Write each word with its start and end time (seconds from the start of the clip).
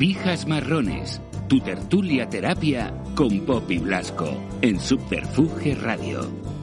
Pijas 0.00 0.46
Marrones, 0.46 1.20
tu 1.46 1.60
tertulia 1.60 2.26
terapia 2.26 2.90
con 3.14 3.44
Poppy 3.44 3.76
Blasco 3.76 4.32
en 4.62 4.80
Subterfuge 4.80 5.74
Radio. 5.74 6.59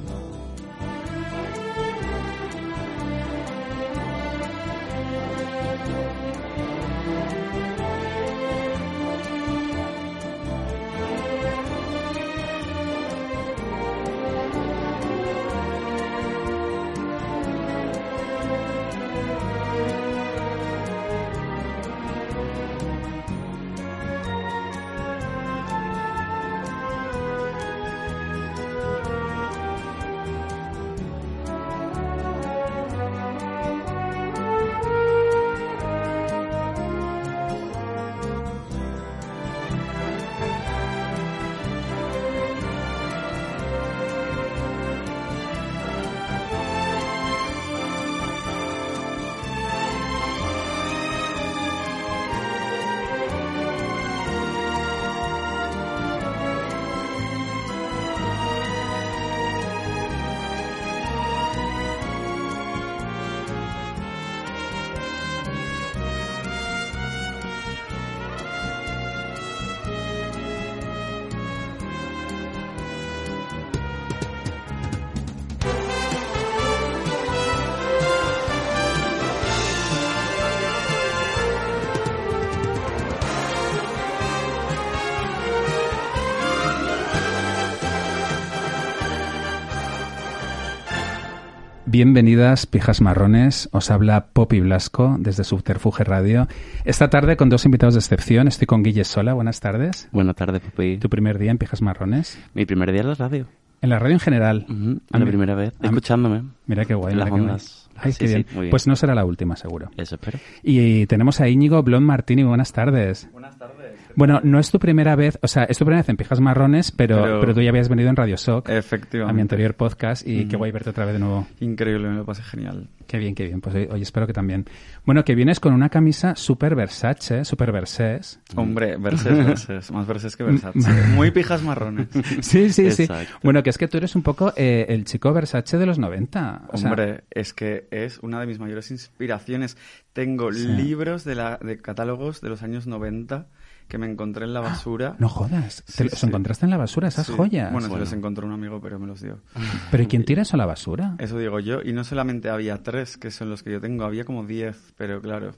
Bienvenidas, 91.98 92.68
pijas 92.68 93.02
marrones. 93.02 93.70
Os 93.72 93.90
habla 93.90 94.28
Poppy 94.28 94.60
Blasco 94.60 95.16
desde 95.18 95.44
Subterfuge 95.44 96.04
Radio. 96.04 96.48
Esta 96.86 97.10
tarde 97.10 97.38
con 97.38 97.50
dos 97.50 97.66
invitados 97.66 97.96
de 97.96 98.02
excepción. 98.02 98.48
Estoy 98.48 98.68
con 98.68 98.84
Guille 98.84 99.04
Sola. 99.04 99.34
Buenas 99.34 99.62
tardes. 99.62 100.08
Buenas 100.12 100.36
tardes, 100.36 100.62
Poppy. 100.62 101.00
¿Tu 101.00 101.10
primer 101.10 101.40
día 101.40 101.50
en 101.50 101.58
pijas 101.58 101.82
marrones? 101.82 102.38
Mi 102.54 102.68
primer 102.68 102.92
día 102.92 103.02
en 103.02 103.08
la 103.08 103.16
radio. 103.16 103.48
En 103.82 103.90
la 103.90 103.98
radio 103.98 104.14
en 104.14 104.20
general. 104.20 104.68
la 105.10 105.26
primera 105.26 105.56
vez, 105.56 105.74
escuchándome. 105.82 106.44
Mira 106.68 106.86
qué 106.86 106.94
guay. 106.94 107.14
En 107.14 107.20
las 107.20 107.32
ondas. 107.32 107.90
Ay, 107.96 108.14
qué 108.14 108.28
bien. 108.28 108.70
Pues 108.70 108.86
no 108.86 108.96
será 108.96 109.16
la 109.16 109.26
última, 109.26 109.56
seguro. 109.56 109.90
Eso 109.98 110.16
espero. 110.16 110.38
Y 110.62 111.08
tenemos 111.08 111.42
a 111.42 111.50
Íñigo 111.50 111.82
Blond 111.82 112.06
Martini. 112.06 112.44
Buenas 112.44 112.74
tardes. 112.74 113.28
Buenas 113.32 113.58
tardes. 113.58 113.77
Bueno, 114.18 114.42
no 114.44 114.58
es 114.58 114.72
tu 114.72 114.80
primera 114.80 115.16
vez, 115.16 115.38
o 115.44 115.48
sea, 115.48 115.66
es 115.66 115.78
tu 115.78 115.86
primera 115.86 116.02
vez 116.02 116.10
en 116.10 116.18
Pijas 116.18 116.40
Marrones, 116.42 116.92
pero, 116.92 117.22
pero, 117.22 117.40
Pero- 117.40 117.54
tú 117.54 117.62
ya 117.62 117.70
habías 117.70 117.88
venido 117.88 118.10
en 118.10 118.16
Radio 118.16 118.36
Shock. 118.36 118.68
Efectivamente. 118.68 119.30
A 119.32 119.34
mi 119.36 119.42
anterior 119.42 119.76
podcast 119.76 120.28
y 120.28 120.46
Mm. 120.46 120.48
qué 120.50 120.58
guay 120.58 120.72
verte 120.72 120.90
otra 120.90 121.06
vez 121.06 121.14
de 121.14 121.20
nuevo. 121.20 121.48
Increíble, 121.60 122.10
me 122.10 122.16
lo 122.16 122.26
pasé 122.26 122.42
genial. 122.42 122.90
Qué 123.06 123.20
bien, 123.20 123.36
qué 123.36 123.46
bien. 123.46 123.62
Pues 123.62 123.76
hoy, 123.76 123.88
hoy 123.92 124.02
espero 124.02 124.26
que 124.26 124.34
también. 124.34 124.66
Bueno, 125.06 125.24
que 125.24 125.36
vienes 125.36 125.60
con 125.60 125.72
una 125.74 125.90
camisa 125.90 126.36
super 126.36 126.74
Versace, 126.74 127.46
super 127.46 127.72
Versés. 127.72 128.40
Hombre, 128.56 128.98
verses, 128.98 129.38
verses. 129.46 129.92
Más 129.92 130.08
verses 130.08 130.36
que 130.36 130.44
Versace. 130.44 130.80
Muy 131.16 131.30
pijas 131.30 131.62
marrones. 131.62 132.08
Sí, 132.42 132.72
sí, 132.72 132.90
sí. 132.90 133.04
Exacto. 133.04 133.36
Bueno, 133.44 133.62
que 133.62 133.70
es 133.70 133.78
que 133.78 133.88
tú 133.88 133.98
eres 133.98 134.16
un 134.16 134.24
poco 134.24 134.52
eh, 134.58 134.88
el 134.90 135.06
chico 135.06 135.32
Versace 135.32 135.78
de 135.78 135.86
los 135.86 136.00
90. 136.00 136.64
O 136.70 136.78
sea, 136.78 136.90
Hombre, 136.90 137.24
es 137.30 137.54
que 137.54 137.88
es 137.92 138.18
una 138.20 138.40
de 138.40 138.48
mis 138.48 138.58
mayores 138.58 138.90
inspiraciones. 138.90 139.78
Tengo 140.14 140.50
libros 140.50 141.24
de, 141.24 141.36
la, 141.36 141.60
de 141.62 141.78
catálogos 141.78 142.42
de 142.42 142.50
los 142.50 142.64
años 142.64 142.88
90 142.88 143.46
que 143.88 143.98
me 143.98 144.10
encontré 144.10 144.46
en 144.46 144.54
la 144.54 144.60
basura. 144.62 145.16
no 145.20 145.30
jodas. 145.30 145.84
Sí, 145.88 145.98
Te 145.98 146.04
los 146.06 146.14
sí. 146.20 146.26
encontraste 146.28 146.66
en 146.66 146.72
la 146.72 146.78
basura, 146.78 147.08
esas 147.08 147.28
Sí. 147.28 147.34
joyas. 147.36 147.72
Bueno, 147.72 147.88
se 147.90 147.98
los 147.98 148.14
encontró 148.14 148.46
un 148.46 148.54
amigo, 148.54 148.80
pero 148.82 149.00
me 149.00 149.08
los 149.08 149.22
dio. 149.22 149.40
Pero 149.92 150.04
¿y 150.04 150.08
quién 150.08 150.26
tira 150.26 150.42
eso 150.42 150.56
a 150.56 150.58
la 150.58 150.66
basura? 150.66 151.16
Eso 151.20 151.38
digo 151.38 151.60
yo. 151.60 151.82
Y 151.84 151.94
no 151.94 152.04
solamente 152.04 152.50
había 152.50 152.84
tres, 152.84 153.18
que 153.18 153.32
son 153.32 153.50
los 153.50 153.64
que 153.64 153.72
yo 153.72 153.80
tengo, 153.82 154.04
había 154.06 154.26
como 154.26 154.44
diez, 154.46 154.94
pero 154.98 155.22
claro. 155.22 155.54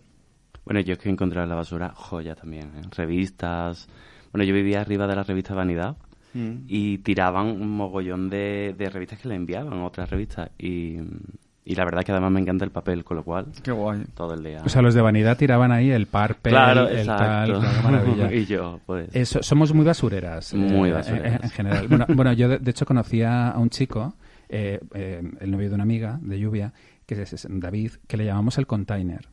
Bueno, 0.66 0.80
yo 0.82 0.94
es 0.94 1.00
que 1.00 1.10
encontré 1.10 1.42
en 1.42 1.50
la 1.50 1.56
basura 1.56 1.92
joya 1.96 2.36
también, 2.36 2.68
¿eh? 2.78 2.82
revistas. 2.96 3.88
Bueno, 4.32 4.44
yo 4.46 4.54
vivía 4.54 4.82
arriba 4.82 5.08
de 5.08 5.16
la 5.16 5.24
revista 5.24 5.56
Vanidad 5.56 5.98
Mm. 6.36 6.66
y 6.68 7.00
tiraban 7.00 7.48
un 7.48 7.70
mogollón 7.76 8.30
de, 8.30 8.76
de 8.78 8.90
revistas 8.92 9.18
que 9.20 9.28
le 9.28 9.34
enviaban 9.34 9.74
a 9.80 9.84
otras 9.86 10.08
revistas. 10.12 10.52
Y, 10.60 10.98
y 11.70 11.76
la 11.76 11.86
verdad 11.86 12.04
que 12.04 12.12
además 12.12 12.32
me 12.32 12.40
encanta 12.40 12.66
el 12.66 12.72
papel, 12.72 13.04
con 13.04 13.18
lo 13.18 13.24
cual 13.24 13.46
Qué 13.62 13.72
guay. 13.72 14.04
todo 14.16 14.34
el 14.34 14.44
día. 14.44 14.64
O 14.66 14.70
sea, 14.70 14.82
los 14.82 14.96
de 14.96 15.02
vanidad 15.02 15.38
tiraban 15.38 15.72
ahí 15.72 15.92
el 15.92 16.08
parpe, 16.08 16.50
claro, 16.50 16.88
el 16.88 16.98
exacto. 16.98 17.24
tal, 17.24 17.60
claro, 17.60 17.84
maravilla. 17.84 18.34
y 18.34 18.46
yo, 18.48 18.80
pues. 18.88 19.14
Eso, 19.14 19.44
somos 19.44 19.72
muy 19.72 19.86
basureras. 19.86 20.52
Muy 20.56 20.90
eh, 20.90 20.94
basureras. 20.94 21.36
En, 21.36 21.44
en 21.44 21.50
general. 21.52 21.88
Bueno, 21.88 22.06
bueno, 22.16 22.34
yo 22.34 22.50
de, 22.50 22.58
de 22.58 22.72
hecho 22.72 22.88
conocía 22.88 23.50
a 23.50 23.60
un 23.60 23.70
chico, 23.70 24.16
eh, 24.50 24.80
eh, 24.96 25.22
el 25.42 25.52
novio 25.52 25.70
de 25.70 25.76
una 25.76 25.84
amiga 25.84 26.18
de 26.24 26.40
lluvia, 26.40 26.74
que 27.06 27.22
es, 27.22 27.34
es 27.34 27.48
David, 27.48 27.92
que 28.08 28.18
le 28.18 28.26
llamamos 28.26 28.58
el 28.58 28.66
container. 28.66 29.30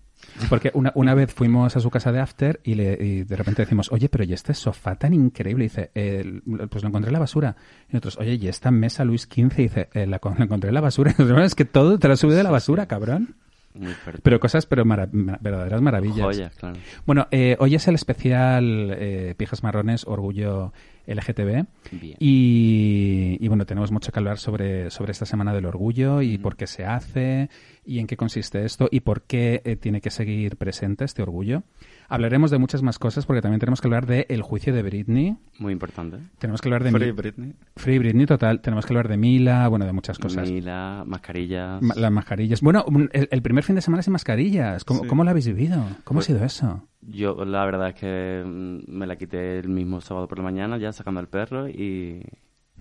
Porque 0.49 0.71
una, 0.75 0.93
una 0.95 1.15
vez 1.15 1.33
fuimos 1.33 1.77
a 1.77 1.81
su 1.81 1.91
casa 1.91 2.13
de 2.13 2.21
after 2.21 2.61
y, 2.65 2.75
le, 2.75 2.93
y 3.01 3.25
de 3.25 3.37
repente 3.37 3.63
decimos, 3.63 3.91
oye, 3.93 4.09
pero 4.09 4.25
¿y 4.25 4.33
este 4.33 4.55
sofá 4.55 4.97
tan 4.97 5.15
increíble? 5.15 5.65
Y 5.65 5.69
dice, 5.69 5.91
"Eh, 5.95 6.41
pues 6.71 6.83
lo 6.83 6.89
encontré 6.89 7.09
en 7.09 7.13
la 7.15 7.19
basura. 7.21 7.57
Y 7.89 7.95
nosotros, 7.95 8.19
oye, 8.19 8.35
¿y 8.35 8.49
esta 8.49 8.71
mesa 8.71 9.05
Luis 9.05 9.23
XV? 9.23 9.59
Y 9.59 9.63
dice, 9.63 9.89
"Eh, 9.93 10.07
la, 10.07 10.21
la 10.39 10.45
encontré 10.45 10.69
en 10.69 10.75
la 10.75 10.81
basura. 10.81 11.13
Y 11.17 11.23
nosotros, 11.23 11.45
es 11.47 11.55
que 11.55 11.65
todo 11.65 11.99
te 11.99 12.09
lo 12.09 12.17
subí 12.17 12.35
de 12.35 12.43
la 12.43 12.51
basura, 12.51 12.87
cabrón. 12.87 13.37
Muy 13.79 13.93
fuerte. 13.93 14.23
Pero 14.23 14.41
cosas, 14.41 14.67
pero 14.67 14.85
verdaderas 14.85 15.83
maravillas. 15.83 16.21
Joyas, 16.21 16.55
claro. 16.57 16.77
Bueno, 17.05 17.27
eh, 17.31 17.57
hoy 17.59 17.75
es 17.75 17.87
el 17.89 17.95
especial 17.95 18.95
eh, 18.99 19.35
Pijas 19.37 19.63
Marrones 19.63 20.07
Orgullo 20.07 20.73
LGTB. 21.07 21.67
Bien. 21.93 22.17
Y, 22.19 23.37
y, 23.41 23.49
bueno, 23.49 23.67
tenemos 23.67 23.93
mucho 23.93 24.13
que 24.13 24.19
hablar 24.19 24.39
sobre, 24.39 24.91
sobre 24.91 25.13
esta 25.13 25.27
Semana 25.27 25.53
del 25.55 25.67
Orgullo 25.67 26.23
y 26.23 26.39
por 26.39 26.57
qué 26.57 26.67
se 26.67 26.85
hace 26.85 27.49
y 27.85 28.01
en 28.01 28.07
qué 28.07 28.17
consiste 28.17 28.65
esto 28.65 28.89
y 28.91 29.01
por 29.01 29.23
qué 29.23 29.63
eh, 29.65 29.77
tiene 29.77 30.01
que 30.01 30.11
seguir 30.11 30.57
presente 30.57 31.05
este 31.05 31.23
orgullo. 31.23 31.63
Hablaremos 32.09 32.51
de 32.51 32.59
muchas 32.59 32.83
más 32.83 32.99
cosas 32.99 33.27
porque 33.27 33.43
también 33.43 33.59
tenemos 33.61 33.81
que 33.81 33.89
hablar 33.89 34.07
del 34.07 34.27
el 34.29 34.43
juicio 34.43 34.73
de 34.75 34.83
Britney. 34.83 35.37
Muy 35.59 35.73
importante. 35.73 36.19
Tenemos 36.39 36.61
que 36.61 36.69
hablar 36.69 36.85
de 36.85 36.91
Free 36.93 37.07
Mi- 37.07 37.13
Britney. 37.13 37.53
Free 37.77 37.99
Britney, 37.99 38.27
total. 38.27 38.61
Tenemos 38.61 38.87
que 38.87 38.93
hablar 38.93 39.09
de 39.09 39.17
Mila, 39.17 39.67
bueno, 39.69 39.85
de 39.87 39.93
muchas 39.93 40.19
cosas. 40.19 40.49
Mila, 40.51 41.03
mascarillas. 41.07 41.83
Ma- 41.83 41.95
Las 41.97 42.13
mascarillas. 42.13 42.61
Bueno, 42.61 42.85
el, 43.13 43.29
el 43.31 43.43
primer 43.43 43.65
fin 43.65 43.75
de 43.77 43.83
semana 43.83 44.03
sin 44.03 44.13
mascarillas. 44.13 44.85
¿Cómo, 44.85 45.03
Sí. 45.03 45.09
cómo 45.09 45.25
lo 45.25 45.31
habéis 45.31 45.47
vivido? 45.47 45.77
¿Cómo 46.05 46.19
Pues- 46.19 46.27
ha 46.31 46.33
sido 46.35 46.45
eso? 46.45 46.89
Yo 47.03 47.45
la 47.45 47.65
verdad 47.65 47.89
es 47.91 47.95
que 47.95 48.43
mm, 48.45 48.91
me 48.91 49.07
la 49.07 49.17
quité 49.17 49.59
el 49.59 49.69
mismo 49.69 50.01
sábado 50.01 50.27
por 50.29 50.39
la 50.39 50.45
mañana 50.45 50.77
ya 50.79 50.93
sacando 50.93 51.21
al 51.21 51.29
perro 51.29 51.69
y 51.69 52.23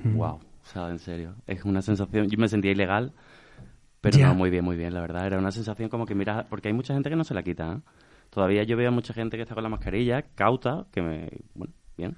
Mm. 0.03 0.15
wow, 0.17 0.35
o 0.35 0.41
sea, 0.65 0.89
en 0.89 0.99
serio, 0.99 1.35
es 1.47 1.63
una 1.63 1.81
sensación, 1.81 2.27
yo 2.29 2.37
me 2.37 2.47
sentía 2.49 2.71
ilegal, 2.71 3.13
pero 4.01 4.17
no, 4.19 4.35
muy 4.35 4.49
bien, 4.49 4.63
muy 4.65 4.75
bien, 4.77 4.93
la 4.93 5.01
verdad, 5.01 5.25
era 5.25 5.37
una 5.39 5.51
sensación 5.51 5.89
como 5.89 6.05
que 6.05 6.15
mira, 6.15 6.45
porque 6.49 6.67
hay 6.67 6.73
mucha 6.73 6.93
gente 6.93 7.09
que 7.09 7.15
no 7.15 7.23
se 7.23 7.33
la 7.33 7.43
quita, 7.43 7.73
¿eh? 7.73 7.79
Todavía 8.35 8.63
yo 8.63 8.75
veo 8.75 8.89
a 8.89 8.91
mucha 8.91 9.13
gente 9.13 9.37
que 9.37 9.43
está 9.43 9.55
con 9.55 9.63
la 9.63 9.69
mascarilla, 9.69 10.23
cauta, 10.35 10.87
que 10.91 11.01
me, 11.01 11.29
bueno, 11.53 11.73
bien, 11.97 12.17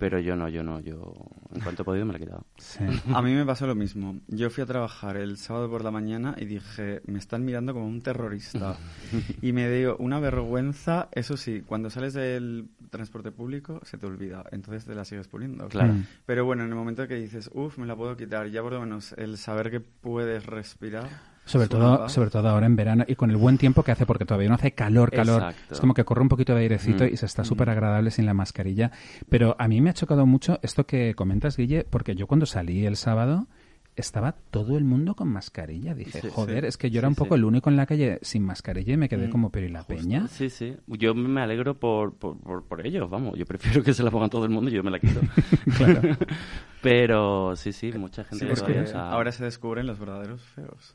pero 0.00 0.18
yo 0.18 0.34
no, 0.34 0.48
yo 0.48 0.64
no, 0.64 0.80
yo 0.80 1.14
en 1.54 1.60
cuanto 1.60 1.82
he 1.82 1.84
podido 1.84 2.04
me 2.04 2.12
la 2.14 2.18
he 2.18 2.22
quitado. 2.22 2.44
Sí. 2.58 2.82
A 3.14 3.22
mí 3.22 3.32
me 3.32 3.46
pasó 3.46 3.64
lo 3.68 3.76
mismo. 3.76 4.18
Yo 4.26 4.50
fui 4.50 4.64
a 4.64 4.66
trabajar 4.66 5.16
el 5.16 5.36
sábado 5.36 5.70
por 5.70 5.84
la 5.84 5.92
mañana 5.92 6.34
y 6.36 6.46
dije, 6.46 7.00
me 7.06 7.20
están 7.20 7.44
mirando 7.44 7.74
como 7.74 7.86
un 7.86 8.02
terrorista. 8.02 8.76
y 9.40 9.52
me 9.52 9.70
dio 9.70 9.96
una 9.98 10.18
vergüenza. 10.18 11.10
Eso 11.12 11.36
sí, 11.36 11.62
cuando 11.64 11.90
sales 11.90 12.14
del 12.14 12.68
transporte 12.90 13.30
público 13.30 13.80
se 13.84 13.98
te 13.98 14.06
olvida. 14.06 14.44
Entonces 14.50 14.84
te 14.84 14.96
la 14.96 15.04
sigues 15.04 15.28
poniendo. 15.28 15.68
Claro. 15.68 15.92
Mm. 15.92 16.06
Pero 16.26 16.44
bueno, 16.44 16.64
en 16.64 16.70
el 16.70 16.74
momento 16.74 17.06
que 17.06 17.14
dices, 17.14 17.48
uff, 17.54 17.78
me 17.78 17.86
la 17.86 17.94
puedo 17.94 18.16
quitar, 18.16 18.48
ya 18.48 18.62
por 18.62 18.72
lo 18.72 18.80
menos 18.80 19.12
el 19.12 19.38
saber 19.38 19.70
que 19.70 19.78
puedes 19.78 20.44
respirar. 20.44 21.35
Sobre 21.46 21.68
todo, 21.68 22.08
sobre 22.08 22.28
todo 22.30 22.48
ahora 22.48 22.66
en 22.66 22.76
verano 22.76 23.04
y 23.06 23.14
con 23.14 23.30
el 23.30 23.36
buen 23.36 23.56
tiempo 23.56 23.82
que 23.82 23.92
hace, 23.92 24.04
porque 24.04 24.24
todavía 24.26 24.48
no 24.48 24.56
hace 24.56 24.72
calor, 24.72 25.10
calor. 25.12 25.42
Exacto. 25.42 25.74
Es 25.74 25.80
como 25.80 25.94
que 25.94 26.04
corre 26.04 26.20
un 26.20 26.28
poquito 26.28 26.54
de 26.54 26.60
airecito 26.62 27.04
Mm. 27.04 27.08
y 27.12 27.16
se 27.16 27.24
está 27.26 27.44
súper 27.44 27.70
agradable 27.70 28.10
sin 28.10 28.26
la 28.26 28.34
mascarilla. 28.34 28.90
Pero 29.28 29.54
a 29.58 29.68
mí 29.68 29.80
me 29.80 29.90
ha 29.90 29.94
chocado 29.94 30.26
mucho 30.26 30.58
esto 30.62 30.84
que 30.86 31.14
comentas, 31.14 31.56
Guille, 31.56 31.84
porque 31.88 32.14
yo 32.16 32.26
cuando 32.26 32.46
salí 32.46 32.84
el 32.84 32.96
sábado 32.96 33.46
estaba 33.94 34.32
todo 34.50 34.76
el 34.76 34.84
mundo 34.84 35.14
con 35.14 35.28
mascarilla. 35.28 35.94
Dije, 35.94 36.20
Sí, 36.20 36.28
joder, 36.30 36.64
sí, 36.64 36.68
es 36.68 36.76
que 36.76 36.90
yo 36.90 36.94
sí, 36.94 36.98
era 36.98 37.08
un 37.08 37.14
sí. 37.14 37.18
poco 37.20 37.34
el 37.36 37.44
único 37.44 37.70
en 37.70 37.76
la 37.76 37.86
calle 37.86 38.18
sin 38.20 38.42
mascarilla 38.42 38.92
y 38.92 38.96
me 38.98 39.08
quedé 39.08 39.28
Mm, 39.28 39.30
como, 39.30 39.50
pero 39.50 39.64
¿y 39.66 39.70
la 39.70 39.84
peña? 39.84 40.26
Sí, 40.28 40.50
sí. 40.50 40.76
Yo 40.86 41.14
me 41.14 41.40
alegro 41.40 41.78
por, 41.78 42.12
por, 42.12 42.36
por, 42.38 42.64
por 42.66 42.86
ellos, 42.86 43.08
vamos. 43.08 43.38
Yo 43.38 43.46
prefiero 43.46 43.82
que 43.82 43.94
se 43.94 44.02
la 44.02 44.10
pongan 44.10 44.28
todo 44.28 44.44
el 44.44 44.50
mundo 44.50 44.68
y 44.70 44.74
yo 44.74 44.82
me 44.82 44.90
la 44.90 44.98
quito. 44.98 45.20
Claro. 45.78 46.02
Pero 46.82 47.56
sí, 47.56 47.72
sí, 47.72 47.90
mucha 47.92 48.22
Sí, 48.24 48.38
gente 48.40 48.52
es 48.52 48.62
que 48.62 48.92
ahora 48.94 49.32
se 49.32 49.44
descubren 49.44 49.86
los 49.86 49.98
verdaderos 49.98 50.42
feos. 50.42 50.94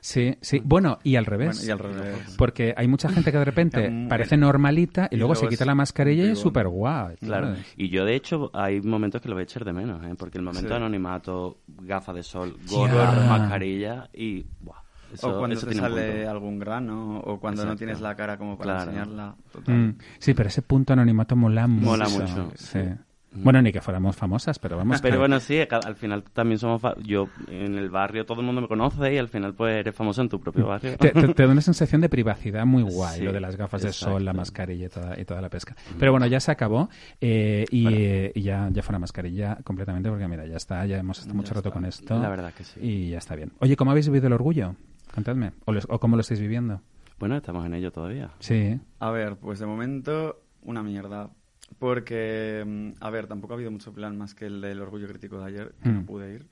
Sí, 0.00 0.34
sí. 0.40 0.60
Bueno, 0.64 0.98
y 1.02 1.16
al 1.16 1.26
revés. 1.26 1.56
Bueno, 1.58 1.68
y 1.68 1.70
al 1.70 1.78
revés. 1.78 2.34
Porque 2.36 2.74
hay 2.76 2.86
mucha 2.88 3.08
gente 3.08 3.32
que 3.32 3.38
de 3.38 3.44
repente 3.44 3.90
Mm, 3.90 4.08
parece 4.08 4.36
normalita 4.36 5.08
y, 5.10 5.14
Y 5.14 5.18
luego 5.18 5.34
luego 5.34 5.46
se 5.46 5.48
quita 5.54 5.64
la 5.64 5.74
mascarilla 5.74 6.24
y 6.26 6.30
es 6.30 6.38
súper 6.38 6.68
guay. 6.68 7.16
Claro, 7.16 7.54
y 7.76 7.88
yo 7.88 8.04
de 8.04 8.14
hecho 8.14 8.50
hay 8.54 8.80
momentos 8.80 9.20
que 9.20 9.28
lo 9.28 9.34
voy 9.34 9.42
a 9.42 9.44
echar 9.44 9.64
de 9.64 9.72
menos, 9.72 10.04
¿eh? 10.04 10.14
porque 10.18 10.38
el 10.38 10.44
momento 10.44 10.62
Sí. 10.62 10.68
de 10.68 10.74
anonimato, 10.76 11.58
gafas 11.82 12.14
de 12.14 12.22
sol, 12.22 12.56
gorro, 12.68 12.96
mascarilla 13.28 14.08
y... 14.12 14.44
Buah, 14.60 14.78
eso, 15.12 15.30
o 15.34 15.38
cuando 15.38 15.56
eso 15.56 15.66
te 15.66 15.74
sale 15.74 16.26
algún 16.26 16.58
grano, 16.58 17.18
o 17.20 17.40
cuando 17.40 17.64
no 17.64 17.76
tienes 17.76 18.00
la 18.00 18.14
cara 18.14 18.36
como 18.36 18.58
para 18.58 18.74
Claro. 18.84 18.90
enseñarla. 18.90 19.36
Total. 19.52 19.74
Mm, 19.74 19.98
Sí, 20.18 20.34
pero 20.34 20.48
ese 20.48 20.62
punto 20.62 20.92
anonimato 20.92 21.34
mola 21.34 21.66
mucho. 21.66 21.86
Mola 21.86 22.08
mucho, 22.08 22.52
Sí. 22.56 22.78
sí. 22.78 22.80
Bueno, 23.30 23.60
ni 23.60 23.72
que 23.72 23.80
fuéramos 23.82 24.16
famosas, 24.16 24.58
pero 24.58 24.76
vamos. 24.78 25.00
Pero 25.02 25.14
que- 25.14 25.18
bueno, 25.18 25.38
sí, 25.38 25.58
al 25.70 25.94
final 25.96 26.22
también 26.32 26.58
somos... 26.58 26.80
fa- 26.80 26.96
Yo 27.02 27.28
en 27.48 27.76
el 27.76 27.90
barrio 27.90 28.24
todo 28.24 28.40
el 28.40 28.46
mundo 28.46 28.62
me 28.62 28.68
conoce 28.68 29.12
y 29.14 29.18
al 29.18 29.28
final 29.28 29.54
pues 29.54 29.74
eres 29.74 29.94
famoso 29.94 30.22
en 30.22 30.28
tu 30.30 30.40
propio 30.40 30.66
barrio. 30.66 30.96
Te, 30.96 31.10
te- 31.10 31.34
te 31.34 31.46
da 31.46 31.52
una 31.52 31.60
sensación 31.60 32.00
de 32.00 32.08
privacidad 32.08 32.64
muy 32.64 32.82
guay, 32.82 33.18
Sí, 33.18 33.24
lo 33.24 33.32
de 33.32 33.40
las 33.40 33.56
gafas 33.56 33.82
de 33.82 33.92
sol, 33.92 34.24
la 34.24 34.30
exacto. 34.32 34.36
mascarilla 34.38 34.86
y 34.86 34.88
toda, 34.88 35.20
y 35.20 35.24
toda 35.24 35.40
la 35.42 35.50
pesca. 35.50 35.76
Pero 35.98 36.10
bueno, 36.12 36.26
ya 36.26 36.40
se 36.40 36.50
acabó 36.50 36.88
eh, 37.20 37.66
y, 37.70 37.86
eh, 37.92 38.32
y 38.34 38.42
ya, 38.42 38.68
ya 38.72 38.82
fue 38.82 38.92
la 38.94 38.98
mascarilla 38.98 39.58
completamente 39.62 40.08
porque 40.08 40.26
mira, 40.26 40.46
ya 40.46 40.56
está, 40.56 40.84
ya 40.86 40.96
hemos 40.98 41.18
estado 41.18 41.34
mucho 41.36 41.50
Ya 41.50 41.54
rato 41.56 41.68
está. 41.68 41.78
con 41.78 41.84
esto. 41.84 42.18
La 42.18 42.30
verdad 42.30 42.52
que 42.54 42.64
sí. 42.64 42.80
Y 42.82 43.10
ya 43.10 43.18
está 43.18 43.36
bien. 43.36 43.52
Oye, 43.60 43.76
¿cómo 43.76 43.90
habéis 43.90 44.08
vivido 44.08 44.26
el 44.28 44.32
orgullo? 44.32 44.74
Contadme. 45.14 45.52
¿O, 45.66 45.72
les- 45.72 45.86
o 45.88 46.00
cómo 46.00 46.16
lo 46.16 46.20
estáis 46.22 46.40
viviendo? 46.40 46.80
Bueno, 47.18 47.36
estamos 47.36 47.66
en 47.66 47.74
ello 47.74 47.90
todavía. 47.92 48.30
Sí. 48.38 48.80
A 49.00 49.10
ver, 49.10 49.36
pues 49.36 49.58
de 49.58 49.66
momento 49.66 50.40
una 50.62 50.82
mierda. 50.82 51.30
Porque, 51.78 52.64
mm, 52.66 53.02
a 53.02 53.10
ver, 53.10 53.26
tampoco 53.26 53.52
ha 53.54 53.56
habido 53.56 53.70
mucho 53.70 53.92
plan 53.92 54.16
más 54.18 54.34
que 54.34 54.46
el 54.46 54.60
del 54.60 54.80
orgullo 54.80 55.06
crítico 55.08 55.38
de 55.38 55.44
ayer, 55.46 55.74
que 55.82 55.88
Mm. 55.88 55.94
no 55.94 56.06
pude 56.06 56.34
ir. 56.34 56.46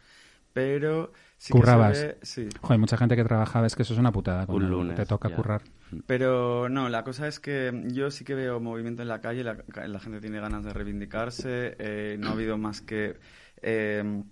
Pero 0.53 1.13
sí 1.37 1.53
Currabas. 1.53 1.99
que 2.01 2.07
ve, 2.07 2.19
sí. 2.23 2.49
Joder, 2.63 2.79
mucha 2.79 2.97
gente 2.97 3.15
que 3.15 3.25
trabajaba, 3.25 3.67
es 3.67 3.75
que 3.77 3.83
eso 3.83 3.93
es 3.93 4.01
una 4.01 4.11
putada. 4.13 4.47
Un 4.49 4.71
lunes, 4.71 4.97
Te 4.97 5.05
toca 5.05 5.29
ya. 5.29 5.37
currar. 5.37 5.63
Pero 6.07 6.69
no, 6.71 6.89
la 6.89 7.05
cosa 7.05 7.29
es 7.29 7.41
que 7.41 7.83
yo 7.93 8.11
sí 8.11 8.25
que 8.25 8.35
veo 8.35 8.59
movimiento 8.59 9.03
en 9.03 9.09
la 9.09 9.21
calle, 9.21 9.45
la, 9.45 9.59
la 9.87 10.01
gente 10.01 10.21
tiene 10.21 10.41
ganas 10.41 10.65
de 10.65 10.73
reivindicarse, 10.73 11.77
eh, 11.79 12.17
no 12.19 12.31
ha 12.31 12.33
habido 12.33 12.57
más 12.57 12.81
que 12.81 13.19
eh, 13.63 14.23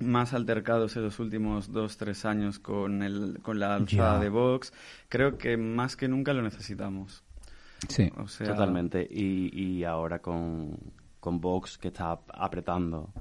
más 0.00 0.32
altercados 0.34 0.96
en 0.96 1.02
los 1.04 1.18
últimos 1.18 1.72
dos, 1.72 1.96
tres 1.96 2.24
años 2.26 2.58
con, 2.58 3.02
el, 3.02 3.38
con 3.42 3.58
la 3.58 3.74
alzada 3.74 4.18
de 4.20 4.28
Vox. 4.28 4.72
Creo 5.08 5.38
que 5.38 5.56
más 5.56 5.96
que 5.96 6.08
nunca 6.08 6.32
lo 6.34 6.42
necesitamos. 6.42 7.24
Sí. 7.88 8.10
O 8.18 8.28
sea, 8.28 8.46
Totalmente. 8.48 9.06
Y, 9.10 9.50
y 9.58 9.84
ahora 9.84 10.20
con, 10.20 10.76
con 11.18 11.40
Vox 11.40 11.78
que 11.78 11.88
está 11.88 12.18
apretando 12.28 13.12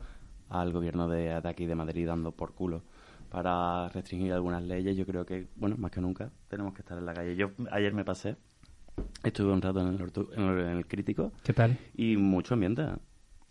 al 0.50 0.72
gobierno 0.74 1.08
de, 1.08 1.40
de 1.42 1.50
aquí 1.50 1.66
de 1.66 1.76
Madrid 1.76 2.08
dando 2.08 2.32
por 2.32 2.54
culo 2.54 2.84
para 3.30 3.88
restringir 3.90 4.34
algunas 4.34 4.64
leyes, 4.64 4.98
yo 4.98 5.06
creo 5.06 5.24
que, 5.26 5.48
bueno, 5.56 5.76
más 5.78 5.92
que 5.92 6.02
nunca 6.02 6.32
tenemos 6.48 6.74
que 6.74 6.82
estar 6.82 6.98
en 6.98 7.06
la 7.06 7.14
calle. 7.14 7.36
Yo 7.36 7.52
ayer 7.72 7.94
me 7.94 8.04
pasé, 8.04 8.36
estuve 9.24 9.54
un 9.54 9.62
rato 9.62 9.82
en 9.82 9.88
el, 9.90 10.00
ortu- 10.00 10.34
en 10.34 10.42
el, 10.42 10.60
en 10.62 10.78
el 10.78 10.88
crítico 10.88 11.32
¿Qué 11.44 11.54
tal? 11.54 11.78
y 11.94 12.18
mucho 12.18 12.56
ambiente. 12.56 12.88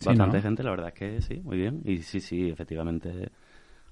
Sí, 0.01 0.07
Bastante 0.07 0.37
¿no? 0.39 0.43
gente, 0.43 0.63
la 0.65 0.71
verdad 0.71 0.89
es 0.89 0.95
que 0.95 1.23
sí, 1.23 1.41
muy 1.45 1.57
bien. 1.59 1.83
Y 1.85 1.99
sí, 1.99 2.21
sí, 2.21 2.49
efectivamente, 2.51 3.31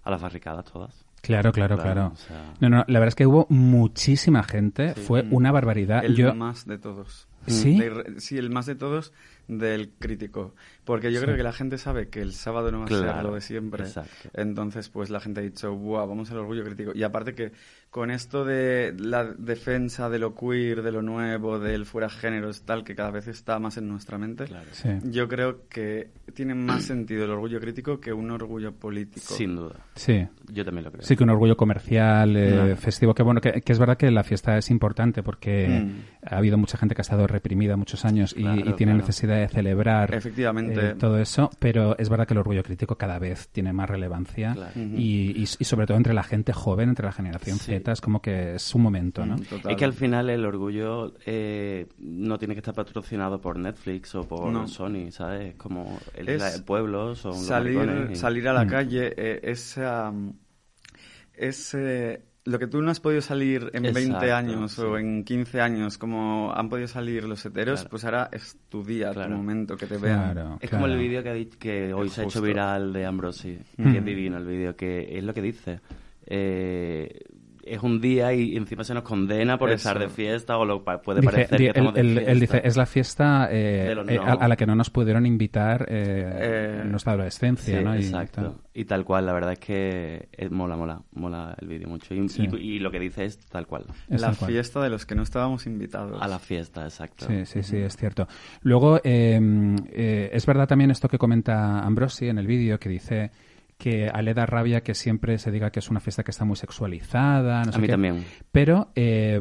a 0.03 0.11
las 0.11 0.21
barricadas 0.21 0.65
todas. 0.65 1.06
Claro, 1.27 1.53
claro, 1.53 1.77
Claro, 1.77 1.93
claro. 1.95 2.13
o 2.15 2.17
sea- 2.17 2.55
No, 2.61 2.69
no, 2.71 2.85
la 2.87 2.99
verdad 3.01 3.09
es 3.09 3.15
que 3.15 3.27
hubo 3.27 3.47
muchísima 3.51 4.43
gente. 4.43 4.95
Sí. 4.95 5.01
Fue 5.03 5.25
una 5.31 5.53
barbaridad. 5.53 6.05
el 6.05 6.15
Yo... 6.17 6.35
más 6.35 6.67
de 6.67 6.79
todos. 6.79 7.27
¿Sí? 7.47 7.79
De- 7.79 8.21
sí, 8.21 8.39
el 8.39 8.51
más 8.51 8.67
de 8.67 8.75
todos 8.75 9.13
del 9.49 9.91
crítico. 9.99 10.55
Porque 10.85 11.13
yo 11.13 11.21
Sí. 11.21 11.25
creo 11.25 11.37
que 11.37 11.43
la 11.45 11.53
gente 11.53 11.79
sabe 11.79 12.09
que 12.09 12.21
el 12.21 12.33
sábado 12.33 12.73
no 12.73 12.81
va 12.81 12.85
a 12.87 12.89
ser 12.89 13.23
lo 13.25 13.35
de 13.35 13.41
siempre. 13.41 13.85
exacto. 13.85 14.29
Entonces, 14.35 14.89
pues 14.89 15.11
la 15.11 15.21
gente 15.21 15.41
ha 15.41 15.43
dicho, 15.45 15.75
Buah, 15.75 16.05
vamos 16.07 16.31
al 16.31 16.39
orgullo 16.39 16.65
crítico. 16.65 16.93
Y 16.95 17.03
aparte 17.05 17.35
que 17.35 17.53
con 17.91 18.11
esto 18.11 18.45
de 18.45 18.95
la 18.99 19.25
defensa 19.25 20.11
de 20.11 20.19
lo 20.19 20.35
queer, 20.35 20.83
de 20.83 20.93
lo 20.93 21.01
nuevo, 21.03 21.59
del 21.59 21.87
fuera 21.87 22.09
géneros, 22.11 22.63
tal, 22.63 22.85
que 22.85 22.95
cada 22.95 23.11
vez 23.11 23.27
está 23.29 23.59
más 23.59 23.77
en 23.79 23.89
nuestra 23.89 24.19
mente, 24.19 24.45
Claro. 24.47 24.67
Sí. 24.73 24.89
yo 25.05 25.29
creo 25.29 25.67
que 25.69 26.11
tiene 26.35 26.55
más 26.55 26.85
sentido 26.85 27.25
el 27.25 27.31
orgullo 27.31 27.61
crítico 27.61 28.01
que 28.01 28.13
un 28.13 28.31
orgullo 28.31 28.73
político. 28.75 29.33
Sin 29.35 29.57
duda. 29.57 29.77
Sí. 29.95 30.27
Yo 30.53 30.65
también 30.65 30.85
lo 30.85 30.91
creo. 30.93 31.03
Sí, 31.03 31.17
que 31.17 31.23
un 31.25 31.31
orgullo 31.31 31.57
comercial, 31.57 32.37
eh, 32.37 32.77
festivo, 32.77 33.15
que 33.15 33.23
bueno, 33.23 33.41
que, 33.41 33.61
que 33.63 33.73
es 33.73 33.79
verdad 33.79 33.97
que 33.97 34.11
la 34.11 34.25
fiesta 34.25 34.59
es 34.59 34.71
importante 34.71 35.23
porque 35.23 35.69
Mm. 35.69 36.01
Ha 36.29 36.39
habido 36.39 36.59
mucha 36.59 36.77
gente 36.79 36.95
que 36.95 37.01
ha 37.01 37.03
estado 37.05 37.27
reprimida 37.27 37.77
muchos 37.77 38.05
años 38.05 38.33
y, 38.37 38.43
Claro, 38.43 38.59
y 38.61 38.73
tiene 38.75 38.93
claro. 38.93 38.99
necesidad 39.07 39.37
de 39.37 39.49
celebrar 39.49 40.15
Efectivamente. 40.15 40.89
eh, 40.91 40.95
todo 40.95 41.19
eso, 41.19 41.51
pero 41.59 41.97
es 41.99 42.09
verdad 42.09 42.27
que 42.27 42.35
el 42.35 42.39
orgullo 42.39 42.63
crítico 42.63 42.97
cada 42.97 43.19
vez 43.19 43.49
tiene 43.51 43.73
más 43.73 43.89
relevancia 43.89 44.53
Claro. 44.55 44.73
Y, 44.77 45.33
y- 45.37 45.43
y 45.43 45.65
sobre 45.65 45.87
todo 45.87 45.97
entre 45.97 46.15
la 46.15 46.23
gente 46.23 46.53
joven, 46.53 46.89
entre 46.91 47.07
la 47.07 47.13
generación 47.13 47.59
Sí. 47.59 47.73
Z, 47.73 47.93
es 47.93 48.01
como 48.01 48.21
que 48.21 48.55
es 48.57 48.75
un 48.75 48.83
momento, 48.83 49.25
¿no? 49.25 49.37
Mm, 49.37 49.43
total. 49.43 49.73
Es 49.73 49.77
que 49.79 49.85
al 49.85 49.93
final 49.93 50.31
el 50.31 50.45
orgullo 50.45 51.15
eh, 51.27 51.87
no 51.99 52.39
tiene 52.39 52.55
que 52.55 52.61
estar 52.61 52.75
patrocinado 52.75 53.41
por 53.41 53.59
Netflix 53.59 54.15
o 54.15 54.27
por 54.27 54.53
No. 54.53 54.67
Sony, 54.69 55.11
¿sabes? 55.11 55.55
Como 55.57 55.99
el, 56.15 56.29
Es 56.29 56.41
la- 56.41 56.55
el 56.55 56.65
pueblo 56.65 57.15
son 57.15 57.33
los 57.33 57.45
salir, 57.47 58.17
salir 58.17 58.49
a 58.49 58.53
la 58.53 58.65
Mm. 58.65 58.69
calle, 58.69 59.15
eh, 59.17 59.41
esa, 59.45 60.13
ese, 61.35 62.23
lo 62.47 62.59
que 62.59 62.67
tú 62.67 62.81
no 62.81 62.91
has 62.91 63.01
podido 63.01 63.21
salir 63.21 63.71
en 63.75 63.83
20 63.83 64.01
Exacto, 64.01 64.35
años 64.35 64.73
sí. 64.73 64.81
o 64.83 64.97
en 64.99 65.25
15 65.25 65.61
años, 65.61 65.99
como 65.99 66.53
han 66.55 66.69
podido 66.69 66.89
salir 66.89 67.25
los 67.25 67.45
heteros, 67.45 67.81
Claro. 67.81 67.91
pues 67.91 68.05
ahora 68.05 68.29
es 68.33 68.57
tu 68.69 68.83
día, 68.85 69.11
Claro. 69.13 69.31
tu 69.33 69.37
momento, 69.37 69.77
que 69.77 69.87
te 69.87 69.99
vean. 69.99 70.33
Claro. 70.33 70.59
Es 70.61 70.71
como 70.71 70.87
el 70.87 70.97
vídeo 70.97 71.23
que, 71.23 71.49
que 71.59 71.93
hoy 71.93 72.07
Es 72.09 72.15
se 72.15 72.23
ha 72.23 72.25
hecho 72.25 72.41
viral 72.41 72.93
de 72.93 73.05
Ambrosi, 73.05 73.59
Mm. 73.77 73.93
que 73.93 73.99
es 73.99 74.05
divino 74.05 74.37
el 74.39 74.47
vídeo, 74.47 74.75
que 74.77 75.19
es 75.19 75.23
lo 75.25 75.35
que 75.35 75.43
dice. 75.43 75.81
Eh, 76.29 77.21
es 77.67 77.83
un 77.83 78.01
día 78.01 78.33
y 78.33 78.57
encima 78.57 78.85
se 78.85 78.95
nos 78.95 79.03
condena 79.03 79.59
por 79.59 79.69
Eso. 79.71 79.77
estar 79.89 79.99
de 79.99 80.09
fiesta 80.09 80.57
o 80.59 80.65
lo 80.65 80.85
pa- 80.85 81.03
puede 81.03 81.21
Dice- 81.21 81.33
parecer 81.33 81.59
di- 81.59 81.65
que 81.65 81.69
estamos 81.71 81.95
él, 81.95 81.95
de 81.95 82.01
él- 82.01 82.15
fiesta. 82.17 82.33
él 82.33 82.41
dice, 82.41 82.61
es 82.65 82.77
la 82.77 82.87
fiesta 82.87 83.49
eh, 83.51 83.95
eh, 84.09 84.19
a, 84.19 84.33
a 84.33 84.49
la 84.49 84.57
que 84.57 84.67
no 84.67 84.75
nos 84.75 84.91
pudieron 84.91 85.27
invitar 85.27 85.87
eh, 85.89 86.31
Eh, 86.37 86.79
en 86.83 86.91
nuestra 86.91 87.13
adolescencia, 87.13 87.79
Sí, 87.79 87.85
¿no? 87.85 87.95
Y 87.95 87.99
exacto. 87.99 88.43
tal. 88.43 88.55
Y 88.75 88.85
tal 88.85 89.05
cual, 89.05 89.27
la 89.27 89.33
verdad 89.33 89.53
es 89.53 89.59
que 89.59 90.29
eh, 90.33 90.49
mola, 90.51 90.77
mola, 90.77 91.01
mola 91.15 91.57
el 91.61 91.69
vídeo 91.69 91.89
mucho. 91.89 92.15
Y, 92.15 92.29
Sí. 92.29 92.47
y- 92.53 92.57
y 92.77 92.79
lo 92.79 92.91
que 92.91 93.01
dice 93.01 93.25
es 93.25 93.39
tal 93.47 93.67
cual. 93.67 93.85
Es 94.11 94.21
la 94.21 94.29
tal 94.29 94.37
cual. 94.37 94.51
fiesta 94.51 94.81
de 94.83 94.91
los 94.91 95.07
que 95.07 95.15
no 95.15 95.23
estábamos 95.23 95.67
invitados. 95.67 96.21
A 96.21 96.29
la 96.29 96.39
fiesta, 96.39 96.85
exacto. 96.85 97.27
Sí, 97.27 97.47
sí, 97.47 97.63
sí, 97.63 97.77
es 97.79 97.97
cierto. 97.97 98.29
Luego, 98.63 98.99
eh, 99.03 99.41
eh, 99.93 100.31
es 100.33 100.45
verdad 100.47 100.69
también 100.69 100.91
esto 100.91 101.09
que 101.09 101.19
comenta 101.19 101.81
Ambrosi 101.81 102.29
en 102.29 102.39
el 102.39 102.47
vídeo, 102.47 102.79
que 102.79 102.89
dice 102.89 103.31
que 103.79 104.09
a 104.09 104.23
le 104.23 104.35
da 104.35 104.47
rabia 104.47 104.83
que 104.83 104.95
siempre 104.95 105.39
se 105.39 105.51
diga 105.51 105.71
que 105.71 105.81
es 105.81 105.91
una 105.91 106.01
fiesta 106.01 106.23
que 106.23 106.31
está 106.31 106.45
muy 106.45 106.57
sexualizada. 106.57 107.63
No 107.65 107.73
sé 107.73 107.79
a 107.79 107.81
mí 107.81 107.87
qué. 107.87 107.93
también. 107.93 108.25
Pero 108.53 108.91
eh, 108.95 109.41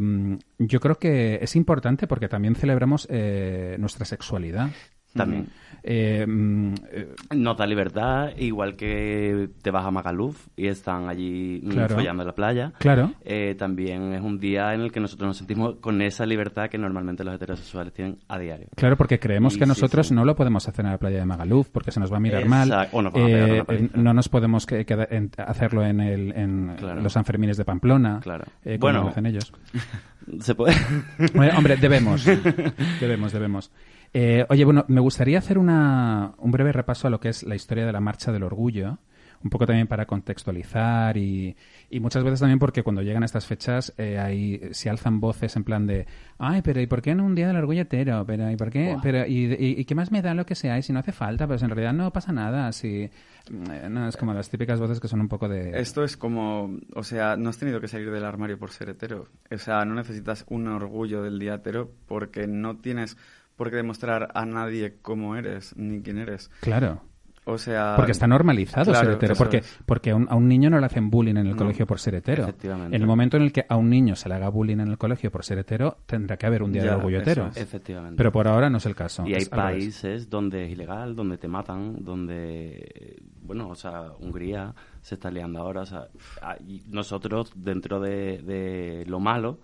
yo 0.59 0.79
creo 0.79 0.95
que 0.95 1.39
es 1.41 1.55
importante 1.55 2.07
porque 2.07 2.27
también 2.27 2.55
celebramos 2.55 3.07
eh, 3.09 3.77
nuestra 3.79 4.05
sexualidad. 4.05 4.69
También. 5.15 5.47
Eh, 5.87 6.25
mm, 6.27 6.73
eh, 6.91 7.07
Nos 7.35 7.55
da 7.57 7.67
libertad, 7.67 8.29
igual 8.39 8.75
que 8.75 9.49
te 9.61 9.69
vas 9.69 9.85
a 9.85 9.91
Magaluf 9.91 10.47
y 10.57 10.65
están 10.65 11.07
allí 11.09 11.61
mm, 11.63 11.69
Claro. 11.69 11.95
follando 11.95 12.23
en 12.23 12.27
la 12.27 12.33
playa. 12.33 12.73
claro. 12.79 13.13
Eh, 13.23 13.53
también 13.55 14.13
es 14.13 14.21
un 14.21 14.39
día 14.39 14.73
en 14.73 14.81
el 14.81 14.91
que 14.91 14.99
nosotros 14.99 15.27
nos 15.27 15.37
sentimos 15.37 15.75
con 15.81 16.01
esa 16.01 16.25
libertad 16.25 16.69
que 16.71 16.79
normalmente 16.79 17.23
los 17.23 17.35
heterosexuales 17.35 17.93
tienen 17.93 18.17
a 18.27 18.39
diario. 18.39 18.67
Claro, 18.75 18.97
porque 18.97 19.19
creemos 19.19 19.57
que 19.57 19.65
sí, 19.65 19.69
nosotros 19.69 20.07
sí. 20.07 20.15
no 20.15 20.25
lo 20.25 20.35
podemos 20.35 20.67
hacer 20.67 20.85
en 20.85 20.91
la 20.91 20.97
playa 20.97 21.19
de 21.19 21.25
Magaluf 21.25 21.69
porque 21.69 21.91
se 21.91 21.99
nos 21.99 22.11
va 22.11 22.17
a 22.17 22.19
mirar 22.19 22.41
Exacto. 22.41 22.75
mal. 22.75 22.89
O 22.91 23.01
nos 23.03 23.13
a 23.13 23.97
no 24.01 24.13
nos 24.15 24.27
podemos 24.27 24.65
que- 24.65 24.85
queda- 24.87 25.07
en- 25.11 25.29
hacerlo 25.37 25.85
en, 25.85 25.99
el, 25.99 26.33
en 26.35 26.73
Claro. 26.77 27.01
los 27.01 27.13
Sanfermines 27.13 27.57
de 27.57 27.65
Pamplona, 27.65 28.21
Claro. 28.23 28.45
eh, 28.63 28.79
como 28.79 28.91
Bueno. 28.91 29.03
lo 29.03 29.09
hacen 29.09 29.27
ellos. 29.27 29.53
Se 30.39 30.55
puede. 30.55 30.73
Hombre, 31.55 31.77
debemos. 31.81 32.25
debemos, 32.99 33.31
debemos. 33.31 33.71
Eh, 34.17 34.45
oye, 34.47 34.63
bueno, 34.63 34.85
me 34.87 35.01
gustaría 35.01 35.39
hacer 35.39 35.57
una, 35.57 36.35
un 36.37 36.49
breve 36.49 36.71
repaso 36.71 37.07
a 37.07 37.09
lo 37.09 37.19
que 37.19 37.27
es 37.27 37.43
la 37.43 37.55
historia 37.55 37.85
de 37.85 37.91
la 37.91 37.99
Marcha 37.99 38.31
del 38.31 38.43
Orgullo. 38.43 38.97
Un 39.43 39.49
poco 39.49 39.67
también 39.67 39.85
para 39.87 40.05
contextualizar 40.05 41.17
y, 41.17 41.55
y 41.89 41.99
muchas 41.99 42.23
veces 42.23 42.39
también 42.39 42.57
porque 42.57 42.81
cuando 42.81 43.01
llegan 43.03 43.23
estas 43.23 43.45
fechas 43.45 43.93
eh, 43.97 44.17
ahí 44.17 44.59
se 44.71 44.89
alzan 44.89 45.19
voces 45.19 45.55
en 45.57 45.63
plan 45.65 45.85
de 45.85 46.07
ay, 46.39 46.61
pero 46.63 46.79
¿y 46.81 46.87
por 46.87 47.01
qué 47.01 47.13
no 47.13 47.25
un 47.25 47.35
día 47.35 47.47
del 47.47 47.57
orgullo 47.57 47.81
hetero? 47.81 48.23
Pero 48.25 48.49
¿y 48.49 48.55
por 48.55 48.71
qué? 48.71 48.97
Pero, 49.03 49.25
y, 49.27 49.53
y- 49.53 49.75
y 49.81 49.85
qué 49.85 49.93
más 49.93 50.11
me 50.11 50.21
da 50.21 50.33
lo 50.33 50.45
que 50.45 50.55
sea? 50.55 50.77
Y 50.79 50.81
si 50.81 50.93
no 50.93 50.99
hace 50.99 51.11
falta, 51.11 51.45
pues 51.45 51.61
en 51.61 51.69
realidad 51.69 51.93
no 51.93 52.11
pasa 52.11 52.31
nada. 52.31 52.71
Si, 52.71 53.03
eh, 53.03 53.11
no, 53.89 54.07
es 54.07 54.15
como 54.17 54.33
las 54.33 54.49
típicas 54.49 54.79
voces 54.79 54.99
que 55.01 55.09
son 55.09 55.19
un 55.21 55.27
poco 55.27 55.47
de... 55.49 55.79
Esto 55.79 56.03
es 56.05 56.15
como, 56.17 56.79
o 56.95 57.03
sea, 57.03 57.35
no 57.35 57.49
has 57.49 57.57
tenido 57.59 57.79
que 57.81 57.89
salir 57.89 58.09
del 58.09 58.23
armario 58.25 58.57
por 58.57 58.71
ser 58.71 58.89
hetero. 58.89 59.27
O 59.51 59.57
sea, 59.59 59.83
no 59.85 59.93
necesitas 59.93 60.45
un 60.49 60.67
orgullo 60.69 61.21
del 61.21 61.37
día 61.37 61.55
hetero 61.55 61.91
porque 62.07 62.47
no 62.47 62.77
tienes 62.77 63.15
por 63.55 63.69
qué 63.69 63.77
demostrar 63.77 64.29
a 64.33 64.45
nadie 64.45 64.97
cómo 65.01 65.35
eres 65.35 65.75
ni 65.77 66.01
quién 66.01 66.17
eres. 66.17 66.49
Claro. 66.61 67.01
O 67.47 67.59
sea... 67.59 67.93
Porque 67.95 68.11
está 68.11 68.25
normalizado 68.25 68.91
Claro, 68.91 69.05
ser 69.05 69.15
hetero. 69.17 69.35
Porque, 69.35 69.57
es. 69.57 69.79
porque 69.85 70.09
a 70.09 70.15
un, 70.15 70.27
a 70.31 70.35
un 70.35 70.47
niño 70.47 70.71
no 70.71 70.79
le 70.79 70.87
hacen 70.87 71.11
bullying 71.11 71.35
en 71.35 71.45
el 71.45 71.51
No, 71.51 71.57
colegio 71.57 71.85
por 71.85 71.99
ser 71.99 72.15
hetero. 72.15 72.41
efectivamente. 72.41 72.95
En 72.95 73.01
el 73.03 73.07
momento 73.07 73.37
en 73.37 73.43
el 73.43 73.51
que 73.53 73.67
a 73.69 73.75
un 73.75 73.87
niño 73.87 74.15
se 74.15 74.27
le 74.29 74.33
haga 74.33 74.49
bullying 74.49 74.79
en 74.79 74.87
el 74.87 74.97
colegio 74.97 75.29
por 75.29 75.45
ser 75.45 75.59
hetero, 75.59 75.97
tendrá 76.07 76.37
que 76.37 76.47
haber 76.47 76.63
un 76.63 76.71
día 76.71 76.81
de 76.81 76.89
orgullo 76.89 77.19
hetero. 77.19 77.49
es. 77.49 77.57
Efectivamente. 77.57 78.15
Pero 78.17 78.31
por 78.31 78.47
ahora 78.47 78.71
no 78.71 78.79
es 78.79 78.85
el 78.87 78.95
caso. 78.95 79.27
Y 79.27 79.35
hay 79.35 79.45
países 79.45 80.27
donde 80.27 80.65
es 80.65 80.71
ilegal, 80.71 81.15
donde 81.15 81.37
te 81.37 81.47
matan, 81.47 82.03
donde, 82.03 83.21
bueno, 83.43 83.69
o 83.69 83.75
sea, 83.75 84.11
Hungría 84.19 84.73
se 85.01 85.13
está 85.13 85.29
liando 85.29 85.59
ahora. 85.59 85.81
O 85.81 85.85
sea, 85.85 86.07
ah, 86.41 86.55
nosotros, 86.87 87.51
dentro 87.55 87.99
de, 87.99 88.39
de 88.39 89.03
lo 89.05 89.19
malo, 89.19 89.59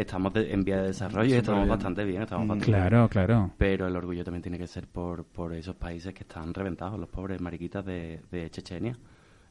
estamos 0.00 0.32
de- 0.32 0.52
en 0.52 0.62
vía 0.64 0.78
de 0.80 0.88
desarrollo 0.88 1.34
y 1.34 1.38
estamos 1.38 1.60
bien. 1.60 1.68
bastante 1.70 2.04
bien, 2.04 2.22
estamos 2.22 2.44
Mm. 2.44 2.48
bastante 2.48 2.66
Claro, 2.66 2.96
bien. 2.98 3.08
claro. 3.08 3.50
Pero 3.58 3.86
el 3.86 3.96
orgullo 3.96 4.24
también 4.24 4.42
tiene 4.42 4.58
que 4.58 4.66
ser 4.66 4.86
por, 4.86 5.24
por 5.24 5.52
esos 5.54 5.76
países 5.76 6.12
que 6.14 6.22
están 6.22 6.52
reventados, 6.54 6.98
los 6.98 7.08
pobres 7.08 7.40
mariquitas 7.40 7.84
de, 7.84 8.20
de 8.30 8.50
Chechenia. 8.50 8.96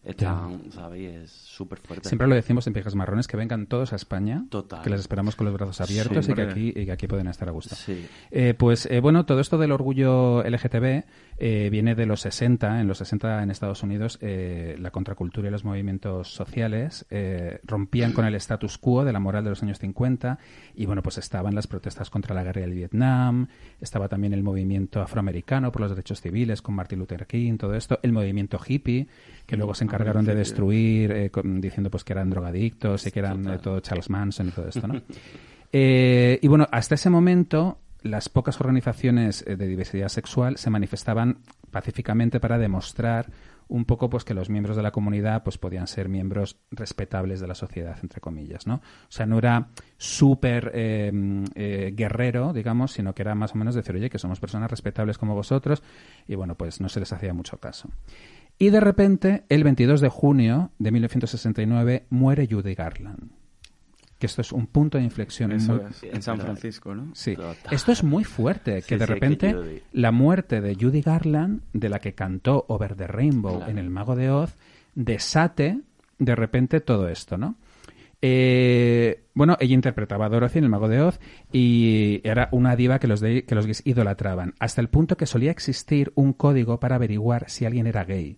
Están, 0.01 0.71
¿sabes? 0.71 1.01
Y 1.01 1.05
Es 1.07 1.29
súper 1.29 1.77
fuerte. 1.79 2.07
Siempre 2.07 2.25
lo 2.25 2.33
decimos 2.33 2.65
en 2.67 2.71
Pijas 2.73 2.95
Marrones, 2.95 3.27
que 3.27 3.35
vengan 3.35 3.67
todos 3.67 3.91
a 3.91 3.97
España, 3.97 4.45
Total. 4.49 4.81
que 4.81 4.89
les 4.89 5.01
esperamos 5.01 5.35
con 5.35 5.43
los 5.45 5.53
brazos 5.53 5.81
abiertos 5.81 6.29
y, 6.29 6.33
que 6.33 6.41
aquí, 6.41 6.69
y 6.73 6.85
que 6.85 6.91
aquí 6.93 7.05
pueden 7.05 7.27
estar 7.27 7.49
a 7.49 7.51
gusto. 7.51 7.75
Sí. 7.75 8.07
Eh, 8.31 8.53
pues 8.57 8.85
eh, 8.85 9.01
bueno, 9.01 9.25
todo 9.25 9.41
esto 9.41 9.57
del 9.57 9.73
orgullo 9.73 10.41
LGTB 10.45 11.03
eh, 11.39 11.69
viene 11.71 11.95
de 11.95 12.05
los 12.05 12.21
60. 12.21 12.81
En 12.81 12.87
los 12.87 12.97
60 12.99 13.41
en 13.43 13.49
Estados 13.51 13.81
Unidos 13.81 14.17
eh, 14.21 14.75
la 14.79 14.91
contracultura 14.91 15.47
y 15.47 15.51
los 15.51 15.63
movimientos 15.63 16.33
sociales 16.33 17.05
eh, 17.09 17.59
rompían 17.63 18.11
con 18.13 18.25
el 18.25 18.35
status 18.35 18.77
quo 18.77 19.05
de 19.05 19.13
la 19.13 19.19
moral 19.19 19.43
de 19.45 19.51
los 19.51 19.63
años 19.63 19.79
50 19.79 20.37
y 20.75 20.85
bueno, 20.85 21.01
pues 21.01 21.17
estaban 21.17 21.55
las 21.55 21.67
protestas 21.67 22.09
contra 22.09 22.35
la 22.35 22.43
guerra 22.43 22.61
del 22.61 22.73
Vietnam, 22.73 23.47
estaba 23.81 24.07
también 24.09 24.33
el 24.33 24.43
movimiento 24.43 25.01
afroamericano 25.01 25.71
por 25.71 25.81
los 25.81 25.91
derechos 25.91 26.21
civiles 26.21 26.61
con 26.61 26.75
Martin 26.75 26.99
Luther 26.99 27.25
King, 27.25 27.57
todo 27.57 27.73
esto, 27.75 27.99
el 28.03 28.11
movimiento 28.11 28.59
hippie 28.65 29.07
que 29.45 29.55
luego 29.57 29.73
se 29.73 29.83
encargaron 29.85 30.25
de 30.25 30.35
destruir 30.35 31.11
eh, 31.11 31.29
con- 31.29 31.61
diciendo 31.61 31.89
pues 31.89 32.03
que 32.03 32.13
eran 32.13 32.29
drogadictos 32.29 33.07
y 33.07 33.11
que 33.11 33.19
eran 33.19 33.47
eh, 33.49 33.57
todo 33.59 33.79
Charles 33.79 34.09
Manson 34.09 34.49
y 34.49 34.51
todo 34.51 34.67
esto, 34.67 34.87
¿no? 34.87 35.01
Eh, 35.71 36.39
y 36.41 36.47
bueno, 36.47 36.67
hasta 36.71 36.95
ese 36.95 37.11
momento 37.11 37.77
las 38.01 38.29
pocas 38.29 38.59
organizaciones 38.59 39.43
eh, 39.47 39.55
de 39.55 39.67
diversidad 39.67 40.09
sexual 40.09 40.57
se 40.57 40.69
manifestaban 40.69 41.39
pacíficamente 41.71 42.39
para 42.39 42.57
demostrar 42.57 43.29
un 43.67 43.85
poco 43.85 44.09
pues 44.09 44.23
que 44.23 44.33
los 44.33 44.49
miembros 44.49 44.75
de 44.75 44.83
la 44.83 44.91
comunidad 44.91 45.43
pues 45.43 45.59
podían 45.59 45.85
ser 45.85 46.09
miembros 46.09 46.57
respetables 46.71 47.39
de 47.39 47.47
la 47.47 47.53
sociedad 47.53 47.97
entre 48.01 48.19
comillas 48.19 48.65
no 48.65 48.75
o 48.75 49.11
sea 49.11 49.27
no 49.27 49.37
era 49.37 49.67
súper 49.97 50.71
eh, 50.73 51.11
eh, 51.53 51.93
guerrero 51.95 52.51
digamos 52.51 52.93
sino 52.93 53.13
que 53.13 53.21
era 53.21 53.35
más 53.35 53.53
o 53.53 53.57
menos 53.57 53.75
decir 53.75 53.95
oye 53.95 54.09
que 54.09 54.17
somos 54.17 54.39
personas 54.39 54.71
respetables 54.71 55.19
como 55.19 55.35
vosotros 55.35 55.83
y 56.27 56.35
bueno 56.35 56.55
pues 56.55 56.81
no 56.81 56.89
se 56.89 56.99
les 56.99 57.13
hacía 57.13 57.33
mucho 57.33 57.59
caso. 57.59 57.89
Y 58.61 58.71
de 58.71 58.81
repente 58.81 59.45
el 59.47 59.63
22 59.63 60.01
de 60.01 60.09
junio 60.09 60.71
de 60.79 60.91
1969 60.91 62.07
muere 62.09 62.47
Judy 62.49 62.75
Garland 62.75 63.38
que 64.19 64.25
esto 64.27 64.41
es 64.41 64.51
un 64.51 64.67
punto 64.67 64.97
de 64.97 65.03
inflexión 65.05 65.51
Eso 65.53 65.75
muy- 65.75 65.85
es, 65.89 66.03
en 66.03 66.21
San 66.21 66.39
Francisco, 66.39 66.93
¿no? 66.93 67.09
Sí, 67.15 67.35
Total. 67.35 67.55
esto 67.73 67.91
es 67.93 68.03
muy 68.03 68.23
fuerte, 68.25 68.75
que 68.83 68.95
Sí, 68.95 68.95
de 68.95 69.05
sí, 69.07 69.13
repente 69.13 69.47
que 69.53 69.83
la 69.93 70.11
muerte 70.11 70.59
de 70.61 70.75
Judy 70.75 71.01
Garland, 71.01 71.61
de 71.73 71.89
la 71.89 71.99
que 71.99 72.13
cantó 72.13 72.65
Over 72.67 72.95
the 72.95 73.07
Rainbow 73.07 73.57
Claro. 73.57 73.71
en 73.71 73.77
El 73.77 73.89
Mago 73.89 74.15
de 74.15 74.29
Oz, 74.29 74.55
desate 74.93 75.79
de 76.19 76.35
repente 76.35 76.81
todo 76.81 77.07
esto, 77.07 77.37
¿no? 77.37 77.55
Eh, 78.21 79.23
bueno, 79.33 79.55
ella 79.61 79.73
interpretaba 79.73 80.25
a 80.25 80.29
Dorothy 80.29 80.57
en 80.59 80.65
El 80.65 80.69
Mago 80.69 80.89
de 80.89 81.01
Oz 81.01 81.19
y 81.53 82.19
era 82.25 82.49
una 82.51 82.75
diva 82.75 82.99
que 82.99 83.07
los, 83.07 83.21
de- 83.21 83.45
que 83.45 83.55
los 83.55 83.65
gays 83.65 83.81
idolatraban, 83.85 84.53
hasta 84.59 84.81
el 84.81 84.89
punto 84.89 85.15
que 85.15 85.25
solía 85.25 85.51
existir 85.51 86.11
un 86.15 86.33
código 86.33 86.81
para 86.81 86.95
averiguar 86.97 87.49
si 87.49 87.63
alguien 87.65 87.87
era 87.87 88.03
gay. 88.03 88.37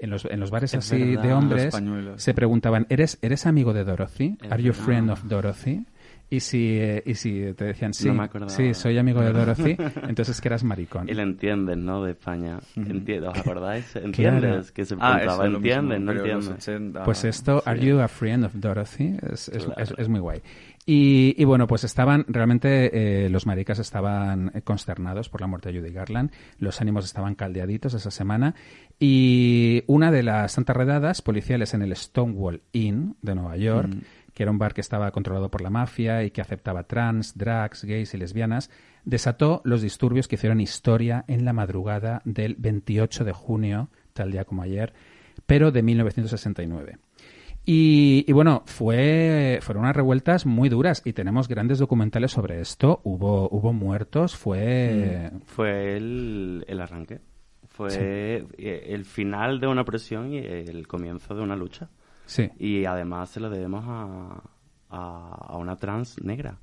En 0.00 0.10
los, 0.10 0.24
en 0.26 0.38
los 0.38 0.50
bares 0.50 0.74
Es 0.74 0.78
así 0.92 1.02
verdad. 1.14 1.22
de 1.22 1.32
hombres 1.32 1.74
se 2.16 2.34
preguntaban, 2.34 2.86
¿eres, 2.88 3.18
¿eres 3.20 3.46
amigo 3.46 3.72
de 3.72 3.84
Dorothy? 3.84 4.36
Es 4.40 4.52
¿Are 4.52 4.62
you 4.62 4.70
verdad. 4.72 4.84
friend 4.84 5.10
of 5.10 5.24
Dorothy? 5.24 5.84
Y 6.30 6.40
si, 6.40 6.76
eh, 6.78 7.02
y 7.06 7.14
si 7.14 7.54
te 7.54 7.64
decían, 7.64 7.94
sí, 7.94 8.10
No 8.10 8.28
sí, 8.50 8.74
soy 8.74 8.98
amigo 8.98 9.22
de 9.22 9.32
Dorothy, 9.32 9.76
entonces 10.08 10.38
que 10.42 10.48
eras 10.48 10.62
maricón. 10.62 11.08
Y 11.08 11.14
lo 11.14 11.22
entiendes, 11.22 11.78
¿no? 11.78 12.04
De 12.04 12.10
España. 12.12 12.58
Enti- 12.76 13.26
¿Os 13.26 13.38
acordáis? 13.38 13.86
Claro. 13.86 14.06
¿Entiendes? 14.08 14.70
Que 14.72 14.84
se 14.84 14.94
Ah, 15.00 15.16
preguntaba, 15.16 15.48
lo 15.48 15.58
mismo. 15.58 15.82
No 15.82 16.12
entiendes. 16.12 16.48
80, 16.68 17.02
Pues 17.04 17.24
esto, 17.24 17.62
¿Are 17.64 17.80
you 17.80 17.98
a 18.00 18.08
friend 18.08 18.44
of 18.44 18.52
Dorothy? 18.56 19.16
Es, 19.32 19.48
es- 19.48 19.64
Claro. 19.64 19.82
es- 19.82 19.94
es 19.96 20.08
muy 20.10 20.20
guay. 20.20 20.42
Y, 20.84 21.34
y 21.36 21.44
bueno, 21.44 21.66
pues 21.66 21.84
estaban, 21.84 22.24
realmente 22.28 23.24
eh, 23.24 23.28
los 23.28 23.44
maricas 23.46 23.78
estaban 23.78 24.50
consternados 24.64 25.28
por 25.28 25.42
la 25.42 25.46
muerte 25.46 25.70
de 25.70 25.78
Judy 25.80 25.92
Garland, 25.92 26.30
los 26.60 26.80
ánimos 26.80 27.04
estaban 27.04 27.34
caldeaditos 27.34 27.92
esa 27.92 28.10
semana 28.10 28.54
y 28.98 29.84
una 29.86 30.10
de 30.10 30.22
las 30.22 30.54
tantas 30.54 30.76
redadas 30.76 31.22
policiales 31.22 31.74
en 31.74 31.82
el 31.82 31.94
Stonewall 31.94 32.62
Inn 32.72 33.16
de 33.22 33.34
Nueva 33.34 33.56
York, 33.56 33.90
que 34.34 34.42
era 34.42 34.50
un 34.50 34.58
bar 34.58 34.74
que 34.74 34.80
estaba 34.80 35.10
controlado 35.12 35.50
por 35.50 35.60
la 35.60 35.70
mafia 35.70 36.24
y 36.24 36.30
que 36.30 36.40
aceptaba 36.40 36.84
trans, 36.84 37.36
drags, 37.36 37.84
gays 37.84 38.14
y 38.14 38.18
lesbianas, 38.18 38.70
desató 39.04 39.62
los 39.64 39.82
disturbios 39.82 40.26
que 40.28 40.34
hicieron 40.34 40.60
historia 40.60 41.24
en 41.28 41.44
la 41.44 41.52
madrugada 41.52 42.22
del 42.24 42.56
28 42.56 43.24
de 43.24 43.32
junio, 43.32 43.88
tal 44.12 44.32
día 44.32 44.44
como 44.44 44.62
ayer, 44.62 44.92
pero 45.46 45.70
de 45.70 45.82
1969. 45.82 46.98
Y, 47.64 48.24
y 48.26 48.32
bueno, 48.32 48.62
fue, 48.66 49.58
fueron 49.60 49.84
unas 49.84 49.94
revueltas 49.94 50.46
muy 50.46 50.68
duras 50.68 51.02
y 51.04 51.12
tenemos 51.12 51.48
grandes 51.48 51.78
documentales 51.78 52.32
sobre 52.32 52.60
esto. 52.60 53.00
Hubo, 53.04 53.48
hubo 53.50 53.72
muertos, 53.72 54.36
fue... 54.36 55.30
Fue 55.44 55.96
el, 55.96 56.64
el 56.66 56.80
arranque. 56.80 57.20
Fue 57.78 58.44
eh, 58.58 58.84
el 58.88 59.04
final 59.04 59.60
de 59.60 59.66
una 59.68 59.84
presión 59.84 60.32
y 60.32 60.38
el 60.38 60.86
comienzo 60.86 61.34
de 61.34 61.42
una 61.42 61.56
lucha. 61.56 61.88
Sí, 62.26 62.50
Y 62.58 62.84
además 62.84 63.30
se 63.30 63.40
lo 63.40 63.48
debemos 63.48 63.84
a, 63.86 64.42
a, 64.90 65.46
a 65.48 65.56
una 65.56 65.76
trans 65.76 66.20
negra. 66.22 66.58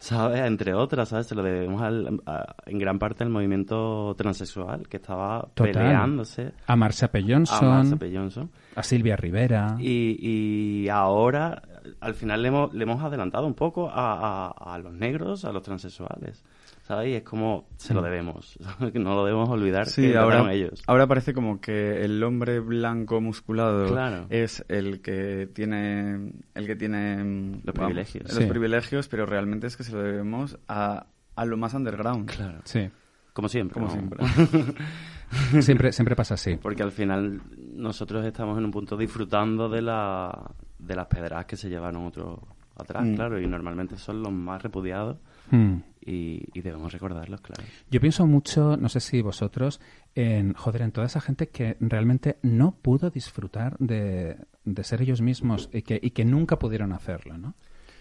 ¿Sabes? 0.00 0.42
Entre 0.42 0.74
otras, 0.74 1.08
¿sabes? 1.08 1.26
Se 1.26 1.34
lo 1.34 1.42
debemos 1.42 1.82
al- 1.82 2.20
a- 2.26 2.54
en 2.66 2.78
gran 2.78 3.00
parte 3.00 3.24
al 3.24 3.30
movimiento 3.30 4.14
transexual 4.16 4.86
que 4.88 4.98
estaba 4.98 5.48
Total. 5.54 5.72
peleándose 5.72 6.52
a 6.68 6.76
Marcia 6.76 7.10
P. 7.10 7.18
a 7.18 7.22
Johnson, 7.26 7.68
Marsha 7.68 7.96
P. 7.96 8.16
Johnson. 8.16 8.50
a 8.76 8.82
Silvia 8.84 9.16
Rivera. 9.16 9.76
Y, 9.80 10.84
y 10.84 10.88
ahora, 10.88 11.62
al 12.00 12.14
final, 12.14 12.42
le 12.42 12.48
hemos, 12.48 12.72
le 12.74 12.84
hemos 12.84 13.02
adelantado 13.02 13.46
un 13.48 13.54
poco 13.54 13.88
a, 13.90 14.46
a- 14.50 14.74
a 14.74 14.78
los 14.78 14.92
negros, 14.92 15.44
a 15.44 15.50
los 15.50 15.62
transexuales. 15.64 16.44
¿Sabes? 16.88 17.08
Y 17.10 17.14
es 17.16 17.22
como, 17.22 17.68
se 17.76 17.92
lo 17.92 18.00
debemos. 18.00 18.58
que 18.92 18.98
no 18.98 19.14
lo 19.14 19.24
debemos 19.26 19.50
olvidar. 19.50 19.86
Sí, 19.86 20.10
que 20.10 20.16
ahora, 20.16 20.50
ellos. 20.54 20.82
ahora 20.86 21.06
parece 21.06 21.34
como 21.34 21.60
que 21.60 22.02
el 22.02 22.22
hombre 22.24 22.60
blanco 22.60 23.20
musculado 23.20 23.88
Claro. 23.88 24.24
es 24.30 24.64
el 24.68 25.02
que 25.02 25.46
tiene 25.52 26.32
el 26.54 26.66
que 26.66 26.76
tiene 26.76 27.22
mm, 27.22 27.60
Los 27.64 27.74
privilegios. 27.74 28.24
los 28.24 28.34
Sí. 28.42 28.46
privilegios, 28.46 29.06
pero 29.08 29.26
realmente 29.26 29.66
es 29.66 29.76
que 29.76 29.84
se 29.84 29.92
lo 29.92 30.02
debemos 30.02 30.58
a, 30.66 31.06
a 31.36 31.44
lo 31.44 31.58
más 31.58 31.74
underground. 31.74 32.30
Claro. 32.30 32.60
Sí, 32.64 32.88
Como 33.34 33.50
siempre. 33.50 33.74
Como 33.74 33.86
¿no? 33.88 33.92
siempre. 33.92 34.24
siempre, 35.60 35.92
siempre 35.92 36.16
pasa 36.16 36.34
así. 36.34 36.56
Porque 36.56 36.82
al 36.82 36.92
final 36.92 37.40
nosotros 37.74 38.24
estamos 38.24 38.56
en 38.58 38.64
un 38.64 38.70
punto 38.70 38.96
disfrutando 38.96 39.68
de, 39.68 39.82
la, 39.82 40.50
de 40.78 40.96
las 40.96 41.06
pedras 41.06 41.44
que 41.44 41.56
se 41.56 41.68
llevaron 41.68 42.06
otros 42.06 42.38
atrás, 42.76 43.04
Mm. 43.04 43.14
claro, 43.14 43.40
y 43.40 43.46
normalmente 43.46 43.96
son 43.98 44.22
los 44.22 44.32
más 44.32 44.62
repudiados 44.62 45.16
Hmm. 45.50 45.82
y, 46.00 46.42
y 46.54 46.60
debemos 46.62 46.92
recordarlos, 46.92 47.40
claro. 47.40 47.62
Yo 47.90 48.00
pienso 48.00 48.26
mucho, 48.26 48.76
no 48.76 48.88
sé 48.88 49.00
si 49.00 49.20
vosotros, 49.22 49.80
en, 50.14 50.54
joder, 50.54 50.82
en 50.82 50.92
toda 50.92 51.06
esa 51.06 51.20
gente 51.20 51.48
que 51.48 51.76
realmente 51.80 52.38
no 52.42 52.72
pudo 52.80 53.10
disfrutar 53.10 53.76
de, 53.78 54.36
de 54.64 54.84
ser 54.84 55.02
ellos 55.02 55.20
mismos 55.20 55.68
y 55.72 55.82
que, 55.82 55.98
y 56.02 56.10
que 56.10 56.24
nunca 56.24 56.58
pudieron 56.58 56.92
hacerlo, 56.92 57.36
¿no? 57.38 57.54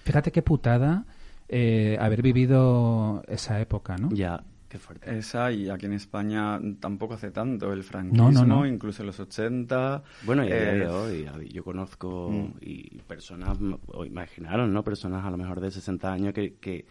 Fíjate 0.04 0.32
qué 0.32 0.42
putada 0.42 1.06
eh, 1.50 1.98
haber 2.00 2.22
vivido 2.22 3.24
esa 3.28 3.60
época, 3.60 3.98
¿no? 3.98 4.10
Ya, 4.12 4.42
qué 4.70 4.78
fuerte. 4.78 5.18
Esa 5.18 5.52
y 5.52 5.70
aquí 5.70 5.86
en 5.86 5.94
España 5.94 6.60
tampoco 6.80 7.16
hace 7.16 7.32
tanto 7.32 7.74
el 7.74 7.84
franquismo, 7.84 8.32
No, 8.32 8.46
no, 8.46 8.60
no. 8.62 8.66
incluso 8.66 9.02
en 9.04 9.08
los 9.08 9.20
80. 9.20 10.04
Bueno, 10.26 10.44
y 10.46 10.52
a 10.52 10.56
día 10.56 10.74
eh, 10.74 10.78
de 10.80 10.88
hoy, 10.88 11.50
yo 11.52 11.64
conozco 11.64 12.30
Mm. 12.32 12.54
y 12.62 12.98
personas, 13.08 13.58
o 13.88 14.06
imaginaron, 14.06 14.72
¿no? 14.74 14.84
Personas 14.84 15.26
a 15.26 15.30
lo 15.32 15.38
mejor 15.38 15.60
de 15.62 15.72
60 15.72 16.12
años 16.12 16.34
que, 16.34 16.56
que 16.56 16.86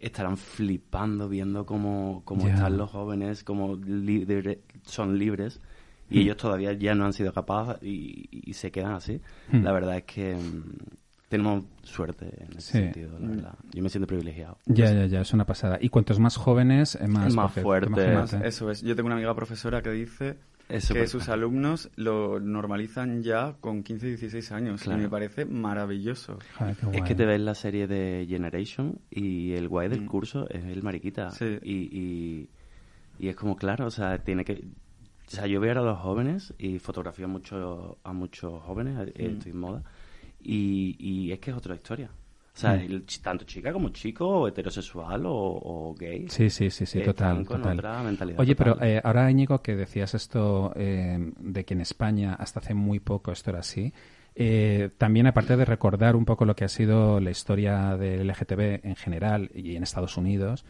estarán 0.00 0.36
flipando 0.36 1.28
viendo 1.28 1.66
cómo, 1.66 2.22
cómo 2.24 2.46
están 2.46 2.76
los 2.76 2.90
jóvenes, 2.90 3.42
cómo 3.44 3.76
libre- 3.76 4.60
son 4.84 5.18
libres 5.18 5.60
y 6.10 6.18
Mm. 6.18 6.20
ellos 6.22 6.36
todavía 6.36 6.72
ya 6.72 6.94
no 6.94 7.04
han 7.04 7.12
sido 7.12 7.32
capaces 7.32 7.82
y, 7.82 8.28
y 8.30 8.52
se 8.54 8.70
quedan 8.70 8.92
así. 8.92 9.20
Mm. 9.52 9.62
La 9.62 9.72
verdad 9.72 9.96
es 9.98 10.04
que 10.04 10.34
mm, 10.36 10.62
tenemos 11.28 11.64
suerte 11.82 12.26
en 12.42 12.56
ese 12.56 12.60
Sí. 12.72 12.78
sentido, 12.78 13.18
la 13.18 13.28
verdad. 13.28 13.54
Yo 13.74 13.82
me 13.82 13.88
siento 13.90 14.06
privilegiado. 14.06 14.56
Ya, 14.66 14.90
ya, 14.92 15.04
ya, 15.06 15.20
es 15.20 15.32
una 15.34 15.44
pasada. 15.44 15.78
Y 15.80 15.88
cuantos 15.90 16.18
más 16.18 16.36
jóvenes, 16.36 16.94
eh, 16.94 17.06
más, 17.08 17.34
Más 17.34 17.52
fuerte. 17.52 17.88
imagínate. 17.88 18.48
Eso 18.48 18.70
es. 18.70 18.80
Yo 18.82 18.96
tengo 18.96 19.06
una 19.08 19.16
amiga 19.16 19.34
profesora 19.34 19.82
que 19.82 19.90
dice 19.90 20.36
Es 20.68 20.90
que 20.90 21.06
sus 21.06 21.28
alumnos 21.30 21.90
lo 21.96 22.38
normalizan 22.40 23.22
ya 23.22 23.56
con 23.60 23.82
15 23.82 24.06
y 24.06 24.10
16 24.10 24.52
años. 24.52 24.82
Claro. 24.82 24.98
Y 25.00 25.02
me 25.04 25.08
parece 25.08 25.44
maravilloso. 25.46 26.38
Qué 26.90 26.98
Es 26.98 27.02
que 27.04 27.14
te 27.14 27.24
ves 27.24 27.40
la 27.40 27.54
serie 27.54 27.86
de 27.86 28.26
Generation 28.28 29.00
y 29.10 29.52
el 29.52 29.68
guay 29.68 29.88
del 29.88 30.02
Mm. 30.02 30.06
curso 30.06 30.48
es 30.50 30.64
el 30.64 30.82
mariquita. 30.82 31.30
Sí. 31.30 31.58
Y, 31.62 31.74
y, 31.98 32.48
y 33.18 33.28
es 33.28 33.36
como, 33.36 33.56
claro, 33.56 33.86
o 33.86 33.90
sea, 33.90 34.18
tiene 34.18 34.44
que... 34.44 34.64
O 35.26 35.30
sea, 35.30 35.46
yo 35.46 35.60
veo 35.60 35.72
a 35.72 35.82
los 35.82 35.98
jóvenes 35.98 36.52
y 36.58 36.78
fotografío 36.78 37.28
mucho 37.28 37.98
a 38.04 38.12
muchos 38.12 38.62
jóvenes, 38.62 39.10
eh, 39.14 39.28
Mm. 39.28 39.32
estoy 39.32 39.52
en 39.52 39.58
moda, 39.58 39.82
y, 40.42 40.96
y 40.98 41.32
es 41.32 41.38
que 41.38 41.50
es 41.50 41.56
otra 41.56 41.74
historia. 41.74 42.10
O 42.58 42.60
sea, 42.60 42.74
Mm. 42.74 43.02
tanto 43.22 43.44
chica 43.44 43.72
como 43.72 43.90
chico, 43.90 44.48
heterosexual 44.48 45.24
o, 45.26 45.32
o 45.32 45.94
gay. 45.94 46.26
Sí, 46.28 46.50
sí, 46.50 46.70
sí, 46.70 46.86
sí, 46.86 46.98
están 46.98 47.44
total, 47.44 47.78
total. 47.78 48.34
Oye, 48.36 48.56
pero 48.56 48.72
total. 48.74 48.88
eh, 48.88 49.00
ahora, 49.04 49.30
Íñigo, 49.30 49.62
que 49.62 49.76
decías 49.76 50.12
esto 50.14 50.72
eh, 50.74 51.18
de 51.38 51.64
que 51.64 51.74
en 51.74 51.82
España 51.82 52.34
hasta 52.34 52.58
hace 52.58 52.74
muy 52.74 52.98
poco 52.98 53.30
esto 53.30 53.50
era 53.50 53.60
así, 53.60 53.92
eh, 54.34 54.90
también 54.98 55.28
aparte 55.28 55.56
de 55.56 55.64
recordar 55.64 56.16
un 56.16 56.24
poco 56.24 56.44
lo 56.44 56.56
que 56.56 56.64
ha 56.64 56.68
sido 56.68 57.20
la 57.20 57.30
historia 57.30 57.96
del 57.96 58.26
LGTB 58.26 58.80
en 58.84 58.96
general 58.96 59.52
y 59.54 59.76
en 59.76 59.84
Estados 59.84 60.16
Unidos, 60.16 60.64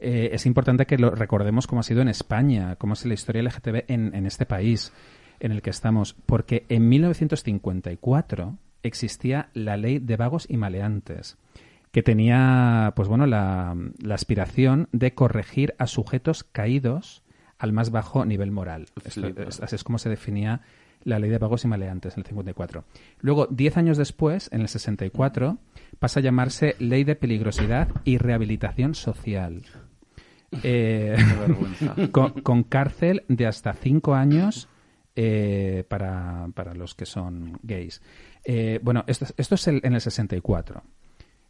eh, 0.00 0.30
es 0.32 0.46
importante 0.46 0.86
que 0.86 0.96
lo 0.96 1.10
recordemos 1.10 1.66
cómo 1.66 1.80
ha 1.80 1.84
sido 1.84 2.00
en 2.00 2.08
España, 2.08 2.76
cómo 2.76 2.94
es 2.94 3.04
la 3.04 3.12
historia 3.12 3.42
LGTB 3.42 3.84
en, 3.88 4.14
en 4.14 4.24
este 4.24 4.46
país 4.46 4.94
en 5.40 5.52
el 5.52 5.60
que 5.60 5.68
estamos, 5.70 6.14
porque 6.24 6.64
en 6.70 6.88
1954 6.88 8.56
existía 8.84 9.48
la 9.54 9.76
ley 9.76 9.98
de 9.98 10.16
vagos 10.16 10.46
y 10.48 10.56
maleantes 10.56 11.36
que 11.90 12.02
tenía, 12.02 12.92
pues 12.96 13.08
bueno, 13.08 13.26
la, 13.26 13.76
la 14.02 14.14
aspiración 14.14 14.88
de 14.92 15.14
corregir 15.14 15.74
a 15.78 15.86
sujetos 15.86 16.42
caídos 16.44 17.22
al 17.58 17.72
más 17.72 17.90
bajo 17.90 18.24
nivel 18.24 18.50
moral. 18.50 18.86
Esto- 19.04 19.28
es- 19.28 19.60
así 19.60 19.76
es 19.76 19.84
como 19.84 19.98
se 19.98 20.08
definía 20.10 20.60
la 21.04 21.18
ley 21.20 21.30
de 21.30 21.38
vagos 21.38 21.64
y 21.64 21.68
maleantes 21.68 22.14
en 22.14 22.20
el 22.22 22.26
54. 22.26 22.84
Luego, 23.20 23.46
diez 23.50 23.76
años 23.76 23.96
después, 23.96 24.48
en 24.52 24.60
el 24.62 24.68
64, 24.68 25.58
pasa 26.00 26.18
a 26.18 26.22
llamarse 26.22 26.74
Ley 26.80 27.04
de 27.04 27.14
Peligrosidad 27.14 27.88
y 28.04 28.18
Rehabilitación 28.18 28.94
Social. 28.94 29.62
Eh, 30.62 31.16
con, 32.12 32.32
con 32.42 32.62
cárcel 32.64 33.22
de 33.28 33.46
hasta 33.46 33.72
cinco 33.74 34.14
años 34.14 34.68
eh, 35.16 35.84
para, 35.88 36.48
para 36.54 36.74
los 36.74 36.94
que 36.94 37.06
son 37.06 37.58
gays. 37.62 38.02
Eh, 38.44 38.78
bueno, 38.82 39.04
esto, 39.06 39.24
es- 39.24 39.34
esto 39.36 39.54
es 39.54 39.66
el- 39.68 39.80
en 39.84 39.94
el 39.94 40.00
64. 40.00 40.82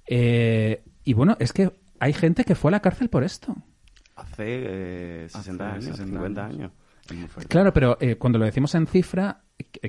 Eh, 0.07 0.83
y 1.05 1.13
bueno, 1.15 1.37
es 1.41 1.53
que 1.53 1.73
hay 1.99 2.13
gente 2.13 2.45
que 2.45 2.55
fue 2.55 2.71
a 2.71 2.73
la 2.73 2.81
cárcel 2.81 3.09
por 3.09 3.25
esto. 3.25 3.57
Hace 4.17 4.45
eh, 4.47 5.27
60 5.29 5.67
Hace 5.67 5.75
años, 5.75 5.85
60 5.97 6.05
50 6.05 6.45
años. 6.47 6.59
años. 6.59 6.73
Es 7.11 7.17
muy 7.17 7.29
fuerte. 7.29 7.49
Claro, 7.49 7.73
pero 7.73 7.99
eh, 8.01 8.17
cuando 8.17 8.39
lo 8.39 8.47
decimos 8.47 8.75
en 8.75 8.87
cifra, 8.87 9.43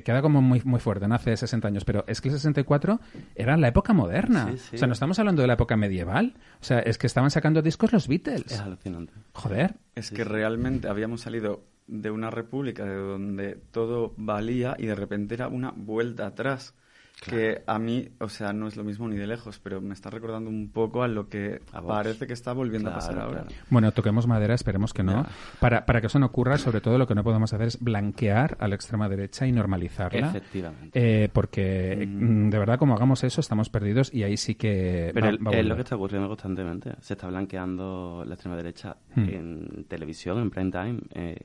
queda 0.04 0.20
como 0.20 0.42
muy, 0.42 0.60
muy 0.64 0.80
fuerte, 0.80 1.08
¿no? 1.08 1.14
Hace 1.14 1.34
60 1.36 1.68
años. 1.68 1.84
Pero 1.84 2.04
es 2.06 2.20
que 2.20 2.28
el 2.28 2.34
64 2.34 3.00
era 3.34 3.56
la 3.56 3.68
época 3.68 3.94
moderna. 3.94 4.50
Sí, 4.52 4.58
sí. 4.58 4.76
O 4.76 4.78
sea, 4.78 4.86
no 4.86 4.92
estamos 4.92 5.18
hablando 5.18 5.40
de 5.40 5.48
la 5.48 5.54
época 5.54 5.76
medieval. 5.76 6.34
O 6.60 6.64
sea, 6.64 6.80
es 6.80 6.98
que 6.98 7.06
estaban 7.06 7.30
sacando 7.30 7.62
discos 7.62 7.92
los 7.92 8.02
Es 8.04 8.08
Beatles. 8.08 8.60
alucinante. 8.60 9.14
Joder. 9.32 9.76
Es 9.94 10.10
que 10.10 10.24
realmente 10.24 10.88
habíamos 10.88 11.22
salido 11.22 11.64
de 11.86 12.10
una 12.10 12.30
república 12.30 12.84
de 12.84 12.96
donde 12.96 13.54
todo 13.70 14.12
valía 14.18 14.74
y 14.78 14.86
de 14.86 14.94
repente 14.94 15.34
era 15.36 15.48
una 15.48 15.72
vuelta 15.74 16.26
atrás. 16.26 16.74
Que 17.18 17.62
a 17.66 17.78
mí, 17.78 18.06
o 18.20 18.28
sea, 18.28 18.52
no 18.52 18.68
es 18.68 18.76
lo 18.76 18.84
mismo 18.84 19.08
ni 19.08 19.16
de 19.16 19.26
lejos, 19.26 19.58
pero 19.58 19.80
me 19.80 19.94
está 19.94 20.10
recordando 20.10 20.50
un 20.50 20.68
poco 20.70 21.02
a 21.02 21.08
lo 21.08 21.28
que 21.30 21.60
A 21.72 21.80
parece 21.80 22.26
que 22.26 22.34
está 22.34 22.52
volviendo 22.52 22.90
Claro, 22.90 23.02
a 23.02 23.06
pasar 23.08 23.18
ahora. 23.18 23.42
claro. 23.44 23.56
Bueno, 23.70 23.90
toquemos 23.92 24.26
madera, 24.26 24.54
esperemos 24.54 24.92
que 24.92 25.02
no. 25.02 25.24
Para, 25.58 25.86
para 25.86 26.02
que 26.02 26.08
eso 26.08 26.18
no 26.18 26.26
ocurra, 26.26 26.58
sobre 26.58 26.82
todo 26.82 26.98
lo 26.98 27.06
que 27.06 27.14
no 27.14 27.24
podemos 27.24 27.52
hacer 27.54 27.68
es 27.68 27.80
blanquear 27.82 28.58
a 28.60 28.68
la 28.68 28.74
extrema 28.74 29.08
derecha 29.08 29.46
y 29.46 29.52
normalizarla. 29.52 30.28
Efectivamente. 30.28 30.90
Eh, 31.24 31.30
porque 31.32 32.06
mm, 32.06 32.50
de 32.50 32.58
verdad, 32.58 32.78
como 32.78 32.94
hagamos 32.94 33.24
eso, 33.24 33.40
estamos 33.40 33.70
perdidos 33.70 34.12
y 34.12 34.22
ahí 34.22 34.36
sí 34.36 34.54
que. 34.54 35.10
Pero 35.14 35.26
va- 35.26 35.30
el- 35.32 35.46
va 35.46 35.50
es 35.52 35.64
lo 35.66 35.74
que 35.74 35.82
está 35.82 35.96
ocurriendo 35.96 36.28
constantemente. 36.28 36.92
Se 37.00 37.14
está 37.14 37.28
blanqueando 37.28 38.24
la 38.26 38.34
extrema 38.34 38.56
derecha 38.56 38.94
Hmm. 39.14 39.28
en 39.30 39.84
televisión, 39.88 40.38
en 40.38 40.50
prime 40.50 40.70
time. 40.70 40.98
eh, 41.14 41.36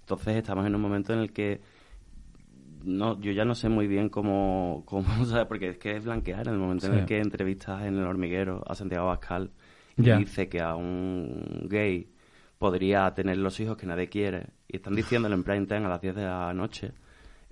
entonces 0.00 0.36
estamos 0.36 0.66
en 0.66 0.74
un 0.74 0.82
momento 0.82 1.12
en 1.14 1.20
el 1.20 1.32
que 1.32 1.60
no, 2.84 3.20
yo 3.20 3.32
ya 3.32 3.44
no 3.44 3.54
sé 3.54 3.68
muy 3.68 3.86
bien 3.86 4.08
cómo, 4.08 4.82
cómo 4.86 5.24
¿sabes? 5.26 5.46
porque 5.46 5.70
es 5.70 5.78
que 5.78 5.96
es 5.96 6.04
blanquear 6.04 6.46
en 6.48 6.54
el 6.54 6.60
momento 6.60 6.86
en 6.86 6.94
el 6.94 7.06
que 7.06 7.18
entrevistas 7.18 7.82
en 7.82 7.96
el 7.98 8.04
hormiguero 8.04 8.62
a 8.66 8.74
Santiago 8.74 9.06
Abascal 9.06 9.50
y 9.96 10.02
dice 10.18 10.48
que 10.48 10.60
a 10.60 10.74
un 10.76 11.66
gay 11.68 12.08
podría 12.58 13.12
tener 13.14 13.36
los 13.38 13.58
hijos 13.60 13.76
que 13.76 13.86
nadie 13.86 14.08
quiere 14.08 14.46
y 14.68 14.76
están 14.76 14.94
diciéndolo 14.94 15.34
en 15.34 15.44
prime 15.44 15.66
time 15.66 15.86
a 15.86 15.88
las 15.88 16.00
10 16.00 16.14
de 16.14 16.22
la 16.24 16.52
noche. 16.54 16.92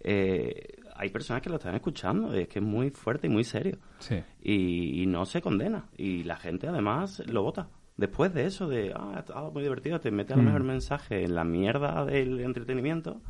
eh, 0.04 0.78
hay 0.94 1.08
personas 1.10 1.42
que 1.42 1.48
lo 1.50 1.56
están 1.56 1.74
escuchando 1.74 2.36
y 2.36 2.42
es 2.42 2.48
que 2.48 2.58
es 2.58 2.64
muy 2.64 2.90
fuerte 2.90 3.26
y 3.26 3.30
muy 3.30 3.44
serio 3.44 3.78
Sí. 3.98 4.16
y, 4.42 5.02
y 5.02 5.06
no 5.06 5.24
se 5.24 5.40
condena. 5.40 5.86
Y 5.96 6.22
la 6.24 6.36
gente 6.36 6.68
además 6.68 7.22
lo 7.26 7.42
vota. 7.42 7.68
Después 7.96 8.32
de 8.34 8.46
eso, 8.46 8.68
de, 8.68 8.92
ah, 8.94 9.16
estado 9.18 9.50
muy 9.50 9.62
divertido, 9.62 9.98
te 10.00 10.10
mete 10.10 10.32
a 10.34 10.36
lo 10.36 10.42
Mm. 10.42 10.46
mejor 10.46 10.64
mensaje 10.64 11.24
en 11.24 11.34
la 11.34 11.44
mierda 11.44 12.04
del 12.04 12.40
entretenimiento 12.40 13.20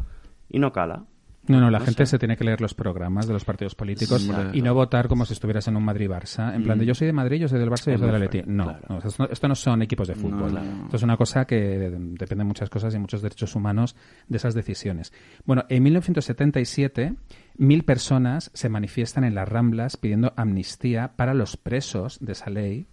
y 0.48 0.58
no 0.58 0.72
cala. 0.72 1.04
No, 1.48 1.58
no, 1.60 1.70
la 1.70 1.80
No 1.80 1.84
gente 1.84 2.06
sé. 2.06 2.10
se 2.12 2.18
tiene 2.20 2.36
que 2.36 2.44
leer 2.44 2.60
los 2.60 2.72
programas 2.72 3.26
de 3.26 3.32
los 3.32 3.44
partidos 3.44 3.74
políticos 3.74 4.28
y 4.52 4.62
no 4.62 4.74
votar 4.74 5.08
como 5.08 5.24
si 5.24 5.32
estuvieras 5.32 5.66
en 5.66 5.76
un 5.76 5.84
Madrid-Barça. 5.84 6.54
En 6.54 6.62
plan 6.62 6.78
de 6.78 6.84
Mm. 6.84 6.88
yo 6.88 6.94
soy 6.94 7.06
de 7.08 7.12
Madrid, 7.12 7.40
yo 7.40 7.48
soy 7.48 7.58
del 7.58 7.68
Barça 7.68 7.88
y 7.88 7.92
yo 7.92 7.98
soy 7.98 8.06
del 8.06 8.14
Atleti. 8.22 8.42
No, 8.46 8.64
claro. 8.64 8.80
no, 8.88 8.98
esto, 8.98 9.10
no- 9.24 9.28
esto 9.28 9.48
no 9.48 9.54
son 9.56 9.82
equipos 9.82 10.06
de 10.06 10.14
fútbol. 10.14 10.54
No. 10.54 10.84
Esto 10.84 10.96
es 10.98 11.02
una 11.02 11.16
cosa 11.16 11.44
que 11.44 11.56
de- 11.56 11.90
depende 11.90 12.42
de 12.42 12.44
muchas 12.44 12.70
cosas 12.70 12.94
y 12.94 12.98
muchos 13.00 13.22
derechos 13.22 13.56
humanos 13.56 13.96
de 14.28 14.36
esas 14.36 14.54
decisiones. 14.54 15.12
Bueno, 15.44 15.64
en 15.68 15.82
1977, 15.82 17.14
mil 17.56 17.82
personas 17.84 18.50
se 18.54 18.68
manifiestan 18.68 19.24
en 19.24 19.34
las 19.34 19.48
Ramblas 19.48 19.96
pidiendo 19.96 20.32
amnistía 20.36 21.14
para 21.16 21.34
los 21.34 21.56
presos 21.56 22.18
de 22.20 22.32
esa 22.32 22.50
ley 22.50 22.86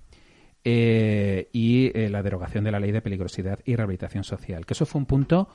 eh, 0.64 1.50
y 1.54 1.92
eh, 1.98 2.10
la 2.10 2.22
derogación 2.24 2.64
de 2.64 2.72
la 2.72 2.80
ley 2.80 2.92
de 2.92 3.02
peligrosidad 3.02 3.60
y 3.64 3.76
rehabilitación 3.76 4.24
social. 4.24 4.66
Que 4.66 4.74
eso 4.74 4.86
fue 4.86 5.00
un 5.00 5.06
punto 5.06 5.48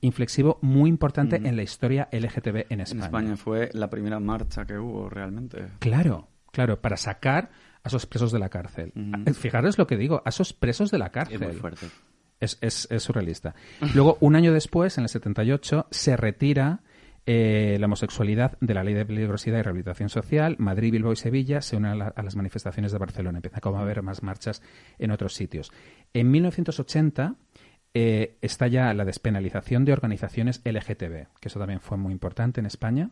inflexivo 0.00 0.58
muy 0.62 0.88
importante 0.88 1.36
en 1.36 1.56
la 1.56 1.62
historia 1.62 2.08
LGTB 2.12 2.56
en 2.56 2.64
En 2.70 2.80
España. 2.80 3.04
España 3.04 3.36
fue 3.36 3.70
la 3.74 3.90
primera 3.90 4.18
marcha 4.20 4.64
que 4.64 4.78
hubo 4.78 5.08
realmente. 5.10 5.66
Claro, 5.78 6.28
claro, 6.52 6.80
para 6.80 6.96
sacar 6.96 7.50
a 7.82 7.88
esos 7.88 8.06
presos 8.06 8.32
de 8.32 8.38
la 8.38 8.48
cárcel. 8.48 8.92
Eh, 9.26 9.34
Fijaros 9.34 9.78
lo 9.78 9.86
que 9.86 9.96
digo, 9.96 10.22
a 10.24 10.30
esos 10.30 10.52
presos 10.52 10.90
de 10.90 10.98
la 10.98 11.06
Es 11.06 11.12
cárcel. 11.12 11.40
muy 11.40 11.52
fuerte. 11.52 11.86
Es, 12.40 12.56
es- 12.60 12.88
es 12.90 13.02
surrealista. 13.02 13.54
Luego, 13.94 14.16
un 14.20 14.36
año 14.36 14.52
después, 14.52 14.96
en 14.98 15.02
el 15.04 15.08
78, 15.08 15.86
se 15.90 16.16
retira 16.16 16.80
eh, 17.30 17.76
la 17.78 17.86
homosexualidad 17.86 18.56
de 18.60 18.72
la 18.72 18.82
Ley 18.82 18.94
de 18.94 19.04
Peligrosidad 19.04 19.58
y 19.58 19.62
Rehabilitación 19.62 20.08
Social. 20.08 20.56
Madrid, 20.58 20.92
Bilbao 20.92 21.12
y 21.12 21.16
Sevilla 21.16 21.60
se 21.60 21.76
unen 21.76 21.90
a, 21.90 21.94
la- 21.94 22.12
a 22.16 22.22
las 22.22 22.36
manifestaciones 22.36 22.90
de 22.92 22.96
Barcelona. 22.98 23.36
Empieza 23.38 23.60
como 23.60 23.76
a 23.78 23.82
haber 23.82 24.02
más 24.02 24.22
marchas 24.22 24.62
en 24.98 25.10
otros 25.10 25.34
sitios. 25.34 25.70
En 26.14 26.30
1980 26.30 27.34
eh, 27.94 28.36
está 28.42 28.66
ya 28.68 28.92
la 28.94 29.04
despenalización 29.04 29.84
de 29.84 29.92
organizaciones 29.92 30.60
LGTB, 30.64 31.26
que 31.40 31.48
eso 31.48 31.58
también 31.58 31.80
fue 31.80 31.96
muy 31.96 32.12
importante 32.12 32.60
en 32.60 32.66
España. 32.66 33.10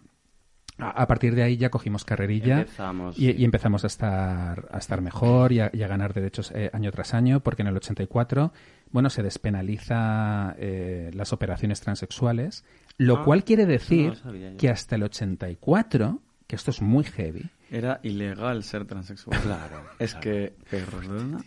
A, 0.79 0.91
a 0.91 1.07
partir 1.07 1.35
de 1.35 1.43
ahí 1.43 1.57
ya 1.57 1.71
cogimos 1.71 2.05
carrerilla 2.05 2.61
Empezamos, 2.61 3.19
y, 3.19 3.33
sí. 3.33 3.35
y 3.39 3.45
empezamos 3.45 3.85
a 3.85 3.87
estar, 3.87 4.69
a 4.71 4.77
estar 4.79 5.01
mejor 5.01 5.53
y 5.53 5.61
a, 5.61 5.71
y 5.73 5.83
a 5.83 5.89
ganar 5.89 6.13
derechos 6.13 6.53
eh, 6.55 6.69
año 6.75 6.93
tras 6.93 7.15
año, 7.15 7.41
porque 7.41 7.63
en 7.63 7.69
el 7.69 7.77
84, 7.77 8.53
bueno, 8.91 9.09
se 9.09 9.23
despenaliza 9.23 10.55
eh, 10.59 11.11
las 11.15 11.33
operaciones 11.33 11.81
transexuales, 11.81 12.65
lo 12.99 13.19
Ah, 13.21 13.25
cual 13.25 13.45
quiere 13.45 13.65
no 13.65 13.71
decir 13.71 14.13
que 14.59 14.69
hasta 14.69 14.97
el 14.97 15.05
84, 15.05 16.21
que 16.47 16.57
esto 16.57 16.71
es 16.71 16.83
muy 16.83 17.05
heavy, 17.05 17.49
Era 17.71 17.99
ilegal 18.03 18.63
ser 18.63 18.85
transexual. 18.85 19.41
Claro, 19.41 19.83
Es 19.99 20.13
claro. 20.13 20.21
que, 20.23 20.55
perdona. 20.71 21.39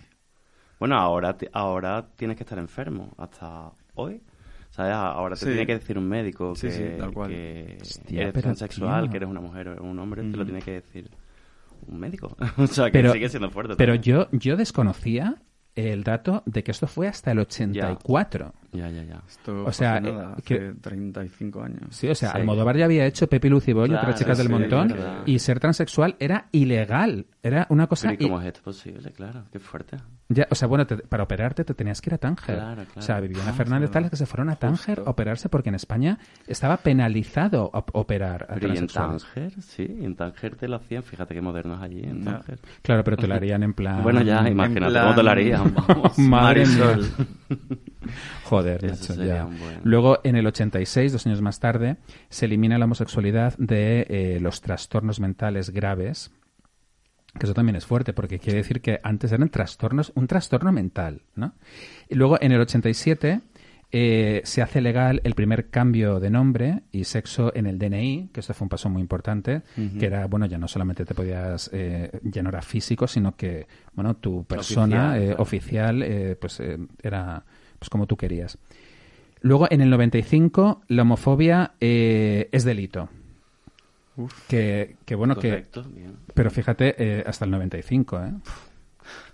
Bueno, 0.80 0.96
ahora, 0.98 1.36
ahora 1.54 2.08
tienes 2.16 2.38
que 2.38 2.44
estar 2.44 2.58
enfermo 2.58 3.12
hasta 3.18 3.72
hoy. 3.96 4.22
¿Sabes? 4.70 4.94
Ahora 4.94 5.36
te 5.36 5.42
Sí. 5.42 5.46
tiene 5.48 5.66
que 5.66 5.74
decir 5.80 5.98
un 5.98 6.08
médico 6.08 6.56
Sí, 6.56 6.68
que, 6.68 6.74
sí, 6.74 6.84
tal 6.98 7.12
cual. 7.12 7.30
que 7.30 7.78
Hostia, 7.82 8.22
eres 8.28 8.42
transexual, 8.44 9.04
tío. 9.04 9.12
que 9.12 9.18
eres 9.18 9.30
una 9.30 9.42
mujer 9.42 9.68
o 9.70 9.84
un 9.84 9.98
hombre, 10.00 10.22
te 10.30 10.38
lo 10.38 10.46
tiene 10.46 10.62
que 10.62 10.72
decir 10.74 11.10
un 11.88 12.00
médico. 12.00 12.36
o 12.58 12.68
sea, 12.68 12.86
que 12.86 12.92
pero, 12.92 13.12
sigue 13.12 13.30
siendo 13.30 13.50
fuerte. 13.50 13.76
pero 13.78 13.94
también. 13.96 14.28
yo, 14.32 14.38
yo 14.40 14.56
desconocía 14.58 15.36
el 15.76 16.04
dato 16.04 16.44
de 16.46 16.64
que 16.64 16.72
esto 16.72 16.86
fue 16.88 17.08
hasta 17.08 17.32
el 17.32 17.40
84. 17.40 18.54
Ya, 18.72 18.88
ya, 18.90 19.04
ya. 19.04 19.22
Esto 19.28 19.64
O 19.66 19.72
sea, 19.72 20.00
fue 20.02 20.12
nada, 20.12 20.24
eh, 20.30 20.34
hace 20.38 20.44
que- 20.44 20.74
35 20.82 21.64
años. 21.64 21.82
Sí, 21.90 22.08
o 22.08 22.14
sea, 22.16 22.32
Sí. 22.32 22.38
Almodóvar 22.38 22.78
ya 22.78 22.86
había 22.86 23.06
hecho 23.06 23.28
Pepe 23.28 23.50
Luciboy, 23.50 23.88
Claro, 23.90 24.04
otras 24.04 24.20
chicas 24.20 24.38
del 24.38 24.48
sí, 24.48 24.54
montón, 24.54 24.88
verdad. 24.90 25.22
y 25.26 25.40
ser 25.40 25.60
transexual 25.60 26.16
era 26.20 26.48
ilegal. 26.52 27.26
Era 27.42 27.66
una 27.70 27.88
cosa... 27.88 28.10
Pero 28.10 28.24
¿y 28.24 28.28
cómo 28.28 28.42
es 28.42 28.48
esto 28.48 28.62
posible? 28.62 29.12
Claro, 29.12 29.46
qué 29.52 29.60
fuerte. 29.60 29.98
Ya, 30.28 30.46
o 30.52 30.56
sea, 30.56 30.68
bueno, 30.68 30.86
te- 30.86 30.98
para 30.98 31.24
operarte 31.24 31.64
te 31.64 31.74
tenías 31.74 32.02
que 32.02 32.10
ir 32.12 32.14
a 32.14 32.18
Tánger. 32.20 32.56
Claro, 32.58 32.76
claro. 32.84 32.92
O 32.98 33.02
sea, 33.02 33.20
Viviana 33.20 33.50
Ah, 33.50 33.54
Fernández 33.54 33.90
tal 33.90 34.10
que 34.10 34.16
se 34.16 34.26
fueron 34.28 34.50
a 34.50 34.56
Tánger 34.58 34.98
Justo. 34.98 35.10
a 35.10 35.12
operarse 35.12 35.50
porque 35.50 35.70
en 35.70 35.76
España 35.76 36.20
estaba 36.46 36.78
penalizado 36.78 37.72
op- 37.74 37.90
operar 37.96 38.44
a 38.50 38.54
Pero 38.56 38.74
¿y 38.74 38.78
en. 38.78 38.86
Tánger? 38.88 39.52
Sí, 39.62 39.88
en 39.90 40.16
Tánger 40.16 40.56
te 40.58 40.68
lo 40.68 40.76
hacían. 40.76 41.02
Fíjate 41.02 41.34
qué 41.34 41.42
modernos 41.42 41.82
allí, 41.82 42.02
en 42.04 42.24
Ya. 42.24 42.34
Tánger. 42.34 42.60
Claro, 42.84 43.04
pero 43.04 43.18
te 43.18 43.26
lo 43.28 43.34
harían 43.34 43.64
en 43.64 43.74
plan... 43.74 44.04
Bueno, 44.04 44.22
ya, 44.22 44.40
en 44.42 44.48
imagínate 44.50 44.92
plan- 44.92 45.04
cómo 45.06 45.16
te 45.16 45.24
lo 45.24 45.32
harían. 45.32 45.74
Vamos. 45.74 46.18
Madre 46.20 46.66
mía. 46.68 46.98
Joder, 48.50 48.96
sería 48.96 49.26
ya. 49.26 49.50
Luego, 49.84 50.20
en 50.24 50.36
el 50.36 50.48
86, 50.48 51.12
dos 51.12 51.28
años 51.28 51.42
más 51.42 51.60
tarde, 51.60 51.98
se 52.30 52.46
elimina 52.46 52.80
la 52.80 52.86
homosexualidad 52.86 53.56
de 53.58 54.08
eh, 54.10 54.40
los 54.42 54.62
trastornos 54.62 55.20
mentales 55.20 55.70
graves. 55.70 56.32
Que 57.38 57.46
eso 57.46 57.54
también 57.54 57.76
es 57.76 57.86
fuerte, 57.86 58.12
porque 58.12 58.40
quiere 58.40 58.58
decir 58.58 58.82
que 58.82 59.00
antes 59.04 59.32
eran 59.32 59.50
trastornos, 59.50 60.12
un 60.16 60.26
trastorno 60.26 60.72
mental, 60.72 61.22
¿no? 61.36 61.54
Y 62.10 62.16
luego, 62.16 62.40
en 62.42 62.52
el 62.52 62.60
87, 62.60 63.42
eh, 63.92 64.42
se 64.44 64.62
hace 64.62 64.82
legal 64.82 65.22
el 65.24 65.36
primer 65.36 65.70
cambio 65.70 66.20
de 66.20 66.30
nombre 66.30 66.84
y 66.92 67.04
sexo 67.04 67.52
en 67.56 67.68
el 67.68 67.78
DNI, 67.78 68.30
que 68.34 68.40
esto 68.40 68.56
fue 68.56 68.66
un 68.66 68.70
paso 68.70 68.90
muy 68.90 69.02
importante, 69.02 69.62
que 70.00 70.06
era, 70.06 70.26
bueno, 70.26 70.48
ya 70.48 70.58
no 70.58 70.68
solamente 70.68 71.06
te 71.06 71.14
podías, 71.14 71.70
eh, 71.74 72.12
ya 72.24 72.42
no 72.42 72.50
era 72.50 72.64
físico, 72.64 73.08
sino 73.08 73.36
que, 73.36 73.68
bueno, 73.94 74.16
tu 74.16 74.44
persona 74.44 75.14
Oficial, 75.14 75.22
eh, 75.22 75.26
claro. 75.26 75.42
oficial, 75.44 76.04
eh, 76.04 76.36
pues 76.40 76.60
eh, 76.60 76.78
era 77.02 77.44
pues 77.80 77.90
como 77.90 78.06
tú 78.08 78.18
querías. 78.18 78.58
Luego, 79.42 79.68
en 79.70 79.82
el 79.82 79.90
95, 79.90 80.82
la 80.88 81.02
homofobia 81.04 81.72
eh, 81.80 82.50
es 82.52 82.64
delito. 82.66 83.10
Que, 84.50 84.98
que 85.06 85.16
bueno, 85.16 85.36
que... 85.36 85.50
Correcto, 85.50 85.84
bien. 85.84 86.18
Pero 86.34 86.52
fíjate, 86.52 86.96
eh, 86.98 87.24
hasta 87.26 87.46
el 87.46 87.52
95, 87.52 88.18
¿eh? 88.18 88.34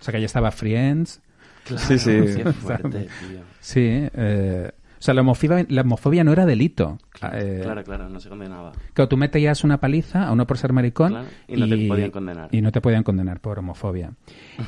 O 0.00 0.04
sea, 0.04 0.12
que 0.12 0.20
ya 0.20 0.26
estaba 0.26 0.52
Friends. 0.52 1.20
Sí, 1.64 1.98
sí. 1.98 2.20
Qué 2.36 2.52
fuerte, 2.52 3.08
tío. 3.20 3.40
Sí, 3.60 4.08
eh, 4.14 4.70
o 4.98 5.02
sea, 5.02 5.14
la 5.14 5.20
homofobia, 5.20 5.66
la 5.68 5.82
homofobia 5.82 6.24
no 6.24 6.32
era 6.32 6.46
delito. 6.46 6.98
Eh, 7.32 7.60
Claro, 7.62 7.84
claro, 7.84 8.08
no 8.08 8.20
se 8.20 8.28
condenaba. 8.28 8.72
Claro, 8.92 9.08
tú 9.08 9.16
metías 9.16 9.64
una 9.64 9.78
paliza 9.78 10.26
a 10.28 10.32
uno 10.32 10.46
por 10.46 10.58
ser 10.58 10.72
maricón 10.72 11.10
Claro, 11.12 11.28
y 11.48 11.56
no 11.56 11.68
te 11.68 11.88
podían 11.88 12.10
condenar. 12.10 12.48
Y 12.52 12.60
no 12.62 12.72
te 12.72 12.80
podían 12.80 13.02
condenar 13.02 13.40
por 13.40 13.58
homofobia. 13.58 14.12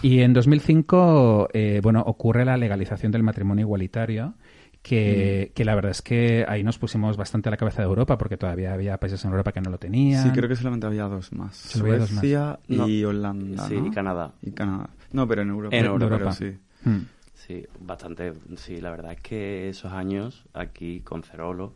Y 0.03 0.21
en 0.21 0.33
2005, 0.33 1.49
eh, 1.53 1.81
bueno, 1.83 2.03
ocurre 2.07 2.45
la 2.45 2.57
legalización 2.57 3.12
del 3.12 3.23
matrimonio 3.23 3.62
igualitario, 3.64 4.35
que, 4.83 5.53
que 5.55 5.64
la 5.64 5.75
verdad 5.75 5.91
es 5.91 6.03
que 6.03 6.45
ahí 6.49 6.62
nos 6.62 6.79
pusimos 6.79 7.17
bastante 7.17 7.49
a 7.49 7.51
la 7.51 7.57
cabeza 7.57 7.83
de 7.83 7.88
Europa, 7.88 8.17
porque 8.17 8.37
todavía 8.37 8.73
había 8.73 8.97
países 8.99 9.23
en 9.25 9.31
Europa 9.33 9.53
que 9.53 9.61
no 9.61 9.71
lo 9.71 9.79
tenían. 9.79 10.23
Sí, 10.23 10.31
creo 10.31 10.49
que 10.49 10.57
solamente 10.57 10.87
había 10.87 11.05
dos 11.05 11.33
más. 11.33 11.53
Dos. 11.75 12.09
Suecia 12.09 12.59
y 12.69 12.77
No. 12.77 13.09
Holanda, 13.09 13.67
Sí, 13.69 13.75
¿no? 13.77 13.87
y 13.87 13.91
Canadá. 13.91 14.33
Y 14.41 14.53
Canadá. 14.53 14.91
No, 15.12 15.27
pero 15.27 15.43
en 15.43 15.49
Europa. 15.51 15.77
En 15.77 15.85
Europa. 15.87 16.33
sí. 16.33 16.57
Mm. 16.85 16.99
Sí, 17.48 17.66
bastante. 17.80 18.32
Sí, 18.56 18.80
la 18.80 18.90
verdad 18.90 19.12
es 19.12 19.20
que 19.22 19.68
esos 19.70 19.90
años 19.92 20.44
aquí 20.54 21.00
con 21.00 21.22
Cerolo, 21.24 21.74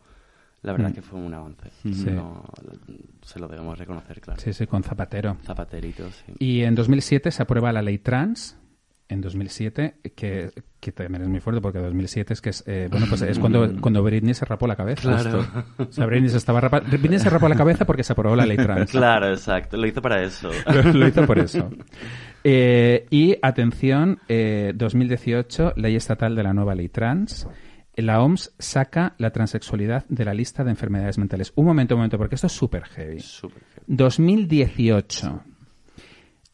la 0.62 0.72
verdad 0.72 0.88
Mm. 0.88 0.90
es 0.90 0.94
que 0.96 1.02
fue 1.02 1.18
un 1.18 1.32
avance. 1.34 1.70
Sí. 1.82 2.10
No, 2.10 2.44
se 3.22 3.40
lo 3.40 3.48
debemos 3.48 3.78
reconocer, 3.78 4.20
claro. 4.20 4.38
Sí, 4.40 4.52
sí, 4.52 4.66
con 4.66 4.82
Zapatero. 4.84 5.38
Zapaterito, 5.44 6.08
sí. 6.10 6.32
Y 6.38 6.62
en 6.62 6.74
2007 6.74 7.30
se 7.30 7.42
aprueba 7.42 7.72
la 7.72 7.82
ley 7.82 7.98
trans. 7.98 8.58
En 9.08 9.20
2007, 9.20 9.96
que, 10.16 10.52
que 10.80 10.92
también 10.92 11.22
es 11.24 11.28
muy 11.28 11.40
fuerte 11.40 11.60
porque 11.60 11.78
2007 11.78 12.32
es 12.32 12.40
que 12.40 12.48
es, 12.48 12.64
eh, 12.66 12.88
bueno, 12.90 13.04
pues 13.10 13.20
es 13.20 13.38
cuando, 13.38 13.70
cuando 13.82 14.02
Britney 14.02 14.32
se 14.32 14.46
rapó 14.46 14.66
la 14.66 14.74
cabeza. 14.76 15.02
Claro. 15.02 15.42
justo. 15.42 15.82
O 15.82 15.92
sea, 15.92 16.06
Britney 16.06 16.30
se 16.30 16.38
estaba 16.38 16.62
rapa- 16.62 16.80
Britney 16.80 17.18
se 17.18 17.28
rapó 17.28 17.46
la 17.46 17.56
cabeza 17.56 17.84
porque 17.84 18.04
se 18.04 18.12
aprobó 18.14 18.36
la 18.36 18.46
ley 18.46 18.56
trans. 18.56 18.90
Claro, 18.92 19.28
exacto. 19.28 19.76
Lo 19.76 19.86
hizo 19.86 20.00
para 20.00 20.22
eso. 20.22 20.50
Lo, 20.72 20.82
lo 20.94 21.08
hizo 21.08 21.26
por 21.26 21.38
eso. 21.40 21.68
Eh, 22.44 23.06
y 23.10 23.36
atención, 23.40 24.20
eh, 24.28 24.72
2018, 24.74 25.74
ley 25.76 25.96
estatal 25.96 26.34
de 26.34 26.42
la 26.42 26.52
nueva 26.52 26.74
ley 26.74 26.88
trans. 26.88 27.46
La 27.94 28.22
OMS 28.22 28.54
saca 28.58 29.14
la 29.18 29.30
transexualidad 29.30 30.06
de 30.08 30.24
la 30.24 30.32
lista 30.32 30.64
de 30.64 30.70
enfermedades 30.70 31.18
mentales. 31.18 31.52
Un 31.56 31.66
momento, 31.66 31.94
un 31.94 32.00
momento, 32.00 32.16
porque 32.16 32.36
esto 32.36 32.46
es 32.46 32.52
súper 32.52 32.84
heavy. 32.84 33.20
Súper 33.20 33.62
heavy. 33.62 33.84
2018. 33.86 35.42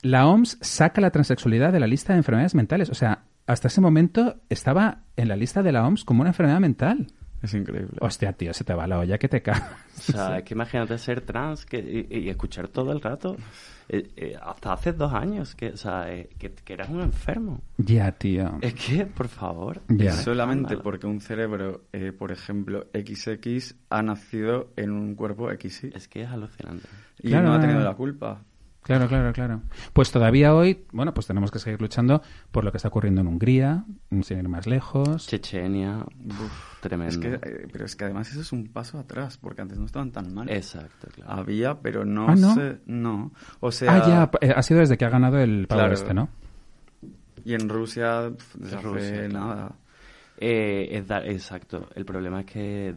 La 0.03 0.27
OMS 0.27 0.59
saca 0.61 1.01
la 1.01 1.11
transexualidad 1.11 1.73
de 1.73 1.81
la 1.81 1.87
lista 1.87 2.13
de 2.13 2.19
enfermedades 2.19 2.55
mentales. 2.55 2.91
O 2.91 2.95
sea, 2.95 3.25
hasta 3.47 3.69
ese 3.69 3.81
momento 3.81 4.41
estaba 4.49 5.05
en 5.17 5.29
la 5.29 5.37
lista 5.37 5.63
de 5.63 5.73
la 5.73 5.87
OMS 5.87 6.05
como 6.05 6.23
una 6.23 6.31
enfermedad 6.31 6.61
mental. 6.61 7.07
Es 7.41 7.55
increíble. 7.55 7.97
Hostia, 8.01 8.33
tío, 8.33 8.53
se 8.53 8.65
te 8.65 8.75
va 8.75 8.89
la 8.89 8.99
olla 8.99 9.17
que 9.19 9.29
te 9.29 9.41
cagas. 9.43 9.71
O 9.97 10.13
sea, 10.13 10.39
es 10.39 10.45
que 10.45 10.55
imagínate 10.55 10.99
ser 10.99 11.21
trans 11.21 11.65
que, 11.65 12.07
y, 12.11 12.19
y 12.19 12.29
escuchar 12.29 12.69
todo 12.69 12.93
el 12.93 13.01
rato. 13.01 13.37
Eh, 13.89 14.11
eh, 14.17 14.37
hasta 14.41 14.75
hace 14.75 14.93
dos 14.93 15.13
años 15.13 15.55
que, 15.55 15.71
o 15.71 15.77
sea, 15.77 16.13
eh, 16.13 16.29
que, 16.39 16.53
que 16.53 16.75
eras 16.75 16.89
un 16.91 17.01
enfermo. 17.01 17.63
Ya, 17.79 18.13
tío. 18.13 18.59
Es 18.61 18.75
que, 18.75 19.07
por 19.07 19.29
favor. 19.29 19.81
Es 19.99 20.15
Solamente 20.17 20.77
porque 20.77 21.07
un 21.07 21.21
cerebro, 21.21 21.85
eh, 21.93 22.13
por 22.13 22.31
ejemplo, 22.31 22.87
XX, 22.93 23.75
ha 23.89 24.03
nacido 24.03 24.73
en 24.77 24.91
un 24.91 25.15
cuerpo 25.15 25.49
XY. 25.51 25.93
Es 25.95 26.09
que 26.09 26.23
es 26.23 26.29
alucinante. 26.29 26.87
Y 27.21 27.29
Claro, 27.29 27.49
no 27.49 27.55
ha 27.55 27.61
tenido 27.61 27.81
la 27.81 27.95
culpa. 27.95 28.43
Claro, 28.89 29.07
claro, 29.07 29.33
claro. 29.35 29.61
Pues 29.93 30.11
todavía 30.11 30.55
hoy, 30.55 30.85
bueno, 30.93 31.13
pues 31.15 31.27
tenemos 31.27 31.51
que 31.51 31.59
seguir 31.59 31.81
luchando 31.81 32.23
por 32.51 32.65
lo 32.65 32.71
que 32.73 32.79
está 32.79 32.89
ocurriendo 32.89 33.21
en 33.21 33.27
Hungría, 33.29 33.85
sin 34.23 34.39
ir 34.39 34.49
más 34.49 34.67
lejos. 34.67 35.27
Chechenia, 35.29 36.05
tremendo. 36.81 37.13
Es 37.15 37.19
que, 37.19 37.35
eh, 37.49 37.69
pero 37.71 37.85
es 37.85 37.95
que 37.95 38.05
además 38.07 38.31
eso 38.31 38.41
es 38.41 38.51
un 38.51 38.67
paso 38.69 38.99
atrás, 38.99 39.37
porque 39.37 39.61
antes 39.63 39.79
no 39.79 39.85
estaban 39.85 40.11
tan 40.11 40.33
mal. 40.33 40.49
Exacto, 40.51 41.07
claro. 41.15 41.31
Había, 41.31 41.79
pero 41.81 42.05
no, 42.07 42.29
Ah, 42.31 42.35
¿no? 42.35 42.55
sé- 42.55 42.79
no. 42.87 43.31
O 43.61 43.71
sea, 43.71 43.95
ah, 43.95 44.09
ya, 44.09 44.31
eh, 44.41 44.55
ha 44.57 44.63
sido 44.63 44.81
desde 44.81 44.97
que 44.97 45.05
ha 45.05 45.11
ganado 45.11 45.39
el 45.39 45.67
pavo 45.69 45.81
Claro. 45.81 45.95
este, 45.95 46.15
¿no? 46.15 46.29
y 47.45 47.55
en 47.55 47.69
Rusia, 47.69 48.31
desde 48.55 48.81
Rusia, 48.81 49.29
nada. 49.29 49.73
Eh, 50.39 50.89
es 50.93 51.07
dar- 51.07 51.27
exacto. 51.29 51.89
El 51.95 52.05
problema 52.05 52.41
es 52.41 52.47
que 52.47 52.95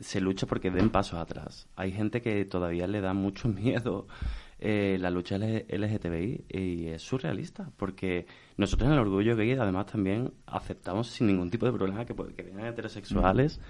se 0.00 0.20
lucha 0.20 0.46
porque 0.46 0.70
den 0.70 0.90
pasos 0.90 1.18
atrás. 1.20 1.68
Hay 1.76 1.92
gente 1.92 2.20
que 2.20 2.44
todavía 2.44 2.86
le 2.86 3.00
da 3.00 3.14
mucho 3.14 3.48
miedo 3.48 4.06
eh, 4.64 4.96
la 4.98 5.10
lucha 5.10 5.36
LGTBI 5.36 6.44
y 6.48 6.86
es 6.86 7.02
surrealista 7.02 7.70
porque 7.76 8.26
nosotros 8.56 8.86
en 8.88 8.94
el 8.94 9.00
orgullo 9.00 9.36
gay 9.36 9.52
además 9.52 9.86
también 9.86 10.32
aceptamos 10.46 11.08
sin 11.08 11.26
ningún 11.26 11.50
tipo 11.50 11.66
de 11.66 11.72
problema 11.72 12.04
que, 12.04 12.14
que 12.14 12.42
vengan 12.42 12.66
heterosexuales 12.66 13.60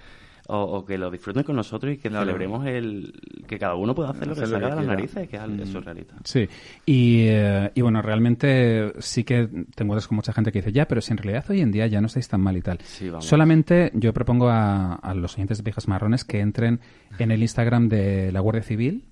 o, 0.47 0.59
o 0.61 0.85
que 0.85 0.97
lo 0.99 1.09
disfruten 1.09 1.41
con 1.43 1.55
nosotros 1.55 1.91
y 1.93 1.97
que 1.97 2.07
Claro. 2.09 2.23
celebremos 2.25 2.65
el 2.67 3.13
que 3.47 3.57
cada 3.57 3.73
uno 3.75 3.95
pueda 3.95 4.11
hacer 4.11 4.27
lo 4.27 4.35
que 4.35 4.41
que 4.41 4.47
de 4.47 4.59
las 4.59 4.85
narices, 4.85 5.27
que 5.27 5.37
es, 5.37 5.41
Mm. 5.47 5.65
surrealista. 5.65 6.15
Sí, 6.23 6.47
y, 6.85 7.25
eh, 7.29 7.71
y 7.73 7.81
bueno, 7.81 8.01
realmente 8.03 8.93
sí 8.99 9.23
que 9.23 9.47
te 9.47 9.83
encuentras 9.83 10.07
con 10.07 10.17
mucha 10.17 10.33
gente 10.33 10.51
que 10.51 10.59
dice, 10.59 10.71
ya, 10.71 10.87
pero 10.87 11.01
si 11.01 11.11
en 11.13 11.17
realidad 11.17 11.45
hoy 11.49 11.61
en 11.61 11.71
día 11.71 11.87
ya 11.87 11.99
no 11.99 12.05
estáis 12.07 12.27
tan 12.27 12.41
mal 12.41 12.55
y 12.57 12.61
tal. 12.61 12.77
Sí, 12.83 13.09
vamos. 13.09 13.25
Solamente 13.25 13.89
yo 13.95 14.13
propongo 14.13 14.47
a, 14.49 14.93
a 14.93 15.13
los 15.15 15.33
oyentes 15.35 15.57
de 15.57 15.63
Viejas 15.63 15.87
Marrones 15.87 16.23
que 16.23 16.39
entren 16.41 16.79
en 17.17 17.31
el 17.31 17.41
Instagram 17.41 17.89
de 17.89 18.31
la 18.31 18.39
Guardia 18.39 18.61
Civil, 18.61 19.03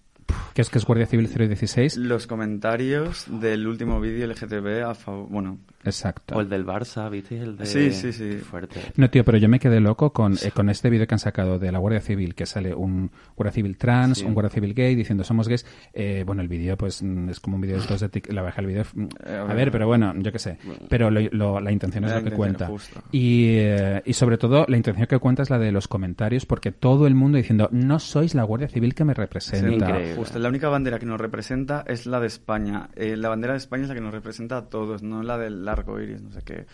que 0.54 0.62
es 0.62 0.70
que 0.70 0.78
es 0.78 0.86
Guardia 0.86 1.06
Civil 1.06 1.28
016. 1.28 1.98
Los 1.98 2.28
comentarios 2.28 3.26
del 3.30 3.68
último 3.68 4.00
vídeo 4.00 4.28
LGTB 4.28 4.84
a 4.86 4.94
favor. 4.96 5.28
Bueno, 5.30 5.60
Exacto. 5.86 6.36
O 6.36 6.42
el 6.42 6.48
del 6.48 6.66
Barça, 6.66 7.10
¿visteis? 7.12 7.42
El 7.42 7.58
de... 7.58 7.66
Sí, 7.66 7.92
sí, 7.92 8.14
sí. 8.14 8.38
Fuerte. 8.38 8.80
No, 8.96 9.10
tío, 9.10 9.26
pero 9.26 9.38
yo 9.38 9.50
me 9.50 9.60
quedé 9.60 9.82
loco 9.82 10.14
con, 10.14 10.34
eh, 10.36 10.52
con 10.54 10.70
este 10.70 10.90
vídeo 10.90 11.06
que 11.08 11.16
han 11.16 11.20
sacado 11.20 11.60
de 11.60 11.72
la 11.74 11.80
Guardia 11.80 12.00
Civil, 12.00 12.36
que 12.36 12.46
sale 12.46 12.74
un 12.74 13.12
Guardia 13.36 13.52
Civil 13.52 13.78
trans, 13.78 14.20
Sí. 14.20 14.26
un 14.26 14.34
Guardia 14.34 14.50
Civil 14.52 14.74
gay, 14.74 14.96
diciendo 14.96 15.24
somos 15.26 15.48
gays. 15.50 15.66
Eh, 15.94 16.24
bueno, 16.26 16.42
el 16.42 16.48
vídeo, 16.48 16.78
pues, 16.78 17.04
mm, 17.04 17.30
es 17.30 17.40
como 17.42 17.56
un 17.58 17.62
vídeo 17.62 17.76
de 17.76 17.82
estos 17.82 18.00
de 18.00 18.10
tic- 18.10 18.32
La 18.32 18.42
verdad, 18.44 18.60
el 18.62 18.68
vídeo... 18.68 18.84
Eh, 19.26 19.36
A 19.50 19.54
ver, 19.54 19.72
pero 19.72 19.86
bueno, 19.88 20.14
yo 20.18 20.32
qué 20.32 20.40
sé. 20.40 20.58
Pero 20.88 21.12
lo- 21.12 21.20
lo- 21.32 21.60
la 21.60 21.72
intención 21.74 22.06
es 22.06 22.12
La 22.12 22.20
lo 22.22 22.24
que 22.30 22.32
cuenta. 22.32 22.68
justo. 22.68 23.02
Y, 23.12 23.48
eh, 23.58 24.02
y 24.06 24.14
sobre 24.14 24.38
todo, 24.38 24.66
la 24.70 24.78
intención 24.78 25.08
que 25.08 25.20
cuenta 25.20 25.44
es 25.44 25.50
la 25.50 25.60
de 25.60 25.72
los 25.74 25.90
comentarios, 25.90 26.46
porque 26.46 26.72
todo 26.72 27.08
el 27.08 27.16
mundo 27.16 27.38
diciendo, 27.38 27.68
no 27.74 28.00
sois 28.00 28.36
la 28.36 28.44
Guardia 28.44 28.70
Civil 28.70 28.96
que 28.96 29.04
me 29.04 29.14
representa. 29.14 29.68
Increíble. 29.90 30.13
Justo, 30.16 30.40
la 30.40 30.50
única 30.50 30.70
bandera 30.70 31.00
que 31.00 31.06
nos 31.06 31.20
representa 31.20 31.84
es 31.88 32.06
la 32.06 32.20
de 32.20 32.28
España. 32.28 32.90
Eh, 32.96 33.16
la 33.18 33.30
bandera 33.30 33.54
de 33.54 33.58
España 33.58 33.84
es 33.84 33.90
la 33.90 33.96
que 33.96 34.02
nos 34.02 34.14
representa 34.14 34.58
a 34.58 34.70
todos, 34.70 35.04
no 35.04 35.24
la 35.24 35.38
del 35.38 35.68
arco 35.68 36.00
iris, 36.00 36.22
no 36.22 36.32
sé 36.32 36.42
qué. 36.44 36.66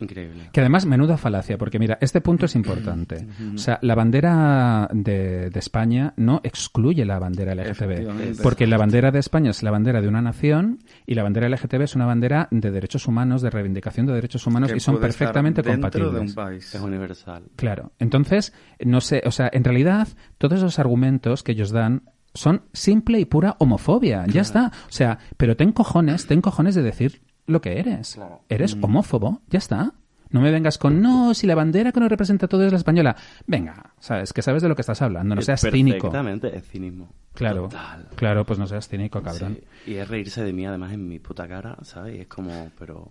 Increíble. 0.00 0.48
Que 0.52 0.60
además, 0.60 0.86
menuda 0.86 1.18
falacia, 1.18 1.58
porque 1.58 1.78
mira, 1.78 1.98
este 2.00 2.22
punto 2.22 2.46
es 2.46 2.56
importante. 2.56 3.26
O 3.54 3.58
sea, 3.58 3.78
la 3.82 3.94
bandera 3.94 4.88
de, 4.92 5.50
de 5.50 5.58
España 5.58 6.14
no 6.16 6.40
excluye 6.42 7.04
la 7.04 7.18
bandera 7.18 7.54
LGTB. 7.54 8.40
Porque 8.42 8.66
la 8.66 8.78
bandera 8.78 9.10
de 9.10 9.18
España 9.18 9.50
es 9.50 9.62
la 9.62 9.70
bandera 9.70 10.00
de 10.00 10.08
una 10.08 10.22
nación 10.22 10.78
y 11.06 11.14
la 11.14 11.22
bandera 11.22 11.48
LGTB 11.48 11.82
es 11.82 11.94
una 11.96 12.06
bandera 12.06 12.48
de 12.50 12.70
derechos 12.70 13.06
humanos, 13.06 13.42
de 13.42 13.50
reivindicación 13.50 14.06
de 14.06 14.14
derechos 14.14 14.46
humanos 14.46 14.70
Que 14.70 14.78
y 14.78 14.80
son 14.80 14.94
puede 14.96 15.08
estar 15.08 15.26
perfectamente 15.26 15.62
dentro 15.62 15.90
compatibles. 15.90 16.12
de 16.14 16.20
un 16.20 16.34
país. 16.34 16.74
Es 16.74 16.80
universal. 16.80 17.42
Claro. 17.56 17.92
Entonces, 17.98 18.54
no 18.82 19.02
sé, 19.02 19.22
o 19.26 19.30
sea, 19.30 19.50
en 19.52 19.64
realidad, 19.64 20.08
todos 20.38 20.58
esos 20.58 20.78
argumentos 20.78 21.42
que 21.42 21.52
ellos 21.52 21.70
dan 21.70 22.04
son 22.34 22.62
simple 22.72 23.18
y 23.20 23.24
pura 23.24 23.56
homofobia. 23.58 24.24
Ya 24.26 24.42
está. 24.42 24.72
O 24.88 24.92
sea, 24.92 25.18
pero 25.36 25.56
ten 25.56 25.72
cojones, 25.72 26.26
ten 26.26 26.40
cojones 26.40 26.74
de 26.74 26.82
decir 26.82 27.22
lo 27.46 27.60
que 27.60 27.78
eres. 27.78 28.14
Claro. 28.14 28.42
Eres 28.48 28.76
homófobo, 28.80 29.42
ya 29.48 29.58
está. 29.58 29.92
No 30.32 30.40
me 30.40 30.52
vengas 30.52 30.78
con, 30.78 31.02
no, 31.02 31.34
si 31.34 31.48
la 31.48 31.56
bandera 31.56 31.90
que 31.90 31.98
nos 31.98 32.08
representa 32.08 32.46
todo 32.46 32.64
es 32.64 32.70
la 32.70 32.78
española. 32.78 33.16
Venga, 33.48 33.94
sabes, 33.98 34.32
que 34.32 34.42
sabes 34.42 34.62
de 34.62 34.68
lo 34.68 34.76
que 34.76 34.82
estás 34.82 35.02
hablando, 35.02 35.34
no 35.34 35.40
Es 35.40 35.46
seas 35.46 35.60
cínico. 35.60 36.08
Perfectamente, 36.08 36.56
es 36.56 36.64
cinismo. 36.68 37.12
Claro, 37.34 37.62
Total. 37.62 38.06
claro, 38.14 38.46
pues 38.46 38.56
no 38.60 38.68
seas 38.68 38.86
cínico, 38.88 39.20
cabrón. 39.22 39.58
Sí, 39.84 39.90
Y 39.90 39.94
es 39.96 40.06
reírse 40.06 40.44
de 40.44 40.52
mí, 40.52 40.64
además, 40.64 40.92
en 40.92 41.08
mi 41.08 41.18
puta 41.18 41.48
cara, 41.48 41.76
¿sabes? 41.82 42.14
Y 42.16 42.20
es 42.20 42.28
como, 42.28 42.70
pero... 42.78 43.08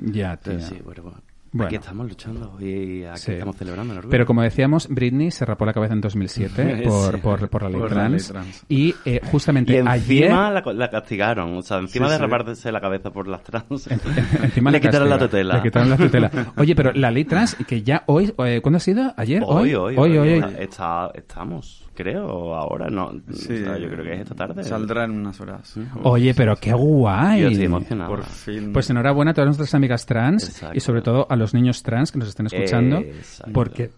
Ya, 0.00 0.36
tío. 0.38 0.54
pero 0.54 0.66
sí, 0.66 0.80
bueno, 0.84 1.14
bueno. 1.52 1.66
Aquí 1.66 1.76
estamos 1.76 2.08
luchando 2.08 2.56
y 2.60 3.04
aquí 3.04 3.18
Sí. 3.20 3.32
estamos 3.32 3.56
celebrando 3.56 3.92
el 3.92 3.98
orgullo. 3.98 4.10
Pero 4.10 4.26
como 4.26 4.42
decíamos, 4.42 4.88
Britney 4.88 5.30
se 5.30 5.44
rapó 5.44 5.64
la 5.66 5.72
cabeza 5.72 5.94
en 5.94 6.00
2007 6.00 6.82
por, 6.84 7.14
Sí. 7.14 7.20
por, 7.20 7.48
por 7.48 7.62
la 7.62 7.68
ley 7.70 7.80
Por 7.80 7.92
la 7.96 8.08
ley 8.08 8.18
trans. 8.20 8.64
Y 8.68 8.94
eh, 9.04 9.20
justamente 9.30 9.72
Y 9.72 9.76
encima 9.76 9.92
ayer... 9.92 10.30
la, 10.64 10.72
la 10.72 10.90
castigaron. 10.90 11.56
O 11.56 11.62
sea, 11.62 11.78
encima 11.78 12.06
Sí, 12.06 12.12
de 12.12 12.18
raparse 12.18 12.70
la 12.72 12.80
cabeza 12.80 13.10
por 13.10 13.28
las 13.28 13.42
trans. 13.42 13.86
En- 13.88 14.00
en- 14.04 14.44
encima 14.44 14.70
le 14.72 14.80
quitaron 14.80 15.08
la 15.08 15.18
tutela. 15.18 15.56
Le 15.56 15.62
quitaron 15.64 15.90
la 15.90 15.96
tutela. 15.96 16.30
Oye, 16.56 16.74
pero 16.74 16.92
la 16.92 17.10
ley 17.10 17.24
trans, 17.24 17.56
que 17.66 17.82
ya 17.82 18.02
hoy, 18.06 18.32
eh, 18.44 18.60
¿cuándo 18.62 18.76
ha 18.76 18.80
sido? 18.80 19.12
¿Ayer? 19.16 19.42
Hoy, 19.46 19.74
hoy, 19.74 19.96
hoy, 19.96 20.18
hoy. 20.18 20.44
Está, 20.58 21.10
estamos, 21.14 21.87
creo, 22.02 22.54
ahora. 22.54 22.88
No, 22.88 23.10
Sí. 23.32 23.54
o 23.54 23.64
sea, 23.64 23.78
yo 23.78 23.88
creo 23.88 24.04
que 24.04 24.14
es 24.14 24.20
esta 24.20 24.34
tarde. 24.34 24.62
Saldrá 24.62 25.04
en 25.04 25.10
unas 25.12 25.40
horas. 25.40 25.74
Oye, 26.04 26.32
pero 26.34 26.54
qué 26.56 26.72
guay. 26.72 27.42
Yo 27.42 27.48
estoy 27.48 27.66
emocionado. 27.66 28.10
Por 28.10 28.24
fin. 28.24 28.72
Pues 28.72 28.88
enhorabuena 28.90 29.32
a 29.32 29.34
todas 29.34 29.48
nuestras 29.48 29.74
amigas 29.74 30.06
trans 30.06 30.44
Exacto. 30.48 30.76
y 30.76 30.80
sobre 30.80 31.02
todo 31.02 31.26
a 31.28 31.36
los 31.36 31.54
niños 31.54 31.82
trans 31.82 32.12
que 32.12 32.18
nos 32.18 32.28
estén 32.28 32.46
escuchando, 32.46 32.98
Exacto. 32.98 33.52
porque 33.52 33.90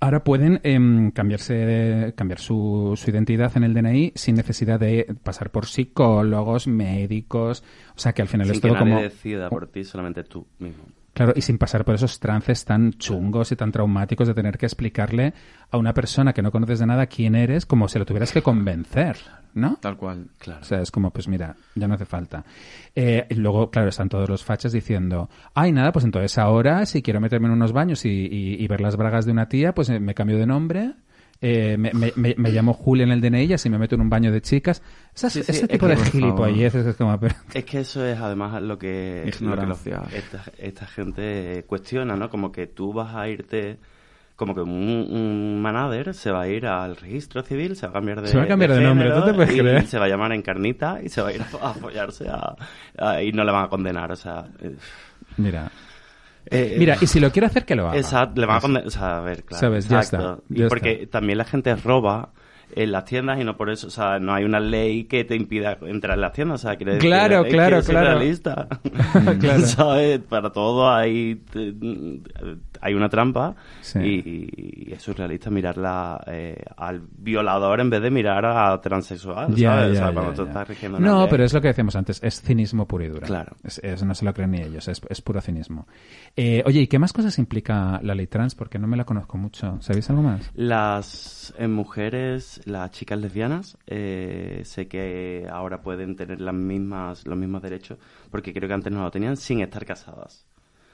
ahora 0.00 0.22
pueden 0.24 0.60
em, 0.62 1.10
cambiarse, 1.10 2.14
cambiar 2.16 2.38
su, 2.38 2.94
su 2.96 3.10
identidad 3.10 3.52
en 3.56 3.64
el 3.64 3.74
DNI 3.74 4.12
sin 4.14 4.36
necesidad 4.36 4.78
de 4.80 5.14
pasar 5.22 5.50
por 5.50 5.66
psicólogos, 5.66 6.66
médicos, 6.68 7.62
o 7.96 7.98
sea 7.98 8.12
que 8.12 8.22
al 8.22 8.28
final 8.28 8.46
Sin 8.46 8.54
es 8.54 8.60
que 8.60 8.68
todo 8.68 8.78
nadie 8.78 8.92
como... 8.92 9.02
decida 9.02 9.50
por 9.50 9.66
ti, 9.66 9.84
solamente 9.84 10.24
tú 10.24 10.46
mismo. 10.58 10.84
Claro, 11.12 11.32
y 11.36 11.42
sin 11.42 11.58
pasar 11.58 11.84
por 11.84 11.96
esos 11.96 12.20
trances 12.20 12.64
tan 12.64 12.92
chungos 12.92 13.50
y 13.52 13.56
tan 13.56 13.72
traumáticos 13.72 14.28
de 14.28 14.34
tener 14.34 14.56
que 14.56 14.66
explicarle 14.66 15.34
a 15.70 15.76
una 15.76 15.92
persona 15.92 16.32
que 16.32 16.40
no 16.40 16.52
conoces 16.52 16.78
de 16.78 16.86
nada 16.86 17.06
quién 17.06 17.34
eres, 17.34 17.66
como 17.66 17.88
si 17.88 17.98
lo 17.98 18.06
tuvieras 18.06 18.32
que 18.32 18.42
convencer, 18.42 19.16
¿no? 19.54 19.76
Tal 19.80 19.96
cual. 19.96 20.28
Claro. 20.38 20.60
O 20.62 20.64
sea, 20.64 20.80
es 20.80 20.90
como, 20.92 21.10
pues 21.10 21.26
mira, 21.26 21.56
ya 21.74 21.88
no 21.88 21.94
hace 21.94 22.06
falta. 22.06 22.44
Eh, 22.94 23.26
y 23.28 23.34
luego, 23.34 23.70
claro, 23.70 23.88
están 23.88 24.08
todos 24.08 24.28
los 24.28 24.44
fachas 24.44 24.70
diciendo, 24.72 25.28
ay, 25.52 25.72
nada, 25.72 25.90
pues 25.92 26.04
entonces 26.04 26.38
ahora, 26.38 26.86
si 26.86 27.02
quiero 27.02 27.20
meterme 27.20 27.48
en 27.48 27.54
unos 27.54 27.72
baños 27.72 28.04
y, 28.04 28.08
y- 28.08 28.62
y 28.62 28.68
ver 28.68 28.80
las 28.80 28.96
bragas 28.96 29.26
de 29.26 29.32
una 29.32 29.48
tía, 29.48 29.74
pues 29.74 29.88
eh, 29.90 29.98
me 29.98 30.14
cambio 30.14 30.38
de 30.38 30.46
nombre, 30.46 30.92
eh, 31.42 31.76
me, 31.78 31.90
me- 31.94 32.12
me- 32.16 32.34
me 32.36 32.50
llamo 32.50 32.74
Julia 32.74 33.04
en 33.04 33.12
el 33.12 33.20
DNI 33.20 33.44
y 33.44 33.52
así 33.54 33.70
me 33.70 33.78
meto 33.78 33.94
en 33.94 34.02
un 34.02 34.10
baño 34.10 34.30
de 34.30 34.42
chicas. 34.42 34.82
Esas- 35.14 35.32
Sí, 35.32 35.42
sí, 35.42 35.52
ese 35.52 35.64
es 35.64 35.68
tipo 35.70 35.86
que, 35.86 35.96
de 35.96 36.04
gilipolleces 36.04 36.86
es 36.86 36.96
como, 36.96 37.18
pero- 37.18 37.34
Es 37.54 37.64
que 37.64 37.80
eso 37.80 38.04
es 38.04 38.18
además 38.18 38.60
lo 38.62 38.78
que, 38.78 39.22
lo 39.40 39.74
que 40.10 40.16
esta, 40.18 40.44
esta 40.58 40.86
gente 40.86 41.64
cuestiona, 41.66 42.14
¿no? 42.16 42.28
Como 42.28 42.52
que 42.52 42.66
tú 42.66 42.92
vas 42.92 43.14
a 43.14 43.26
irte, 43.28 43.78
como 44.36 44.54
que 44.54 44.60
un, 44.60 44.70
un 44.70 45.60
manader 45.62 46.12
se 46.14 46.30
va 46.30 46.42
a 46.42 46.48
ir 46.48 46.66
al 46.66 46.96
registro 46.96 47.42
civil, 47.42 47.74
se 47.76 47.86
va 47.86 47.90
a 47.90 47.94
cambiar 47.94 48.20
de 48.20 48.28
Se 48.28 48.36
va 48.36 48.44
a 48.44 48.46
cambiar 48.48 48.72
de 48.72 48.80
nombre, 48.82 49.10
¿tú 49.10 49.24
te 49.24 49.34
puedes 49.34 49.54
y 49.54 49.58
creer? 49.58 49.86
se 49.86 49.98
va 49.98 50.04
a 50.04 50.08
llamar 50.08 50.32
Encarnita 50.32 51.00
y 51.02 51.08
se 51.08 51.22
va 51.22 51.28
a 51.28 51.32
ir 51.32 51.42
a, 51.42 51.44
a 51.70 51.74
follarse 51.74 52.28
a- 52.28 52.54
a- 52.98 53.22
y 53.22 53.32
no 53.32 53.44
le 53.44 53.52
van 53.52 53.64
a 53.64 53.68
condenar, 53.68 54.12
o 54.12 54.16
sea... 54.16 54.44
Mira. 55.36 55.70
Eh, 56.50 56.76
Mira, 56.78 56.96
y 57.00 57.06
si 57.06 57.20
lo 57.20 57.30
quiere 57.30 57.46
hacer, 57.46 57.64
que 57.64 57.74
lo 57.74 57.88
haga. 57.88 57.96
Exacto, 57.96 58.40
le 58.40 58.46
van 58.46 58.56
a 58.56 58.60
condenar, 58.60 58.86
o 58.86 58.90
sea, 58.90 59.18
a 59.18 59.20
ver, 59.20 59.44
claro. 59.44 59.60
Sabes, 59.60 59.88
ya 59.88 59.98
exacto. 59.98 60.32
está, 60.32 60.42
ya 60.48 60.66
y 60.66 60.68
porque 60.68 60.92
está. 60.92 61.18
también 61.18 61.38
la 61.38 61.44
gente 61.44 61.74
roba 61.76 62.30
en 62.74 62.92
las 62.92 63.04
tiendas 63.04 63.40
y 63.40 63.44
no 63.44 63.56
por 63.56 63.70
eso, 63.70 63.88
o 63.88 63.90
sea, 63.90 64.18
no 64.18 64.32
hay 64.32 64.44
una 64.44 64.60
ley 64.60 65.04
que 65.04 65.24
te 65.24 65.34
impida 65.34 65.78
entrar 65.82 66.14
en 66.16 66.20
las 66.20 66.32
tiendas, 66.32 66.60
o 66.60 66.68
sea, 66.68 66.76
quiere 66.76 66.94
decir, 66.94 67.08
Claro, 67.08 67.40
es 67.40 67.44
que 67.46 67.50
claro, 67.50 67.82
claro. 67.82 68.06
realista. 68.06 68.68
Claro. 69.40 69.60
¿Sabes? 69.66 70.20
Para 70.20 70.50
todo 70.50 70.90
hay, 70.92 71.42
hay 72.80 72.94
una 72.94 73.08
trampa 73.08 73.54
Sí. 73.80 73.98
y, 74.00 74.88
y 74.88 74.92
es 74.92 75.02
surrealista 75.02 75.50
mirarla 75.50 76.22
eh, 76.26 76.62
al 76.76 77.00
violador 77.18 77.80
en 77.80 77.90
vez 77.90 78.02
de 78.02 78.10
mirar 78.10 78.44
a 78.46 78.80
transexual, 78.80 79.54
Ya, 79.54 79.70
¿sabes? 79.74 79.92
o 79.92 79.94
sea, 80.02 80.12
cuando 80.12 80.32
tú 80.34 80.42
estás 80.44 80.68
rigiendo 80.68 80.98
No, 81.00 81.28
pero 81.28 81.44
es 81.44 81.52
lo 81.52 81.60
que 81.60 81.68
decíamos 81.68 81.96
antes, 81.96 82.22
es 82.22 82.40
cinismo 82.42 82.86
puro 82.86 83.04
y 83.04 83.08
duro. 83.08 83.26
Claro. 83.26 83.56
Es, 83.64 83.78
es- 83.78 84.02
no 84.02 84.14
se 84.14 84.24
lo 84.24 84.32
creen 84.34 84.50
ni 84.52 84.62
ellos, 84.62 84.88
es, 84.88 85.00
es 85.08 85.20
puro 85.22 85.40
cinismo. 85.40 85.86
Eh, 86.36 86.62
oye, 86.66 86.80
¿y 86.80 86.86
qué 86.86 86.98
más 86.98 87.12
cosas 87.12 87.38
implica 87.38 88.00
la 88.02 88.14
ley 88.14 88.26
trans? 88.26 88.54
Porque 88.54 88.78
no 88.78 88.86
me 88.86 88.96
la 88.96 89.04
conozco 89.04 89.36
mucho. 89.38 89.76
¿Sabéis 89.80 90.08
algo 90.10 90.22
más? 90.22 90.50
Las 90.54 91.54
eh, 91.58 91.68
mujeres, 91.68 92.60
las 92.64 92.90
chicas 92.92 93.18
lesbianas, 93.20 93.76
eh, 93.86 94.62
sé 94.64 94.88
que 94.88 95.46
ahora 95.50 95.82
pueden 95.82 96.16
tener 96.16 96.40
las 96.40 96.54
mismas, 96.54 97.26
los 97.26 97.36
mismos 97.36 97.62
derechos, 97.62 97.98
porque 98.30 98.52
creo 98.54 98.68
que 98.68 98.74
antes 98.74 98.92
no 98.92 99.02
lo 99.02 99.10
tenían 99.10 99.36
sin 99.36 99.60
estar 99.60 99.84
casadas. 99.84 100.46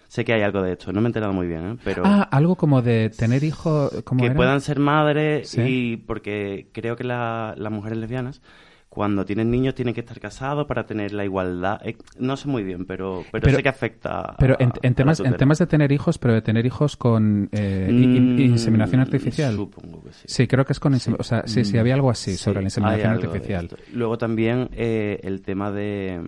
Sé 0.09 0.25
que 0.25 0.33
hay 0.33 0.43
algo 0.43 0.63
de 0.63 0.73
esto, 0.73 0.93
no 0.93 1.01
me 1.01 1.07
he 1.07 1.11
enterado 1.11 1.33
muy 1.33 1.47
bien, 1.47 1.73
¿eh? 1.73 1.77
pero 1.85 2.03
Ah, 2.07 2.29
algo 2.31 2.57
como 2.57 2.81
de 2.83 3.11
tener 3.11 3.43
hijos. 3.45 3.91
¿cómo 4.05 4.21
que 4.21 4.27
era? 4.27 4.35
puedan 4.37 4.61
ser 4.61 4.79
madres 4.79 5.49
Sí. 5.51 5.61
y 5.63 5.97
porque 5.97 6.69
creo 6.73 6.97
que 6.97 7.05
la- 7.05 7.55
las 7.57 7.73
mujeres 7.73 7.99
lesbianas 7.99 8.41
cuando 8.89 9.27
tienen 9.27 9.51
niños 9.51 9.75
tienen 9.75 9.93
que 9.93 10.01
estar 10.01 10.19
casados 10.21 10.67
para 10.67 10.87
tener 10.87 11.13
la 11.13 11.23
igualdad. 11.25 11.81
Eh, 11.85 11.99
no 12.19 12.37
sé 12.39 12.49
muy 12.49 12.63
bien, 12.63 12.87
pero, 12.87 13.25
pero, 13.31 13.43
Pero- 13.45 13.57
sé 13.59 13.63
que 13.63 13.69
afecta. 13.69 14.35
Pero 14.39 14.57
en, 14.59 14.71
a 14.71 14.73
en 14.81 14.93
la 14.93 14.95
temas, 14.97 15.21
en 15.21 15.37
temas 15.37 15.59
de 15.59 15.67
tener 15.67 15.93
hijos, 15.93 16.17
pero 16.17 16.33
de 16.33 16.41
tener 16.41 16.65
hijos 16.65 16.97
con 16.97 17.51
eh, 17.53 17.89
Mm, 17.91 18.39
inseminación 18.41 19.03
artificial. 19.03 19.55
Supongo 19.55 20.03
que 20.05 20.13
sí. 20.13 20.23
Sí, 20.27 20.47
creo 20.47 20.65
que 20.65 20.73
es 20.73 20.81
con 20.81 20.95
insem- 20.95 21.17
O 21.19 21.25
sea, 21.25 21.43
sí, 21.47 21.65
sí, 21.67 21.77
había 21.77 21.93
algo 21.95 22.09
así 22.11 22.31
Sí, 22.31 22.37
sobre 22.39 22.61
la 22.61 22.69
inseminación 22.69 23.13
artificial. 23.13 23.69
Luego 23.93 24.17
también 24.17 24.71
eh, 24.73 25.21
el 25.25 25.43
tema 25.43 25.71
de, 25.73 26.23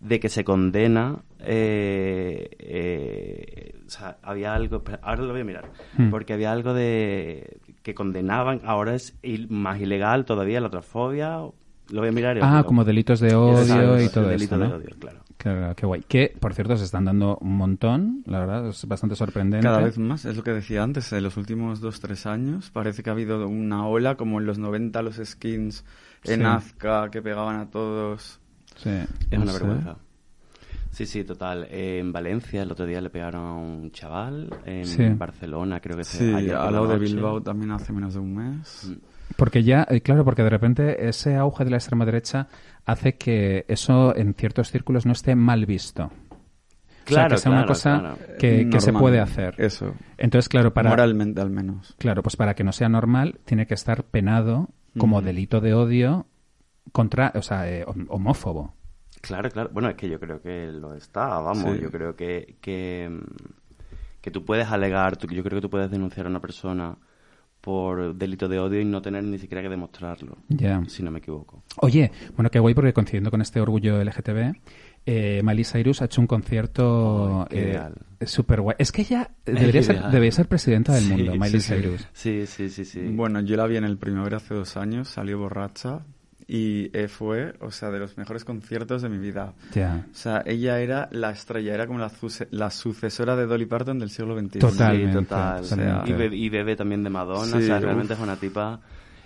de 0.00 0.20
que 0.20 0.28
se 0.28 0.44
condena. 0.44 1.16
Eh, 1.40 2.48
eh, 2.58 3.80
o 3.86 3.90
sea, 3.90 4.18
había 4.22 4.54
algo. 4.54 4.82
Ahora 5.02 5.22
lo 5.22 5.32
voy 5.32 5.40
a 5.42 5.44
mirar. 5.44 5.70
Hmm. 5.96 6.10
Porque 6.10 6.32
había 6.32 6.52
algo 6.52 6.74
de 6.74 7.58
que 7.82 7.94
condenaban. 7.94 8.60
Ahora 8.64 8.94
es 8.94 9.16
il- 9.22 9.48
más 9.48 9.80
ilegal 9.80 10.24
todavía 10.24 10.60
la 10.60 10.70
transfobia. 10.70 11.38
Lo 11.90 12.00
voy 12.00 12.08
a 12.08 12.12
mirar. 12.12 12.38
Ah, 12.42 12.64
como 12.66 12.84
delitos 12.84 13.20
de 13.20 13.34
odio 13.34 13.60
Exacto, 13.62 14.00
y 14.00 14.08
todo 14.10 14.30
eso, 14.30 14.58
de 14.58 14.68
¿no? 14.68 14.76
odio, 14.76 14.90
claro. 14.98 15.18
Qué, 15.38 15.72
qué 15.76 15.86
guay. 15.86 16.02
Que, 16.02 16.34
por 16.38 16.52
cierto, 16.52 16.76
se 16.76 16.84
están 16.84 17.04
dando 17.04 17.38
un 17.40 17.56
montón, 17.56 18.24
la 18.26 18.40
verdad, 18.40 18.66
es 18.68 18.84
bastante 18.86 19.14
sorprendente. 19.14 19.64
Cada 19.66 19.80
vez 19.80 19.96
más, 19.96 20.24
es 20.24 20.36
lo 20.36 20.42
que 20.42 20.50
decía 20.50 20.82
antes, 20.82 21.12
en 21.12 21.22
los 21.22 21.36
últimos 21.36 21.80
dos, 21.80 22.00
tres 22.00 22.26
años 22.26 22.70
parece 22.70 23.02
que 23.04 23.10
ha 23.10 23.12
habido 23.12 23.46
una 23.48 23.86
ola, 23.86 24.16
como 24.16 24.40
en 24.40 24.46
los 24.46 24.58
90 24.58 25.00
los 25.02 25.16
skins 25.24 25.84
en 26.24 26.40
Sí. 26.40 26.44
Azca 26.44 27.08
que 27.10 27.22
pegaban 27.22 27.56
a 27.60 27.70
todos. 27.70 28.40
Sí, 28.74 28.90
Es 28.90 29.38
no 29.38 29.42
una 29.44 29.52
sé. 29.52 29.58
vergüenza. 29.60 29.96
Sí, 30.90 31.06
sí, 31.06 31.22
total. 31.24 31.66
Eh, 31.70 31.98
en 32.00 32.12
Valencia 32.12 32.62
el 32.62 32.72
otro 32.72 32.86
día 32.86 33.00
le 33.00 33.10
pegaron 33.10 33.42
a 33.44 33.54
un 33.54 33.90
chaval. 33.92 34.48
En 34.64 34.86
Sí. 34.86 35.06
Barcelona 35.10 35.80
creo 35.80 35.96
que 35.96 36.04
se- 36.04 36.18
Sí, 36.18 36.30
por 36.32 36.38
al 36.40 36.46
la 36.46 36.70
lado 36.70 36.88
de. 36.88 36.98
Bilbao 36.98 37.40
también 37.42 37.70
hace 37.70 37.92
menos 37.92 38.14
de 38.14 38.20
un 38.20 38.34
mes. 38.34 38.88
Mm. 38.88 38.94
Porque 39.36 39.62
ya, 39.62 39.86
eh, 39.90 40.00
claro, 40.00 40.24
porque 40.24 40.42
de 40.42 40.50
repente 40.50 41.08
ese 41.08 41.36
auge 41.36 41.64
de 41.64 41.70
la 41.70 41.76
extrema 41.76 42.04
derecha 42.06 42.48
hace 42.86 43.16
que 43.16 43.64
eso 43.68 44.16
en 44.16 44.34
ciertos 44.34 44.70
círculos 44.70 45.04
no 45.06 45.12
esté 45.12 45.34
mal 45.36 45.66
visto. 45.66 46.04
o 46.04 47.10
sea, 47.10 47.22
Claro, 47.22 47.36
que 47.36 47.40
sea 47.40 47.50
una 47.52 47.60
claro, 47.60 47.68
cosa 47.68 47.98
claro. 48.00 48.16
que, 48.38 48.68
que 48.68 48.80
se 48.80 48.86
Normal. 48.92 49.00
puede 49.00 49.20
hacer. 49.20 49.54
Eso, 49.58 49.94
Entonces, 50.18 50.48
claro, 50.48 50.74
para, 50.74 50.90
moralmente 50.90 51.40
al 51.40 51.48
menos. 51.50 51.94
claro, 51.98 52.22
pues 52.22 52.36
para 52.36 52.54
que 52.54 52.64
no 52.64 52.72
sea 52.72 52.88
normal, 52.90 53.38
tiene 53.46 53.66
que 53.66 53.72
estar 53.74 54.04
penado 54.04 54.68
como 54.98 55.16
Ujú. 55.18 55.24
delito 55.26 55.60
de 55.62 55.72
odio 55.74 56.26
contra, 56.92 57.32
o 57.34 57.40
sea, 57.42 57.70
eh, 57.70 57.84
hom- 57.86 58.06
homófobo. 58.10 58.74
Claro, 59.20 59.50
claro. 59.50 59.70
Bueno, 59.72 59.88
es 59.88 59.96
que 59.96 60.08
yo 60.08 60.18
creo 60.20 60.40
que 60.40 60.66
lo 60.72 60.94
está, 60.94 61.26
vamos. 61.40 61.76
Sí. 61.76 61.82
Yo 61.82 61.90
creo 61.90 62.14
que, 62.16 62.56
que, 62.60 63.08
mm, 63.10 63.20
que 64.20 64.30
tú 64.30 64.44
puedes 64.44 64.68
alegar, 64.68 65.16
tú- 65.16 65.26
yo 65.28 65.42
creo 65.42 65.58
que 65.58 65.62
tú 65.62 65.70
puedes 65.70 65.90
denunciar 65.90 66.26
a 66.26 66.28
una 66.30 66.40
persona 66.40 66.96
por 67.60 68.14
delito 68.14 68.48
de 68.48 68.58
odio 68.60 68.80
y 68.80 68.84
no 68.84 69.02
tener 69.02 69.24
ni 69.24 69.36
siquiera 69.38 69.60
que 69.62 69.68
demostrarlo, 69.68 70.38
Ya. 70.48 70.80
si 70.86 71.02
no 71.02 71.10
me 71.10 71.18
equivoco. 71.18 71.64
Oye, 71.78 72.12
bueno, 72.36 72.50
qué 72.50 72.60
guay 72.60 72.72
porque 72.74 72.92
coincidiendo 72.92 73.30
con 73.30 73.42
este 73.42 73.60
orgullo 73.60 74.00
LGTB, 74.00 74.54
eh, 75.04 75.40
Miley 75.42 75.64
Cyrus 75.64 76.00
ha 76.00 76.04
hecho 76.04 76.20
un 76.20 76.28
concierto 76.28 77.46
qué 77.50 77.58
eh, 77.58 77.68
ideal. 77.70 77.94
súper 78.24 78.60
guay. 78.60 78.76
Es 78.78 78.92
que 78.92 79.02
ella 79.02 79.30
debería 79.44 79.82
ser, 79.82 80.02
debería 80.04 80.32
ser 80.32 80.46
presidenta 80.46 80.94
del 80.94 81.04
Sí, 81.04 81.10
mundo, 81.12 81.32
Miley 81.32 81.50
sí, 81.50 81.60
sí. 81.60 81.74
Cyrus. 81.74 82.08
Sí, 82.12 82.46
sí, 82.46 82.68
sí, 82.70 82.84
sí. 82.84 83.00
Bueno, 83.12 83.40
yo 83.40 83.56
la 83.56 83.66
vi 83.66 83.76
en 83.76 83.84
el 83.84 83.98
Primavera 83.98 84.36
hace 84.36 84.54
dos 84.54 84.76
años, 84.76 85.08
salió 85.08 85.38
borracha 85.38 86.00
y 86.50 86.90
eh, 86.96 87.08
fue, 87.08 87.54
o 87.60 87.70
sea, 87.70 87.90
de 87.90 87.98
los 87.98 88.16
mejores 88.16 88.42
conciertos 88.42 89.02
de 89.02 89.10
mi 89.10 89.18
vida. 89.18 89.52
O 90.10 90.14
sea, 90.14 90.42
ella 90.46 90.80
era 90.80 91.06
la 91.12 91.30
estrella, 91.30 91.74
era 91.74 91.86
como 91.86 91.98
la, 91.98 92.08
suce- 92.08 92.48
la 92.50 92.70
sucesora 92.70 93.36
de 93.36 93.44
Dolly 93.44 93.66
Parton 93.66 93.98
del 93.98 94.08
siglo 94.08 94.34
XXI. 94.38 94.58
Totalmente, 94.58 95.18
Sí, 95.18 95.24
total. 95.26 95.62
totalmente. 95.62 96.10
Y, 96.10 96.12
be- 96.14 96.36
y 96.36 96.48
bebe 96.48 96.74
también 96.74 97.04
de 97.04 97.10
Madonna, 97.10 97.44
Sí, 97.58 97.58
o 97.58 97.60
sea, 97.66 97.76
uf. 97.76 97.82
realmente 97.82 98.14
es 98.14 98.20
una 98.20 98.36
tipa 98.36 98.80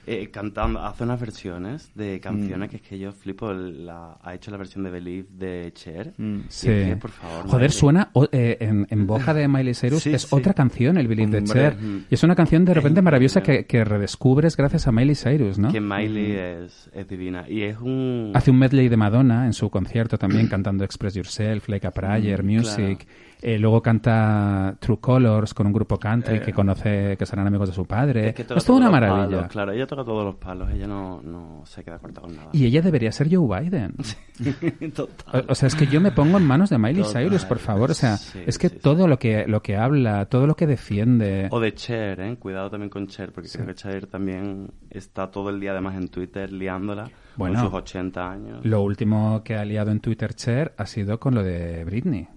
eh, 0.06 0.30
cantando, 0.30 0.80
hace 0.84 1.04
unas 1.04 1.20
versiones 1.20 1.90
de 1.94 2.18
canciones 2.20 2.68
Mm. 2.68 2.70
que 2.70 2.76
es 2.76 2.82
que 2.82 2.98
yo 2.98 3.12
flipo, 3.12 3.52
la, 3.52 4.18
ha 4.22 4.34
hecho 4.34 4.50
la 4.50 4.56
versión 4.56 4.82
de 4.84 4.90
Believe 4.90 5.28
de 5.30 5.72
Cher. 5.74 6.12
Mm. 6.18 6.40
Sí. 6.48 6.68
es 6.70 6.88
que, 6.88 6.96
por 6.96 7.10
favor, 7.10 7.42
Joder, 7.46 7.54
Miley. 7.68 7.70
suena 7.70 8.10
o- 8.12 8.28
eh, 8.32 8.56
en, 8.60 8.86
en 8.90 9.06
boca 9.06 9.32
de 9.32 9.46
Miley 9.48 9.74
Cyrus, 9.74 10.02
Sí, 10.02 10.12
es 10.12 10.22
sí. 10.22 10.28
otra 10.30 10.54
canción, 10.54 10.98
el 10.98 11.06
Believe 11.08 11.40
de. 11.40 11.44
Cher. 11.44 11.76
Ujú. 11.76 12.02
Y 12.10 12.14
es 12.14 12.22
una 12.24 12.34
canción 12.34 12.64
de 12.64 12.74
repente 12.74 13.00
Es 13.00 13.04
maravillosa 13.04 13.42
que, 13.42 13.64
que 13.66 13.84
redescubres 13.84 14.56
gracias 14.56 14.86
a 14.88 14.92
Miley 14.92 15.14
Cyrus, 15.14 15.58
¿no? 15.58 15.70
Que 15.70 15.80
Miley 15.80 16.32
es, 16.32 16.90
es 16.92 17.08
divina. 17.08 17.44
Y 17.48 17.62
es 17.62 17.78
un... 17.78 18.32
Hace 18.34 18.50
un 18.50 18.58
medley 18.58 18.88
de 18.88 18.96
Madonna 18.96 19.46
en 19.46 19.52
su 19.52 19.70
concierto 19.70 20.18
también, 20.18 20.48
cantando 20.48 20.84
Express 20.84 21.14
Yourself, 21.14 21.68
Like 21.68 21.86
a 21.86 21.90
Prayer, 21.92 22.42
Mm, 22.42 22.46
Music. 22.46 23.06
Eh, 23.44 23.59
luego 23.59 23.83
canta 23.83 24.76
True 24.78 24.98
Colors 25.00 25.52
con 25.52 25.66
un 25.66 25.72
grupo 25.72 25.98
country 25.98 26.37
Eh. 26.37 26.40
que 26.42 26.52
conoce, 26.52 27.16
que 27.16 27.26
serán 27.26 27.46
amigos 27.48 27.68
de 27.70 27.74
su 27.74 27.85
padre. 27.85 28.28
Es 28.28 28.35
que 28.37 28.44
toca 28.44 28.59
es 28.59 28.64
toda 28.64 28.78
una 28.78 28.90
maravilla. 28.90 29.26
palos, 29.38 29.46
claro, 29.52 29.72
ella 29.72 29.87
toca 29.87 30.05
todos 30.05 30.24
los 30.24 30.37
palos, 30.37 30.70
ella 30.72 30.87
no, 30.87 31.20
no 31.22 31.62
se 31.66 31.83
queda 31.83 31.98
corta 31.98 32.20
con 32.20 32.37
nada. 32.37 32.50
Y 32.52 32.66
ella 32.66 32.81
debería 32.83 33.11
ser 33.11 33.28
Joe 33.35 33.61
Biden. 33.61 33.94
Total. 34.94 35.44
O, 35.48 35.52
o 35.52 35.55
sea, 35.55 35.66
es 35.66 35.74
que 35.74 35.87
yo 35.87 36.00
me 36.00 36.12
pongo 36.12 36.38
en 36.38 36.46
manos 36.46 36.70
de 36.70 36.78
Miley 36.78 37.02
Total. 37.02 37.24
Cyrus, 37.24 37.44
por 37.44 37.59
favor. 37.59 37.90
O 37.90 37.94
sea, 37.94 38.16
Sí, 38.16 38.40
es 38.46 38.59
que 38.59 38.68
sí, 38.68 38.74
sí. 38.76 38.81
todo 38.81 39.09
lo 39.09 39.18
que 39.18 39.44
lo 39.46 39.61
que 39.62 39.76
habla, 39.76 40.26
todo 40.26 40.46
lo 40.46 40.55
que 40.55 40.66
defiende. 40.66 41.48
O 41.50 41.61
de 41.61 41.74
Cher, 41.74 42.20
¿eh? 42.20 42.37
Cuidado 42.38 42.70
también 42.70 42.90
con 42.90 43.07
Cher, 43.09 43.33
porque 43.33 43.48
creo 43.52 43.66
que 43.66 43.74
Cher 43.74 44.07
también 44.07 44.70
está 44.90 45.31
todo 45.31 45.50
el 45.50 45.59
día 45.61 45.72
además 45.72 45.96
en 45.96 46.09
Twitter 46.09 46.52
liándola 46.52 47.11
Bueno. 47.37 47.55
con 47.61 47.64
sus 47.70 47.74
80 47.74 48.31
años. 48.31 48.64
Lo 48.64 48.83
último 48.83 49.42
que 49.42 49.57
ha 49.57 49.64
liado 49.64 49.90
en 49.90 50.00
Twitter 50.00 50.35
Cher 50.35 50.74
ha 50.76 50.87
sido 50.87 51.18
con 51.18 51.35
lo 51.35 51.42
de 51.42 51.85
Britney. 51.85 52.28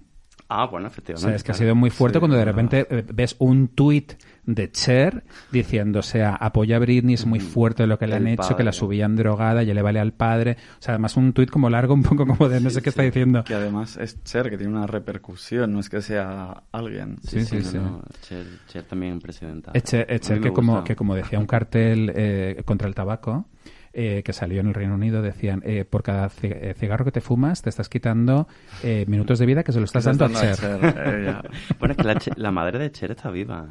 Ah, 0.48 0.66
bueno, 0.66 0.86
O 0.86 0.90
efectivamente. 0.90 1.26
sea, 1.28 1.34
es 1.36 1.42
que 1.42 1.50
ha 1.50 1.54
claro. 1.54 1.64
sido 1.64 1.74
muy 1.74 1.90
fuerte 1.90 2.16
Sí, 2.16 2.20
cuando 2.20 2.36
de 2.36 2.44
claro. 2.44 2.56
repente 2.56 2.86
eh, 2.88 3.04
ves 3.12 3.34
un 3.40 3.68
tuit 3.68 4.12
de 4.44 4.70
Cher 4.70 5.24
diciendo, 5.50 5.98
o 5.98 6.02
sea, 6.02 6.36
apoya 6.36 6.76
a 6.76 6.78
Britney, 6.78 7.14
es 7.14 7.26
muy 7.26 7.40
fuerte 7.40 7.84
lo 7.88 7.98
que 7.98 8.06
le 8.06 8.14
han 8.14 8.28
El 8.28 8.34
hecho, 8.34 8.56
que 8.56 8.62
la 8.62 8.70
padre. 8.70 8.78
subían 8.78 9.16
drogada, 9.16 9.64
ya 9.64 9.74
le 9.74 9.82
vale 9.82 9.98
al 9.98 10.12
padre. 10.12 10.56
O 10.78 10.82
sea, 10.82 10.94
además 10.94 11.16
un 11.16 11.32
tuit 11.32 11.50
como 11.50 11.68
largo, 11.68 11.94
un 11.94 12.04
poco 12.04 12.26
como 12.26 12.48
de 12.48 12.60
no 12.60 12.70
sé 12.70 12.80
qué 12.80 12.90
está 12.90 13.02
diciendo. 13.02 13.42
Que 13.42 13.54
además 13.54 13.96
es 13.96 14.22
Cher, 14.22 14.48
que 14.48 14.56
tiene 14.56 14.72
una 14.72 14.86
repercusión, 14.86 15.72
no 15.72 15.80
es 15.80 15.88
que 15.88 16.00
sea 16.00 16.62
alguien. 16.70 17.16
Sí, 17.22 17.44
sí, 17.44 17.56
no, 17.56 17.62
sí. 17.64 17.76
no, 17.78 18.02
Cher, 18.22 18.46
Cher 18.68 18.84
también 18.84 19.18
presidenta. 19.18 19.72
A 19.72 19.78
Echer, 19.78 20.06
mí 20.08 20.34
me 20.36 20.40
que 20.42 20.52
como, 20.52 20.84
que 20.84 20.94
como 20.94 21.16
decía 21.16 21.40
un 21.40 21.46
cartel 21.46 22.12
eh, 22.14 22.62
contra 22.64 22.86
el 22.86 22.94
tabaco, 22.94 23.46
eh, 23.98 24.22
que 24.22 24.32
salió 24.34 24.60
en 24.60 24.66
el 24.66 24.74
Reino 24.74 24.94
Unido, 24.94 25.22
decían, 25.22 25.62
eh, 25.64 25.86
por 25.88 26.02
cada 26.02 26.30
eh, 26.42 26.74
cigarro 26.78 27.04
que 27.06 27.12
te 27.12 27.22
fumas, 27.22 27.62
te 27.62 27.70
estás 27.70 27.88
quitando 27.88 28.46
eh, 28.82 29.06
minutos 29.08 29.38
de 29.38 29.46
vida 29.46 29.64
que 29.64 29.72
se 29.72 29.78
lo 29.78 29.86
estás 29.86 30.04
dando 30.04 30.26
a 30.26 30.28
Cher. 30.28 30.56
eh. 30.62 31.34
Bueno, 31.78 31.92
es 31.92 31.96
que 31.96 32.04
la, 32.04 32.18
la 32.36 32.50
madre 32.50 32.78
de 32.78 32.92
Cher 32.92 33.10
está 33.12 33.30
viva. 33.30 33.66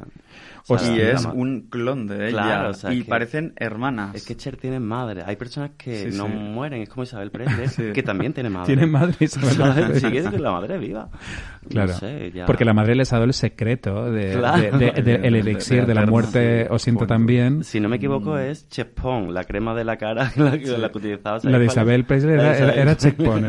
O 0.68 0.78
sea, 0.78 0.96
y 0.96 1.00
es 1.00 1.22
ma- 1.24 1.32
un 1.32 1.60
clon 1.70 2.06
de 2.06 2.28
ella. 2.28 2.42
Claro, 2.42 2.70
o 2.70 2.74
sea, 2.74 2.92
y 2.92 3.02
que- 3.02 3.08
parecen 3.08 3.52
hermanas. 3.56 4.14
Es 4.14 4.24
que 4.26 4.36
Cher 4.36 4.56
tiene 4.56 4.80
madre. 4.80 5.22
Hay 5.24 5.36
personas 5.36 5.70
que 5.78 6.10
Sí, 6.10 6.16
no 6.18 6.26
sí. 6.26 6.32
mueren. 6.32 6.82
Es 6.82 6.88
como 6.88 7.04
Isabel 7.04 7.30
Presley, 7.30 7.68
Sí. 7.68 7.92
que 7.92 8.02
también 8.02 8.32
tiene 8.32 8.50
madre. 8.50 8.66
Tiene 8.74 8.86
madre 8.86 9.14
Isabel. 9.20 9.94
Sigue 10.00 10.20
siendo 10.22 10.38
la 10.38 10.50
madre 10.52 10.78
viva. 10.78 11.08
Claro, 11.68 11.92
No 11.92 11.98
sé, 11.98 12.30
ya- 12.32 12.46
porque 12.46 12.64
la 12.64 12.72
madre 12.74 12.94
les 12.94 13.12
ha 13.12 13.16
dado 13.16 13.26
el 13.26 13.32
secreto 13.32 14.10
de, 14.10 14.32
Claro. 14.34 14.78
de- 14.78 14.92
de- 14.92 15.02
de- 15.02 15.14
el 15.26 15.32
De- 15.34 15.38
elixir 15.40 15.80
de 15.82 15.86
de 15.86 15.94
la 15.94 16.06
muerte 16.06 16.66
o 16.70 16.78
siento 16.78 17.06
también. 17.06 17.62
Si 17.64 17.80
no 17.80 17.88
me 17.88 17.96
equivoco 17.96 18.38
es 18.38 18.68
Chespon, 18.68 19.32
la 19.34 19.44
crema 19.44 19.74
de 19.74 19.84
la 19.84 19.96
cara 19.96 20.30
la, 20.36 20.58
que- 20.58 20.78
la 20.78 20.90
que 20.90 20.98
utilizaba. 20.98 21.40
¿sabes 21.40 21.52
La 21.52 21.58
de? 21.58 21.66
Isabel 21.66 22.04
Presley 22.04 22.34
era, 22.34 22.56
era, 22.56 22.72
era 22.74 22.96
Checkpoint. 22.96 23.46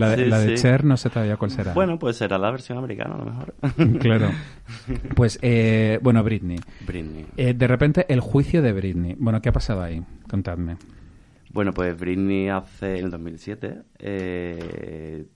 La, 0.00 0.10
de- 0.10 0.24
Sí, 0.24 0.30
la 0.30 0.38
de 0.38 0.56
sí. 0.56 0.62
Cher 0.62 0.84
no 0.84 0.96
sé 0.96 1.10
todavía 1.10 1.36
cuál 1.36 1.50
será. 1.50 1.72
Bueno, 1.72 1.98
pues 1.98 2.16
será 2.16 2.38
la 2.38 2.50
versión 2.50 2.78
americana 2.78 3.14
a 3.14 3.18
lo 3.18 3.24
mejor. 3.24 3.54
claro. 3.98 4.30
Pues, 5.14 5.38
eh, 5.42 5.98
bueno, 6.02 6.22
Britney. 6.22 6.58
Britney. 6.86 7.26
Eh, 7.36 7.54
de 7.54 7.66
repente, 7.66 8.06
el 8.08 8.20
juicio 8.20 8.62
de 8.62 8.72
Britney. 8.72 9.16
Bueno, 9.18 9.40
¿qué 9.40 9.48
ha 9.48 9.52
pasado 9.52 9.82
ahí? 9.82 10.02
Contadme. 10.28 10.76
Bueno, 11.52 11.72
pues 11.72 11.98
Britney 11.98 12.48
hace 12.48 12.98
en 12.98 13.06
el 13.06 13.10
2007. 13.10 13.82
eh, 13.98 15.26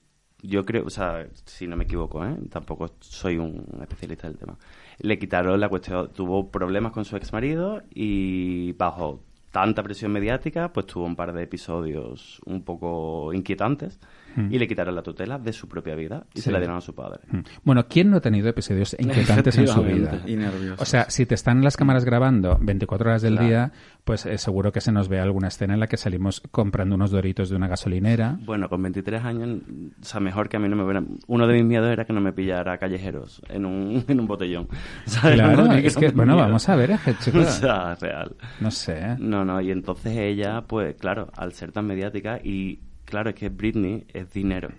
yo 0.47 0.65
creo, 0.65 0.85
o 0.85 0.89
sea, 0.89 1.27
si 1.45 1.67
no 1.67 1.75
me 1.75 1.85
equivoco, 1.85 2.23
¿eh? 2.25 2.35
tampoco 2.49 2.95
soy 2.99 3.37
un 3.37 3.65
especialista 3.81 4.27
del 4.27 4.37
tema. 4.37 4.57
Le 4.99 5.17
quitaron 5.17 5.59
la 5.59 5.69
cuestión, 5.69 6.11
tuvo 6.13 6.51
problemas 6.51 6.91
con 6.91 7.05
su 7.05 7.15
ex 7.17 7.33
marido 7.33 7.83
y 7.93 8.73
bajo 8.73 9.23
tanta 9.51 9.83
presión 9.83 10.11
mediática, 10.11 10.71
pues 10.71 10.85
tuvo 10.85 11.05
un 11.05 11.15
par 11.15 11.33
de 11.33 11.43
episodios 11.43 12.41
un 12.45 12.63
poco 12.63 13.33
inquietantes 13.33 13.99
y 14.37 14.59
le 14.59 14.67
quitaron 14.67 14.95
la 14.95 15.01
tutela 15.01 15.37
de 15.39 15.53
su 15.53 15.67
propia 15.67 15.95
vida 15.95 16.25
y 16.33 16.39
Sí. 16.39 16.43
se 16.45 16.51
la 16.51 16.59
dieron 16.59 16.77
a 16.77 16.81
su 16.81 16.93
padre. 16.93 17.21
Mm. 17.31 17.39
Bueno, 17.63 17.87
¿quién 17.87 18.09
no 18.11 18.17
ha 18.17 18.21
tenido 18.21 18.49
episodios 18.49 18.95
inquietantes 18.99 19.57
en 19.57 19.67
su 19.67 19.81
vida? 19.83 20.21
Y 20.25 20.35
nerviosos. 20.35 20.81
O 20.81 20.85
sea, 20.85 21.09
si 21.09 21.25
te 21.25 21.35
están 21.35 21.63
las 21.63 21.77
cámaras 21.77 22.05
grabando 22.05 22.57
24 22.61 23.09
horas 23.09 23.21
del 23.21 23.33
Claro. 23.33 23.47
día, 23.47 23.71
pues 24.03 24.25
eh, 24.25 24.37
seguro 24.37 24.71
que 24.71 24.81
se 24.81 24.91
nos 24.91 25.07
ve 25.09 25.19
alguna 25.19 25.47
escena 25.47 25.73
en 25.73 25.79
la 25.79 25.87
que 25.87 25.97
salimos 25.97 26.41
comprando 26.51 26.95
unos 26.95 27.11
doritos 27.11 27.49
de 27.49 27.55
una 27.55 27.67
gasolinera. 27.67 28.37
Bueno, 28.45 28.69
con 28.69 28.81
23 28.83 29.23
años, 29.23 29.59
o 30.01 30.03
sea, 30.05 30.19
mejor 30.19 30.49
que 30.49 30.57
a 30.57 30.59
mí 30.59 30.69
no 30.69 30.75
me. 30.75 31.05
Uno 31.27 31.47
de 31.47 31.53
mis 31.55 31.65
miedos 31.65 31.89
era 31.91 32.05
que 32.05 32.13
no 32.13 32.21
me 32.21 32.31
pillara 32.33 32.77
callejeros 32.77 33.41
en 33.49 33.65
un, 33.65 34.03
en 34.07 34.19
un 34.19 34.27
botellón. 34.27 34.67
¿sabes? 35.05 35.35
Claro, 35.35 35.65
No, 35.65 35.73
es 35.73 35.95
que, 35.97 36.09
bueno, 36.09 36.33
miedo. 36.33 36.45
vamos 36.47 36.69
a 36.69 36.75
ver, 36.75 36.91
eh, 36.91 36.97
chico. 37.19 37.39
O 37.39 37.43
sea, 37.45 37.95
real. 37.95 38.35
No 38.59 38.69
sé. 38.71 39.15
No, 39.19 39.43
no, 39.43 39.59
y 39.61 39.71
entonces 39.71 40.15
ella, 40.17 40.61
pues 40.67 40.95
claro, 40.95 41.29
al 41.35 41.53
ser 41.53 41.71
tan 41.71 41.85
mediática, 41.87 42.39
y 42.43 42.79
claro, 43.05 43.29
es 43.29 43.35
que 43.35 43.49
Britney 43.49 44.05
es 44.13 44.31
dinero. 44.33 44.69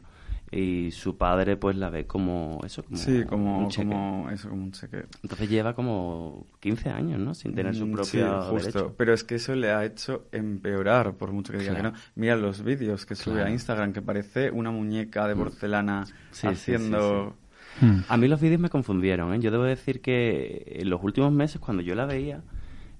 Y 0.52 0.92
su 0.92 1.16
padre, 1.16 1.56
pues 1.56 1.76
la 1.76 1.90
ve 1.90 2.06
como 2.06 2.60
eso, 2.64 2.84
como, 2.84 2.96
sí, 2.96 3.24
como, 3.24 3.58
un 3.58 3.68
cheque. 3.68 3.88
como 3.88 4.30
eso, 4.30 4.48
como 4.48 4.62
un 4.62 4.70
cheque. 4.72 5.04
Entonces 5.24 5.48
lleva 5.50 5.74
como 5.74 6.46
15 6.60 6.88
años, 6.90 7.18
¿no? 7.18 7.34
Sin 7.34 7.52
tener 7.52 7.74
su 7.74 7.84
Mm, 7.86 7.92
propio 7.92 8.42
sí, 8.42 8.48
justo. 8.50 8.68
derecho. 8.78 8.94
Pero 8.96 9.12
es 9.12 9.24
que 9.24 9.34
eso 9.34 9.56
le 9.56 9.72
ha 9.72 9.84
hecho 9.84 10.26
empeorar, 10.30 11.14
por 11.14 11.32
mucho 11.32 11.52
que 11.52 11.58
diga 11.58 11.72
Claro. 11.74 11.90
que 11.92 11.98
no. 11.98 12.04
Mira 12.14 12.36
los 12.36 12.62
vídeos 12.62 13.04
que 13.06 13.16
sube 13.16 13.34
Claro. 13.34 13.48
a 13.48 13.50
Instagram, 13.52 13.92
que 13.92 14.02
parece 14.02 14.52
una 14.52 14.70
muñeca 14.70 15.26
de 15.26 15.34
porcelana 15.34 16.04
Sí, 16.06 16.14
sí, 16.30 16.46
haciendo... 16.46 17.34
Mm. 17.80 17.98
A 18.08 18.16
mí 18.16 18.28
los 18.28 18.40
vídeos 18.40 18.60
me 18.60 18.70
confundieron, 18.70 19.34
¿eh? 19.34 19.40
Yo 19.40 19.50
debo 19.50 19.64
decir 19.64 20.00
que 20.00 20.76
en 20.80 20.88
los 20.88 21.02
últimos 21.02 21.32
meses, 21.32 21.60
cuando 21.60 21.82
yo 21.82 21.96
la 21.96 22.06
veía, 22.06 22.40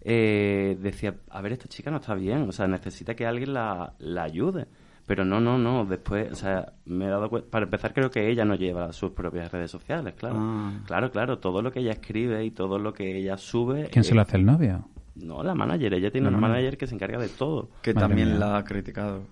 eh, 0.03 0.77
decía, 0.83 1.15
a 1.31 1.41
ver, 1.41 1.53
esta 1.53 1.69
chica 1.69 1.91
no 1.93 1.99
está 1.99 2.15
bien, 2.15 2.43
o 2.43 2.53
sea, 2.53 2.67
necesita 2.67 3.15
que 3.15 3.25
alguien 3.25 3.55
la, 3.55 3.95
la 4.01 4.25
ayude. 4.25 4.67
Pero 5.07 5.25
no, 5.25 5.41
no, 5.41 5.57
no, 5.57 5.85
después, 5.85 6.33
o 6.33 6.35
sea, 6.35 6.73
me 6.85 7.07
he 7.07 7.09
dado 7.09 7.31
cuenta, 7.31 7.49
para 7.49 7.65
empezar 7.65 7.95
creo 7.95 8.11
que 8.11 8.29
ella 8.29 8.45
no 8.45 8.57
lleva 8.57 8.93
sus 8.93 9.13
propias 9.13 9.53
redes 9.53 9.71
sociales, 9.71 10.15
claro. 10.15 10.37
Ah. 10.39 10.73
Claro, 10.85 11.13
claro, 11.13 11.39
todo 11.39 11.63
lo 11.63 11.71
que 11.71 11.79
ella 11.79 11.93
escribe 11.93 12.45
y 12.45 12.51
todo 12.51 12.79
lo 12.81 12.93
que 12.93 13.17
ella 13.17 13.39
sube... 13.39 13.89
¿Quién 13.91 14.03
se 14.03 14.13
eh, 14.13 14.15
lo 14.17 14.23
hace 14.23 14.37
el 14.37 14.45
novio? 14.45 14.89
No, 15.15 15.43
la 15.45 15.55
manager, 15.55 15.95
ella 15.95 16.11
tiene 16.11 16.29
una 16.29 16.39
manager. 16.39 16.57
manager 16.57 16.79
que 16.79 16.87
se 16.89 16.95
encarga 16.95 17.19
de 17.19 17.29
todo. 17.29 17.71
Que 17.83 17.95
Madre 17.95 18.09
también 18.09 18.29
mía. 18.31 18.39
la 18.39 18.57
ha 18.59 18.65
criticado. 18.65 19.23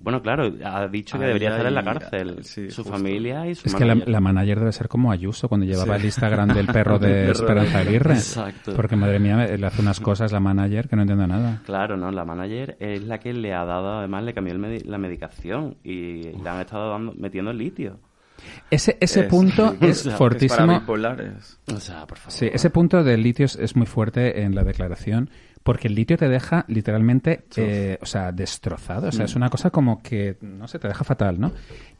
Bueno, 0.00 0.22
claro, 0.22 0.52
ha 0.64 0.86
dicho 0.86 1.18
que 1.18 1.24
debería 1.26 1.48
estar 1.50 1.66
en 1.66 1.74
la 1.74 1.82
cárcel. 1.82 2.44
sí, 2.44 2.70
su 2.70 2.82
justo. 2.82 2.92
familia 2.96 3.46
y 3.48 3.54
su 3.56 3.66
Es 3.66 3.74
que 3.74 3.84
la, 3.84 3.94
manager. 3.94 4.08
la 4.12 4.20
manager 4.20 4.58
debe 4.60 4.72
ser 4.72 4.88
como 4.88 5.10
Ayuso 5.10 5.48
cuando 5.48 5.66
llevaba 5.66 5.94
Sí. 5.96 6.00
el 6.00 6.04
Instagram 6.06 6.48
del 6.54 6.66
perro 6.68 6.98
de 7.00 7.30
Esperanza 7.32 7.78
Aguirre. 7.80 8.14
Exacto. 8.14 8.74
Porque, 8.76 8.94
madre 8.94 9.18
mía, 9.18 9.36
le 9.38 9.66
hace 9.66 9.82
unas 9.82 9.98
cosas 9.98 10.30
la 10.30 10.38
manager 10.40 10.88
que 10.88 10.94
no 10.96 11.02
entiendo 11.02 11.26
nada. 11.26 11.62
Claro, 11.66 11.96
no, 11.96 12.12
la 12.12 12.24
manager 12.24 12.76
es 12.78 13.02
la 13.02 13.18
que 13.18 13.32
le 13.32 13.52
ha 13.52 13.64
dado, 13.64 13.98
además 13.98 14.22
le 14.22 14.34
cambió 14.34 14.54
el 14.54 14.60
medi- 14.60 14.84
la 14.84 14.98
medicación 14.98 15.76
y 15.82 16.30
le 16.30 16.48
han 16.48 16.60
estado 16.60 16.90
dando, 16.92 17.12
metiendo 17.16 17.52
litio. 17.52 17.98
Ese, 18.70 18.96
ese 19.00 19.22
Es- 19.22 19.26
punto 19.26 19.74
o 19.80 19.84
es 19.84 19.98
sea, 20.02 20.12
Es 20.12 20.18
fortísimo. 20.18 20.64
para 20.68 20.78
bipolares. 20.78 21.58
O 21.74 21.80
sea, 21.80 22.06
por 22.06 22.18
favor. 22.18 22.32
Sí, 22.32 22.48
ese 22.52 22.70
punto 22.70 23.02
del 23.02 23.20
litio 23.22 23.46
es, 23.46 23.56
es 23.56 23.74
muy 23.74 23.86
fuerte 23.86 24.42
en 24.42 24.54
la 24.54 24.62
declaración, 24.62 25.28
porque 25.68 25.88
el 25.88 25.94
litio 25.94 26.16
te 26.16 26.30
deja 26.30 26.64
literalmente, 26.68 27.44
eh, 27.56 27.98
o 28.00 28.06
sea, 28.06 28.32
destrozado. 28.32 29.08
O 29.08 29.12
sea, 29.12 29.26
es 29.26 29.36
una 29.36 29.50
cosa 29.50 29.68
como 29.68 30.02
que, 30.02 30.38
no 30.40 30.66
sé, 30.66 30.78
te 30.78 30.88
deja 30.88 31.04
fatal, 31.04 31.38
¿no? 31.38 31.52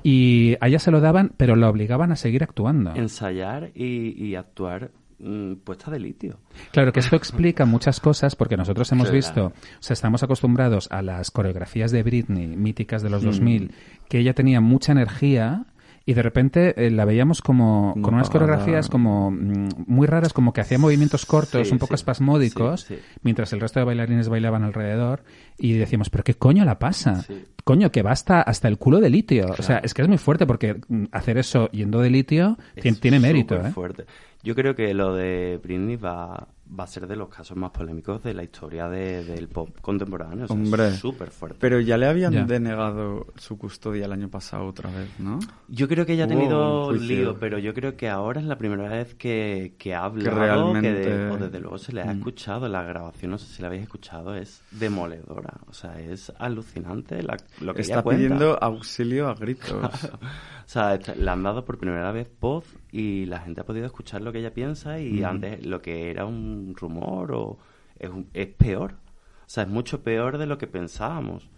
Y 0.02 0.56
a 0.62 0.68
ella 0.68 0.78
se 0.78 0.90
lo 0.90 1.02
daban, 1.02 1.32
pero 1.36 1.54
la 1.54 1.68
obligaban 1.68 2.10
a 2.10 2.16
seguir 2.16 2.42
actuando. 2.42 2.94
Ensayar 2.94 3.70
y, 3.74 4.24
y 4.24 4.36
actuar 4.36 4.90
mm, 5.18 5.56
puesta 5.56 5.90
de 5.90 6.00
litio. 6.00 6.38
Claro 6.72 6.94
que 6.94 7.00
esto 7.00 7.14
explica 7.16 7.66
muchas 7.66 8.00
cosas 8.00 8.36
porque 8.36 8.56
nosotros 8.56 8.90
hemos 8.92 9.10
visto, 9.10 9.48
o 9.48 9.52
sea, 9.80 9.92
estamos 9.92 10.22
acostumbrados 10.22 10.90
a 10.90 11.02
las 11.02 11.30
coreografías 11.30 11.90
de 11.90 12.02
Britney, 12.02 12.46
míticas 12.46 13.02
de 13.02 13.10
los 13.10 13.22
Mm. 13.22 13.26
2000, 13.26 13.72
que 14.08 14.18
ella 14.20 14.32
tenía 14.32 14.62
mucha 14.62 14.92
energía 14.92 15.66
y 16.08 16.14
de 16.14 16.22
repente 16.22 16.86
eh, 16.86 16.90
la 16.90 17.04
veíamos 17.04 17.42
como 17.42 17.92
con 18.00 18.14
unas 18.14 18.30
coreografías 18.30 18.88
como 18.88 19.30
mm, 19.30 19.84
muy 19.88 20.06
raras, 20.06 20.32
como 20.32 20.54
que 20.54 20.62
hacía 20.62 20.78
movimientos 20.78 21.26
cortos, 21.26 21.68
Sí, 21.68 21.72
un 21.74 21.78
poco 21.78 21.90
sí. 21.90 22.00
espasmódicos, 22.00 22.80
Sí, 22.84 22.98
mientras 23.22 23.52
el 23.52 23.60
resto 23.60 23.78
de 23.80 23.84
bailarines 23.84 24.30
bailaban 24.30 24.62
alrededor 24.62 25.22
y 25.58 25.74
decíamos, 25.74 26.08
pero 26.08 26.24
qué 26.24 26.32
coño 26.32 26.64
la 26.64 26.78
pasa? 26.78 27.26
Coño, 27.62 27.92
que 27.92 28.00
va 28.00 28.12
hasta, 28.12 28.40
hasta 28.40 28.68
el 28.68 28.78
culo 28.78 29.00
de 29.00 29.10
litio. 29.10 29.48
O 29.58 29.62
sea, 29.62 29.80
es 29.84 29.92
que 29.92 30.00
es 30.00 30.08
muy 30.08 30.16
fuerte 30.16 30.46
porque 30.46 30.80
mm, 30.88 31.04
hacer 31.12 31.36
eso 31.36 31.70
yendo 31.72 32.00
de 32.00 32.08
litio 32.08 32.56
Es 32.74 33.00
tiene 33.00 33.20
mérito, 33.20 33.56
¿eh? 33.56 33.70
fuerte. 33.72 34.06
Yo 34.42 34.54
creo 34.54 34.74
que 34.74 34.94
lo 34.94 35.14
de 35.14 35.60
Britney 35.62 35.96
va, 35.96 36.48
va 36.78 36.84
a 36.84 36.86
ser 36.86 37.06
de 37.06 37.16
los 37.16 37.28
casos 37.28 37.56
más 37.56 37.70
polémicos 37.70 38.22
de 38.22 38.34
la 38.34 38.42
historia 38.42 38.88
de- 38.88 39.24
del 39.24 39.48
pop 39.48 39.70
contemporáneo. 39.80 40.44
O 40.44 40.48
sea, 40.48 40.54
Hombre. 40.56 40.88
es 40.88 40.96
súper 40.96 41.30
fuerte. 41.30 41.58
Pero 41.60 41.80
ya 41.80 41.96
le 41.96 42.06
habían 42.06 42.32
Ya. 42.32 42.44
denegado 42.44 43.26
su 43.36 43.56
custodia 43.56 44.04
el 44.06 44.12
año 44.12 44.28
pasado 44.28 44.66
otra 44.66 44.90
vez, 44.90 45.08
¿no? 45.18 45.38
Yo 45.68 45.88
creo 45.88 46.04
que 46.04 46.12
ella 46.12 46.24
ha 46.24 46.28
tenido 46.28 46.92
lío, 46.92 47.36
pero 47.38 47.58
yo 47.58 47.72
creo 47.74 47.96
que 47.96 48.08
ahora 48.08 48.40
es 48.40 48.46
la 48.46 48.58
primera 48.58 48.88
vez 48.88 49.14
que, 49.14 49.74
que 49.78 49.94
ha 49.94 50.04
hablado, 50.04 50.30
que, 50.36 50.36
realmente- 50.44 50.92
de- 50.92 51.30
o 51.30 51.36
desde 51.38 51.60
luego 51.60 51.78
se 51.78 51.92
le 51.92 52.02
ha 52.02 52.06
Mm. 52.06 52.18
escuchado. 52.18 52.68
La 52.68 52.82
grabación, 52.82 53.30
no 53.30 53.38
sé 53.38 53.46
si 53.46 53.62
la 53.62 53.68
habéis 53.68 53.84
escuchado, 53.84 54.34
es 54.34 54.62
demoledora. 54.70 55.54
O 55.68 55.72
sea, 55.72 55.98
es 56.00 56.32
alucinante 56.38 57.22
la- 57.22 57.36
lo 57.60 57.74
que 57.74 57.80
Está 57.82 57.94
ella 57.94 58.02
cuenta. 58.02 58.18
pidiendo 58.22 58.58
auxilio 58.62 59.28
a 59.28 59.34
gritos. 59.34 59.68
O 60.68 60.70
sea, 60.70 60.98
le 60.98 61.30
han 61.30 61.42
dado 61.42 61.64
por 61.64 61.78
primera 61.78 62.12
vez 62.12 62.28
voz 62.40 62.66
y 62.92 63.24
la 63.24 63.40
gente 63.40 63.62
ha 63.62 63.64
podido 63.64 63.86
escuchar 63.86 64.20
lo 64.20 64.32
que 64.32 64.40
ella 64.40 64.52
piensa 64.52 65.00
y 65.00 65.22
antes 65.24 65.64
lo 65.64 65.80
que 65.80 66.10
era 66.10 66.26
un 66.26 66.74
rumor 66.76 67.32
o 67.32 67.58
es, 67.98 68.10
un- 68.10 68.28
es 68.34 68.48
peor. 68.48 68.92
O 68.92 69.48
sea, 69.50 69.62
es 69.62 69.68
mucho 69.70 70.02
peor 70.02 70.36
de 70.36 70.44
lo 70.44 70.58
que 70.58 70.66
pensábamos. 70.66 71.48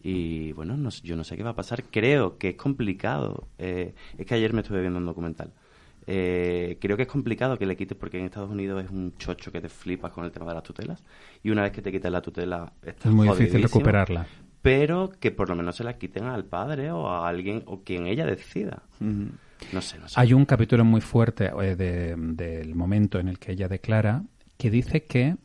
Y 0.00 0.52
bueno, 0.52 0.76
no, 0.76 0.90
yo 0.90 1.16
no 1.16 1.24
sé 1.24 1.36
qué 1.36 1.42
va 1.42 1.50
a 1.50 1.56
pasar. 1.56 1.82
Creo 1.90 2.38
que 2.38 2.50
es 2.50 2.54
complicado. 2.56 3.48
eh, 3.58 3.94
es 4.16 4.26
que 4.26 4.34
ayer 4.36 4.52
me 4.52 4.60
estuve 4.60 4.80
viendo 4.80 5.00
un 5.00 5.06
documental. 5.06 5.50
Eh, 6.06 6.78
creo 6.80 6.96
que 6.96 7.02
es 7.04 7.08
complicado 7.08 7.56
que 7.58 7.66
le 7.66 7.76
quites 7.76 7.96
porque 7.96 8.18
en 8.18 8.24
Estados 8.26 8.50
Unidos 8.50 8.84
es 8.84 8.90
un 8.90 9.12
chocho 9.18 9.52
que 9.52 9.60
te 9.60 9.68
flipas 9.68 10.10
con 10.12 10.24
el 10.24 10.32
tema 10.32 10.46
de 10.46 10.54
las 10.54 10.62
tutelas. 10.64 11.02
Y 11.42 11.50
una 11.50 11.62
vez 11.62 11.72
que 11.72 11.82
te 11.82 11.90
quitas 11.92 12.10
la 12.12 12.22
tutela, 12.22 12.72
estás 12.82 13.06
Es 13.06 13.12
muy 13.12 13.26
difícil 13.46 13.62
recuperarla. 13.64 14.26
Pero 14.62 15.10
que 15.20 15.30
por 15.32 15.48
lo 15.48 15.56
menos 15.56 15.76
se 15.76 15.84
la 15.84 15.98
quiten 15.98 16.24
al 16.24 16.44
padre 16.44 16.90
o 16.92 17.08
a 17.08 17.28
alguien 17.28 17.62
o 17.66 17.82
quien 17.82 18.06
ella 18.06 18.24
decida. 18.26 18.82
No 19.00 19.80
sé, 19.80 19.98
no 19.98 20.08
sé. 20.08 20.14
Hay 20.20 20.32
un 20.32 20.44
capítulo 20.44 20.84
muy 20.84 21.00
fuerte 21.00 21.50
eh, 21.60 21.76
de- 21.76 22.14
del 22.16 22.74
momento 22.74 23.18
en 23.18 23.28
el 23.28 23.38
que 23.38 23.52
ella 23.52 23.68
declara 23.68 24.22
que 24.56 24.70
dice 24.70 25.04
que 25.04 25.36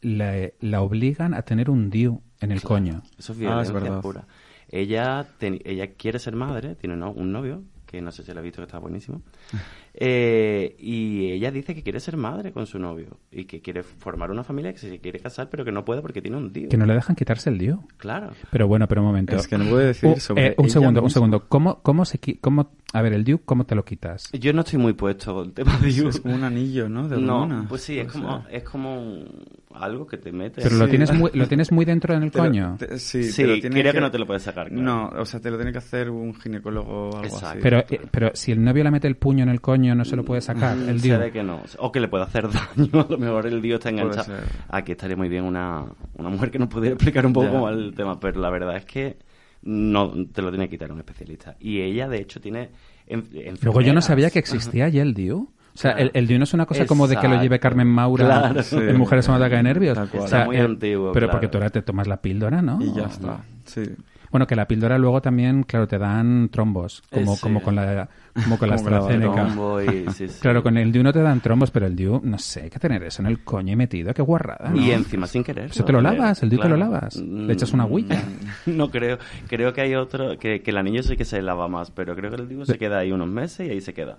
la, 0.00 0.50
la 0.60 0.82
obligan 0.82 1.34
a 1.34 1.42
tener 1.42 1.70
un 1.70 1.90
DIU 1.90 2.20
en 2.40 2.52
el 2.52 2.62
coño. 2.62 3.02
Eso 3.18 3.18
es 3.18 3.28
Ah, 3.30 3.32
es 3.32 3.38
violencia 3.38 3.72
verdad. 3.74 4.00
pura. 4.02 4.26
Ella, 4.70 5.26
ten- 5.38 5.60
ella 5.64 5.92
quiere 5.94 6.18
ser 6.18 6.34
madre, 6.34 6.74
tiene 6.74 6.96
no- 6.96 7.10
un 7.12 7.32
novio 7.32 7.62
que 7.94 8.02
no 8.02 8.10
sé 8.12 8.22
si 8.22 8.32
la 8.34 8.40
he 8.40 8.42
visto, 8.42 8.58
que 8.60 8.66
está 8.66 8.78
buenísimo. 8.78 9.22
Eh, 9.96 10.74
y 10.80 11.30
ella 11.30 11.52
dice 11.52 11.72
que 11.72 11.84
quiere 11.84 12.00
ser 12.00 12.16
madre 12.16 12.50
con 12.50 12.66
su 12.66 12.80
novio 12.80 13.16
y 13.30 13.44
que 13.44 13.60
quiere 13.62 13.84
formar 13.84 14.32
una 14.32 14.42
familia, 14.42 14.72
que 14.72 14.80
se 14.80 14.98
quiere 14.98 15.20
casar, 15.20 15.48
pero 15.48 15.64
que 15.64 15.70
no 15.70 15.84
puede 15.84 16.02
porque 16.02 16.20
tiene 16.20 16.36
un 16.36 16.52
tío. 16.52 16.68
Que 16.68 16.76
no 16.76 16.84
le 16.84 16.94
dejan 16.94 17.14
quitarse 17.14 17.48
el 17.50 17.58
lío. 17.58 17.84
Claro. 17.96 18.32
Pero 18.50 18.66
bueno, 18.66 18.88
pero 18.88 19.02
un 19.02 19.06
momento. 19.06 19.36
Es 19.36 19.46
que 19.46 19.56
no 19.56 19.66
puede 19.70 19.86
decir 19.86 20.10
Uh, 20.10 20.18
sobre 20.18 20.46
eh, 20.48 20.54
un 20.58 20.68
segundo, 20.68 20.98
un 21.00 21.04
misma. 21.04 21.14
segundo. 21.14 21.48
¿Cómo, 21.48 21.80
cómo 21.82 22.04
se 22.04 22.18
cómo, 22.40 22.72
a 22.92 23.02
ver, 23.02 23.12
el 23.12 23.22
Duke, 23.22 23.44
¿cómo 23.46 23.66
te 23.66 23.76
lo 23.76 23.84
quitas? 23.84 24.32
Yo 24.32 24.52
no 24.52 24.62
estoy 24.62 24.80
muy 24.80 24.94
puesto 24.94 25.32
con 25.32 25.46
el 25.46 25.52
tema 25.52 25.78
de 25.78 25.92
You. 25.92 26.08
Es 26.08 26.18
como 26.18 26.34
un 26.34 26.42
anillo, 26.42 26.88
¿no? 26.88 27.06
De 27.08 27.16
No, 27.16 27.64
pues 27.68 27.82
sí, 27.82 27.96
es 28.00 28.10
como, 28.10 28.42
sea, 28.42 28.50
es 28.50 28.64
como 28.64 29.00
un- 29.00 29.28
algo 29.74 30.06
que 30.06 30.16
te 30.18 30.30
mete. 30.32 30.62
Pero 30.62 30.76
lo 30.76 30.88
tienes 30.88 31.12
muy, 31.12 31.30
lo 31.34 31.46
tienes 31.48 31.70
muy 31.72 31.84
dentro 31.84 32.14
en 32.14 32.22
el 32.22 32.30
te 32.30 32.38
lo- 32.38 32.44
coño. 32.44 32.76
te- 32.78 32.98
sí, 32.98 33.24
Sí, 33.24 33.42
te 33.42 33.48
lo 33.48 33.60
tiene 33.60 33.80
creo 33.80 33.92
que... 33.92 34.00
no 34.00 34.10
te 34.10 34.18
lo 34.18 34.26
puedes 34.26 34.42
sacar. 34.42 34.68
claro. 34.68 34.82
No, 34.82 35.08
o 35.20 35.24
sea, 35.26 35.40
te 35.40 35.50
lo 35.50 35.56
tiene 35.56 35.72
que 35.72 35.78
hacer 35.78 36.10
un 36.10 36.34
ginecólogo 36.34 37.10
o 37.10 37.16
algo 37.16 37.24
Exacto. 37.24 37.46
así. 37.48 37.58
Pero, 37.62 37.78
eh, 37.90 38.00
pero 38.10 38.30
si 38.34 38.52
el 38.52 38.62
novio 38.62 38.84
le 38.84 38.90
mete 38.90 39.08
el 39.08 39.16
puño 39.16 39.42
en 39.42 39.48
el 39.50 39.60
coño, 39.60 39.94
no 39.94 40.04
se 40.04 40.16
lo 40.16 40.24
puede 40.24 40.40
sacar. 40.40 40.76
Mm, 40.76 40.88
El 40.88 40.98
ve 41.18 41.30
que 41.32 41.42
no. 41.42 41.62
O 41.78 41.90
que 41.92 42.00
le 42.00 42.08
puede 42.08 42.24
hacer 42.24 42.44
daño. 42.76 43.00
A 43.00 43.06
lo 43.10 43.18
mejor 43.18 43.46
el 43.46 43.60
dios 43.60 43.78
está 43.78 43.90
enganchado. 43.90 44.32
Aquí 44.68 44.92
estaría 44.92 45.16
muy 45.16 45.28
bien 45.28 45.44
una, 45.44 45.84
una 46.16 46.28
mujer 46.28 46.50
que 46.50 46.58
nos 46.58 46.68
pudiera 46.68 46.94
explicar 46.94 47.26
un 47.26 47.32
poco 47.32 47.62
va 47.62 47.70
el 47.70 47.94
tema. 47.94 48.18
Pero 48.20 48.40
la 48.40 48.50
verdad 48.50 48.76
es 48.76 48.84
que 48.84 49.16
no 49.62 50.12
te 50.32 50.42
lo 50.42 50.50
tiene 50.50 50.66
que 50.68 50.72
quitar 50.76 50.92
un 50.92 50.98
especialista. 50.98 51.56
Y 51.58 51.80
ella, 51.80 52.08
de 52.08 52.18
hecho, 52.18 52.40
tiene. 52.40 52.70
en- 53.06 53.24
Luego 53.62 53.80
yo 53.80 53.92
no 53.94 54.00
sabía 54.02 54.30
que 54.30 54.38
existía 54.38 54.88
ya 54.88 55.02
el 55.02 55.14
Diu. 55.14 55.50
O 55.74 55.78
sea, 55.78 55.92
Claro. 55.94 56.10
el, 56.14 56.18
el 56.22 56.26
Diu 56.28 56.38
no 56.38 56.44
es 56.44 56.54
una 56.54 56.66
cosa 56.66 56.86
como 56.86 57.08
de 57.08 57.16
que 57.16 57.26
lo 57.28 57.40
lleve. 57.42 57.58
Carmen 57.58 57.88
Maura 57.88 58.24
Claro. 58.26 58.58
en 58.58 58.64
Sí. 58.64 58.76
Mujeres 58.96 59.26
con 59.26 59.34
ataque 59.36 59.56
de 59.56 59.62
nervios. 59.64 59.98
O 59.98 60.06
sea, 60.06 60.24
Está 60.24 60.44
muy 60.46 60.56
eh, 60.56 60.60
antiguo, 60.60 61.12
Pero 61.12 61.26
claro. 61.26 61.32
porque 61.32 61.48
tú 61.48 61.58
ahora 61.58 61.70
te 61.70 61.82
tomas 61.82 62.06
la 62.06 62.18
píldora, 62.22 62.62
¿no? 62.62 62.78
Y 62.80 62.92
ya 62.92 63.04
está. 63.06 63.38
Sí. 63.64 63.82
Bueno, 64.30 64.48
que 64.48 64.56
la 64.56 64.66
píldora 64.66 64.98
luego 64.98 65.22
también, 65.22 65.62
claro, 65.62 65.86
te 65.86 65.96
dan 65.96 66.48
trombos, 66.48 67.02
como, 67.08 67.32
Eh, 67.34 67.36
sí. 67.36 67.40
como 67.40 67.62
con 67.62 67.76
la, 67.76 68.08
como 68.34 68.58
con 68.58 68.68
la 68.68 68.76
Como 68.76 68.84
con 68.84 68.90
la 68.92 68.98
AstraZeneca. 68.98 69.32
Trombo 69.46 69.80
y- 69.82 69.86
sí, 70.12 70.26
sí. 70.28 70.38
Claro, 70.40 70.62
con 70.64 70.76
el 70.76 70.90
Diu 70.90 71.04
no 71.04 71.12
te 71.12 71.22
dan 71.22 71.40
trombos, 71.40 71.70
pero 71.70 71.86
el 71.86 71.94
Diu, 71.94 72.20
no 72.24 72.38
sé, 72.38 72.62
hay 72.62 72.70
que 72.70 72.80
tener 72.80 73.00
eso 73.04 73.22
en 73.22 73.26
el 73.26 73.44
coño 73.44 73.76
metido, 73.76 74.12
qué 74.12 74.22
guarrada. 74.22 74.70
¿no? 74.70 74.76
Y 74.80 74.90
encima 74.90 75.26
sin 75.28 75.44
querer. 75.44 75.66
Eso 75.66 75.84
te 75.84 75.92
lo 75.92 76.00
lavas, 76.00 76.42
el 76.42 76.50
Diu 76.50 76.58
te 76.60 76.68
lo 76.68 76.74
Claro. 76.74 76.90
lavas. 76.92 77.16
Mm, 77.16 77.46
Le 77.46 77.52
echas 77.52 77.72
una 77.72 77.84
agüilla. 77.84 78.20
No 78.66 78.90
creo. 78.90 79.18
Creo 79.48 79.72
que 79.72 79.80
hay 79.82 79.94
otro. 79.94 80.36
Que, 80.38 80.62
que 80.62 80.70
el 80.72 80.78
anillo 80.78 81.02
sí 81.04 81.16
que 81.16 81.24
se 81.24 81.40
lava 81.42 81.68
más, 81.68 81.90
pero 81.92 82.14
creo 82.16 82.30
que 82.30 82.36
el 82.42 82.48
digo 82.48 82.64
se 82.64 82.76
queda 82.78 82.98
ahí 82.98 83.12
unos 83.12 83.28
meses 83.28 83.68
y 83.68 83.70
ahí 83.70 83.80
se 83.80 83.94
queda. 83.94 84.18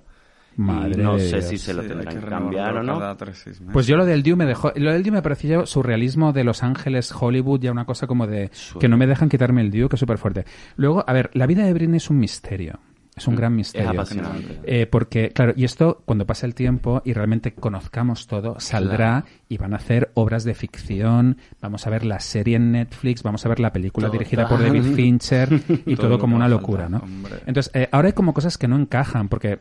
Y 0.57 0.61
Madre 0.61 1.03
no 1.03 1.15
de 1.15 1.21
sé 1.21 1.35
Dios. 1.37 1.45
si 1.49 1.57
se 1.57 1.73
lo 1.73 1.81
Sí, 1.81 1.89
tendrán 1.89 2.13
que 2.15 2.19
que 2.21 2.25
cambiar 2.29 2.77
o 2.77 2.83
no. 2.83 2.97
cada 2.99 3.17
tres, 3.17 3.39
seis 3.43 3.59
meses. 3.59 3.73
Pues 3.73 3.87
yo 3.87 3.97
lo 3.97 4.05
del 4.05 4.23
Diu 4.23 4.37
me 4.37 4.45
dejó, 4.45 4.71
lo 4.75 4.91
del 4.93 5.03
Diu 5.03 5.11
me 5.13 5.21
pareció 5.21 5.65
surrealismo 5.65 6.31
de 6.33 6.43
Los 6.43 6.63
Ángeles, 6.63 7.13
Hollywood, 7.17 7.59
ya 7.61 7.71
una 7.71 7.85
cosa 7.85 8.07
como 8.07 8.25
de 8.27 8.51
que 8.79 8.87
no 8.87 8.97
me 8.97 9.07
dejan 9.07 9.27
quitarme 9.29 9.61
el 9.61 9.71
Diu, 9.71 9.89
que 9.89 9.95
es 9.95 9.99
súper 9.99 10.17
fuerte. 10.17 10.45
Luego, 10.77 11.03
a 11.07 11.11
ver, 11.13 11.29
la 11.33 11.45
vida 11.47 11.65
de 11.65 11.73
Britney 11.73 11.97
es 11.97 12.09
un 12.09 12.19
misterio. 12.19 12.79
Es 13.17 13.27
un 13.29 13.35
gran 13.37 13.55
misterio. 13.55 13.87
Mm, 13.93 13.95
apasionante. 13.95 14.59
Eh, 14.65 14.87
porque, 14.87 15.29
claro, 15.29 15.53
y 15.55 15.63
esto, 15.63 16.01
cuando 16.03 16.25
pase 16.25 16.45
el 16.45 16.53
tiempo 16.53 17.01
y 17.05 17.13
realmente 17.13 17.53
conozcamos 17.53 18.27
todo, 18.27 18.59
saldrá 18.59 19.23
y 19.47 19.57
van 19.57 19.71
a 19.71 19.77
hacer 19.77 20.11
obras 20.15 20.43
de 20.43 20.53
ficción, 20.53 21.37
vamos 21.61 21.87
a 21.87 21.89
ver 21.91 22.03
la 22.05 22.19
serie 22.19 22.57
en 22.57 22.73
Netflix, 22.73 23.23
vamos 23.23 23.45
a 23.45 23.49
ver 23.49 23.61
la 23.61 23.71
película 23.71 24.07
Total. 24.07 24.19
dirigida 24.19 24.49
por 24.49 24.61
David 24.61 24.83
Fincher 24.95 25.47
y 25.85 25.95
todo, 25.95 26.19
como 26.19 26.35
una 26.35 26.49
locura, 26.49 26.89
falta, 26.89 26.97
¿no? 26.97 27.03
hombre. 27.05 27.35
Entonces, 27.45 27.71
eh, 27.73 27.87
ahora 27.89 28.07
hay 28.09 28.13
como 28.13 28.33
cosas 28.33 28.57
que 28.57 28.67
no 28.67 28.75
encajan, 28.77 29.29
porque, 29.29 29.59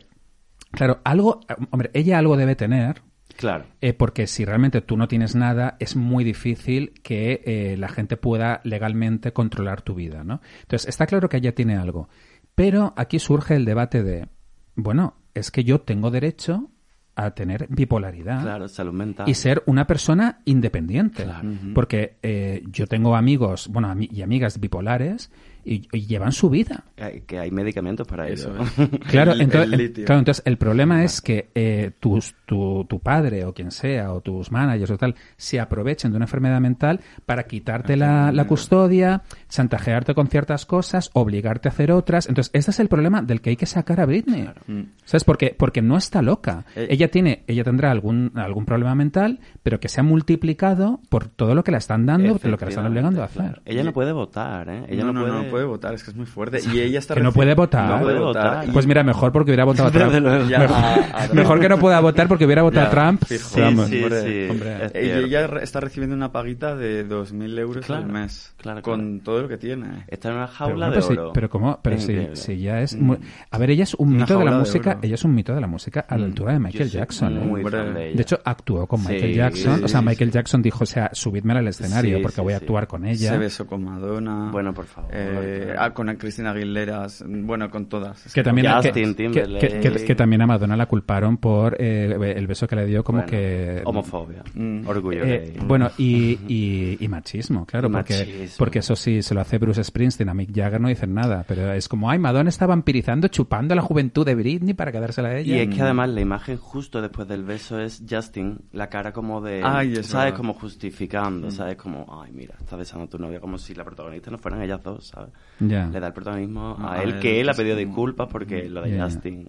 claro, 0.75 0.99
algo, 1.03 1.39
hombre, 1.71 1.89
ella 1.93 2.17
algo 2.19 2.37
debe 2.37 2.55
tener, 2.55 3.01
Claro. 3.37 3.65
eh, 3.81 3.93
porque 3.93 4.27
si 4.27 4.45
realmente 4.45 4.81
tú 4.81 4.95
no 4.97 5.07
tienes 5.07 5.35
nada, 5.35 5.75
es 5.79 5.95
muy 5.95 6.23
difícil 6.23 6.93
que 7.03 7.41
eh, 7.45 7.75
la 7.77 7.89
gente 7.89 8.15
pueda 8.17 8.61
legalmente 8.63 9.33
controlar 9.33 9.81
tu 9.81 9.93
vida, 9.95 10.23
¿no? 10.23 10.41
Entonces, 10.61 10.87
está 10.87 11.05
claro 11.05 11.27
que 11.27 11.37
ella 11.37 11.53
tiene 11.53 11.75
algo. 11.75 12.07
Pero 12.55 12.93
aquí 12.95 13.19
surge 13.19 13.55
el 13.55 13.65
debate 13.65 14.03
de, 14.03 14.27
bueno, 14.75 15.15
es 15.33 15.51
que 15.51 15.63
yo 15.65 15.81
tengo 15.81 16.11
derecho 16.11 16.69
a 17.17 17.31
tener 17.31 17.67
bipolaridad 17.69 18.41
Claro, 18.41 18.67
salud 18.67 18.91
mental. 18.93 19.27
y 19.29 19.33
ser 19.35 19.63
una 19.65 19.87
persona 19.87 20.39
independiente. 20.45 21.23
Claro. 21.23 21.49
Porque 21.73 22.17
eh, 22.23 22.61
yo 22.71 22.87
tengo 22.87 23.15
amigos, 23.15 23.67
bueno, 23.69 23.93
y 23.99 24.21
amigas 24.21 24.59
bipolares 24.59 25.31
y, 25.65 25.87
y 25.91 26.05
llevan 26.05 26.31
su 26.31 26.49
vida. 26.49 26.83
Hay- 26.97 27.21
Que 27.21 27.39
hay 27.39 27.51
medicamentos 27.51 28.07
para 28.07 28.27
Eso 28.29 28.51
ello. 28.55 28.63
es. 28.63 28.89
Claro, 29.09 29.31
El- 29.33 29.41
entonces, 29.41 29.73
el 29.79 29.93
claro, 30.05 30.19
entonces 30.19 30.43
el 30.45 30.57
problema 30.57 31.03
es 31.03 31.21
que 31.21 31.49
eh, 31.55 31.91
tus- 31.99 32.35
tu, 32.45 32.85
tu 32.87 32.99
padre 32.99 33.43
o 33.45 33.53
quien 33.53 33.71
sea, 33.71 34.13
o 34.13 34.21
tus 34.21 34.51
managers 34.51 34.91
o 34.91 34.97
tal, 34.97 35.15
se 35.37 35.59
aprovechen 35.59 36.11
de 36.11 36.17
una 36.17 36.25
enfermedad 36.25 36.61
mental 36.61 36.99
para 37.25 37.43
quitarte 37.43 37.95
la, 37.97 38.31
la 38.31 38.45
custodia, 38.45 39.23
chantajearte 39.49 40.13
con 40.13 40.27
ciertas 40.27 40.65
cosas, 40.65 41.09
obligarte 41.13 41.67
a 41.67 41.71
hacer 41.71 41.91
otras. 41.91 42.27
Entonces, 42.27 42.51
este 42.53 42.71
es 42.71 42.79
el 42.79 42.87
problema 42.87 43.21
del 43.21 43.41
que 43.41 43.51
hay 43.51 43.55
que 43.55 43.65
sacar 43.65 43.99
a 43.99 44.05
Britney. 44.05 44.49
Mm. 44.67 44.81
¿Sabes? 45.05 45.23
Porque, 45.23 45.55
porque 45.57 45.81
no 45.81 45.97
está 45.97 46.21
loca. 46.21 46.65
Eh. 46.75 46.87
ella 46.91 47.09
tiene, 47.09 47.43
ella 47.47 47.63
tendrá 47.63 47.89
algún, 47.91 48.31
algún 48.35 48.65
problema 48.65 48.93
mental, 48.95 49.39
pero 49.63 49.79
que 49.79 49.89
se 49.89 49.99
ha 50.01 50.03
multiplicado 50.03 50.99
por 51.09 51.27
todo 51.27 51.55
lo 51.55 51.63
que 51.63 51.71
le 51.71 51.77
están 51.77 52.05
dando, 52.05 52.37
por 52.37 52.51
lo 52.51 52.57
que 52.57 52.65
le 52.65 52.69
están 52.69 52.85
obligando 52.87 53.21
a 53.21 53.25
hacer. 53.25 53.41
Claro. 53.43 53.61
Ella 53.65 53.83
no 53.83 53.93
puede 53.93 54.11
votar, 54.11 54.69
¿eh? 54.69 54.83
Ella 54.89 55.03
no, 55.05 55.13
no, 55.13 55.21
no, 55.21 55.25
puede... 55.33 55.43
no 55.45 55.49
puede 55.55 55.65
votar, 55.65 55.93
es 55.93 56.03
que 56.03 56.11
es 56.11 56.17
muy 56.17 56.25
fuerte. 56.25 56.59
Y 56.73 56.79
ella 56.81 56.99
está 56.99 57.13
Que 57.15 57.21
no 57.21 57.31
puede 57.31 57.53
votar. 57.55 57.89
No 57.89 57.99
puede 58.01 58.15
No 58.15 58.19
puede 58.21 58.25
votar. 58.27 58.47
votar. 58.55 58.67
Y- 58.67 58.71
Pues 58.71 58.85
mira, 58.87 59.03
mejor 59.03 59.31
porque 59.31 59.51
hubiera 59.51 59.63
votado 59.63 59.87
a 59.89 59.91
Trump. 59.91 60.49
Ya, 60.49 60.59
mejor, 60.59 60.75
a- 60.77 61.23
a- 61.23 61.33
mejor 61.33 61.59
que 61.61 61.69
no 61.69 61.79
pueda 61.79 61.99
votar 62.01 62.27
porque 62.27 62.45
hubiera 62.45 62.61
votado 62.61 62.87
a 62.87 62.89
Trump. 62.89 63.23
fijo. 63.25 63.49
Sí, 63.49 63.61
Vamos. 63.61 63.87
sí, 63.87 64.03
Hombre, 64.03 64.21
sí. 64.21 64.47
hombre. 64.51 64.85
es 64.85 64.91
Y 64.91 65.05
cierto. 65.05 65.25
ella 65.27 65.47
re- 65.47 65.63
está 65.63 65.79
recibiendo 65.79 66.15
una 66.15 66.31
paguita 66.31 66.75
de 66.75 67.07
2.000 67.07 67.57
euros 67.59 67.85
Claro, 67.85 68.03
al 68.03 68.11
mes. 68.11 68.53
claro, 68.57 68.81
Con 68.81 69.21
todo 69.21 69.41
lo 69.43 69.47
que 69.47 69.57
tiene. 69.57 70.03
Está 70.07 70.29
en 70.29 70.35
una 70.35 70.45
Pero, 70.47 70.57
jaula 70.57 70.75
bueno, 70.87 70.91
de 70.91 70.95
pero, 70.97 71.07
sí, 71.07 71.13
oro. 71.13 71.31
pero 71.33 71.49
cómo, 71.49 71.79
pero 71.81 71.95
increíble. 71.95 72.35
sí, 72.35 72.57
ya 72.59 72.81
es 72.81 72.95
muy- 72.95 73.17
A 73.51 73.57
ver, 73.57 73.69
ella 73.69 73.83
es 73.83 73.93
un 73.95 74.09
Una 74.09 74.19
mito 74.19 74.37
de 74.39 74.45
la 74.45 74.51
de 74.51 74.57
música, 74.57 74.97
ella 75.01 75.15
es 75.15 75.23
un 75.23 75.33
mito 75.35 75.55
de 75.55 75.61
la 75.61 75.67
música 75.67 76.05
a 76.09 76.17
la 76.17 76.21
Mm. 76.25 76.29
altura 76.29 76.53
de 76.53 76.59
Michael 76.59 76.89
Yo 76.89 76.99
Jackson. 76.99 77.37
¿eh? 77.37 77.39
Muy 77.45 77.63
fan 77.63 77.93
de 77.93 78.07
ella. 78.07 78.15
De 78.17 78.21
hecho, 78.21 78.39
actuó 78.43 78.85
con 78.87 78.99
Michael 79.01 79.33
Jackson. 79.33 79.83
o 79.83 79.87
sea, 79.87 80.01
Michael. 80.01 80.31
Jackson 80.31 80.61
dijo, 80.61 80.83
o 80.83 80.87
sea, 80.87 81.09
subidme 81.13 81.53
al 81.53 81.67
escenario 81.67 82.21
porque 82.21 82.41
voy 82.41 82.53
a 82.53 82.57
actuar 82.57 82.87
con 82.87 83.05
ella. 83.05 83.29
Se 83.31 83.37
besó 83.37 83.65
con 83.67 83.83
Madonna. 83.83 84.49
Bueno, 84.51 84.73
por 84.73 84.85
favor. 84.85 85.09
Eh, 85.13 85.44
ah, 85.77 85.93
con 85.93 86.07
Cristina 86.15 86.51
Aguilera. 86.51 87.07
Bueno, 87.25 87.69
con 87.69 87.87
todas. 87.87 88.33
Que 88.33 88.43
también, 88.43 88.67
que, 88.67 88.73
Justin 88.73 89.15
que- 89.15 89.23
Timberlake. 89.23 89.79
que- 89.81 89.91
que- 89.91 90.05
que 90.05 90.15
también 90.15 90.41
a 90.41 90.47
Madonna 90.47 90.75
la 90.77 90.85
culparon 90.85 91.37
por 91.37 91.75
eh, 91.79 92.15
el 92.35 92.47
beso 92.47 92.67
que 92.67 92.75
le 92.75 92.85
dio 92.85 93.03
como 93.03 93.19
Bueno, 93.19 93.29
que... 93.31 93.81
Homofobia. 93.85 94.43
Mm. 94.53 94.87
Orgullo 94.87 95.23
Eh, 95.23 95.53
bueno, 95.65 95.89
y, 95.97 96.39
y, 96.47 96.97
y 96.99 97.07
machismo, 97.07 97.65
claro, 97.65 97.89
Y 97.89 97.91
porque, 97.91 98.49
porque 98.57 98.79
eso 98.79 98.95
sí, 98.95 99.21
se 99.21 99.33
lo 99.33 99.41
hace 99.41 99.57
Bruce 99.57 99.83
Springsteen, 99.83 100.29
a 100.29 100.33
Mick 100.33 100.53
Jagger 100.55 100.79
no 100.81 100.89
dicen 100.89 101.13
nada, 101.13 101.43
pero 101.47 101.71
es 101.73 101.87
como, 101.87 102.09
ay, 102.09 102.19
Madonna 102.19 102.49
está 102.49 102.65
vampirizando, 102.65 103.27
chupando 103.27 103.75
la 103.75 103.81
juventud 103.81 104.25
de 104.25 104.35
Britney 104.35 104.73
para 104.73 104.91
quedársela 104.91 105.29
a 105.29 105.41
Y 105.41 105.53
ella. 105.53 105.63
es 105.63 105.75
que 105.75 105.81
además 105.81 106.09
la 106.09 106.21
imagen 106.21 106.57
justo 106.57 107.01
después 107.01 107.27
del 107.27 107.43
beso 107.43 107.79
es 107.79 108.03
Justin, 108.09 108.59
la 108.71 108.89
cara 108.89 109.11
como 109.11 109.41
de, 109.41 109.61
Ay, 109.63 109.95
¿sabes? 109.97 110.13
verdad. 110.13 110.37
Como 110.37 110.53
justificando, 110.53 111.51
¿sabes? 111.51 111.75
Como, 111.77 112.05
ay, 112.21 112.31
mira, 112.33 112.55
está 112.59 112.75
besando 112.75 113.05
a 113.05 113.09
tu 113.09 113.17
novia, 113.17 113.39
como 113.39 113.57
si 113.57 113.73
la 113.73 113.83
protagonista 113.83 114.29
no 114.31 114.37
fueran 114.37 114.61
ellas 114.61 114.81
dos, 114.83 115.07
¿sabes? 115.07 115.29
Le 115.59 115.99
da 115.99 116.07
el 116.07 116.13
protagonismo 116.13 116.75
a 116.79 116.93
a 116.95 117.03
él, 117.03 117.13
él, 117.15 117.19
que 117.19 117.39
él 117.41 117.47
ha 117.49 117.53
pedido 117.53 117.75
disculpas 117.77 118.27
porque 118.29 118.69
lo 118.69 118.81
de. 118.81 118.99
Justin 119.01 119.47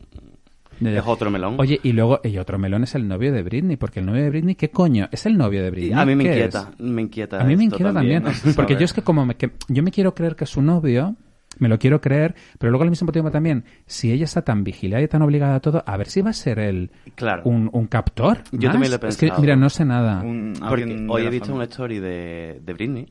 es 0.81 1.03
otro 1.07 1.31
melón. 1.31 1.57
Oye, 1.59 1.81
y 1.83 1.93
luego, 1.93 2.21
y 2.23 2.37
otro 2.39 2.59
melón 2.59 2.85
es 2.85 2.95
el 2.95 3.09
novio 3.09 3.33
de 3.33 3.43
Britney, 3.43 3.77
porque 3.77 4.01
el 4.01 4.07
novio 4.07 4.23
de 4.23 4.29
Britney, 4.31 4.55
¿qué 4.57 4.71
coño? 4.71 5.09
¿Es 5.11 5.25
el 5.27 5.37
novio 5.39 5.63
de 5.63 5.71
Britney? 5.71 5.93
a 5.99 6.05
mí 6.05 6.15
me 6.15 6.25
¿Qué 6.25 6.31
inquieta, 6.31 6.71
es? 6.75 6.81
me 6.81 7.03
inquieta 7.03 7.41
A 7.41 7.45
mí 7.45 7.57
me 7.57 7.65
inquieta 7.65 7.93
también, 7.95 8.23
¿no? 8.25 8.31
porque 8.57 8.75
yo 8.77 8.85
es 8.85 8.93
que 8.93 9.03
como 9.03 9.25
me, 9.25 9.37
que, 9.37 9.53
yo 9.69 9.83
me 9.83 9.91
quiero 9.91 10.15
creer 10.15 10.37
que 10.37 10.45
es 10.45 10.51
su 10.51 10.61
novio, 10.61 11.17
me 11.59 11.69
lo 11.71 11.79
quiero 11.79 12.03
creer, 12.03 12.35
pero 12.59 12.71
luego 12.71 12.85
al 12.85 12.91
mismo 12.91 13.11
tiempo 13.11 13.31
también, 13.31 13.65
si 13.87 14.13
ella 14.13 14.27
está 14.27 14.43
tan 14.43 14.65
vigilada 14.65 15.03
y 15.03 15.09
tan 15.09 15.23
obligada 15.23 15.55
a 15.55 15.61
todo, 15.61 15.83
a 15.87 15.97
ver 15.97 16.09
si 16.09 16.21
va 16.21 16.29
a 16.31 16.35
ser 16.35 16.59
él 16.59 16.91
Claro. 17.15 17.43
un, 17.47 17.71
un 17.73 17.87
captor. 17.87 18.41
Yo 18.53 18.69
más. 18.69 18.73
también 18.75 18.91
lo 18.93 18.99
he 19.03 19.09
Es 19.09 19.17
que, 19.17 19.27
pensado. 19.29 19.41
mira, 19.41 19.57
no 19.57 19.71
sé 19.71 19.87
nada. 19.87 20.21
Un- 20.23 20.53
Porque 20.69 21.07
hoy 21.09 21.23
he 21.25 21.31
visto 21.31 21.55
una 21.55 21.65
story 21.65 22.01
de, 22.01 22.61
de 22.63 22.73
Britney, 22.75 23.07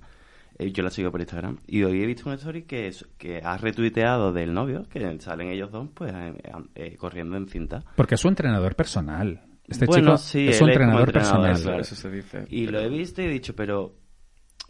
eh, 0.58 0.72
yo 0.72 0.84
la 0.84 0.90
sigo 0.90 1.12
por 1.12 1.20
Instagram, 1.22 1.58
y 1.68 1.84
hoy 1.84 2.02
he 2.02 2.06
visto 2.06 2.24
una 2.28 2.36
story 2.36 2.64
que, 2.64 2.88
es- 2.88 3.06
que 3.18 3.42
ha 3.44 3.58
retuiteado 3.58 4.32
del 4.34 4.54
novio, 4.54 4.84
que 4.90 5.20
salen 5.20 5.50
ellos 5.50 5.72
dos 5.72 5.90
pues 5.94 6.14
eh, 6.14 6.34
eh, 6.76 6.96
corriendo 6.98 7.38
en 7.38 7.48
cinta. 7.48 7.84
Porque 7.96 8.16
es 8.16 8.22
su 8.22 8.28
entrenador 8.28 8.76
personal. 8.76 9.42
Este 9.68 9.86
Bueno, 9.88 10.12
chico 10.12 10.18
sí, 10.18 10.48
es 10.48 10.58
su 10.58 10.66
es 10.66 10.70
entrenador 10.70 11.08
entrenador, 11.10 11.42
personal. 11.52 11.80
Eso 11.82 11.96
se 11.96 12.12
dice. 12.12 12.46
Y 12.50 12.68
lo 12.68 12.80
he 12.80 12.88
visto 12.90 13.22
y 13.22 13.26
he 13.26 13.30
dicho, 13.30 13.56
pero... 13.56 13.96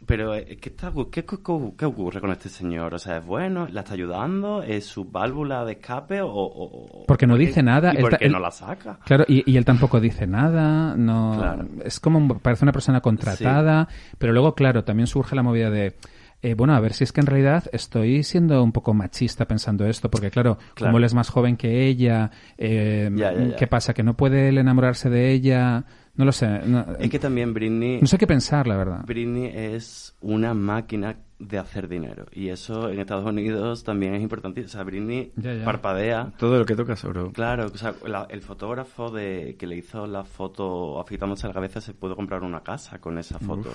Pero, 0.06 0.36
eh, 0.36 0.58
¿qué, 0.62 0.70
está, 0.70 0.92
qué, 1.12 1.24
qué- 1.26 1.38
qué 1.78 1.86
ocurre 1.86 2.20
con 2.22 2.30
este 2.32 2.50
señor? 2.50 2.94
O 2.94 3.00
sea, 3.00 3.18
¿es 3.18 3.26
bueno? 3.26 3.68
¿La 3.72 3.82
está 3.82 3.94
ayudando? 3.94 4.62
¿Es 4.62 4.86
su 4.86 5.06
válvula 5.06 5.64
de 5.66 5.74
escape? 5.74 6.22
O, 6.22 6.30
o- 6.34 7.06
Porque 7.08 7.26
no 7.26 7.38
dice 7.38 7.64
nada, 7.64 7.92
¿Y 7.94 7.98
él 7.98 8.02
por 8.02 8.12
ta- 8.12 8.18
qué 8.18 8.26
él- 8.26 8.32
no 8.34 8.40
la 8.40 8.52
saca? 8.52 9.00
Claro, 9.06 9.24
y, 9.28 9.50
y 9.50 9.56
él 9.58 9.64
tampoco 9.66 10.00
dice 10.02 10.28
nada, 10.28 10.96
no 10.98 11.36
Claro. 11.38 11.68
es 11.84 12.00
como 12.00 12.40
parece 12.40 12.66
una 12.66 12.72
persona 12.74 13.00
contratada, 13.02 13.88
pero 14.18 14.34
luego 14.34 14.54
claro, 14.54 14.84
también 14.84 15.08
surge 15.08 15.36
la 15.36 15.44
movida 15.44 15.70
de 15.70 15.96
eh, 16.42 16.54
bueno, 16.54 16.76
a 16.76 16.80
ver 16.80 16.94
si 16.94 17.04
es 17.06 17.12
que 17.12 17.22
en 17.22 17.28
realidad 17.28 17.64
estoy 17.72 18.22
siendo 18.22 18.62
un 18.62 18.72
poco 18.72 18.94
machista 18.94 19.46
pensando 19.48 19.86
esto, 19.88 20.12
porque 20.12 20.30
claro, 20.30 20.58
Claro. 20.76 20.92
como 20.92 20.98
él 21.00 21.06
es 21.06 21.14
más 21.16 21.30
joven 21.30 21.58
que 21.58 21.88
ella, 21.88 22.30
eh, 22.58 23.10
Ya, 23.16 23.34
ya, 23.34 23.44
ya. 23.46 23.56
¿qué 23.56 23.66
pasa? 23.66 23.94
¿Que 23.96 24.04
no 24.04 24.16
puede 24.16 24.50
él 24.50 24.58
enamorarse 24.60 25.10
de 25.10 25.32
ella? 25.32 25.86
No 26.18 26.24
lo 26.26 26.32
sé. 26.32 26.48
No, 26.66 26.86
Es 27.00 27.10
que 27.10 27.20
también 27.20 27.54
Britney, 27.54 28.00
no 28.00 28.08
sé 28.08 28.18
qué 28.18 28.26
pensar, 28.28 28.68
la 28.68 28.78
verdad. 28.78 29.04
Britney 29.06 29.52
es 29.54 30.16
una 30.22 30.54
máquina 30.54 31.18
de 31.40 31.58
hacer 31.58 31.90
dinero. 31.90 32.26
Y 32.32 32.48
eso 32.48 32.90
en 32.90 33.00
Estados 33.02 33.26
Unidos 33.26 33.84
también 33.84 34.16
es 34.16 34.22
importante. 34.22 34.64
O 34.64 34.68
sea, 34.70 34.84
Britney 34.84 35.34
Ya, 35.36 35.54
ya. 35.54 35.66
parpadea. 35.66 36.32
Todo 36.38 36.58
lo 36.60 36.66
que 36.66 36.76
tocas 36.76 37.04
oro. 37.04 37.32
Claro, 37.34 37.66
o 37.74 37.78
sea, 37.78 37.94
la- 38.08 38.28
el 38.30 38.42
fotógrafo 38.42 39.12
de 39.12 39.58
que 39.60 39.68
le 39.68 39.76
hizo 39.76 40.08
la 40.08 40.24
foto 40.24 41.00
afeitándose 41.02 41.48
la 41.48 41.54
cabeza 41.54 41.82
se 41.82 41.94
pudo 41.94 42.16
comprar 42.16 42.44
una 42.44 42.62
casa 42.62 43.00
con 43.00 43.18
esa 43.18 43.38
foto. 43.40 43.74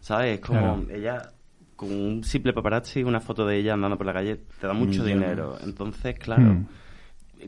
¿Sabes? 0.00 0.34
Es 0.34 0.40
como 0.46 0.60
Claro. 0.84 0.86
ella, 0.90 1.22
con 1.74 1.90
un 1.90 2.22
simple 2.24 2.52
paparazzi, 2.52 3.02
una 3.02 3.20
foto 3.20 3.46
de 3.46 3.56
ella 3.56 3.72
andando 3.72 3.96
por 3.96 4.06
la 4.06 4.12
calle, 4.12 4.36
te 4.60 4.66
da 4.66 4.74
mucho 4.74 5.02
Millones. 5.02 5.14
dinero. 5.14 5.56
Entonces, 5.64 6.18
claro, 6.18 6.42
Mm. 6.42 6.66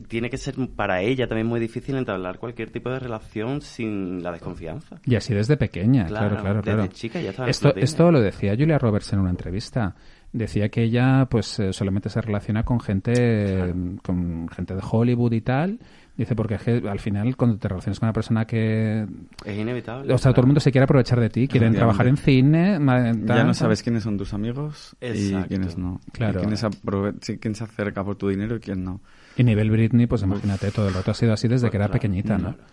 Tiene 0.07 0.29
que 0.29 0.37
ser 0.37 0.55
para 0.75 1.01
ella 1.01 1.27
también 1.27 1.47
muy 1.47 1.59
difícil 1.59 1.95
entablar 1.95 2.39
cualquier 2.39 2.69
tipo 2.71 2.89
de 2.89 2.99
relación 2.99 3.61
sin 3.61 4.23
la 4.23 4.31
desconfianza. 4.31 4.99
Y 5.05 5.15
así 5.15 5.33
desde 5.33 5.57
pequeña, 5.57 6.05
claro, 6.05 6.29
Claro, 6.29 6.41
claro, 6.41 6.61
desde 6.61 6.73
claro. 6.77 6.91
chica 6.91 7.21
ya 7.21 7.29
estaba 7.31 7.49
esto, 7.49 7.75
esto 7.75 8.11
lo 8.11 8.21
decía 8.21 8.55
Julia 8.57 8.77
Roberts 8.77 9.13
en 9.13 9.19
una 9.19 9.29
entrevista. 9.29 9.95
Decía 10.33 10.69
que 10.69 10.83
ella, 10.83 11.27
pues, 11.29 11.59
eh, 11.59 11.73
solamente 11.73 12.07
se 12.07 12.21
relaciona 12.21 12.63
con 12.63 12.79
gente, 12.79 13.73
con 14.01 14.47
gente 14.47 14.75
de 14.75 14.81
Hollywood 14.89 15.33
y 15.33 15.41
tal. 15.41 15.79
Dice, 16.15 16.35
porque 16.35 16.55
es 16.55 16.61
que 16.63 16.81
al 16.87 16.99
final, 16.99 17.35
cuando 17.35 17.57
te 17.57 17.67
relacionas 17.67 17.99
con 17.99 18.07
una 18.07 18.13
persona 18.13 18.45
que... 18.45 19.05
Es 19.45 19.57
inevitable. 19.57 20.13
O 20.13 20.17
sea, 20.17 20.31
todo 20.31 20.41
el 20.41 20.47
mundo 20.47 20.61
se 20.61 20.71
quiere 20.71 20.83
aprovechar 20.83 21.19
de 21.19 21.29
ti, 21.29 21.47
quieren 21.49 21.73
trabajar 21.73 22.07
en 22.07 22.15
cine... 22.15 22.79
Ya 23.25 23.43
no 23.43 23.53
sabes 23.53 23.83
quiénes 23.83 24.03
son 24.03 24.17
tus 24.17 24.33
amigos 24.33 24.95
y 25.01 25.33
quiénes 25.49 25.77
no. 25.77 25.99
Claro. 26.13 26.39
Y 26.41 26.45
quién, 26.45 26.57
se 26.57 26.67
aprove- 26.67 27.15
sí, 27.21 27.37
quién 27.37 27.53
se 27.55 27.63
acerca 27.65 28.03
por 28.03 28.15
tu 28.15 28.29
dinero 28.29 28.55
y 28.55 28.59
quién 28.59 28.83
no. 28.85 29.01
Y 29.37 29.43
nivel 29.43 29.71
Britney, 29.71 30.07
pues 30.07 30.23
imagínate, 30.23 30.71
todo 30.71 30.87
el 30.87 30.93
rato 30.93 31.11
ha 31.11 31.13
sido 31.13 31.33
así 31.33 31.47
desde 31.47 31.65
Pues 31.67 31.71
que 31.71 31.77
era 31.77 31.85
claro, 31.87 31.93
pequeñita, 31.99 32.37
¿no? 32.37 32.53
claro. 32.55 32.63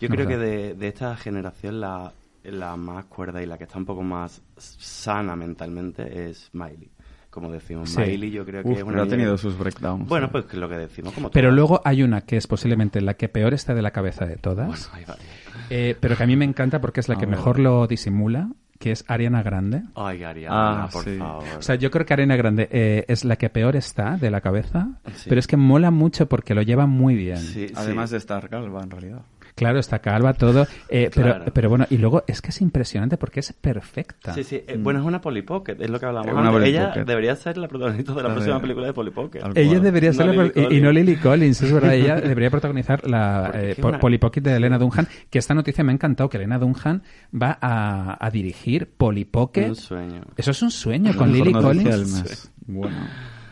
Yo 0.00 0.08
No 0.08 0.14
creo 0.14 0.28
que 0.28 0.36
de, 0.38 0.74
de 0.74 0.88
esta 0.88 1.16
generación 1.16 1.80
la, 1.80 2.12
la 2.44 2.76
más 2.76 3.04
cuerda 3.06 3.42
y 3.42 3.46
la 3.46 3.58
que 3.58 3.64
está 3.64 3.78
un 3.78 3.84
poco 3.84 4.02
más 4.02 4.42
sana 4.56 5.34
mentalmente 5.36 6.28
es 6.30 6.50
Miley. 6.52 6.90
Como 7.30 7.52
decimos, 7.52 7.90
Sí. 7.90 8.00
Miley 8.00 8.30
yo 8.30 8.44
creo 8.44 8.62
que 8.62 8.70
Uf, 8.70 8.76
es 8.78 8.82
una 8.84 8.92
pero 8.92 9.02
ha 9.04 9.08
tenido 9.08 9.36
sus 9.38 9.56
breakdowns. 9.58 10.08
Bueno, 10.08 10.30
pues 10.30 10.44
que 10.46 10.56
lo 10.56 10.68
que 10.68 10.76
decimos 10.76 11.12
como 11.12 11.30
Pero 11.30 11.48
todas. 11.48 11.56
luego 11.56 11.80
hay 11.84 12.02
una 12.02 12.22
que 12.22 12.36
es 12.36 12.46
posiblemente 12.46 13.00
la 13.00 13.14
que 13.14 13.28
peor 13.28 13.54
está 13.54 13.74
de 13.74 13.82
la 13.82 13.90
cabeza 13.90 14.24
de 14.24 14.36
todas, 14.36 14.66
Bueno, 14.66 14.84
hay 14.94 15.04
varias. 15.04 15.28
eh, 15.70 15.96
pero 16.00 16.16
que 16.16 16.22
a 16.22 16.26
mí 16.26 16.36
me 16.36 16.44
encanta 16.44 16.80
porque 16.80 17.00
es 17.00 17.08
la 17.08 17.16
A 17.16 17.18
que 17.18 17.26
ver. 17.26 17.36
mejor 17.36 17.58
lo 17.58 17.86
disimula, 17.86 18.50
que 18.78 18.92
es 18.92 19.04
Ariana 19.08 19.42
Grande. 19.42 19.82
Ay, 19.94 20.22
Ariana, 20.24 20.84
Ah, 20.84 20.88
por 20.92 21.04
sí. 21.04 21.16
favor. 21.18 21.44
O 21.58 21.62
sea, 21.62 21.74
yo 21.74 21.90
creo 21.90 22.06
que 22.06 22.12
Ariana 22.14 22.36
Grande 22.36 22.68
eh, 22.70 23.04
es 23.08 23.24
la 23.24 23.36
que 23.36 23.50
peor 23.50 23.74
está 23.76 24.16
de 24.16 24.30
la 24.30 24.40
cabeza, 24.40 24.88
Sí. 25.14 25.26
pero 25.28 25.38
es 25.40 25.46
que 25.46 25.56
mola 25.56 25.90
mucho 25.90 26.26
porque 26.28 26.54
lo 26.54 26.62
lleva 26.62 26.86
muy 26.86 27.14
bien. 27.16 27.38
Sí, 27.38 27.68
sí. 27.68 27.74
Además 27.76 28.10
de 28.10 28.18
estar 28.18 28.48
calva, 28.48 28.82
en 28.82 28.90
realidad. 28.90 29.22
Claro, 29.58 29.78
está 29.78 29.98
calva, 29.98 30.32
todo. 30.34 30.66
eh, 30.88 31.10
Claro. 31.12 31.40
pero, 31.40 31.52
pero 31.52 31.68
bueno, 31.68 31.86
y 31.90 31.98
luego 31.98 32.24
es 32.26 32.40
que 32.40 32.48
es 32.50 32.60
impresionante 32.60 33.16
porque 33.18 33.40
es 33.40 33.52
perfecta. 33.52 34.32
Sí, 34.34 34.44
sí. 34.44 34.62
eh, 34.66 34.76
Bueno, 34.78 35.00
es 35.00 35.06
una 35.06 35.20
Polly 35.20 35.42
Pocket, 35.42 35.76
es 35.80 35.90
lo 35.90 35.98
que 36.00 36.06
hablamos 36.06 36.32
una 36.32 36.66
Ella 36.66 36.92
debería 37.04 37.34
ser 37.36 37.56
la 37.58 37.68
protagonista 37.68 38.12
de 38.14 38.22
la 38.22 38.28
La 38.28 38.34
próxima 38.34 38.54
de- 38.56 38.60
película 38.60 38.86
de 38.86 38.92
Polly 38.92 39.10
Pocket. 39.10 39.40
Tal 39.40 39.52
Ella 39.56 39.80
debería 39.80 40.12
ser 40.12 40.26
No 40.26 40.32
la- 40.32 40.42
Lily 40.44 40.52
y- 40.54 40.60
y, 40.60 40.64
Collins. 40.64 40.82
no 40.82 40.92
Lily 40.92 41.16
Collins, 41.16 41.62
es 41.62 41.72
verdad. 41.72 41.94
Ella 41.94 42.16
debería 42.20 42.50
protagonizar 42.50 43.08
la 43.08 43.50
eh, 43.54 43.70
es 43.70 43.76
que 43.76 43.82
Po- 43.82 43.88
una- 43.88 43.98
Polly 43.98 44.18
Pocket 44.18 44.40
de 44.40 44.56
Elena 44.56 44.78
Dunham. 44.78 45.06
Que 45.30 45.38
esta 45.38 45.54
noticia 45.54 45.82
me 45.84 45.92
ha 45.92 45.94
encantado, 45.94 46.28
que 46.28 46.36
Elena 46.36 46.58
Dunham 46.58 47.00
va 47.34 47.58
a, 47.60 48.24
a 48.24 48.30
dirigir 48.30 48.88
Polly 48.96 49.24
Pocket. 49.24 49.68
Un 49.68 49.76
sueño. 49.76 50.20
Eso 50.36 50.50
es 50.52 50.62
un 50.62 50.70
sueño 50.70 51.14
con 51.16 51.30
La 51.32 51.38
Lily 51.38 51.52
Collins. 51.52 52.50
Bueno. 52.66 52.96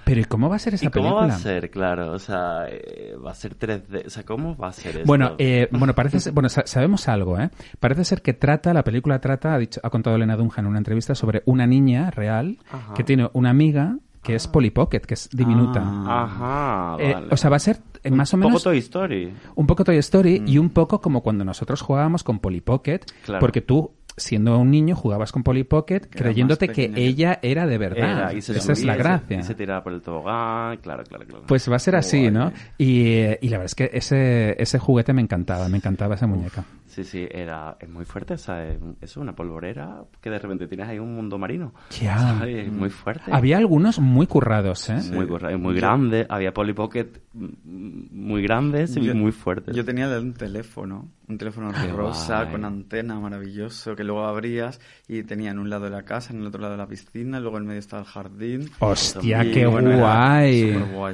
Pero 0.07 0.21
¿y 0.21 0.25
cómo 0.25 0.49
va 0.49 0.55
a 0.55 0.59
ser 0.61 0.75
esa 0.75 0.87
¿Y 0.87 0.89
cómo 0.89 1.07
película? 1.07 1.27
va 1.27 1.35
a 1.35 1.39
ser? 1.39 1.69
Claro, 1.69 2.13
o 2.13 2.19
sea, 2.21 2.67
eh, 2.71 3.17
va 3.17 3.33
a 3.33 3.35
ser 3.35 3.59
3D. 3.59 4.07
O 4.07 4.11
sea, 4.11 4.23
¿cómo 4.25 4.57
va 4.57 4.69
a 4.69 4.73
ser 4.73 4.99
eso? 4.99 5.05
Bueno, 5.05 5.33
eh, 5.39 5.67
bueno, 5.73 5.95
parece 5.97 6.21
ser- 6.21 6.33
bueno, 6.33 6.49
sa- 6.49 6.65
sabemos 6.65 7.09
algo, 7.09 7.41
¿eh? 7.41 7.51
Parece 7.81 8.05
ser 8.05 8.23
que 8.23 8.33
trata, 8.33 8.73
la 8.73 8.85
película 8.85 9.21
trata, 9.21 9.53
ha, 9.55 9.59
dicho, 9.59 9.81
ha 9.83 9.91
contado 9.91 10.15
Elena 10.15 10.37
Dunham 10.37 10.53
en 10.59 10.67
una 10.69 10.79
entrevista 10.79 11.17
sobre 11.17 11.43
una 11.47 11.67
niña 11.67 12.13
real 12.13 12.57
Ajá. 12.71 12.95
que 12.95 13.03
tiene 13.03 13.29
una 13.33 13.51
amiga 13.51 13.99
que 14.23 14.37
es 14.37 14.47
Polly 14.47 14.71
Pocket, 14.71 15.01
que 15.01 15.15
es 15.15 15.29
diminuta. 15.33 15.81
Ajá, 15.81 16.97
Eh, 17.01 17.15
o 17.31 17.37
sea, 17.37 17.51
va 17.51 17.57
a 17.57 17.61
ser 17.61 17.79
eh, 18.03 18.11
más 18.11 18.33
o 18.33 18.37
Un 18.37 18.41
menos 18.41 18.55
poco 18.63 18.71
Toy 18.71 18.79
Story. 18.79 19.33
un 19.55 19.67
poco 19.67 19.85
Toy 19.85 19.97
Story 19.99 20.43
y 20.47 20.59
un 20.59 20.71
poco 20.71 21.01
como 21.01 21.23
cuando 21.23 21.45
nosotros 21.45 21.81
jugábamos 21.83 22.23
con 22.25 22.39
Polly 22.39 22.61
Pocket, 22.61 23.01
Claro. 23.25 23.41
porque 23.41 23.61
tú 23.61 23.93
siendo 24.17 24.59
un 24.59 24.71
niño 24.71 24.97
jugabas 24.97 25.33
con 25.33 25.43
Polly 25.43 25.65
Pocket 25.65 26.01
creyéndote 26.11 26.69
que 26.69 26.91
ella 26.95 27.39
era 27.43 27.67
de 27.67 27.79
verdad. 27.79 28.11
Era, 28.11 28.33
y 28.33 28.43
se 28.43 28.57
Esa 28.57 28.73
es 28.73 28.85
la 28.85 28.97
gracia. 28.97 29.41
Y 29.41 29.43
se 29.43 29.55
tiraba 29.55 29.83
por 29.83 29.93
el 29.93 30.03
tobogán, 30.03 30.79
claro, 30.79 31.05
claro, 31.05 31.27
claro. 31.27 31.45
Pues 31.47 31.71
va 31.71 31.77
a 31.77 31.81
ser 31.81 31.97
así, 31.97 32.19
Guay. 32.19 32.31
¿no? 32.31 32.53
Y, 32.79 33.07
eh, 33.07 33.39
y 33.43 33.49
la 33.49 33.59
verdad 33.59 33.67
es 33.67 33.75
que 33.75 33.91
ese, 33.93 34.61
ese 34.61 34.79
juguete 34.79 35.13
me 35.13 35.23
encantaba, 35.23 35.69
me 35.69 35.77
encantaba 35.77 36.15
esa 36.15 36.27
muñeca. 36.27 36.65
Sí, 36.97 37.05
sí, 37.05 37.29
era, 37.31 37.77
es 37.79 37.91
muy 37.91 38.07
fuerte, 38.07 38.33
o 38.33 38.39
sea, 38.39 38.67
es, 38.67 38.79
es 39.03 39.17
una 39.19 39.35
polvorera 39.37 40.03
que 40.19 40.31
de 40.31 40.39
repente 40.39 40.67
tienes 40.67 40.89
ahí 40.89 40.99
un 40.99 41.15
mundo 41.15 41.37
marino. 41.37 41.75
Ya. 42.01 42.17
¿sabes? 42.17 42.69
Es 42.69 42.73
muy 42.73 42.89
fuerte. 42.89 43.31
Había 43.31 43.59
algunos 43.59 43.99
muy 43.99 44.27
currados, 44.27 44.89
¿eh? 44.89 44.99
Muy, 45.13 45.27
corra- 45.27 45.55
muy 45.59 45.75
grande, 45.75 46.25
había 46.31 46.55
Polly 46.55 46.73
Pocket 46.73 47.07
muy 47.35 48.43
grandes 48.43 48.97
y 48.97 49.03
Yo- 49.03 49.15
muy 49.15 49.31
fuertes. 49.33 49.77
Yo 49.77 49.85
tenía 49.85 50.09
un 50.19 50.33
teléfono, 50.33 51.11
un 51.29 51.37
teléfono 51.37 51.71
Qué 51.73 51.89
rosa 51.93 52.41
guay. 52.45 52.53
con 52.53 52.65
antena 52.65 53.21
maravilloso 53.21 53.95
que 53.95 54.05
luego 54.05 54.25
abrías 54.25 54.81
y 55.07 55.23
tenía 55.25 55.51
en 55.51 55.59
un 55.59 55.69
lado 55.69 55.85
de 55.85 55.91
la 55.91 56.03
casa, 56.05 56.33
en 56.33 56.41
el 56.41 56.47
otro 56.47 56.63
lado 56.63 56.73
de 56.73 56.79
la 56.79 56.87
piscina, 56.87 57.41
luego 57.41 57.59
en 57.59 57.67
medio 57.67 57.79
estaba 57.81 58.01
el 58.03 58.09
jardín. 58.09 58.71
Hostia, 58.79 59.45
Y, 59.45 59.53
qué 59.53 59.67
bueno, 59.67 59.99
guay. 59.99 60.73
yo- 60.73 61.11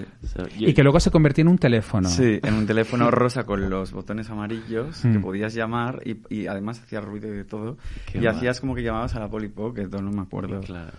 Y 0.69 0.75
que 0.75 0.83
luego 0.85 1.01
se 1.01 1.11
convirtió 1.11 1.43
en 1.43 1.49
un 1.49 1.59
teléfono. 1.59 2.09
Sí, 2.09 2.39
en 2.41 2.55
un 2.55 2.67
teléfono 2.69 3.11
rosa 3.11 3.45
con 3.45 3.69
los 3.69 3.91
botones 3.93 4.31
amarillos 4.31 5.01
que 5.03 5.09
Mm. 5.19 5.23
podías 5.23 5.55
llamar 5.55 5.72
y, 6.05 6.21
y 6.29 6.47
además 6.47 6.81
hacía 6.81 7.01
ruido 7.01 7.29
y 7.33 7.37
de 7.37 7.45
todo. 7.45 7.77
Qué 8.11 8.19
y 8.19 8.27
hacías 8.27 8.61
como 8.61 8.75
que 8.75 8.83
llamabas 8.83 9.15
a 9.15 9.21
la 9.21 9.29
Polly 9.29 9.49
Pocket, 9.49 9.89
o 9.95 10.03
no 10.03 10.11
me 10.11 10.23
acuerdo. 10.23 10.61
Claro. 10.61 10.93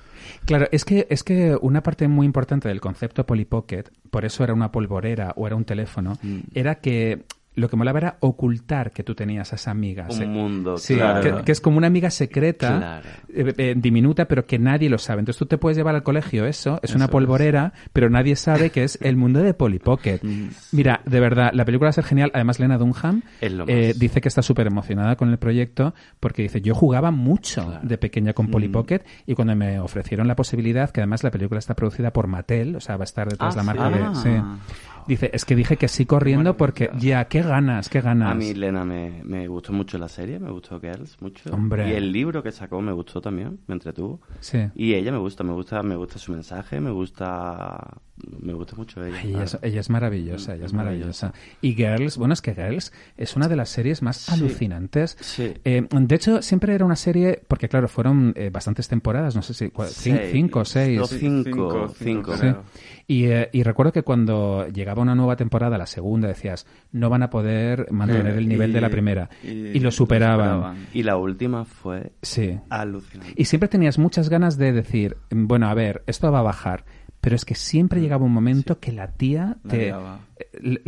Claro, 0.46 0.68
es 0.72 0.86
que, 0.86 1.08
es 1.10 1.24
que 1.24 1.58
una 1.62 1.84
parte 1.84 2.08
muy 2.08 2.26
importante 2.26 2.68
del 2.68 2.82
concepto 2.82 3.26
Polly 3.26 3.46
Pocket, 3.46 3.86
por 4.10 4.26
eso 4.26 4.44
era 4.44 4.54
una 4.54 4.72
polvorera 4.72 5.34
o 5.36 5.48
era 5.48 5.56
un 5.56 5.66
teléfono, 5.66 6.18
Mm. 6.22 6.40
era 6.54 6.76
que 6.76 7.24
lo 7.56 7.70
que 7.70 7.76
molaba 7.76 8.00
era 8.00 8.18
ocultar 8.22 8.92
que 8.92 9.04
tú 9.04 9.14
tenías 9.16 9.52
a 9.54 9.56
esa 9.56 9.72
amiga. 9.72 10.08
Un 10.10 10.30
mundo, 10.32 10.78
Sí, 10.78 10.96
claro. 10.96 11.38
que, 11.40 11.44
que 11.46 11.52
es 11.52 11.62
como 11.62 11.78
una 11.78 11.88
amiga 11.88 12.10
secreta, 12.10 12.78
Claro. 12.78 13.10
eh, 13.50 13.54
eh, 13.58 13.74
diminuta, 13.78 14.26
pero 14.26 14.46
que 14.46 14.58
nadie 14.60 14.90
lo 14.90 14.98
sabe. 14.98 15.20
Entonces 15.20 15.38
tú 15.40 15.46
te 15.46 15.58
puedes 15.58 15.78
llevar 15.78 15.96
al 15.96 16.04
colegio 16.04 16.46
eso, 16.46 16.80
es 16.82 16.96
una 16.96 17.08
polvorera, 17.08 17.74
pero 17.94 18.10
nadie 18.10 18.36
sabe 18.36 18.70
que 18.72 18.84
es 18.84 18.98
el 19.02 19.16
mundo 19.18 19.42
de 19.42 19.54
Polly 19.54 19.80
Pocket. 19.80 20.20
Mira, 20.72 21.02
de 21.06 21.20
verdad, 21.20 21.52
la 21.54 21.66
película 21.66 21.88
va 21.88 21.90
a 21.90 21.94
ser 21.94 22.04
genial. 22.06 22.32
Además, 22.34 22.60
Lena 22.60 22.78
Dunham 22.78 23.22
eh, 23.42 23.94
dice 23.98 24.22
que 24.22 24.28
está 24.28 24.42
súper 24.42 24.68
emocionada 24.68 25.16
con 25.16 25.30
el 25.30 25.38
proyecto 25.38 25.94
porque 26.20 26.42
dice, 26.44 26.62
yo 26.62 26.74
jugaba 26.76 27.12
mucho 27.12 27.66
Claro. 27.66 27.80
de 27.88 27.98
pequeña 27.98 28.34
con 28.34 28.48
Polly 28.50 28.70
Pocket 28.70 29.02
y 29.28 29.36
cuando 29.36 29.56
me 29.56 29.80
ofrecieron 29.80 30.28
la 30.28 30.36
posibilidad, 30.36 30.90
que 30.90 31.02
además 31.02 31.24
la 31.24 31.32
película 31.32 31.60
está 31.60 31.76
producida 31.76 32.12
por 32.12 32.28
Mattel, 32.28 32.76
o 32.76 32.80
sea, 32.80 32.98
va 32.98 33.04
a 33.04 33.06
estar 33.06 33.30
detrás 33.30 33.54
Ah, 33.56 33.58
la 33.58 33.64
marca 33.64 34.14
sí. 34.16 34.30
de... 34.30 34.38
Ah. 34.38 34.58
sí. 34.68 34.74
Dice, 35.08 35.30
es 35.34 35.46
que 35.46 35.56
dije 35.56 35.78
que 35.78 35.88
sí 35.88 36.06
corriendo 36.06 36.56
porque 36.58 36.90
ya, 37.00 37.26
qué 37.26 37.42
ganas, 37.42 37.90
qué 37.90 38.02
ganas. 38.02 38.32
A 38.32 38.36
mí, 38.36 38.54
Lena, 38.54 38.86
me, 38.86 39.22
me 39.24 39.48
gustó 39.48 39.74
mucho 39.74 39.98
la 39.98 40.08
serie, 40.08 40.40
me 40.40 40.52
gustó 40.52 40.80
Girls 40.80 41.22
mucho. 41.22 41.50
Hombre. 41.54 41.90
Y 41.90 41.94
el 41.94 42.12
libro 42.12 42.42
que 42.44 42.52
sacó 42.52 42.82
me 42.82 42.92
gustó 42.92 43.22
también, 43.22 43.60
me 43.68 43.74
entretuvo. 43.76 44.22
Sí. 44.40 44.60
Y 44.76 44.94
ella 44.94 45.12
me 45.12 45.18
gusta, 45.18 45.44
me 45.44 45.54
gusta, 45.54 45.82
me 45.84 45.96
gusta 45.96 46.20
su 46.20 46.32
mensaje, 46.32 46.80
me 46.80 46.92
gusta, 46.92 47.98
me 48.40 48.54
gusta 48.54 48.76
mucho 48.76 49.04
ella. 49.04 49.18
Ay, 49.22 49.30
ella, 49.32 49.44
es, 49.44 49.52
claro. 49.52 49.68
ella 49.68 49.80
es 49.80 49.90
maravillosa, 49.90 50.54
ella 50.56 50.66
es 50.66 50.72
Es 50.72 50.74
maravillosa. 50.74 51.34
Y 51.62 51.74
Girls, 51.74 52.18
bueno, 52.18 52.34
es 52.34 52.42
que 52.42 52.54
Girls 52.54 52.92
es 53.18 53.36
una 53.36 53.48
de 53.48 53.56
las 53.56 53.70
series 53.70 54.02
más 54.02 54.18
Sí. 54.18 54.34
alucinantes. 54.34 55.18
Sí. 55.20 55.54
Eh, 55.64 55.88
de 55.92 56.16
hecho, 56.16 56.42
siempre 56.42 56.76
era 56.76 56.86
una 56.86 56.96
serie, 56.96 57.42
porque 57.48 57.68
claro, 57.70 57.88
fueron 57.88 58.34
eh, 58.36 58.50
bastantes 58.52 58.88
temporadas, 58.88 59.36
no 59.36 59.42
sé 59.42 59.54
si, 59.54 59.66
cua- 59.70 59.88
Seis. 59.88 60.30
cinco 60.32 60.60
o 60.60 60.66
seis. 60.66 61.00
No, 61.00 61.08
cinco, 61.08 61.44
Cinco, 61.44 61.94
cinco. 61.98 62.36
cinco, 62.38 62.38
Sí. 62.38 62.80
Y, 63.06 63.26
eh, 63.26 63.50
y 63.52 63.64
recuerdo 63.64 63.92
que 63.92 64.04
cuando 64.04 64.66
llegaba 64.70 64.93
una 65.02 65.16
nueva 65.16 65.36
temporada, 65.36 65.78
la 65.78 65.86
segunda, 65.88 66.28
decías, 66.28 66.66
no 66.92 67.10
van 67.10 67.24
a 67.24 67.30
poder 67.30 67.92
mantener 67.92 68.36
Eh, 68.36 68.38
el 68.38 68.48
nivel 68.48 68.70
y- 68.70 68.74
de 68.74 68.82
la 68.82 68.90
primera. 68.90 69.30
y 69.44 69.48
Y, 69.50 69.80
lo 69.80 69.86
lo 69.86 69.92
superaban. 69.92 70.88
Y 70.94 71.04
la 71.04 71.18
última 71.18 71.66
fue 71.66 72.12
Sí. 72.22 72.60
alucinante. 72.70 73.34
Y 73.36 73.46
siempre 73.46 73.68
tenías 73.70 73.98
muchas 73.98 74.30
ganas 74.30 74.58
de 74.58 74.72
decir, 74.72 75.18
bueno, 75.32 75.68
a 75.68 75.74
ver, 75.74 76.04
esto 76.08 76.32
va 76.32 76.40
a 76.40 76.44
bajar. 76.44 76.86
Pero 77.22 77.38
es 77.38 77.46
que 77.46 77.56
siempre 77.56 78.02
llegaba 78.02 78.26
un 78.26 78.34
momento 78.34 78.82
que 78.82 78.92
la 78.92 79.08
tía 79.14 79.56
te... 79.66 79.90
eh, 79.92 79.94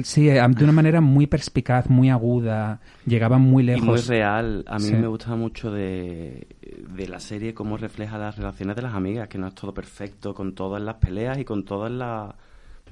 Sí, 0.03 0.27
eh, 0.27 0.41
de 0.49 0.63
una 0.65 0.73
manera 0.73 0.99
muy 0.99 1.27
perspicaz, 1.27 1.89
muy 1.89 2.09
aguda, 2.09 2.81
llegaba 3.05 3.37
muy 3.37 3.63
Y 3.63 3.67
lejos. 3.67 3.85
muy 3.85 4.01
real. 4.01 4.65
A 4.67 4.75
mí 4.77 4.83
Sí. 4.83 4.95
me 4.95 5.07
gustaba 5.07 5.37
mucho 5.37 5.71
de, 5.71 6.45
de 6.93 7.07
la 7.07 7.21
serie 7.21 7.53
cómo 7.53 7.77
refleja 7.77 8.17
las 8.17 8.35
relaciones 8.37 8.75
de 8.75 8.81
las 8.81 8.93
amigas, 8.93 9.29
que 9.29 9.37
no 9.37 9.47
es 9.47 9.55
todo 9.55 9.73
perfecto, 9.73 10.33
con 10.33 10.55
todas 10.55 10.81
las 10.83 10.95
peleas 10.95 11.37
y 11.37 11.45
con 11.45 11.63
todas 11.63 11.89
las... 11.91 12.33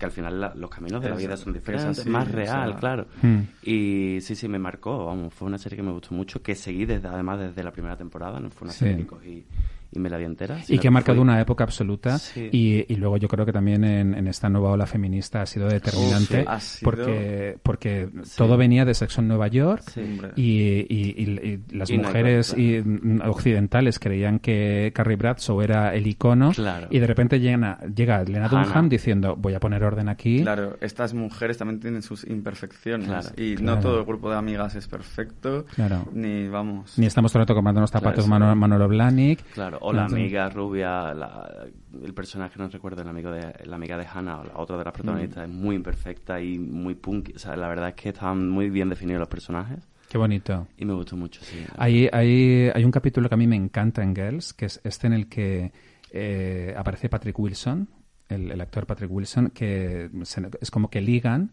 Que 0.03 0.07
al 0.07 0.11
final 0.11 0.41
la- 0.41 0.53
los 0.53 0.69
caminos 0.69 1.01
de 1.01 1.09
la 1.09 1.15
vida 1.15 1.37
son 1.37 1.53
diferentes, 1.53 1.97
así, 1.99 2.09
más 2.09 2.27
o 2.27 2.31
real, 2.33 2.71
sea, 2.71 2.77
claro. 2.79 3.05
Hmm. 3.21 3.39
Y 3.63 4.17
sí, 4.19 4.35
sí, 4.35 4.49
me 4.49 4.59
marcó, 4.59 5.05
vamos, 5.05 5.33
fue 5.33 5.47
una 5.47 5.57
serie 5.57 5.77
que 5.77 5.83
me 5.83 5.93
gustó 5.93 6.13
mucho, 6.13 6.41
que 6.43 6.55
seguí 6.55 6.83
desde, 6.85 7.07
además 7.07 7.39
desde 7.39 7.63
la 7.63 7.71
primera 7.71 7.95
temporada, 7.95 8.37
no 8.41 8.49
fue 8.49 8.65
una 8.65 8.73
Sí. 8.73 8.79
serie 8.79 8.97
que 8.97 9.07
cogí 9.07 9.45
y 9.93 9.99
me 9.99 10.09
la 10.09 10.17
vi 10.17 10.25
entera. 10.25 10.59
y 10.67 10.77
que 10.79 10.87
ha 10.87 10.91
marcado 10.91 11.17
fui- 11.17 11.21
una 11.23 11.39
época 11.41 11.63
absoluta 11.63 12.17
Sí. 12.17 12.49
y, 12.51 12.93
y 12.93 12.95
luego 12.97 13.17
yo 13.17 13.27
creo 13.27 13.45
que 13.45 13.53
también 13.53 13.83
en, 13.83 14.13
en 14.15 14.27
esta 14.27 14.49
nueva 14.49 14.71
ola 14.71 14.85
feminista 14.85 15.41
ha 15.41 15.45
sido 15.45 15.67
determinante 15.67 16.39
Uf, 16.41 16.43
sí, 16.43 16.45
ha 16.47 16.59
sido- 16.59 16.85
porque 16.91 17.57
porque 17.63 18.09
Sí. 18.23 18.37
todo 18.37 18.57
venía 18.57 18.85
de 18.85 18.93
Sexo 18.93 19.21
en 19.21 19.27
Nueva 19.27 19.47
York 19.47 19.83
Sí. 19.93 20.01
Hombre. 20.01 20.31
y, 20.35 20.85
y- 20.89 21.13
y- 21.17 21.61
y 21.71 21.77
las 21.77 21.91
mujeres 21.91 22.55
y, 22.57 22.81
mm, 22.83 23.21
occidentales 23.25 23.99
creían 23.99 24.39
que 24.39 24.91
Carrie 24.95 25.15
Bradshaw 25.17 25.61
era 25.61 25.93
el 25.93 26.07
icono 26.07 26.51
Claro. 26.51 26.87
y 26.89 26.99
de 26.99 27.07
repente 27.07 27.39
llega, 27.39 27.79
llega 27.95 28.23
Lena. 28.23 28.47
Dunham 28.49 28.89
diciendo 28.89 29.35
voy 29.37 29.53
a 29.53 29.59
poner 29.59 29.83
orden 29.83 30.09
aquí 30.09 30.41
Claro, 30.41 30.77
estas 30.81 31.13
mujeres 31.13 31.57
también 31.57 31.79
tienen 31.79 32.01
sus 32.01 32.23
imperfecciones 32.25 33.07
Claro, 33.07 33.29
y 33.37 33.55
claro. 33.55 33.75
no 33.75 33.81
todo 33.81 33.99
el 33.99 34.05
grupo 34.05 34.29
de 34.29 34.37
amigas 34.37 34.75
es 34.75 34.87
perfecto, 34.87 35.65
Claro. 35.75 36.05
ni 36.13 36.47
vamos. 36.47 36.97
ni 36.97 37.05
estamos 37.05 37.31
todo 37.31 37.41
el 37.41 37.47
rato 37.47 37.55
comprándonos 37.55 37.91
zapatos 37.91 38.25
Claro, 38.25 38.29
Manolo, 38.29 38.55
Manolo 38.55 38.87
Blahnik 38.87 39.43
Claro, 39.53 39.77
o 39.83 39.93
la 39.93 40.07
amiga 40.15 40.49
rubia, 40.49 41.13
la- 41.13 41.65
el 42.03 42.13
personaje, 42.13 42.57
no 42.57 42.67
recuerdo, 42.67 43.01
el 43.01 43.07
amigo 43.07 43.31
de, 43.31 43.53
la 43.65 43.75
amiga 43.75 43.97
de 43.97 44.05
Hannah, 44.11 44.39
o 44.39 44.43
la 44.45 44.57
otra 44.57 44.77
de 44.77 44.83
las 44.85 44.93
protagonistas, 44.93 45.43
es 45.47 45.53
muy 45.53 45.75
imperfecta 45.75 46.41
y 46.41 46.57
muy 46.57 46.95
punk. 46.95 47.31
O 47.35 47.39
sea, 47.39 47.55
la 47.55 47.67
verdad 47.67 47.89
es 47.89 47.95
que 47.95 48.09
están 48.09 48.49
muy 48.49 48.69
bien 48.69 48.89
definidos 48.89 49.19
los 49.19 49.29
personajes 49.29 49.79
qué 50.09 50.17
bonito 50.19 50.67
y 50.77 50.85
me 50.85 50.93
gustó 50.93 51.15
mucho, 51.15 51.41
sí. 51.43 51.65
Hay, 51.77 52.07
hay, 52.13 52.69
hay 52.73 52.83
un 52.85 52.91
capítulo 52.91 53.27
que 53.29 53.35
a 53.35 53.37
mí 53.37 53.47
me 53.47 53.55
encanta 53.55 54.03
en 54.03 54.15
Girls, 54.15 54.53
que 54.53 54.65
es 54.65 54.79
este 54.83 55.07
en 55.07 55.13
el 55.13 55.27
que 55.27 55.71
eh, 56.11 56.75
aparece 56.77 57.09
Patrick 57.09 57.37
Wilson, 57.39 57.89
el, 58.29 58.51
el 58.51 58.61
actor 58.61 58.85
Patrick 58.85 59.11
Wilson, 59.11 59.49
que 59.49 60.09
se- 60.23 60.49
es 60.61 60.69
como 60.71 60.89
que 60.89 61.01
ligan. 61.01 61.51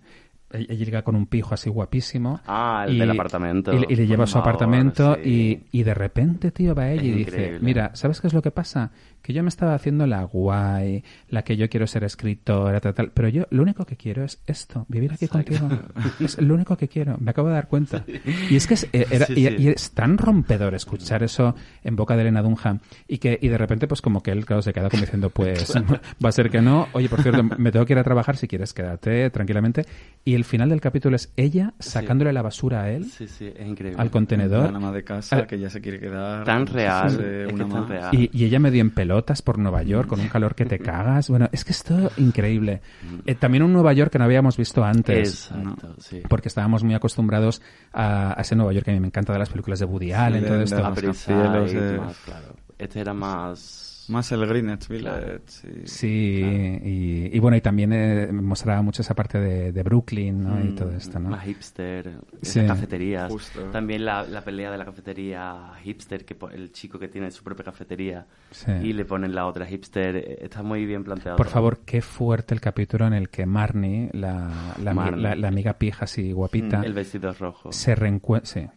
Ella 0.52 0.66
ella 0.68 0.84
llega 0.84 1.02
con 1.02 1.16
un 1.16 1.26
pijo 1.26 1.54
así 1.54 1.70
guapísimo. 1.70 2.40
Ah, 2.46 2.84
el 2.88 2.98
del 2.98 3.10
apartamento. 3.10 3.72
Y, 3.72 3.92
y 3.92 3.96
le 3.96 4.06
lleva 4.06 4.24
a 4.24 4.26
su 4.26 4.34
favor, 4.34 4.48
apartamento 4.48 5.16
sí. 5.22 5.62
y, 5.72 5.78
y 5.78 5.82
de 5.82 5.94
repente, 5.94 6.50
tío, 6.50 6.74
va 6.74 6.90
ella 6.90 7.02
Es 7.02 7.08
y 7.08 7.12
dice, 7.12 7.58
mira, 7.60 7.90
¿sabes 7.94 8.20
qué 8.20 8.26
es 8.26 8.34
lo 8.34 8.42
que 8.42 8.50
pasa? 8.50 8.90
Que 9.22 9.32
yo 9.32 9.42
me 9.42 9.48
estaba 9.48 9.74
haciendo 9.74 10.06
la 10.06 10.22
guay, 10.24 11.04
la 11.28 11.42
que 11.42 11.56
yo 11.56 11.68
quiero 11.68 11.86
ser 11.86 12.04
escritora, 12.04 12.80
tal, 12.80 12.94
tal, 12.94 13.10
pero 13.12 13.28
yo 13.28 13.46
lo 13.50 13.62
único 13.62 13.84
que 13.84 13.96
quiero 13.96 14.24
es 14.24 14.40
esto, 14.46 14.86
vivir 14.88 15.12
aquí 15.12 15.26
Exacto. 15.26 15.58
contigo. 15.58 15.82
Es 16.20 16.40
lo 16.40 16.54
único 16.54 16.76
que 16.76 16.88
quiero, 16.88 17.16
me 17.18 17.30
acabo 17.30 17.48
de 17.48 17.54
dar 17.54 17.68
cuenta. 17.68 18.04
Y 18.48 18.56
es 18.56 18.66
que 18.66 18.74
es, 18.74 18.84
eh, 18.92 19.06
era- 19.10 19.26
Sí, 19.26 19.34
y- 19.34 19.46
sí. 19.48 19.54
y 19.58 19.68
es 19.68 19.90
tan 19.92 20.16
rompedor 20.18 20.74
escuchar 20.74 21.22
eso 21.22 21.54
en 21.84 21.96
boca 21.96 22.14
de 22.16 22.22
Elena 22.22 22.42
Dunham 22.42 22.80
y 23.06 23.18
que 23.18 23.38
y 23.40 23.48
de 23.48 23.58
repente 23.58 23.86
pues 23.86 24.00
como 24.00 24.22
que 24.22 24.30
él 24.32 24.44
claro 24.46 24.62
se 24.62 24.72
queda 24.72 24.88
como 24.88 25.02
diciendo 25.02 25.30
pues 25.30 25.72
va 26.24 26.28
a 26.28 26.32
ser 26.32 26.50
que 26.50 26.60
no 26.60 26.88
oye 26.92 27.08
por 27.08 27.22
cierto 27.22 27.42
me 27.42 27.70
tengo 27.72 27.84
que 27.86 27.92
ir 27.92 27.98
a 27.98 28.04
trabajar 28.04 28.36
si 28.36 28.48
quieres 28.48 28.72
quédate 28.74 29.30
tranquilamente 29.30 29.84
y 30.24 30.34
el 30.34 30.44
final 30.44 30.68
del 30.70 30.80
capítulo 30.80 31.16
es 31.16 31.32
ella 31.36 31.74
sacándole 31.78 32.32
la 32.32 32.42
basura 32.42 32.82
a 32.82 32.90
él 32.90 33.04
Sí, 33.04 33.26
sí, 33.28 33.52
es 33.54 33.66
increíble. 33.66 34.00
al 34.00 34.10
contenedor 34.10 34.70
La 34.70 34.76
ama 34.78 34.92
de 34.92 35.04
casa 35.04 35.46
que 35.46 35.58
ya 35.58 35.70
se 35.70 35.80
quiere 35.80 35.98
quedar. 36.00 36.44
Tan 36.44 36.66
real, 36.66 37.16
de 37.16 37.42
es 37.42 37.48
que 37.48 37.54
una 37.54 37.64
es 37.64 37.70
tan 37.70 37.80
más. 37.80 37.88
real. 37.88 38.14
y, 38.14 38.30
y 38.32 38.44
ella 38.44 38.58
medio 38.58 38.80
en 38.80 38.90
pelotas 39.10 39.42
por 39.42 39.58
Nueva 39.58 39.82
York 39.82 40.08
con 40.08 40.20
un 40.20 40.28
calor 40.28 40.54
que 40.54 40.64
te 40.64 40.78
cagas 40.90 41.28
bueno 41.28 41.48
es 41.52 41.64
que 41.64 41.72
es 41.72 41.82
todo 41.82 42.10
increíble 42.16 42.80
Eh, 43.26 43.34
también 43.34 43.62
un 43.64 43.72
Nueva 43.72 43.92
York 43.92 44.12
que 44.12 44.18
no 44.18 44.24
habíamos 44.24 44.56
visto 44.56 44.84
antes 44.84 45.50
Exacto, 45.50 45.94
sí. 45.98 46.22
porque 46.28 46.46
estábamos 46.48 46.84
muy 46.84 46.94
acostumbrados 46.94 47.60
a, 47.92 48.38
a 48.38 48.42
ese 48.42 48.54
Nueva 48.54 48.72
York 48.72 48.84
que 48.84 48.92
a 48.92 48.94
mí 48.94 49.00
me 49.00 49.08
encanta 49.08 49.32
de 49.32 49.40
las 49.40 49.48
películas 49.48 49.80
de 49.80 49.84
Woody 49.86 50.12
Allen 50.12 50.42
de- 50.42 50.48
todo 50.48 50.60
esto 50.62 50.78
eh. 50.78 51.98
más, 51.98 52.16
claro. 52.24 52.54
Este 52.78 53.00
era 53.00 53.12
más... 53.12 53.89
Más 54.10 54.30
el 54.32 54.44
Greenwich 54.46 54.88
Village. 54.88 55.40
sí. 55.46 55.68
Sí, 55.84 56.42
y, 56.84 57.36
y 57.36 57.38
bueno, 57.38 57.56
y 57.56 57.60
también 57.60 57.92
eh, 57.92 58.28
mostraba 58.32 58.82
mucho 58.82 59.02
esa 59.02 59.14
parte 59.14 59.38
de, 59.38 59.72
de 59.72 59.82
Brooklyn, 59.82 60.42
¿no? 60.42 60.60
y 60.60 60.64
Mm, 60.70 60.74
todo 60.74 60.90
esto, 60.92 61.18
¿no? 61.18 61.30
Más 61.30 61.44
hipster, 61.44 62.10
Sí. 62.42 62.60
cafeterías. 62.66 63.30
Justo. 63.30 63.62
También 63.70 64.04
la, 64.04 64.24
la 64.24 64.42
pelea 64.42 64.70
de 64.70 64.78
la 64.78 64.84
cafetería 64.84 65.72
hipster, 65.82 66.24
que 66.24 66.34
po- 66.34 66.50
el 66.50 66.72
chico 66.72 66.98
que 66.98 67.08
tiene 67.08 67.30
su 67.30 67.42
propia 67.44 67.64
cafetería 67.64 68.26
Sí. 68.50 68.72
y 68.82 68.92
le 68.92 69.04
ponen 69.04 69.34
la 69.34 69.46
otra 69.46 69.64
hipster, 69.66 70.16
eh, 70.16 70.38
está 70.42 70.62
muy 70.62 70.84
bien 70.86 71.04
planteado. 71.04 71.36
Por 71.36 71.46
todo. 71.46 71.54
favor, 71.54 71.80
qué 71.84 72.02
fuerte 72.02 72.54
el 72.54 72.60
capítulo 72.60 73.06
en 73.06 73.12
el 73.12 73.28
que 73.30 73.46
Marnie, 73.46 74.10
la, 74.12 74.74
la, 74.82 74.94
Marnie. 74.94 75.22
la- 75.22 75.34
la 75.36 75.48
amiga 75.48 75.74
pija 75.78 76.04
así 76.04 76.32
guapita, 76.32 76.82
El 76.82 76.92
vestido 76.94 77.32
rojo. 77.32 77.72
se 77.72 77.94
reencuentra... 77.94 78.74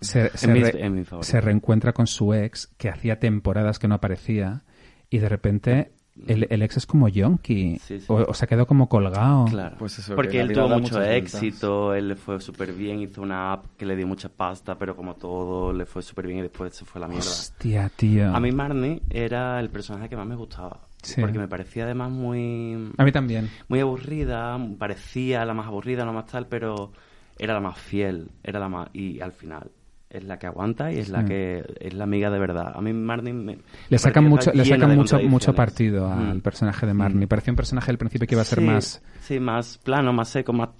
Se, 0.00 0.36
se 0.36 0.48
mi- 0.48 0.60
re- 0.62 0.84
es 0.84 0.90
mi 0.90 1.04
favorito. 1.04 1.30
se 1.30 1.40
reencuentra 1.40 1.92
con 1.92 2.06
su 2.06 2.34
ex, 2.34 2.68
que 2.76 2.88
hacía 2.88 3.18
temporadas 3.18 3.78
que 3.78 3.88
no 3.88 3.94
aparecía, 3.96 4.64
y 5.10 5.18
de 5.18 5.28
repente 5.28 5.92
el, 6.26 6.46
el 6.50 6.62
ex 6.62 6.78
es 6.78 6.86
como 6.86 7.08
yonki, 7.08 7.78
Sí, 7.78 8.00
sí. 8.00 8.06
O, 8.08 8.14
o 8.16 8.32
se 8.34 8.44
ha 8.44 8.48
quedado 8.48 8.66
como 8.66 8.88
colgado. 8.88 9.44
Claro. 9.46 9.76
Pues 9.78 9.98
eso, 9.98 10.14
Porque 10.14 10.40
él 10.40 10.52
tuvo 10.52 10.68
mucho 10.68 10.96
vueltas. 10.96 11.34
éxito, 11.34 11.94
él 11.94 12.08
le 12.08 12.16
fue 12.16 12.40
súper 12.40 12.72
bien, 12.72 13.00
hizo 13.00 13.20
una 13.22 13.52
app 13.52 13.66
que 13.76 13.84
le 13.86 13.96
dio 13.96 14.06
mucha 14.06 14.28
pasta, 14.30 14.78
pero 14.78 14.96
como 14.96 15.14
todo 15.14 15.72
le 15.74 15.84
fue 15.86 16.02
súper 16.02 16.26
bien 16.26 16.38
y 16.38 16.42
después 16.42 16.74
se 16.74 16.84
fue 16.86 17.00
a 17.00 17.02
la 17.02 17.08
mierda. 17.08 17.26
Hostia, 17.28 17.90
tío. 17.94 18.34
A 18.34 18.40
mí 18.40 18.50
Marnie 18.50 19.02
era 19.10 19.60
el 19.60 19.68
personaje 19.70 20.08
que 20.08 20.16
más 20.16 20.26
me 20.26 20.36
gustaba. 20.36 20.80
Sí. 21.02 21.20
Porque 21.20 21.38
me 21.38 21.48
parecía 21.48 21.84
además 21.84 22.10
muy... 22.10 22.92
A 22.96 23.04
mí 23.04 23.12
también. 23.12 23.50
muy 23.68 23.80
aburrida, 23.80 24.58
parecía 24.78 25.44
la 25.44 25.54
más 25.54 25.66
aburrida, 25.66 26.04
la 26.04 26.12
más 26.12 26.26
tal, 26.26 26.46
pero 26.48 26.92
era 27.38 27.52
la 27.54 27.60
más 27.60 27.78
fiel, 27.78 28.30
era 28.42 28.58
la 28.58 28.68
más 28.70 28.88
y 28.94 29.20
al 29.20 29.32
final 29.32 29.70
es 30.16 30.24
la 30.24 30.38
que 30.38 30.46
aguanta 30.46 30.92
y 30.92 30.98
es 30.98 31.08
la 31.08 31.20
Sí. 31.22 31.26
que 31.28 31.64
es 31.80 31.94
la 31.94 32.04
amiga 32.04 32.30
de 32.30 32.38
verdad. 32.38 32.72
A 32.74 32.80
mí 32.80 32.92
Marnie 32.92 33.32
me, 33.32 33.58
Le 33.88 33.98
sacan 33.98 34.24
mucho, 34.24 34.52
le 34.52 34.64
sacan 34.64 34.94
mucho, 34.96 35.20
mucho 35.20 35.54
partido 35.54 36.10
al 36.12 36.36
Mm. 36.38 36.40
personaje 36.40 36.86
de 36.86 36.94
Marnie. 36.94 37.26
Parecía 37.26 37.52
un 37.52 37.56
personaje 37.56 37.86
del 37.88 37.98
principio 37.98 38.26
que 38.26 38.34
iba 38.34 38.42
a 38.42 38.44
ser 38.46 38.58
Sí, 38.60 38.64
más. 38.64 39.02
sí, 39.20 39.40
más 39.40 39.78
plano, 39.78 40.12
más 40.12 40.28
seco, 40.28 40.52
más 40.52 40.70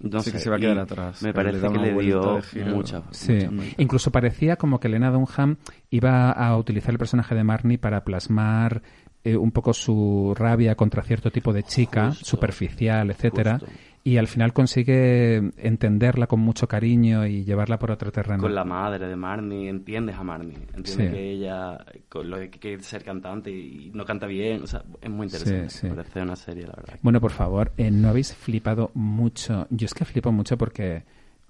no 0.00 0.18
Sí, 0.20 0.26
sé, 0.30 0.32
que 0.32 0.38
se 0.38 0.50
va 0.50 0.56
a 0.56 0.58
quedar 0.58 0.78
atrás, 0.78 1.22
Me 1.22 1.28
le 1.28 1.34
parece 1.34 1.66
que 1.68 1.78
le 1.78 1.92
dio 2.02 2.40
mucha 2.66 3.02
Sí. 3.12 3.32
mucha. 3.32 3.72
Incluso 3.78 4.10
parecía 4.10 4.56
como 4.56 4.78
que 4.80 4.88
Lena 4.88 5.10
Dunham 5.10 5.56
iba 5.90 6.30
a 6.32 6.56
utilizar 6.58 6.90
el 6.92 6.98
personaje 6.98 7.34
de 7.34 7.44
Marnie 7.44 7.78
para 7.78 8.04
plasmar 8.04 8.82
eh, 9.26 9.38
un 9.38 9.52
poco 9.52 9.72
su 9.72 10.34
rabia 10.36 10.74
contra 10.74 11.02
cierto 11.02 11.30
tipo 11.30 11.54
de 11.54 11.62
chica, 11.62 12.08
Justo. 12.08 12.26
superficial, 12.26 13.10
etcétera. 13.10 13.58
Justo. 13.58 13.74
Y 14.06 14.18
al 14.18 14.28
final 14.28 14.52
consigue 14.52 15.36
entenderla 15.56 16.26
con 16.26 16.38
mucho 16.40 16.68
cariño 16.68 17.26
y 17.26 17.42
llevarla 17.44 17.78
por 17.78 17.90
otro 17.90 18.12
terreno. 18.12 18.38
Con 18.42 18.54
la 18.54 18.62
madre 18.64 19.08
de 19.08 19.16
Marnie, 19.16 19.70
entiendes 19.70 20.16
a 20.16 20.22
Marnie, 20.22 20.56
entiendes 20.74 20.92
Sí. 21.08 21.10
que 21.10 21.30
ella 21.32 21.78
con 22.10 22.28
lo 22.28 22.36
de 22.36 22.50
que 22.50 22.58
quiere 22.58 22.82
ser 22.82 23.02
cantante 23.02 23.50
y 23.50 23.90
no 23.94 24.04
canta 24.04 24.26
bien, 24.26 24.62
o 24.62 24.66
sea, 24.66 24.84
es 25.00 25.08
muy 25.08 25.24
interesante, 25.26 25.70
Sí, 25.70 25.78
sí. 25.78 25.86
me 25.88 25.94
parece 25.94 26.20
una 26.20 26.36
serie, 26.36 26.66
la 26.66 26.74
verdad. 26.76 26.98
Bueno, 27.00 27.18
por 27.18 27.30
favor, 27.30 27.72
eh, 27.78 27.90
no 27.90 28.08
habéis 28.10 28.34
flipado 28.34 28.90
mucho. 28.92 29.66
Yo 29.70 29.86
es 29.86 29.94
que 29.94 30.04
flipo 30.04 30.30
mucho 30.30 30.58
porque 30.58 31.04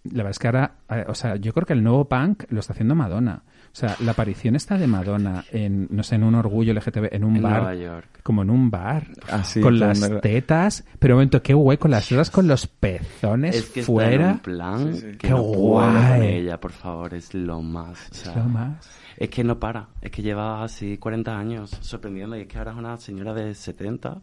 la 0.05 0.19
verdad 0.25 0.31
es 0.31 0.39
que 0.39 0.47
ahora, 0.49 0.73
eh, 0.91 1.05
o 1.09 1.15
sea, 1.15 1.37
yo 1.37 1.53
creo 1.53 1.67
que 1.67 1.73
el 1.73 1.83
nuevo 1.83 2.05
punk 2.07 2.45
lo 2.51 2.61
está 2.61 2.73
haciendo 2.73 2.95
Madonna. 2.95 3.43
O 3.73 3.77
sea, 3.77 3.97
la 4.01 4.13
aparición 4.13 4.55
esta 4.55 4.79
de 4.79 4.87
Madonna 4.87 5.45
en, 5.51 5.89
no 5.91 6.05
sé, 6.05 6.15
en 6.15 6.23
un 6.23 6.37
orgullo 6.37 6.73
LGTB, 6.75 7.09
en 7.13 7.25
un 7.25 7.37
En 7.37 7.43
bar, 7.43 7.63
Nueva 7.63 7.75
York. 7.75 8.21
como 8.23 8.43
en 8.43 8.51
un 8.51 8.71
bar, 8.71 9.09
Ah, 9.29 9.43
con 9.61 9.81
las 9.81 9.99
tetas, 10.21 10.85
pero 11.01 11.15
un 11.15 11.19
momento, 11.19 11.43
qué 11.43 11.55
guay, 11.55 11.77
con 11.79 11.91
las 11.91 12.09
tetas, 12.09 12.31
con 12.31 12.47
los 12.47 12.69
pezones 12.69 13.57
Es 13.57 13.71
que 13.71 13.81
está 13.81 13.93
fuera. 13.93 14.15
en 14.15 14.31
un 14.35 14.39
plan 14.39 14.95
Sí, 14.95 15.01
sí. 15.01 15.07
que 15.13 15.17
Qué 15.19 15.31
no 15.31 15.37
puedo 15.39 15.53
con 15.53 15.61
guay. 15.99 16.23
ella, 16.37 16.61
por 16.61 16.71
favor, 16.71 17.15
es 17.15 17.35
lo 17.35 17.63
más. 17.63 17.99
o 18.11 18.15
Es 18.15 18.37
lo 18.37 18.45
más. 18.45 18.89
es 19.17 19.29
que 19.31 19.43
no 19.43 19.59
para, 19.59 19.89
es 20.01 20.11
que 20.13 20.23
lleva 20.23 20.63
así 20.63 20.97
40 20.99 21.37
años 21.37 21.71
sorprendiendo 21.81 22.37
y 22.37 22.43
es 22.43 22.47
que 22.47 22.59
ahora 22.59 22.71
es 22.73 22.77
una 22.79 22.97
señora 22.99 23.35
de 23.35 23.55
70 23.57 24.21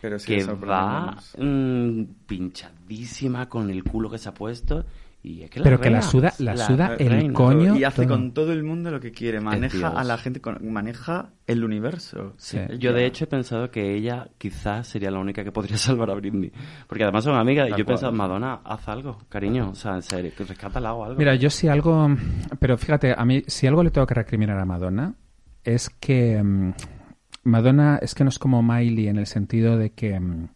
Pero 0.00 0.18
sí, 0.20 0.26
que 0.26 0.44
va 0.44 1.16
mm, 1.38 2.02
pinchadísima 2.26 3.48
con 3.48 3.68
el 3.70 3.82
culo 3.82 4.08
que 4.10 4.18
se 4.18 4.28
ha 4.28 4.34
puesto 4.34 4.84
y 5.24 5.42
es 5.42 5.50
que 5.50 5.60
la 5.60 5.64
Pero 5.64 5.80
que 5.80 5.88
la 5.90 6.02
suda- 6.02 6.32
la 6.38 6.56
suda 6.56 6.96
el 6.98 7.08
reina. 7.10 7.32
coño. 7.32 7.76
Y 7.76 7.84
hace 7.84 8.04
todo. 8.06 8.16
con 8.16 8.32
todo 8.34 8.52
el 8.52 8.64
mundo 8.64 8.90
lo 8.90 8.98
que 8.98 9.12
quiere. 9.12 9.40
Maneja 9.40 9.88
a 9.88 10.02
la 10.02 10.18
gente, 10.18 10.40
con- 10.40 10.58
maneja 10.72 11.30
el 11.46 11.62
universo. 11.62 12.34
Sí. 12.38 12.58
Yo 12.78 12.92
de 12.92 13.06
hecho 13.06 13.24
he 13.24 13.26
pensado 13.28 13.70
que 13.70 13.94
ella 13.94 14.28
quizás 14.38 14.88
sería 14.88 15.10
la 15.12 15.20
única 15.20 15.44
que 15.44 15.52
podría 15.52 15.76
salvar 15.78 16.10
a 16.10 16.14
Britney. 16.14 16.50
Porque 16.88 17.04
además 17.04 17.22
son 17.24 17.36
amigas 17.36 17.68
y 17.68 17.70
yo 17.70 17.76
he 17.78 17.84
pensado. 17.84 18.10
Madonna, 18.12 18.60
haz 18.64 18.88
algo, 18.88 19.18
cariño. 19.28 19.70
O 19.70 19.74
sea, 19.76 19.94
en 19.94 20.02
serio, 20.02 20.32
que 20.36 20.42
rescátala 20.44 20.92
o 20.94 21.04
algo. 21.04 21.18
Mira, 21.18 21.36
yo 21.36 21.50
si 21.50 21.68
algo, 21.68 22.08
pero 22.58 22.76
fíjate, 22.76 23.14
a 23.16 23.24
mí 23.24 23.42
si 23.46 23.68
algo 23.68 23.84
le 23.84 23.90
tengo 23.92 24.06
que 24.08 24.14
recriminar 24.14 24.58
a 24.58 24.64
Madonna 24.64 25.14
es 25.62 25.88
que 25.88 26.42
mm, 26.42 26.72
Madonna 27.44 27.98
es 28.02 28.14
que 28.14 28.24
no 28.24 28.30
es 28.30 28.38
como 28.38 28.62
Miley 28.62 29.08
en 29.08 29.18
el 29.18 29.26
sentido 29.26 29.76
de 29.76 29.90
que 29.90 30.18
mm, 30.18 30.48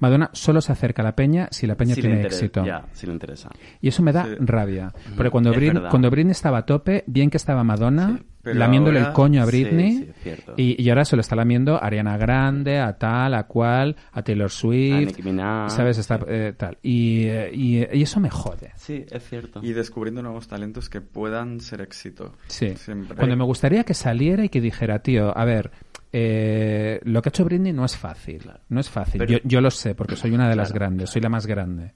Madonna 0.00 0.30
solo 0.32 0.60
se 0.60 0.72
acerca 0.72 1.02
a 1.02 1.04
la 1.04 1.16
peña 1.16 1.48
si 1.50 1.66
la 1.66 1.74
peña 1.76 1.94
Si 1.94 2.02
le 2.02 2.08
tiene 2.08 2.22
interesa- 2.22 2.36
éxito. 2.44 2.64
Ya, 2.64 2.84
si 2.92 3.06
le 3.06 3.12
interesa. 3.12 3.50
Y 3.80 3.88
eso 3.88 4.02
me 4.02 4.12
da 4.12 4.24
Sí. 4.24 4.30
rabia. 4.38 4.92
Porque 5.16 5.30
cuando, 5.30 5.50
Britney, 5.52 5.82
cuando 5.90 6.10
Britney 6.10 6.32
estaba 6.32 6.58
a 6.58 6.66
tope, 6.66 7.04
bien 7.06 7.30
que 7.30 7.36
estaba 7.36 7.64
Madonna 7.64 8.18
Sí, 8.44 8.50
lamiéndole 8.54 8.98
ahora- 9.00 9.08
el 9.10 9.14
coño 9.14 9.42
a 9.42 9.44
Britney. 9.46 9.92
sí, 9.96 10.06
es 10.10 10.16
cierto. 10.22 10.54
y, 10.56 10.82
y 10.82 10.88
ahora 10.88 11.04
se 11.04 11.16
lo 11.16 11.20
está 11.20 11.34
lamiendo 11.36 11.74
a 11.74 11.78
Ariana 11.80 12.16
Grande, 12.16 12.78
a 12.78 12.96
tal, 12.96 13.34
a 13.34 13.42
cual, 13.48 13.96
a 14.12 14.22
Taylor 14.22 14.46
A 14.46 14.48
Swift. 14.48 15.06
Nicki 15.08 15.22
Minaj. 15.22 15.70
¿Sabes? 15.70 15.98
Está, 15.98 16.18
Sí. 16.18 16.24
eh, 16.28 16.54
tal. 16.56 16.78
Y, 16.82 17.24
eh, 17.24 17.50
y, 17.52 17.78
y 17.98 18.02
eso 18.02 18.20
me 18.20 18.30
jode. 18.30 18.70
Sí, 18.76 19.04
es 19.10 19.22
cierto. 19.28 19.60
Y 19.62 19.72
descubriendo 19.72 20.22
nuevos 20.22 20.46
talentos 20.48 20.88
que 20.88 21.00
puedan 21.00 21.60
ser 21.60 21.80
éxito. 21.80 22.34
Sí. 22.46 22.74
Siempre. 22.76 23.16
Cuando 23.16 23.36
me 23.36 23.44
gustaría 23.44 23.84
que 23.84 23.94
saliera 23.94 24.44
y 24.44 24.48
que 24.48 24.60
dijera, 24.60 25.00
tío, 25.00 25.36
a 25.36 25.44
ver, 25.44 25.70
eh, 26.12 27.00
lo 27.04 27.20
que 27.22 27.28
ha 27.28 27.30
hecho 27.30 27.44
Britney 27.44 27.72
no 27.72 27.84
es 27.84 27.96
fácil. 27.96 28.38
Claro. 28.38 28.60
No 28.68 28.80
es 28.80 28.88
fácil. 28.90 29.18
Pero- 29.18 29.30
yo, 29.32 29.38
yo 29.44 29.60
lo 29.60 29.70
sé, 29.70 29.94
porque 29.94 30.16
soy 30.16 30.30
una 30.32 30.48
de 30.48 30.56
las 30.56 30.68
Claro, 30.68 30.80
grandes, 30.86 31.10
soy 31.10 31.20
la 31.22 31.28
más 31.28 31.46
grande. 31.46 31.92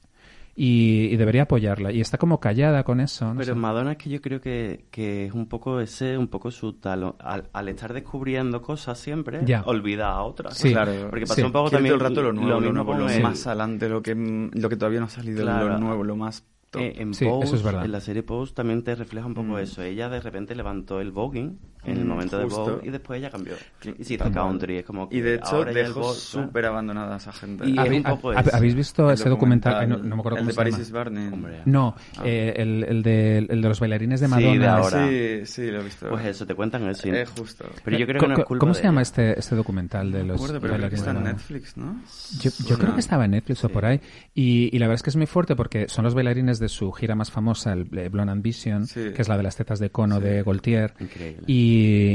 y, 0.55 1.07
y 1.11 1.17
debería 1.17 1.45
apoyarla. 1.45 1.93
Y 1.93 2.03
está 2.03 2.19
como 2.19 2.39
callada 2.39 2.85
con 2.85 3.01
eso. 3.01 3.25
no 3.33 3.41
Pero 3.41 3.55
sé. 3.55 3.59
Madonna 3.59 3.93
es 3.93 3.97
que 3.99 4.11
yo 4.11 4.21
creo 4.21 4.39
que, 4.41 4.85
que 4.91 5.25
es 5.25 5.33
un 5.33 5.47
poco 5.47 5.81
ese, 5.81 6.19
un 6.19 6.29
poco 6.29 6.51
su 6.51 6.75
talón. 6.75 7.15
Al, 7.21 7.49
al 7.55 7.69
estar 7.71 7.95
descubriendo 7.95 8.61
cosas 8.61 8.99
siempre, 8.99 9.41
Ya. 9.47 9.63
olvida 9.63 10.11
a 10.11 10.23
otras. 10.23 10.59
Sí. 10.59 10.73
Claro. 10.73 10.93
Porque 11.09 11.23
pasó 11.23 11.37
Sí. 11.37 11.43
un 11.43 11.53
poco 11.53 11.71
también 11.71 11.95
todo 11.97 12.05
el 12.07 12.11
rato 12.11 12.23
lo 12.23 12.33
nuevo, 12.35 12.51
lo, 12.51 12.61
mismo 12.61 12.73
nuevo, 12.85 13.09
lo 13.09 13.21
más 13.23 13.47
adelante, 13.47 13.89
lo 13.89 14.03
que, 14.03 14.15
lo 14.15 14.69
que 14.69 14.77
todavía 14.77 15.01
no 15.01 15.07
ha 15.07 15.09
salido, 15.09 15.43
Claro. 15.43 15.69
lo 15.71 15.79
nuevo, 15.79 16.05
lo 16.05 16.17
más 16.17 16.45
top. 16.71 16.83
Eh, 16.83 16.95
en 16.99 17.15
Sí, 17.15 17.25
Pose, 17.25 17.47
eso 17.47 17.57
es 17.57 17.63
verdad. 17.63 17.85
en 17.87 17.93
la 17.93 18.01
serie 18.01 18.23
Pose 18.23 18.53
también 18.55 18.83
te 18.85 18.95
refleja 18.95 19.27
un 19.27 19.35
poco 19.35 19.49
Mm. 19.55 19.59
eso. 19.59 19.83
Ella 19.83 20.11
de 20.11 20.21
repente 20.21 20.55
levantó 20.55 21.01
el 21.01 21.13
voguing 21.13 21.59
en 21.85 21.99
el 21.99 22.05
Mm, 22.05 22.09
momento 22.09 22.41
justo. 22.43 22.65
de 22.67 22.73
Vogue 22.73 22.89
y 22.89 22.91
después 22.91 23.19
ella 23.19 23.31
cambió. 23.31 23.55
Y 23.99 24.05
se 24.05 24.15
hizo 24.15 24.31
country. 24.31 24.79
Es 24.79 24.85
como 24.85 25.09
que 25.09 25.17
Y 25.17 25.21
de 25.21 25.35
hecho 25.35 25.65
dejó 25.65 26.13
súper 26.15 26.67
abandonada 26.67 27.15
a 27.15 27.17
esa 27.17 27.33
gente. 27.33 27.69
Y 27.69 27.73
es 27.73 27.79
¿Habéis, 27.79 28.05
un 28.05 28.11
poco. 28.11 28.33
¿Habéis 28.53 28.75
visto 28.75 29.11
ese 29.11 29.29
documental? 29.29 29.75
Ay, 29.75 29.87
no, 29.87 29.97
documental, 29.97 30.09
no 30.11 30.17
me 30.17 30.21
acuerdo 30.21 30.37
El 30.39 30.41
cómo 30.43 30.49
de 30.49 30.53
se 30.53 30.57
Paris 30.57 30.73
llama. 30.75 30.83
is 30.83 30.93
Burning. 30.93 31.33
Hombre. 31.33 31.61
No, 31.65 31.95
Ah. 32.19 32.23
eh, 32.25 32.55
el, 32.57 32.85
el 32.85 33.03
de, 33.03 33.39
el 33.39 33.47
de 33.63 33.69
los 33.69 33.81
bailarines 33.81 34.21
de 34.21 34.27
Sí, 34.27 34.31
Madonna. 34.31 34.61
de 34.61 34.67
ahora. 34.69 35.09
Sí, 35.09 35.41
sí, 35.47 35.71
lo 35.71 35.81
he 35.81 35.85
visto. 35.85 36.09
Pues 36.09 36.25
eso, 36.27 36.47
te 36.47 36.55
cuentan 36.55 36.89
eso. 36.89 37.09
y- 37.09 37.11
Eh, 37.13 37.27
justo. 37.27 37.65
Pero 37.85 37.99
yo 37.99 38.07
creo 38.07 38.21
que 38.21 38.29
no 38.29 38.35
es 38.39 38.45
culpa 38.45 38.61
¿Cómo 38.61 38.73
de 38.75 38.79
se 38.79 38.85
llama 38.85 39.03
este, 39.03 39.39
este 39.39 39.55
documental 39.57 40.13
de 40.13 40.21
No 40.21 40.25
los 40.29 40.37
acuerdo, 40.37 40.61
pero 40.61 40.75
creo 40.75 40.89
que 40.91 40.97
bailarines 40.97 41.01
está 41.01 41.11
en? 41.19 41.25
Netflix, 41.25 41.77
¿no? 41.77 42.01
Yo, 42.41 42.51
yo 42.69 42.79
creo 42.79 42.95
que 42.95 43.01
estaba 43.01 43.25
en 43.25 43.33
Netflix 43.33 43.65
o 43.65 43.69
Sí. 43.69 43.73
por 43.75 43.85
ahí. 43.87 44.01
Y, 44.35 44.75
y 44.75 44.79
la 44.79 44.87
verdad 44.87 44.95
es 44.97 45.03
que 45.03 45.11
es 45.11 45.17
muy 45.17 45.27
fuerte 45.27 45.57
porque 45.57 45.89
son 45.89 46.05
los 46.05 46.15
bailarines 46.15 46.59
de 46.59 46.69
su 46.69 46.93
gira 46.93 47.15
más 47.15 47.31
famosa, 47.31 47.73
el 47.73 47.89
eh, 47.99 48.09
Blonde 48.09 48.33
Ambition, 48.33 48.87
Sí. 48.87 49.11
que 49.15 49.21
es 49.23 49.29
la 49.29 49.37
de 49.37 49.43
las 49.43 49.57
tetas 49.57 49.79
de 49.79 49.91
cono 49.91 50.17
Sí. 50.19 50.23
de 50.25 50.43
Gaultier. 50.43 50.95
Increíble. 51.01 51.43
Y, 51.47 51.72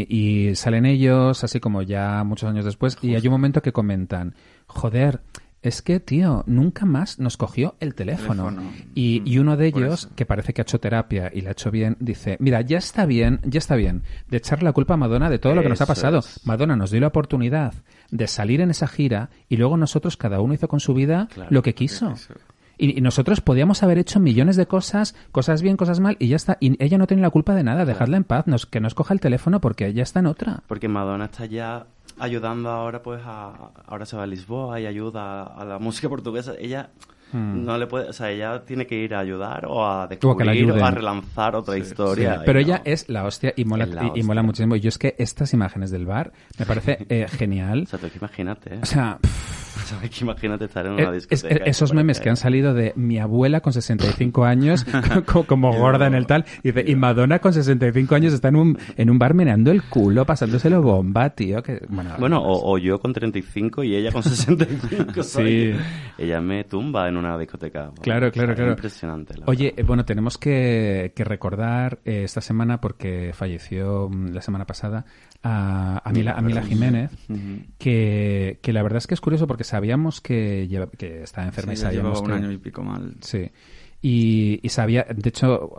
y 0.09 0.55
salen 0.55 0.85
ellos, 0.85 1.43
así 1.43 1.59
como 1.59 1.81
ya 1.81 2.23
muchos 2.23 2.49
años 2.49 2.65
después, 2.65 2.97
y 3.01 3.15
hay 3.15 3.27
un 3.27 3.31
momento 3.31 3.61
que 3.61 3.71
comentan, 3.71 4.35
joder, 4.67 5.21
es 5.63 5.81
que, 5.81 5.99
tío, 5.99 6.43
nunca 6.45 6.85
más 6.85 7.19
nos 7.19 7.35
cogió 7.35 7.75
el 7.79 7.95
teléfono. 7.95 8.45
Teléfono. 8.49 8.71
Y, 8.93 9.21
Mm, 9.21 9.27
y 9.27 9.37
uno 9.39 9.57
de 9.57 9.67
ellos, 9.67 10.09
que 10.15 10.25
parece 10.25 10.53
que 10.53 10.61
ha 10.61 10.63
hecho 10.63 10.79
terapia 10.79 11.31
y 11.33 11.41
la 11.41 11.49
ha 11.49 11.51
hecho 11.53 11.71
bien, 11.71 11.97
dice, 11.99 12.37
mira, 12.39 12.61
ya 12.61 12.77
está 12.77 13.05
bien, 13.05 13.39
ya 13.43 13.57
está 13.57 13.75
bien, 13.75 14.03
de 14.29 14.37
echarle 14.37 14.65
la 14.65 14.73
culpa 14.73 14.93
a 14.93 14.97
Madonna 14.97 15.29
de 15.29 15.39
todo 15.39 15.55
lo 15.55 15.63
que 15.63 15.69
nos 15.69 15.81
ha 15.81 15.85
pasado. 15.85 16.19
es. 16.19 16.45
Madonna 16.45 16.75
nos 16.75 16.91
dio 16.91 17.01
la 17.01 17.07
oportunidad 17.07 17.73
de 18.11 18.27
salir 18.27 18.61
en 18.61 18.69
esa 18.69 18.87
gira 18.87 19.29
y 19.49 19.57
luego 19.57 19.77
nosotros, 19.77 20.15
cada 20.15 20.39
uno 20.41 20.53
hizo 20.53 20.67
con 20.67 20.79
su 20.79 20.93
vida 20.93 21.27
Claro, 21.33 21.49
lo 21.51 21.61
que 21.63 21.73
quiso. 21.73 22.13
Y, 22.77 22.97
y 22.97 23.01
nosotros 23.01 23.41
podíamos 23.41 23.83
haber 23.83 23.97
hecho 23.97 24.19
millones 24.19 24.55
de 24.55 24.67
cosas, 24.67 25.15
cosas 25.31 25.61
bien, 25.61 25.77
cosas 25.77 25.99
mal, 25.99 26.15
y 26.19 26.27
ya 26.27 26.35
está. 26.35 26.57
Y 26.59 26.81
ella 26.83 26.97
no 26.97 27.07
tiene 27.07 27.23
la 27.23 27.29
culpa 27.29 27.55
de 27.55 27.63
nada, 27.63 27.85
dejadla 27.85 28.17
en 28.17 28.23
paz, 28.23 28.47
nos, 28.47 28.65
que 28.65 28.79
nos 28.79 28.93
coja 28.93 29.13
el 29.13 29.19
teléfono 29.19 29.61
porque 29.61 29.87
ella 29.87 30.03
está 30.03 30.19
en 30.19 30.27
otra. 30.27 30.63
Porque 30.67 30.87
Madonna 30.87 31.25
está 31.25 31.45
ya 31.45 31.87
ayudando 32.19 32.69
ahora, 32.69 33.01
pues, 33.03 33.21
a, 33.25 33.71
ahora 33.85 34.05
se 34.05 34.17
va 34.17 34.23
a 34.23 34.27
Lisboa 34.27 34.79
y 34.79 34.85
ayuda 34.85 35.43
a 35.43 35.65
la 35.65 35.79
música 35.79 36.09
portuguesa. 36.09 36.53
Ella 36.59 36.89
Hmm. 37.31 37.65
no 37.65 37.77
le 37.77 37.87
puede, 37.87 38.09
o 38.09 38.13
sea, 38.13 38.31
ella 38.31 38.63
tiene 38.63 38.87
que 38.87 38.95
ir 38.95 39.13
a 39.13 39.19
ayudar 39.19 39.65
o 39.67 39.85
a 39.85 40.07
descubrir 40.07 40.71
o, 40.71 40.83
a 40.85 40.91
relanzar 40.91 41.55
otra 41.55 41.73
Sí, 41.75 41.81
historia. 41.81 42.35
Sí, 42.35 42.41
pero 42.45 42.59
no. 42.59 42.65
ella 42.65 42.81
es 42.85 43.09
la 43.09 43.25
hostia 43.25 43.53
y 43.55 43.65
mola, 43.65 43.83
Es 43.83 43.93
la 43.93 44.03
y- 44.03 44.19
y, 44.19 44.23
mola 44.23 44.41
hostia. 44.41 44.43
muchísimo. 44.43 44.75
Y 44.75 44.79
yo 44.79 44.89
es 44.89 44.97
que 44.97 45.15
estas 45.17 45.53
imágenes 45.53 45.91
del 45.91 46.05
bar 46.05 46.31
me 46.57 46.65
parece 46.65 47.05
eh, 47.09 47.25
genial. 47.29 47.83
O 47.83 47.85
sea, 47.87 47.99
tú 47.99 48.05
es 48.05 48.11
que 48.13 48.17
imagínate, 48.19 48.75
¿eh? 48.75 48.79
O 48.81 48.85
sea, 48.85 49.17
es 50.03 50.09
que 50.17 50.23
imagínate 50.23 50.65
estar 50.65 50.85
en 50.85 50.93
eh, 50.99 51.05
una 51.07 51.15
es- 51.17 51.27
discoteca. 51.27 51.65
y 51.65 51.69
esos 51.69 51.89
te 51.89 51.95
memes 51.97 52.19
que 52.21 52.29
han 52.29 52.37
salido 52.37 52.73
de 52.73 52.93
mi 52.95 53.19
abuela 53.19 53.59
con 53.59 53.73
65 53.73 54.45
años, 54.45 54.85
co- 55.25 55.43
como 55.43 55.73
gorda 55.77 56.07
en 56.07 56.13
el 56.15 56.25
tal, 56.27 56.45
y, 56.63 56.71
dice, 56.71 56.89
y 56.89 56.95
Madonna 56.95 57.39
con 57.39 57.51
65 57.53 58.15
años 58.15 58.33
está 58.33 58.47
en 58.47 58.55
un, 58.55 58.77
en 58.95 59.09
un 59.09 59.19
bar 59.19 59.33
meneando 59.33 59.71
el 59.71 59.83
culo, 59.83 60.25
pasándoselo 60.25 60.81
bomba, 60.81 61.29
tío. 61.31 61.61
Que, 61.61 61.81
bueno, 61.89 62.11
Bueno, 62.19 62.41
o, 62.41 62.71
o 62.73 62.77
yo 62.77 62.99
con 62.99 63.11
35 63.13 63.83
y 63.83 63.95
ella 63.95 64.11
con 64.13 64.23
65. 64.23 65.23
Sí. 65.23 65.73
Ella 66.17 66.41
me 66.41 66.63
tumba 66.63 67.07
en 67.09 67.16
una 67.17 67.37
discoteca. 67.37 67.91
Claro, 68.01 68.31
claro, 68.31 68.55
claro. 68.55 68.71
Impresionante. 68.71 69.37
la 69.37 69.45
Oye, 69.47 69.71
verdad. 69.75 69.85
bueno, 69.87 70.05
tenemos 70.05 70.37
que, 70.37 71.11
que 71.15 71.23
recordar 71.23 71.99
eh, 72.05 72.23
esta 72.23 72.41
semana, 72.41 72.79
porque 72.79 73.31
falleció 73.33 74.09
mm, 74.09 74.27
la 74.33 74.41
semana 74.41 74.65
pasada, 74.65 75.05
a, 75.43 76.01
a 76.07 76.11
Mila, 76.13 76.31
a 76.33 76.41
Mila 76.41 76.63
Jiménez, 76.63 77.11
que, 77.77 78.59
que 78.61 78.73
la 78.73 78.83
verdad 78.83 78.97
es 78.97 79.07
que 79.07 79.13
es 79.13 79.21
curioso 79.21 79.47
porque 79.47 79.63
sabíamos 79.63 80.21
que, 80.21 80.67
lleva- 80.67 80.89
que 80.89 81.23
estaba 81.23 81.47
enferma 81.47 81.73
Sí, 81.75 81.79
y 81.79 81.83
sabíamos 81.83 82.21
un 82.21 82.27
que... 82.27 82.33
año 82.33 82.51
y 82.51 82.57
pico 82.57 82.83
mal. 82.83 83.15
Sí. 83.21 83.49
Y, 84.01 84.59
y 84.61 84.69
sabía, 84.69 85.05
de 85.09 85.29
hecho, 85.29 85.71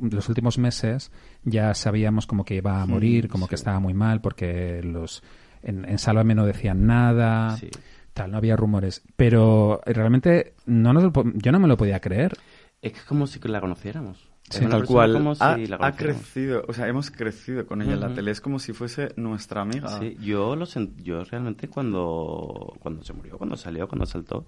los 0.00 0.28
últimos 0.28 0.58
meses 0.58 1.10
ya 1.42 1.74
sabíamos 1.74 2.26
como 2.26 2.44
que 2.44 2.54
iba 2.56 2.80
a 2.80 2.86
morir, 2.86 3.28
como 3.28 3.48
que 3.48 3.56
estaba 3.56 3.80
muy 3.80 3.94
mal, 3.94 4.20
porque 4.20 4.80
los 4.82 5.22
en, 5.62 5.84
en 5.88 5.98
Sálvame 5.98 6.34
no 6.34 6.46
decían 6.46 6.86
nada, 6.86 7.56
Sí. 7.56 7.68
Tal, 8.14 8.30
no 8.30 8.38
había 8.38 8.56
rumores. 8.56 9.02
Pero 9.16 9.80
realmente 9.84 10.54
no 10.66 10.92
nos 10.92 11.02
lo 11.02 11.12
yo 11.34 11.52
no 11.52 11.60
me 11.60 11.68
lo 11.68 11.76
podía 11.76 12.00
creer. 12.00 12.32
Es 12.80 12.92
que 12.92 12.98
es 12.98 13.04
como 13.04 13.26
si 13.26 13.38
la 13.40 13.60
conociéramos. 13.60 14.28
Sí, 14.50 14.66
Tal 14.66 14.84
cual. 14.84 15.14
como 15.14 15.34
si 15.34 15.42
ha, 15.42 15.56
la 15.56 15.78
ha 15.80 15.92
crecido, 15.96 16.64
o 16.68 16.72
sea, 16.74 16.86
hemos 16.86 17.10
crecido 17.10 17.66
con 17.66 17.80
ella 17.80 17.94
en 17.94 18.00
la 18.00 18.12
tele. 18.14 18.30
Es 18.30 18.42
como 18.42 18.58
si 18.58 18.74
fuese 18.74 19.08
nuestra 19.16 19.62
amiga. 19.62 19.88
Sí, 19.98 20.18
yo 20.20 20.54
lo 20.54 20.66
sent- 20.66 20.96
yo 21.02 21.24
realmente 21.24 21.68
cuando, 21.68 22.74
cuando 22.78 23.02
se 23.02 23.14
murió, 23.14 23.38
cuando 23.38 23.56
salió, 23.56 23.88
cuando 23.88 24.04
saltó, 24.04 24.44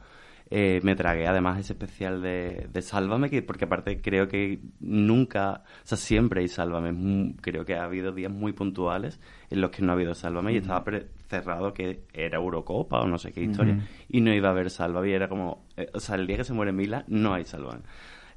eh, 0.51 0.81
me 0.83 0.95
tragué 0.97 1.27
además 1.27 1.59
ese 1.59 1.73
especial 1.73 2.21
de, 2.21 2.69
de 2.71 2.83
Sálvame, 2.83 3.31
que, 3.31 3.41
porque 3.41 3.65
aparte 3.65 4.01
creo 4.03 4.29
que 4.29 4.61
nunca, 4.81 5.63
o 5.83 5.87
sea, 5.87 5.97
siempre 5.97 6.43
hay 6.43 6.49
Sálvame. 6.49 6.93
Mm, 6.93 7.37
Creo 7.41 7.65
que 7.65 7.75
ha 7.77 7.85
habido 7.85 8.13
días 8.13 8.31
muy 8.31 8.53
puntuales 8.53 9.19
en 9.49 9.63
los 9.63 9.71
que 9.71 9.81
no 9.83 9.93
ha 9.93 9.95
habido 9.95 10.15
Sálvame 10.15 10.53
y 10.53 10.59
estaba 10.59 10.85
pre- 10.85 11.07
cerrado 11.29 11.73
que 11.75 12.01
era 12.13 12.39
Eurocopa 12.39 13.01
o 13.01 13.07
no 13.09 13.19
sé 13.19 13.33
qué 13.33 13.43
historia 13.43 13.75
Ujú. 13.75 13.83
y 14.09 14.21
no 14.21 14.33
iba 14.35 14.49
a 14.49 14.53
haber 14.53 14.71
Sálvame 14.71 15.09
y 15.11 15.13
era 15.13 15.29
como, 15.29 15.65
eh, 15.77 15.89
o 15.95 16.01
sea, 16.01 16.15
el 16.17 16.27
día 16.27 16.37
que 16.39 16.45
se 16.45 16.53
muere 16.53 16.73
Mila 16.73 17.05
no 17.09 17.35
hay 17.35 17.45
Sálvame. 17.45 17.81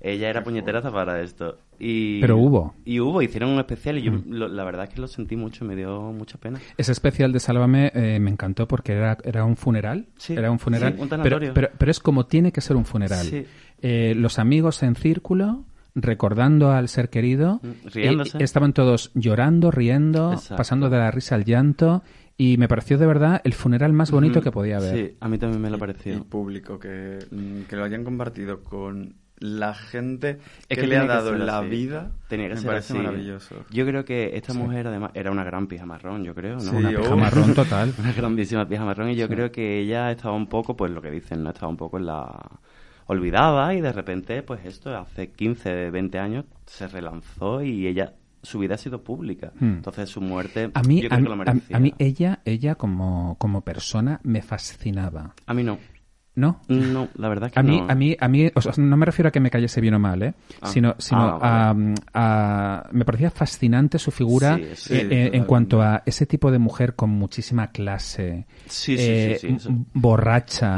Ella 0.02 0.30
era 0.30 0.44
puñeteraza 0.46 0.92
para 0.94 1.22
esto. 1.22 1.58
Y, 1.78 2.22
Pero 2.22 2.38
hubo. 2.38 2.74
Y 2.86 3.02
hubo, 3.02 3.22
hicieron 3.22 3.50
un 3.50 3.60
especial 3.60 3.98
y 3.98 4.04
yo 4.04 4.14
Mm. 4.14 4.24
lo- 4.28 4.48
la 4.48 4.64
verdad 4.64 4.86
es 4.86 4.94
que 4.94 5.02
lo 5.02 5.08
sentí 5.10 5.36
mucho, 5.36 5.66
me 5.66 5.76
dio 5.76 6.14
mucha 6.14 6.38
pena. 6.38 6.58
Ese 6.78 6.94
especial 6.94 7.34
de 7.34 7.42
Sálvame 7.42 7.92
eh, 7.94 8.18
me 8.22 8.32
encantó 8.32 8.66
porque 8.66 8.94
era, 8.94 9.18
era 9.26 9.44
un 9.44 9.58
funeral. 9.58 10.08
Sí, 10.18 10.34
era 10.34 10.52
un 10.52 10.60
funeral. 10.60 10.94
sí, 10.96 11.02
un 11.02 11.10
pero, 11.22 11.40
pero, 11.54 11.70
pero 11.78 11.92
es 11.92 12.00
como 12.00 12.26
tiene 12.28 12.54
que 12.54 12.62
ser 12.62 12.78
un 12.78 12.86
funeral. 12.86 13.26
Sí. 13.26 13.46
Eh, 13.82 14.14
los 14.16 14.40
amigos 14.40 14.84
en 14.84 14.96
círculo, 14.96 15.66
recordando 15.96 16.72
al 16.72 16.88
ser 16.88 17.10
querido. 17.10 17.60
Mm, 17.62 17.88
riéndose. 17.90 18.38
eh, 18.38 18.44
estaban 18.44 18.72
todos 18.74 19.12
llorando, 19.16 19.70
riendo, 19.72 20.32
Exacto. 20.34 20.56
pasando 20.56 20.90
de 20.90 20.98
la 20.98 21.12
risa 21.12 21.36
al 21.36 21.44
llanto. 21.46 22.04
Y 22.42 22.56
me 22.58 22.70
pareció 22.70 22.98
de 22.98 23.06
verdad 23.06 23.42
el 23.44 23.54
funeral 23.54 23.92
más 23.92 24.12
bonito 24.12 24.42
que 24.42 24.50
podía 24.50 24.78
haber. 24.78 24.96
Sí, 24.96 25.18
a 25.20 25.28
mí 25.28 25.38
también 25.38 25.62
me 25.62 25.70
lo 25.70 25.76
Y 25.76 25.80
pareció. 25.80 26.24
público, 26.24 26.80
que, 26.80 27.20
mm, 27.30 27.64
que 27.64 27.76
lo 27.76 27.84
hayan 27.84 28.06
compartido 28.06 28.64
con 28.64 29.16
la 29.40 29.74
gente 29.74 30.40
Es 30.70 30.78
que, 30.78 30.82
que 30.84 30.88
le 30.88 30.98
ha 30.98 31.02
que 31.02 31.08
dado 31.10 31.36
la 31.36 31.60
así. 31.60 31.68
vida. 31.70 32.12
Tenía 32.30 32.48
que 32.48 32.56
me 32.56 32.62
ser 32.62 32.70
parece 32.70 32.94
así. 32.94 33.02
maravilloso. 33.02 33.56
Yo 33.72 33.86
creo 33.86 34.06
que 34.06 34.38
esta 34.38 34.54
Sí. 34.54 34.58
mujer 34.60 34.88
además 34.88 35.12
era 35.16 35.32
una 35.32 35.44
gran 35.44 35.68
pija 35.68 35.86
marrón, 35.86 36.24
yo 36.24 36.34
creo, 36.34 36.56
¿no? 36.56 36.62
Sí, 36.62 36.76
Una 36.78 36.90
oh. 36.92 37.02
Pija 37.02 37.16
marrón 37.18 37.54
total. 37.54 37.94
una 38.00 38.14
grandísima 38.14 38.66
pija 38.70 38.86
marrón 38.86 39.10
y 39.10 39.16
yo 39.18 39.28
Sí. 39.28 39.34
creo 39.34 39.52
que 39.52 39.80
ella 39.80 40.10
estaba 40.10 40.34
un 40.34 40.48
poco, 40.48 40.78
pues 40.78 40.92
lo 40.94 41.02
que 41.02 41.12
dicen, 41.12 41.44
no 41.44 41.50
estaba 41.50 41.68
un 41.68 41.78
poco 41.78 41.98
en 41.98 42.06
la 42.06 42.40
olvidada 43.08 43.74
y 43.74 43.82
de 43.82 43.92
repente, 43.92 44.44
pues 44.44 44.64
esto, 44.66 44.96
hace 44.98 45.32
15, 45.32 45.90
20 45.90 46.20
años 46.20 46.46
se 46.66 46.88
relanzó 46.88 47.62
y 47.64 47.88
ella, 47.88 48.14
su 48.42 48.60
vida 48.60 48.76
ha 48.76 48.78
sido 48.78 49.04
pública. 49.04 49.52
Hmm. 49.60 49.74
Entonces 49.76 50.10
su 50.10 50.22
muerte, 50.22 50.72
A 50.74 50.82
mí, 50.84 51.02
yo 51.02 51.08
a, 51.08 51.10
creo 51.10 51.20
mí- 51.20 51.24
que 51.24 51.30
lo 51.30 51.36
a- 51.52 51.76
a 51.76 51.80
mí 51.80 51.94
ella, 52.00 52.40
ella 52.46 52.76
como, 52.76 53.36
como 53.40 53.62
persona 53.62 54.20
me 54.24 54.42
fascinaba. 54.42 55.34
A 55.46 55.54
mí 55.54 55.64
no. 55.64 55.78
¿No? 56.40 56.62
No, 56.70 57.10
la 57.16 57.28
verdad 57.28 57.48
es 57.48 57.54
que 57.54 57.60
A 57.60 57.64
mí, 57.64 57.82
no. 57.82 57.88
a 57.90 57.96
mí, 57.96 58.16
a 58.18 58.28
mí, 58.30 58.50
o 58.56 58.62
sea, 58.62 58.72
no 58.78 58.96
me 58.96 59.06
refiero 59.06 59.28
a 59.28 59.32
que 59.32 59.42
me 59.42 59.50
cayese 59.50 59.82
bien 59.82 59.94
o 59.96 60.00
mal, 60.00 60.24
¿eh? 60.24 60.34
Ah. 60.62 60.68
sino, 60.68 60.96
sino 60.98 61.22
Ah, 61.42 61.76
a, 62.14 62.80
a- 62.80 62.88
me 62.92 63.04
parecía 63.04 63.30
fascinante 63.30 64.00
su 64.00 64.10
figura 64.12 64.56
Sí, 64.58 64.64
sí, 64.76 64.94
eh, 64.94 65.08
eh, 65.12 65.30
en 65.34 65.44
cuanto 65.44 65.82
a 65.82 66.02
ese 66.06 66.26
tipo 66.26 66.50
de 66.50 66.60
mujer 66.60 66.96
con 66.96 67.10
muchísima 67.10 67.68
clase, 67.72 68.46
Sí, 68.68 68.96
eh, 68.98 69.38
borracha. 69.94 70.78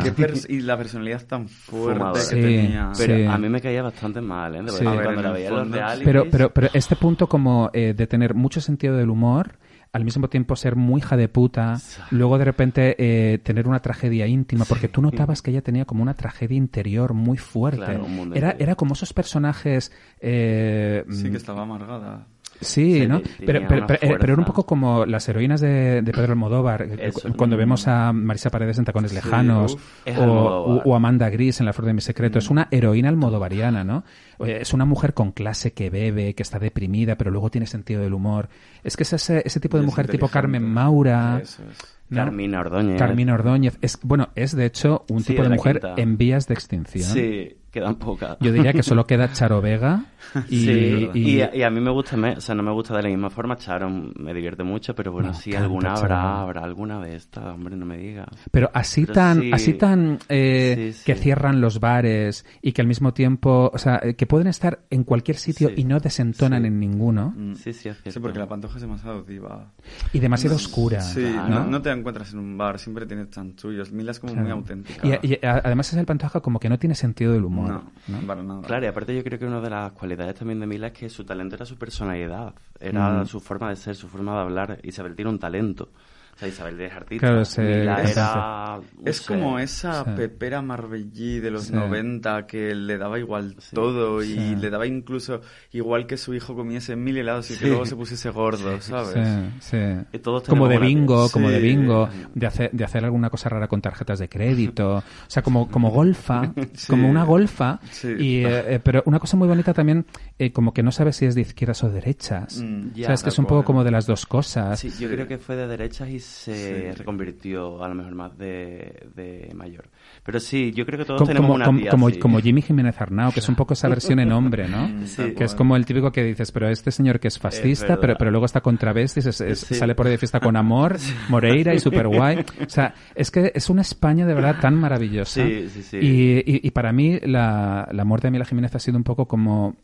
Y 0.49 0.61
la 0.61 0.77
personalidad 0.77 1.23
tan 1.25 1.47
fuerte 1.47 2.13
que 2.13 2.19
Sí, 2.19 2.41
tenía. 2.41 2.91
Pero 2.97 3.15
Sí. 3.17 3.25
a 3.25 3.37
mí 3.37 3.49
me 3.49 3.61
caía 3.61 3.83
bastante 3.83 4.21
mal, 4.21 4.55
¿eh? 4.55 4.61
Ver, 4.63 4.73
cuando 4.83 5.21
la 5.21 5.27
el 5.29 5.33
veía 5.33 5.49
en 5.49 5.55
los. 5.71 5.99
Pero, 6.03 6.25
pero, 6.29 6.49
pero 6.53 6.69
este 6.73 6.95
punto 6.95 7.27
como 7.27 7.69
eh, 7.73 7.93
de 7.95 8.07
tener 8.07 8.33
mucho 8.33 8.61
sentido 8.61 8.95
del 8.97 9.09
humor, 9.09 9.59
al 9.93 10.05
mismo 10.05 10.29
tiempo 10.29 10.55
ser 10.55 10.75
muy 10.75 10.99
hija 10.99 11.17
de 11.17 11.27
puta, 11.27 11.77
luego 12.11 12.37
de 12.37 12.45
repente 12.45 12.95
eh, 12.97 13.39
tener 13.39 13.67
una 13.67 13.81
tragedia 13.81 14.25
íntima, 14.25 14.63
porque 14.65 14.87
tú 14.87 15.01
notabas 15.01 15.41
que 15.41 15.51
ella 15.51 15.61
tenía 15.61 15.85
como 15.85 16.01
una 16.01 16.13
tragedia 16.13 16.55
interior 16.57 17.13
muy 17.13 17.37
fuerte. 17.37 17.83
Claro, 17.83 18.05
era, 18.33 18.55
era 18.57 18.75
como 18.75 18.93
esos 18.93 19.11
personajes... 19.13 19.91
eh, 20.21 21.03
Sí, 21.09 21.27
mm, 21.27 21.31
que 21.31 21.37
estaba 21.37 21.63
amargada. 21.63 22.27
Sí, 22.61 23.07
¿no? 23.07 23.21
Pero, 23.45 23.61
pero, 23.67 23.85
eh, 23.95 24.15
pero 24.19 24.33
era 24.33 24.35
un 24.39 24.45
poco 24.45 24.65
como 24.65 25.05
las 25.05 25.27
heroínas 25.27 25.59
de, 25.61 26.01
de 26.01 26.11
Pedro 26.11 26.33
Almodóvar, 26.33 26.83
eh, 26.83 27.07
Eso. 27.07 27.33
cuando 27.35 27.55
Mm. 27.55 27.59
vemos 27.59 27.87
a 27.87 28.13
Marisa 28.13 28.49
Paredes 28.51 28.77
en 28.77 28.85
Tacones 28.85 29.11
Sí, 29.11 29.15
Lejanos, 29.15 29.73
uf. 29.73 30.85
O, 30.85 30.95
Amanda 30.95 31.29
Gris 31.29 31.59
en 31.59 31.65
La 31.65 31.73
Flor 31.73 31.87
de 31.87 31.93
mi 31.93 32.01
Secreto. 32.01 32.37
Mm. 32.37 32.39
Es 32.39 32.49
una 32.49 32.67
heroína 32.71 33.09
almodovariana, 33.09 33.83
¿no? 33.83 34.03
Oye, 34.37 34.61
Es 34.61 34.73
una 34.73 34.85
mujer 34.85 35.13
con 35.13 35.31
clase 35.31 35.73
que 35.73 35.89
bebe, 35.89 36.33
que 36.35 36.43
está 36.43 36.59
deprimida, 36.59 37.15
pero 37.17 37.31
luego 37.31 37.49
tiene 37.49 37.67
sentido 37.67 38.01
del 38.01 38.13
humor. 38.13 38.47
Es 38.83 38.95
que 38.95 39.03
es 39.03 39.13
ese, 39.13 39.41
ese 39.45 39.59
tipo 39.59 39.77
de 39.77 39.83
es 39.83 39.85
mujer 39.87 40.07
tipo. 40.07 40.27
Carmen 40.27 40.63
Maura, 40.63 41.39
Eso 41.41 41.63
es. 41.69 41.77
¿no? 42.09 42.17
Carmina 42.17 42.59
Ordóñez. 42.59 42.97
Carmina 42.99 43.33
Ordóñez. 43.33 43.77
Es, 43.81 43.97
bueno, 44.03 44.29
es 44.35 44.55
de 44.55 44.65
hecho 44.65 45.05
un 45.09 45.21
Sí, 45.21 45.27
tipo 45.33 45.43
de 45.43 45.49
mujer 45.49 45.79
quinta. 45.79 46.01
en 46.01 46.17
vías 46.17 46.47
de 46.47 46.53
extinción. 46.53 47.03
Sí, 47.09 47.55
quedan 47.71 47.95
pocas. 47.95 48.37
Yo 48.41 48.51
diría 48.51 48.73
que 48.73 48.83
solo 48.83 49.05
queda 49.07 49.31
Charo 49.31 49.61
Vega 49.61 50.03
y, 50.49 50.65
sí, 50.65 51.09
y- 51.13 51.39
y, 51.41 51.43
y 51.53 51.63
a 51.63 51.69
mí 51.69 51.79
me 51.81 51.89
gusta, 51.91 52.17
me- 52.17 52.33
o 52.37 52.41
sea, 52.41 52.53
no 52.55 52.63
me 52.63 52.71
gusta 52.71 52.95
de 52.95 53.03
la 53.03 53.09
misma 53.09 53.29
forma, 53.29 53.55
Charo 53.57 53.89
me 53.89 54.33
divierte 54.33 54.63
mucho, 54.63 54.93
pero 54.93 55.11
bueno, 55.11 55.29
Me 55.29 55.33
sí, 55.35 55.55
alguna 55.55 55.93
Charo. 55.95 55.99
habrá, 56.15 56.41
habrá 56.41 56.63
alguna 56.63 56.99
de 57.01 57.15
estas, 57.15 57.45
hombre, 57.45 57.75
no 57.75 57.85
me 57.85 57.97
digas. 57.97 58.27
pero 58.51 58.69
así 58.73 59.01
Pero 59.01 59.13
tan, 59.13 59.41
sí. 59.41 59.51
así 59.53 59.73
tan 59.73 60.19
eh, 60.29 60.73
Sí, 60.91 60.93
sí. 60.99 61.05
que 61.05 61.15
cierran 61.15 61.61
los 61.61 61.79
bares 61.79 62.45
y 62.61 62.71
que 62.73 62.81
al 62.81 62.87
mismo 62.87 63.13
tiempo, 63.13 63.71
o 63.73 63.77
sea, 63.77 63.99
eh, 64.03 64.15
que 64.15 64.25
pueden 64.27 64.47
estar 64.47 64.81
en 64.89 65.03
cualquier 65.03 65.37
sitio 65.37 65.69
Sí. 65.69 65.75
y 65.77 65.83
no 65.85 65.99
desentonan 65.99 66.61
Sí. 66.61 66.67
en 66.67 66.79
ninguno 66.79 67.33
Mm. 67.35 67.53
Sí, 67.55 67.63
sí, 67.73 67.89
es 67.89 68.01
cierto. 68.01 68.11
Sí, 68.11 68.19
porque 68.19 68.39
la 68.39 68.47
pantoja 68.47 68.75
es 68.75 68.81
demasiado 68.81 69.23
diva. 69.23 69.71
y 70.13 70.19
demasiado 70.19 70.55
oscura. 70.55 71.01
Sí, 71.01 71.21
Claro. 71.21 71.49
no, 71.49 71.65
no 71.67 71.81
te 71.81 71.89
encuentras 71.91 72.33
en 72.33 72.39
un 72.39 72.57
bar, 72.57 72.79
siempre 72.79 73.05
tienes 73.05 73.29
chanchullos. 73.29 73.91
Mila 73.91 74.11
es 74.11 74.19
como 74.19 74.33
muy 74.33 74.43
Claro. 74.43 74.57
auténtica. 74.59 75.07
Y, 75.21 75.33
y 75.33 75.45
a- 75.45 75.61
además 75.63 75.91
es 75.93 75.99
el 75.99 76.05
Pantoja 76.05 76.39
como 76.41 76.59
que 76.59 76.69
no 76.69 76.77
tiene 76.79 76.95
sentido 76.95 77.33
del 77.33 77.45
humor. 77.45 77.60
No, 77.67 77.83
¿no? 78.07 78.27
para 78.27 78.43
nada. 78.43 78.61
Claro, 78.61 78.85
y 78.85 78.89
aparte 78.89 79.15
yo 79.15 79.23
creo 79.23 79.39
que 79.39 79.45
una 79.45 79.61
de 79.61 79.69
las 79.69 79.91
cualidades 79.93 80.35
también 80.35 80.59
de 80.59 80.67
Mila 80.67 80.87
es 80.87 80.93
que 80.93 81.09
su 81.09 81.23
talento 81.23 81.55
era 81.55 81.65
su 81.65 81.77
personalidad, 81.77 82.53
era 82.79 83.23
Mm. 83.23 83.25
su 83.27 83.39
forma 83.39 83.69
de 83.69 83.75
ser, 83.75 83.95
su 83.95 84.07
forma 84.07 84.33
de 84.35 84.39
hablar. 84.41 84.79
Isabel 84.83 85.15
tiene 85.15 85.31
un 85.31 85.39
talento. 85.39 85.89
O 86.35 86.39
sea, 86.41 86.47
Isabel 86.47 86.81
es 86.81 86.91
artista. 86.93 87.27
Claro, 87.27 87.43
Mila 87.57 88.01
es- 88.01 88.11
era... 88.11 88.79
Es 89.05 89.21
como 89.21 89.59
esa 89.59 90.03
Sí. 90.03 90.11
pepera 90.15 90.61
marbellí 90.61 91.39
de 91.39 91.51
los 91.51 91.65
Sí. 91.65 91.73
90 91.73 92.47
que 92.47 92.73
le 92.73 92.97
daba 92.97 93.19
igual 93.19 93.55
todo 93.73 94.23
y 94.23 94.33
Sí. 94.33 94.55
le 94.55 94.69
daba 94.69 94.87
incluso 94.87 95.41
igual 95.71 96.07
que 96.07 96.17
su 96.17 96.33
hijo 96.33 96.55
comiese 96.55 96.95
mil 96.95 97.17
helados 97.17 97.51
y 97.51 97.53
que 97.55 97.59
Sí. 97.59 97.67
luego 97.67 97.85
se 97.85 97.95
pusiese 97.95 98.29
gordo, 98.31 98.79
¿sabes? 98.81 99.13
Sí, 99.59 99.77
sí. 99.77 99.77
Y 100.13 100.19
todos 100.19 100.43
Como 100.43 100.67
de 100.67 100.79
bingo, 100.79 101.29
como 101.29 101.47
Sí. 101.49 101.53
de 101.53 101.59
bingo, 101.59 102.09
de 102.33 102.47
hacer, 102.47 102.71
de 102.71 102.83
hacer 102.83 103.03
alguna 103.05 103.29
cosa 103.29 103.49
rara 103.49 103.67
con 103.67 103.81
tarjetas 103.81 104.17
de 104.19 104.27
crédito, 104.29 104.95
o 104.97 105.03
sea, 105.27 105.43
como, 105.43 105.69
como 105.69 105.91
golfa, 105.91 106.53
Sí. 106.73 106.87
como 106.87 107.09
una 107.09 107.23
golfa, 107.23 107.79
Sí. 107.91 108.07
y, 108.17 108.45
eh, 108.45 108.75
eh, 108.75 108.79
pero 108.83 109.03
una 109.05 109.19
cosa 109.19 109.37
muy 109.37 109.47
bonita 109.47 109.73
también, 109.73 110.05
eh, 110.39 110.51
como 110.51 110.73
que 110.73 110.81
no 110.83 110.91
sabes 110.91 111.17
si 111.17 111.25
es 111.25 111.35
de 111.35 111.41
izquierdas 111.41 111.83
o 111.83 111.89
derechas, 111.89 112.61
Mm, 112.61 112.93
ya, 112.95 113.05
sabes 113.07 113.23
que 113.23 113.29
es 113.29 113.35
tal 113.35 113.43
un 113.45 113.49
poco 113.49 113.63
como 113.63 113.83
de 113.83 113.91
las 113.91 114.07
dos 114.07 114.25
cosas, 114.25 114.79
Sí, 114.79 114.91
yo 114.99 115.09
creo 115.09 115.27
que 115.27 115.37
fue 115.37 115.55
de 115.55 115.67
derechas 115.67 116.09
y 116.09 116.19
se 116.21 116.91
Sí. 116.91 116.97
reconvirtió 116.97 117.83
a 117.83 117.89
lo 117.89 117.95
mejor 117.95 118.15
más 118.15 118.37
de, 118.37 119.07
de 119.15 119.51
mayor. 119.53 119.89
Pero 120.23 120.39
sí, 120.39 120.71
yo 120.71 120.85
creo 120.85 120.99
que 120.99 121.05
todos 121.05 121.19
como, 121.19 121.27
tenemos 121.27 121.45
como, 121.47 121.55
una 121.55 121.65
como, 121.65 121.79
tía 121.79 121.91
como, 121.91 122.07
así. 122.07 122.19
como 122.19 122.39
Jimmy 122.39 122.61
Jiménez 122.61 123.01
Arnao, 123.01 123.31
que 123.31 123.39
es 123.41 123.49
un 123.49 123.55
poco 123.55 123.73
esa 123.73 123.87
versión 124.15 124.19
en 124.19 124.31
hombre, 124.31 124.67
¿no? 124.67 125.05
Sí. 125.07 125.33
Que 125.35 125.43
es 125.43 125.53
como 125.55 125.75
el 125.75 125.85
típico 125.85 126.11
que 126.11 126.23
dices, 126.23 126.51
pero 126.51 126.69
este 126.69 126.91
señor 126.91 127.19
que 127.19 127.27
es 127.27 127.37
fascista, 127.39 127.87
verdad. 127.87 127.99
pero, 128.01 128.15
pero 128.17 128.31
luego 128.31 128.45
está 128.45 128.61
con 128.61 128.77
travestis, 128.77 129.25
es- 129.25 129.41
es- 129.41 129.59
Sí. 129.59 129.75
sale 129.75 129.95
por 129.95 130.05
ahí 130.05 130.11
de 130.13 130.17
fiesta 130.17 130.39
con 130.39 130.55
amor, 130.55 130.97
Moreira 131.29 131.73
y 131.73 131.79
super 131.79 132.07
guay. 132.07 132.39
O 132.65 132.69
sea, 132.69 132.93
es 133.15 133.29
que 133.31 133.51
es 133.53 133.69
una 133.69 133.81
España 133.81 134.25
de 134.25 134.33
verdad 134.33 134.57
tan 134.61 134.75
maravillosa. 134.75 135.43
Sí, 135.45 135.67
sí, 135.69 135.83
sí. 135.83 135.97
Y, 135.97 136.37
y- 136.45 136.61
y 136.67 136.71
para 136.71 136.91
mí 136.93 137.19
la, 137.23 137.87
la 137.91 138.05
muerte 138.05 138.27
de 138.27 138.31
Mila 138.31 138.45
Jiménez 138.45 138.73
ha 138.75 138.79
sido 138.79 138.97
un 138.97 139.03
poco 139.03 139.27
como 139.27 139.75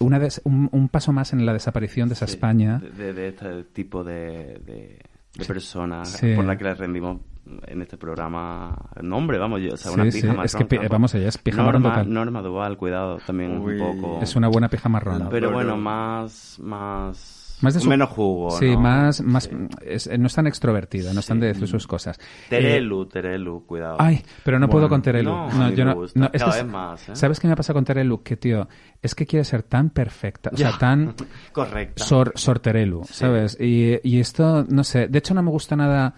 una 0.00 0.18
des- 0.18 0.40
un, 0.44 0.68
un 0.72 0.88
paso 0.88 1.12
más 1.12 1.32
en 1.34 1.44
la 1.44 1.52
desaparición 1.52 2.08
de 2.08 2.14
esa 2.14 2.26
Sí, 2.26 2.32
España. 2.34 2.78
De, 2.78 2.90
de- 2.90 3.12
de 3.12 3.28
este 3.28 3.64
tipo 3.64 4.02
de, 4.02 4.58
de, 4.64 4.98
de 5.40 5.44
personas 5.46 6.08
Sí. 6.10 6.34
por 6.34 6.44
la 6.44 6.56
que 6.56 6.64
le 6.64 6.74
rendimos 6.74 7.20
en 7.66 7.82
este 7.82 7.96
programa 7.96 8.76
nombre, 9.02 9.38
vamos, 9.38 9.60
yo, 9.60 9.74
o 9.74 9.76
sea, 9.76 9.90
Sí, 9.90 10.00
una 10.00 10.10
sí, 10.10 10.20
pija 10.20 10.32
es 10.32 10.36
marrón, 10.36 10.58
que 10.58 10.64
pi- 10.66 10.76
tampoco. 10.76 10.92
vamos, 10.92 11.14
ella 11.14 11.28
es 11.28 11.38
pija 11.38 11.62
marrón 11.62 11.82
Norma, 11.82 11.96
total. 11.98 12.12
Norma 12.14 12.42
Duval, 12.42 12.76
cuidado, 12.76 13.18
también 13.26 13.58
Uy. 13.60 13.80
un 13.80 14.00
poco. 14.00 14.18
Es 14.22 14.36
una 14.36 14.48
buena 14.48 14.68
pija 14.68 14.88
marrón. 14.88 15.28
Pero 15.30 15.50
bueno, 15.50 15.76
más, 15.76 16.58
más, 16.62 17.39
Más 17.62 17.74
de 17.74 17.80
su- 17.80 17.88
menos 17.88 18.08
jugo, 18.10 18.50
Sí, 18.52 18.70
¿no? 18.70 18.80
más, 18.80 19.20
más 19.22 19.44
Sí. 19.44 19.50
es- 19.84 20.18
no 20.18 20.26
es 20.26 20.34
tan 20.34 20.46
extrovertida, 20.46 21.12
no 21.12 21.20
es 21.20 21.26
tan 21.26 21.40
de 21.40 21.48
decir 21.48 21.68
sus 21.68 21.86
cosas. 21.86 22.18
Eh, 22.18 22.22
Terelu, 22.48 23.06
Terelu, 23.06 23.64
cuidado. 23.66 23.96
Ay, 23.98 24.22
pero 24.44 24.58
no 24.58 24.66
Bueno, 24.66 24.72
puedo 24.72 24.88
con 24.88 25.02
Terelu. 25.02 25.30
no, 25.30 25.48
No, 25.52 25.70
yo 25.70 25.84
me 25.84 25.94
no, 25.94 26.00
no, 26.14 26.30
es 26.32 26.42
que 26.44 26.64
más, 26.64 27.08
¿eh? 27.08 27.16
¿Sabes 27.16 27.38
qué 27.40 27.48
me 27.48 27.56
pasa 27.56 27.72
con 27.72 27.84
Terelu? 27.84 28.22
Que, 28.22 28.36
tío, 28.36 28.68
es 29.02 29.14
que 29.14 29.26
quiere 29.26 29.44
ser 29.44 29.62
tan 29.62 29.90
perfecta, 29.90 30.50
o 30.52 30.56
sea, 30.56 30.78
tan 30.78 31.14
Correcta. 31.52 32.04
sor, 32.04 32.32
sorterelu, 32.34 33.02
Sí. 33.04 33.14
¿sabes? 33.14 33.56
Y, 33.60 33.98
y 34.02 34.20
esto, 34.20 34.64
no 34.68 34.84
sé, 34.84 35.08
de 35.08 35.18
hecho 35.18 35.34
no 35.34 35.42
me 35.42 35.50
gusta 35.50 35.76
nada 35.76 36.14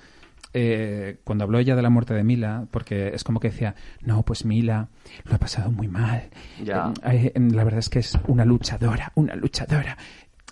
eh, 0.54 1.16
cuando 1.24 1.44
habló 1.44 1.58
ella 1.58 1.74
de 1.74 1.80
la 1.80 1.88
muerte 1.88 2.12
de 2.12 2.22
Mila, 2.24 2.66
porque 2.70 3.08
es 3.14 3.24
como 3.24 3.40
que 3.40 3.48
decía, 3.48 3.74
no, 4.02 4.22
pues 4.22 4.44
Mila 4.44 4.88
lo 5.24 5.36
ha 5.36 5.38
pasado 5.38 5.70
muy 5.70 5.88
mal. 5.88 6.24
Ya. 6.62 6.92
Eh, 7.06 7.32
eh, 7.34 7.40
la 7.40 7.64
verdad 7.64 7.78
es 7.78 7.88
que 7.88 8.00
es 8.00 8.18
una 8.26 8.44
luchadora, 8.44 9.12
una 9.14 9.34
luchadora. 9.34 9.96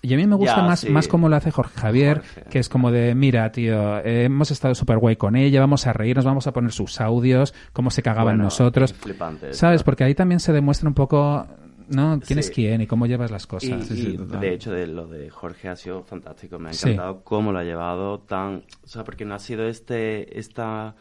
Y 0.03 0.13
a 0.13 0.17
mí 0.17 0.25
me 0.25 0.35
gusta 0.35 0.57
Ya, 0.57 0.63
más, 0.63 0.79
sí. 0.79 0.89
más 0.89 1.07
como 1.07 1.29
lo 1.29 1.35
hace 1.35 1.51
Jorge 1.51 1.79
Javier, 1.79 2.17
Jorge. 2.21 2.49
que 2.49 2.59
es 2.59 2.69
como 2.69 2.89
de, 2.91 3.13
mira, 3.13 3.51
tío, 3.51 3.99
eh, 3.99 4.23
hemos 4.25 4.49
estado 4.49 4.73
súper 4.73 4.97
guay 4.97 5.15
con 5.15 5.35
ella, 5.35 5.59
vamos 5.59 5.85
a 5.85 5.93
reírnos, 5.93 6.25
vamos 6.25 6.47
a 6.47 6.53
poner 6.53 6.71
sus 6.71 6.99
audios, 6.99 7.53
cómo 7.71 7.91
se 7.91 8.01
cagaba 8.01 8.31
en 8.31 8.37
Bueno, 8.37 8.45
nosotros. 8.45 8.93
flipante, 8.93 9.53
¿Sabes? 9.53 9.83
Porque 9.83 10.03
ahí 10.03 10.15
también 10.15 10.39
se 10.39 10.53
demuestra 10.53 10.87
un 10.89 10.95
poco, 10.95 11.45
¿no? 11.89 12.19
¿Quién 12.25 12.39
es 12.39 12.49
quién 12.49 12.81
y 12.81 12.87
cómo 12.87 13.05
llevas 13.05 13.29
las 13.29 13.43
Y, 13.43 13.47
cosas? 13.47 13.85
Sí, 13.87 13.95
sí, 13.95 14.17
y, 14.19 14.37
de 14.39 14.53
hecho, 14.53 14.71
de 14.71 14.87
lo 14.87 15.05
de 15.07 15.29
Jorge 15.29 15.69
ha 15.69 15.75
sido 15.75 16.01
fantástico. 16.03 16.57
Me 16.57 16.69
ha 16.69 16.71
encantado 16.71 17.23
cómo 17.23 17.51
lo 17.51 17.59
ha 17.59 17.63
llevado 17.63 18.21
tan... 18.21 18.63
O 18.83 18.87
sea, 18.87 19.03
porque 19.03 19.23
no 19.25 19.35
ha 19.35 19.39
sido 19.39 19.67
este... 19.67 20.39
esta 20.39 20.95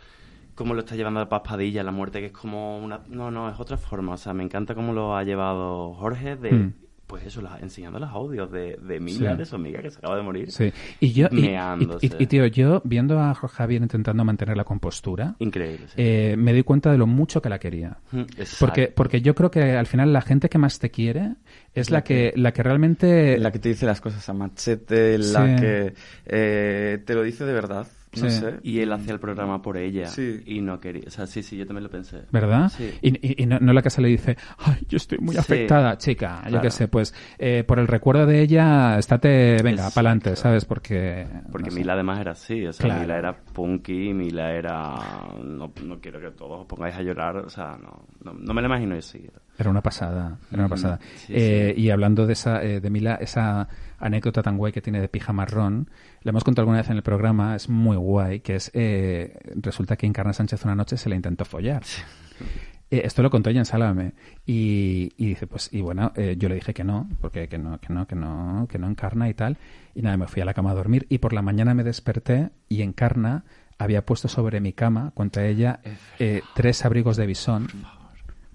cómo 0.54 0.74
lo 0.74 0.80
está 0.80 0.94
llevando 0.94 1.20
a 1.20 1.28
Paz 1.30 1.40
Padilla, 1.48 1.82
la 1.82 1.90
muerte, 1.92 2.20
que 2.20 2.26
es 2.26 2.32
como 2.32 2.76
una... 2.78 3.00
No, 3.08 3.30
no, 3.30 3.48
es 3.48 3.58
otra 3.58 3.78
forma. 3.78 4.12
O 4.12 4.16
sea, 4.18 4.34
me 4.34 4.42
encanta 4.44 4.74
cómo 4.74 4.92
lo 4.92 5.16
ha 5.16 5.24
llevado 5.24 5.94
Jorge 5.94 6.36
de... 6.36 6.52
Mm. 6.52 6.74
Pues 7.10 7.26
eso, 7.26 7.42
la- 7.42 7.58
enseñando 7.58 7.98
los 7.98 8.08
audios 8.08 8.52
de, 8.52 8.76
de 8.76 9.00
Mila, 9.00 9.32
Sí. 9.32 9.38
de 9.38 9.44
su 9.44 9.56
amiga 9.56 9.82
que 9.82 9.90
se 9.90 9.98
acaba 9.98 10.14
de 10.16 10.22
morir. 10.22 10.50
Sí. 10.52 10.72
Y 11.00 11.12
yo, 11.12 11.26
y, 11.32 11.46
y- 11.46 11.56
y- 12.06 12.12
y, 12.20 12.26
tío, 12.26 12.46
yo 12.46 12.80
viendo 12.84 13.18
a 13.18 13.34
Jorge 13.34 13.56
Javier 13.56 13.82
intentando 13.82 14.24
mantener 14.24 14.56
la 14.56 14.62
compostura, 14.62 15.34
Increíble, 15.40 15.86
sí. 15.88 15.94
eh, 15.96 16.36
me 16.38 16.52
doy 16.52 16.62
cuenta 16.62 16.92
de 16.92 16.98
lo 16.98 17.08
mucho 17.08 17.42
que 17.42 17.48
la 17.48 17.58
quería. 17.58 17.98
Mm, 18.12 18.20
exacto. 18.20 18.56
Porque, 18.60 18.88
porque 18.94 19.20
yo 19.22 19.34
creo 19.34 19.50
que 19.50 19.72
al 19.76 19.86
final 19.88 20.12
la 20.12 20.20
gente 20.22 20.48
que 20.48 20.58
más 20.58 20.78
te 20.78 20.90
quiere 20.92 21.34
es 21.74 21.90
la 21.90 22.04
que, 22.04 22.32
la 22.36 22.52
que 22.52 22.62
realmente... 22.62 23.38
La 23.38 23.50
que 23.50 23.58
te 23.58 23.70
dice 23.70 23.86
las 23.86 24.00
cosas 24.00 24.28
a 24.28 24.32
machete, 24.32 25.18
la 25.18 25.46
Sí. 25.56 25.60
que 25.60 25.94
eh, 26.26 26.98
te 27.04 27.14
lo 27.14 27.22
dice 27.24 27.44
de 27.44 27.52
verdad. 27.52 27.86
No 28.16 28.28
Sí. 28.28 28.40
sé. 28.40 28.58
Y 28.64 28.80
él 28.80 28.92
hacía 28.92 29.12
el 29.12 29.20
programa 29.20 29.62
por 29.62 29.76
ella. 29.76 30.06
Sí. 30.06 30.42
Y 30.44 30.60
no 30.60 30.80
quería... 30.80 31.04
O 31.06 31.10
sea, 31.10 31.26
sí, 31.28 31.44
sí, 31.44 31.56
yo 31.56 31.64
también 31.64 31.84
lo 31.84 31.90
pensé. 31.90 32.22
¿Verdad? 32.32 32.68
Sí. 32.76 32.90
Y, 33.02 33.08
y- 33.24 33.42
y 33.44 33.46
no, 33.46 33.58
no 33.60 33.72
la 33.72 33.82
se 33.88 34.00
le 34.00 34.08
dice, 34.08 34.36
ay, 34.58 34.78
yo 34.88 34.96
estoy 34.96 35.18
muy 35.18 35.34
Sí. 35.34 35.38
afectada, 35.40 35.96
chica. 35.96 36.42
Yo 36.50 36.60
qué 36.60 36.70
sé, 36.72 36.88
pues 36.88 37.14
eh, 37.38 37.62
por 37.66 37.78
el 37.78 37.86
recuerdo 37.86 38.26
de 38.26 38.40
ella, 38.42 38.98
estate, 38.98 39.62
venga, 39.62 39.90
para 39.90 40.10
adelante, 40.10 40.34
¿sabes? 40.36 40.64
Porque. 40.64 41.26
Porque 41.52 41.66
no 41.70 41.72
sé. 41.72 41.78
Mila 41.78 41.92
además 41.92 42.18
era 42.20 42.32
así, 42.32 42.66
o 42.66 42.72
sea, 42.72 42.86
Claro. 42.86 43.00
Mila 43.02 43.16
era 43.18 43.36
punky, 43.36 44.12
Mila 44.12 44.52
era... 44.54 44.94
No, 45.44 45.72
no 45.84 46.00
quiero 46.00 46.20
que 46.20 46.30
todos 46.32 46.62
os 46.62 46.66
pongáis 46.66 46.96
a 46.96 47.02
llorar, 47.02 47.36
o 47.36 47.48
sea, 47.48 47.78
no, 47.80 48.06
no, 48.24 48.32
no 48.34 48.54
me 48.54 48.60
lo 48.60 48.66
imagino 48.66 48.96
así. 48.96 49.24
Era 49.58 49.70
una 49.70 49.82
pasada, 49.82 50.38
era 50.50 50.64
una 50.64 50.66
Ujú. 50.66 50.70
pasada. 50.70 50.98
Sí, 51.16 51.32
Eh, 51.36 51.74
sí. 51.76 51.82
Y 51.82 51.90
hablando 51.90 52.26
de 52.26 52.32
esa, 52.32 52.62
eh, 52.64 52.80
de 52.80 52.90
Mila, 52.90 53.14
esa 53.16 53.68
anécdota 54.00 54.42
tan 54.42 54.56
guay 54.56 54.72
que 54.72 54.80
tiene 54.80 55.00
de 55.00 55.08
pija 55.08 55.32
marrón, 55.32 55.90
la 56.22 56.30
hemos 56.30 56.44
contado 56.44 56.62
alguna 56.62 56.78
vez 56.78 56.90
en 56.90 56.96
el 56.96 57.02
programa, 57.02 57.54
es 57.54 57.68
muy 57.68 57.96
guay, 57.96 58.40
que 58.40 58.56
es, 58.56 58.70
eh, 58.74 59.38
resulta 59.56 59.96
que 59.96 60.06
Encarna 60.06 60.32
Sánchez 60.32 60.64
una 60.64 60.74
noche 60.74 60.96
se 60.96 61.08
la 61.08 61.16
intentó 61.16 61.44
follar. 61.44 61.82
Eh, 62.90 63.02
esto 63.04 63.22
lo 63.22 63.30
contó 63.30 63.50
ella 63.50 63.60
en 63.60 63.66
Sálvame. 63.66 64.14
Y, 64.44 65.12
y 65.16 65.26
dice, 65.26 65.46
pues, 65.46 65.72
y 65.72 65.80
bueno, 65.80 66.12
eh, 66.16 66.34
yo 66.38 66.48
le 66.48 66.56
dije 66.56 66.74
que 66.74 66.82
no, 66.82 67.08
porque 67.20 67.48
que 67.48 67.58
no, 67.58 67.78
que 67.78 67.92
no, 67.92 68.06
que 68.06 68.16
no, 68.16 68.66
que 68.68 68.78
no 68.78 68.88
encarna 68.88 69.28
y 69.28 69.34
tal. 69.34 69.58
Y 69.94 70.02
nada, 70.02 70.16
me 70.16 70.26
fui 70.26 70.42
a 70.42 70.44
la 70.44 70.54
cama 70.54 70.72
a 70.72 70.74
dormir 70.74 71.06
y 71.08 71.18
por 71.18 71.32
la 71.32 71.42
mañana 71.42 71.74
me 71.74 71.84
desperté 71.84 72.50
y 72.68 72.82
encarna 72.82 73.44
había 73.78 74.04
puesto 74.04 74.28
sobre 74.28 74.60
mi 74.60 74.74
cama, 74.74 75.12
cuenta 75.14 75.46
ella, 75.46 75.80
eh, 76.18 76.42
tres 76.54 76.84
abrigos 76.84 77.16
de 77.16 77.26
bisón. 77.26 77.68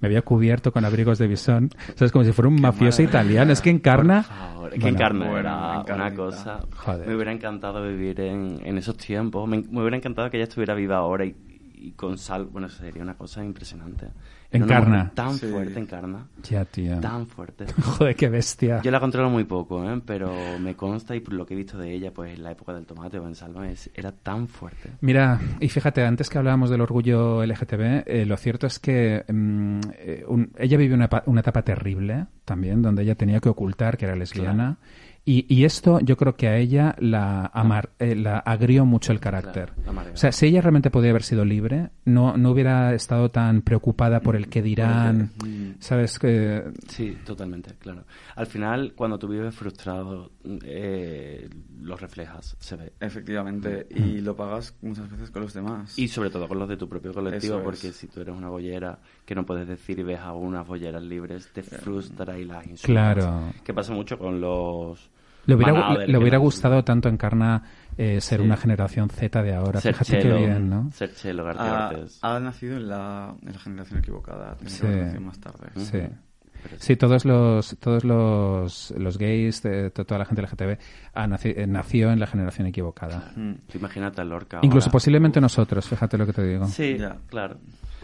Me 0.05 0.09
había 0.09 0.21
cubierto 0.21 0.71
con 0.71 0.85
abrigos 0.85 1.17
de 1.17 1.25
bisón. 1.27 1.71
O 1.95 1.97
sea, 1.97 2.05
es 2.05 2.11
como 2.11 2.23
si 2.23 2.31
fuera 2.31 2.49
un 2.49 2.61
mafioso 2.61 3.01
maravilla. 3.01 3.09
italiano. 3.09 3.51
Es 3.51 3.59
que 3.61 3.71
encarna. 3.71 4.21
Favor, 4.21 4.67
es 4.67 4.73
que 4.75 4.79
Bueno, 4.81 4.95
Encarna 4.97 5.25
bueno, 5.25 5.39
era 5.39 5.95
una 5.95 6.13
cosa... 6.13 6.59
Joder. 6.75 7.07
Me 7.07 7.15
hubiera 7.15 7.31
encantado 7.31 7.83
vivir 7.87 8.19
en, 8.21 8.59
en 8.63 8.77
esos 8.77 8.95
tiempos, 8.97 9.49
me, 9.49 9.63
me 9.63 9.81
hubiera 9.81 9.97
encantado 9.97 10.29
que 10.29 10.37
ella 10.37 10.43
estuviera 10.43 10.75
viva 10.75 10.97
ahora 10.97 11.25
y, 11.25 11.35
y 11.73 11.91
con 11.93 12.19
sal... 12.19 12.45
Bueno, 12.45 12.69
sería 12.69 13.01
una 13.01 13.15
cosa 13.15 13.43
impresionante. 13.43 14.09
Encarna. 14.55 15.11
Tan 15.13 15.33
Sí. 15.37 15.47
fuerte, 15.47 15.79
Encarna. 15.79 16.27
Ya, 16.49 16.65
tío. 16.65 16.99
Tan 16.99 17.27
fuerte. 17.27 17.65
Joder, 17.81 18.15
qué 18.15 18.29
bestia. 18.29 18.81
Yo 18.81 18.91
la 18.91 18.99
controlo 18.99 19.29
muy 19.29 19.43
poco, 19.45 19.83
¿eh? 19.89 20.01
pero 20.05 20.33
me 20.59 20.75
consta 20.75 21.15
y 21.15 21.19
por 21.19 21.33
lo 21.33 21.45
que 21.45 21.53
he 21.53 21.57
visto 21.57 21.77
de 21.77 21.91
ella, 21.93 22.11
pues 22.13 22.35
en 22.35 22.43
la 22.43 22.51
época 22.51 22.73
del 22.73 22.85
tomate 22.85 23.19
o 23.19 23.27
en 23.27 23.35
Salva, 23.35 23.69
es- 23.69 23.89
era 23.93 24.11
tan 24.11 24.47
fuerte. 24.47 24.89
Mira, 25.01 25.39
y 25.59 25.69
fíjate, 25.69 26.03
antes 26.05 26.29
que 26.29 26.37
hablábamos 26.37 26.69
del 26.69 26.81
orgullo 26.81 27.43
LGTB, 27.43 28.03
eh, 28.05 28.25
lo 28.25 28.37
cierto 28.37 28.67
es 28.67 28.79
que 28.79 29.23
mm, 29.27 29.79
eh, 29.99 30.23
un- 30.27 30.51
ella 30.57 30.77
vivió 30.77 30.95
una, 30.95 31.09
una 31.25 31.41
etapa 31.41 31.61
terrible 31.63 32.25
también, 32.45 32.81
donde 32.81 33.03
ella 33.03 33.15
tenía 33.15 33.39
que 33.39 33.49
ocultar 33.49 33.97
que 33.97 34.05
era 34.05 34.15
lesbiana. 34.15 34.77
Y, 35.27 35.45
y 35.53 35.65
esto 35.65 35.99
yo 36.01 36.17
creo 36.17 36.35
que 36.35 36.47
a 36.47 36.57
ella 36.57 36.95
la, 36.99 37.47
amar, 37.47 37.89
eh, 37.97 38.15
la 38.15 38.37
agrió 38.37 38.85
mucho 38.85 39.11
el 39.11 39.19
carácter. 39.19 39.73
Claro, 39.83 40.11
o 40.13 40.17
sea, 40.17 40.31
si 40.31 40.45
ella 40.45 40.61
realmente 40.61 40.91
podía 40.91 41.09
haber 41.09 41.23
sido 41.23 41.43
libre, 41.43 41.89
no, 42.05 42.37
no 42.37 42.51
hubiera 42.51 42.93
estado 42.93 43.29
tan 43.29 43.63
preocupada 43.63 44.19
por 44.19 44.35
el 44.35 44.47
que 44.49 44.61
dirán. 44.61 45.31
¿Sabes? 45.79 46.19
que 46.19 46.63
Sí, 46.87 47.17
totalmente, 47.25 47.73
claro. 47.79 48.03
Al 48.35 48.45
final, 48.45 48.93
cuando 48.95 49.17
tú 49.17 49.27
vives 49.27 49.55
frustrado, 49.55 50.31
eh, 50.63 51.49
lo 51.81 51.97
reflejas, 51.97 52.55
se 52.59 52.75
ve. 52.75 52.93
Efectivamente, 52.99 53.87
y 53.89 54.21
lo 54.21 54.35
pagas 54.35 54.75
muchas 54.81 55.09
veces 55.09 55.31
con 55.31 55.41
los 55.41 55.53
demás. 55.53 55.97
Y 55.97 56.07
sobre 56.07 56.29
todo 56.29 56.47
con 56.47 56.59
los 56.59 56.69
de 56.69 56.77
tu 56.77 56.87
propio 56.87 57.13
colectivo, 57.13 57.55
Eso 57.55 57.57
es. 57.57 57.63
porque 57.63 57.91
si 57.93 58.07
tú 58.07 58.21
eres 58.21 58.35
una 58.35 58.49
bollera 58.49 58.99
que 59.25 59.33
no 59.33 59.45
puedes 59.45 59.67
decir 59.67 59.97
y 59.99 60.03
ves 60.03 60.19
a 60.19 60.33
unas 60.33 60.67
bolleras 60.67 61.01
libres, 61.01 61.49
te 61.51 61.63
frustra 61.63 62.37
y 62.37 62.45
las 62.45 62.63
insultas. 62.67 62.85
Claro. 63.15 63.53
Que 63.63 63.73
pasa 63.73 63.91
mucho 63.91 64.19
con 64.19 64.39
los... 64.39 65.09
le 65.45 65.55
hubiera, 65.55 65.73
manaders 65.73 66.07
le 66.07 66.13
que 66.13 66.17
hubiera 66.19 66.37
no- 66.37 66.43
gustado 66.43 66.83
tanto 66.83 67.09
Encarna 67.09 67.63
eh, 67.97 68.19
ser 68.21 68.39
Sí. 68.39 68.45
una 68.45 68.57
generación 68.57 69.09
Z 69.09 69.41
de 69.43 69.55
ahora. 69.55 69.79
Ser 69.81 69.93
Fíjate 69.95 70.21
chelo, 70.21 70.35
qué 70.37 70.45
bien, 70.45 70.69
¿no? 70.69 70.91
Ser 70.91 71.13
chelo, 71.15 71.43
García 71.45 71.91
ha, 72.21 72.35
ha 72.35 72.39
nacido 72.39 72.77
en 72.77 72.89
la, 72.89 73.33
en 73.41 73.53
la 73.53 73.59
generación 73.59 73.99
equivocada. 73.99 74.57
Sí. 74.65 74.81
que 74.81 74.87
haber 74.87 75.03
nacido 75.05 75.21
más 75.21 75.39
tarde. 75.39 75.67
Sí. 75.75 75.99
Sí, 76.79 76.95
todos 76.95 77.25
los 77.25 77.77
todos 77.79 78.03
los, 78.03 78.91
los 78.97 79.17
gays, 79.19 79.61
de, 79.61 79.91
to- 79.91 80.03
toda 80.03 80.17
la 80.19 80.25
gente 80.25 80.41
LGTB 80.41 80.77
ha 81.13 81.27
naci- 81.27 81.53
eh, 81.55 81.67
nació 81.67 82.11
en 82.11 82.19
la 82.19 82.25
generación 82.25 82.65
equivocada. 82.67 83.31
Mm. 83.35 83.51
Imagínate 83.75 84.21
a 84.21 84.23
Lorca 84.23 84.59
Incluso 84.63 84.85
ahora. 84.87 84.93
posiblemente 84.93 85.39
nosotros, 85.39 85.87
fíjate 85.87 86.17
lo 86.17 86.25
que 86.25 86.33
te 86.33 86.43
digo. 86.43 86.65
Sí, 86.65 86.97
Ya. 86.97 87.17
claro. 87.27 87.57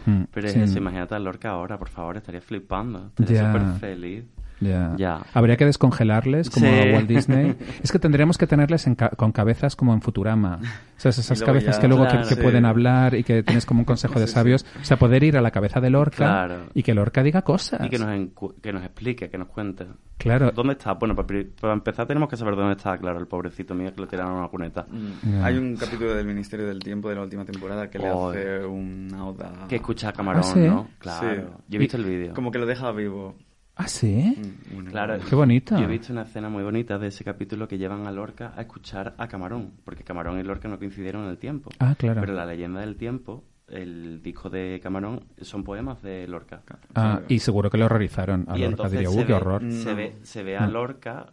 Mm, 0.06 0.22
Pero 0.32 0.48
sí. 0.48 0.60
eso, 0.60 0.78
imagínate 0.78 1.14
a 1.14 1.18
Lorca 1.18 1.50
ahora, 1.50 1.76
por 1.76 1.88
favor, 1.88 2.16
estaría 2.16 2.40
flipando. 2.40 3.10
Estaría 3.18 3.52
súper 3.52 3.80
feliz. 3.80 4.24
Ya. 4.62 4.94
Ya. 4.96 5.22
Habría 5.34 5.56
que 5.56 5.64
descongelarles 5.66 6.50
como 6.50 6.66
Sí. 6.66 6.72
a 6.72 6.94
Walt 6.94 7.08
Disney. 7.08 7.56
es 7.82 7.92
que 7.92 7.98
tendríamos 7.98 8.38
que 8.38 8.46
tenerles 8.46 8.86
en 8.86 8.94
ca- 8.94 9.10
con 9.10 9.32
cabezas 9.32 9.76
como 9.76 9.92
en 9.92 10.00
Futurama. 10.02 10.58
O 10.62 11.00
sea, 11.02 11.10
esas 11.10 11.30
Y 11.30 11.34
luego 11.40 11.46
cabezas 11.46 11.76
ya- 11.76 11.80
que 11.80 11.88
luego 11.88 12.04
que- 12.04 12.10
Claro. 12.10 12.28
que, 12.28 12.34
Sí. 12.36 12.40
pueden 12.40 12.64
hablar 12.64 13.14
y 13.14 13.24
que 13.24 13.42
tienes 13.42 13.66
como 13.66 13.80
un 13.80 13.84
consejo 13.84 14.20
de 14.20 14.26
sabios. 14.26 14.64
O 14.80 14.84
sea, 14.84 14.96
poder 14.98 15.22
ir 15.24 15.36
a 15.36 15.40
la 15.40 15.50
cabeza 15.50 15.80
de 15.80 15.90
Lorca 15.90 16.16
Claro. 16.16 16.56
y 16.74 16.82
que 16.82 16.94
Lorca 16.94 17.22
diga 17.22 17.42
cosas. 17.42 17.84
Y 17.84 17.88
que 17.90 17.98
nos, 17.98 18.52
que 18.62 18.72
nos 18.72 18.84
explique, 18.84 19.28
que 19.28 19.38
nos 19.38 19.48
cuente. 19.48 19.86
Claro. 20.18 20.52
¿Dónde 20.52 20.74
está? 20.74 20.92
Bueno, 20.92 21.16
para, 21.16 21.26
para 21.60 21.72
empezar 21.72 22.06
tenemos 22.06 22.28
que 22.28 22.36
saber 22.36 22.54
dónde 22.54 22.74
está, 22.74 22.96
claro, 22.98 23.18
el 23.18 23.26
pobrecito 23.26 23.74
mío 23.74 23.92
que 23.92 24.00
lo 24.00 24.06
tiraron 24.06 24.34
a 24.36 24.38
una 24.38 24.48
cuneta. 24.48 24.86
Mm. 24.88 25.42
Hay 25.42 25.56
un 25.58 25.74
capítulo 25.76 26.14
del 26.14 26.24
Ministerio 26.26 26.66
del 26.68 26.78
Tiempo 26.78 27.08
de 27.08 27.16
la 27.16 27.22
última 27.22 27.44
temporada 27.44 27.90
que 27.90 27.98
le 27.98 28.06
hace 28.08 28.64
una 28.64 29.26
oda. 29.26 29.66
Que 29.68 29.76
escucha 29.76 30.10
a 30.10 30.12
Camarón, 30.12 30.42
¿Ah, 30.44 30.50
sí? 30.54 30.60
¿no? 30.60 30.88
Claro. 30.98 31.28
Sí. 31.34 31.42
Yo 31.68 31.76
he 31.76 31.78
visto 31.80 31.96
el 31.96 32.04
vídeo. 32.04 32.34
Como 32.34 32.52
que 32.52 32.58
lo 32.60 32.66
deja 32.66 32.92
vivo. 32.92 33.34
Ah, 33.76 33.88
sí. 33.88 34.36
Mm, 34.36 34.74
bueno, 34.74 34.90
Claro. 34.90 35.18
Qué 35.28 35.34
bonito. 35.34 35.76
Yo 35.78 35.84
he 35.84 35.86
visto 35.86 36.12
una 36.12 36.22
escena 36.22 36.48
muy 36.48 36.62
bonita 36.62 36.98
de 36.98 37.08
ese 37.08 37.24
capítulo 37.24 37.66
que 37.66 37.78
llevan 37.78 38.06
a 38.06 38.12
Lorca 38.12 38.52
a 38.56 38.60
escuchar 38.60 39.14
a 39.18 39.28
Camarón, 39.28 39.72
porque 39.84 40.04
Camarón 40.04 40.38
y 40.38 40.42
Lorca 40.42 40.68
no 40.68 40.78
coincidieron 40.78 41.24
en 41.24 41.30
el 41.30 41.38
tiempo. 41.38 41.70
Ah, 41.78 41.94
claro. 41.96 42.20
Pero 42.20 42.34
la 42.34 42.44
leyenda 42.44 42.80
del 42.80 42.96
tiempo, 42.96 43.44
el 43.68 44.20
disco 44.22 44.50
de 44.50 44.78
Camarón, 44.82 45.24
son 45.40 45.64
poemas 45.64 46.02
de 46.02 46.28
Lorca. 46.28 46.62
Ah, 46.94 47.22
y 47.28 47.38
seguro 47.38 47.70
que 47.70 47.78
le 47.78 47.84
horrorizaron 47.84 48.44
a 48.48 48.56
y 48.58 48.60
Lorca. 48.60 48.66
entonces 48.88 48.92
Diría, 48.92 49.08
se, 49.10 49.16
qué 49.26 49.32
ve, 49.32 49.34
horror. 49.34 49.62
se 49.72 49.90
No. 49.90 49.96
ve 49.96 50.16
se 50.22 50.42
ve 50.42 50.56
a 50.58 50.66
Mm. 50.66 50.72
Lorca 50.72 51.32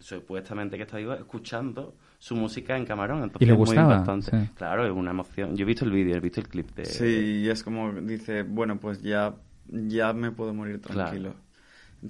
supuestamente 0.00 0.76
que 0.76 0.82
está 0.84 0.98
vivo 0.98 1.14
escuchando 1.14 1.96
su 2.18 2.36
música 2.36 2.76
en 2.76 2.84
Camarón 2.84 3.22
entonces 3.24 3.42
¿Y 3.42 3.46
le 3.46 3.52
es 3.52 3.58
muy 3.58 3.66
gustaba? 3.66 4.20
Sí. 4.20 4.30
claro 4.54 4.84
es 4.86 4.92
una 4.92 5.10
emoción 5.10 5.56
yo 5.56 5.62
he 5.62 5.66
visto 5.66 5.84
el 5.84 5.90
vídeo 5.90 6.14
he 6.16 6.20
visto 6.20 6.40
el 6.40 6.46
clip 6.48 6.70
de 6.76 6.84
Sí, 6.84 7.40
y 7.44 7.48
es 7.48 7.64
como 7.64 7.92
dice, 7.92 8.42
bueno, 8.44 8.78
pues 8.78 9.02
ya, 9.02 9.34
ya 9.66 10.12
me 10.12 10.30
puedo 10.30 10.54
morir 10.54 10.80
tranquilo. 10.80 11.34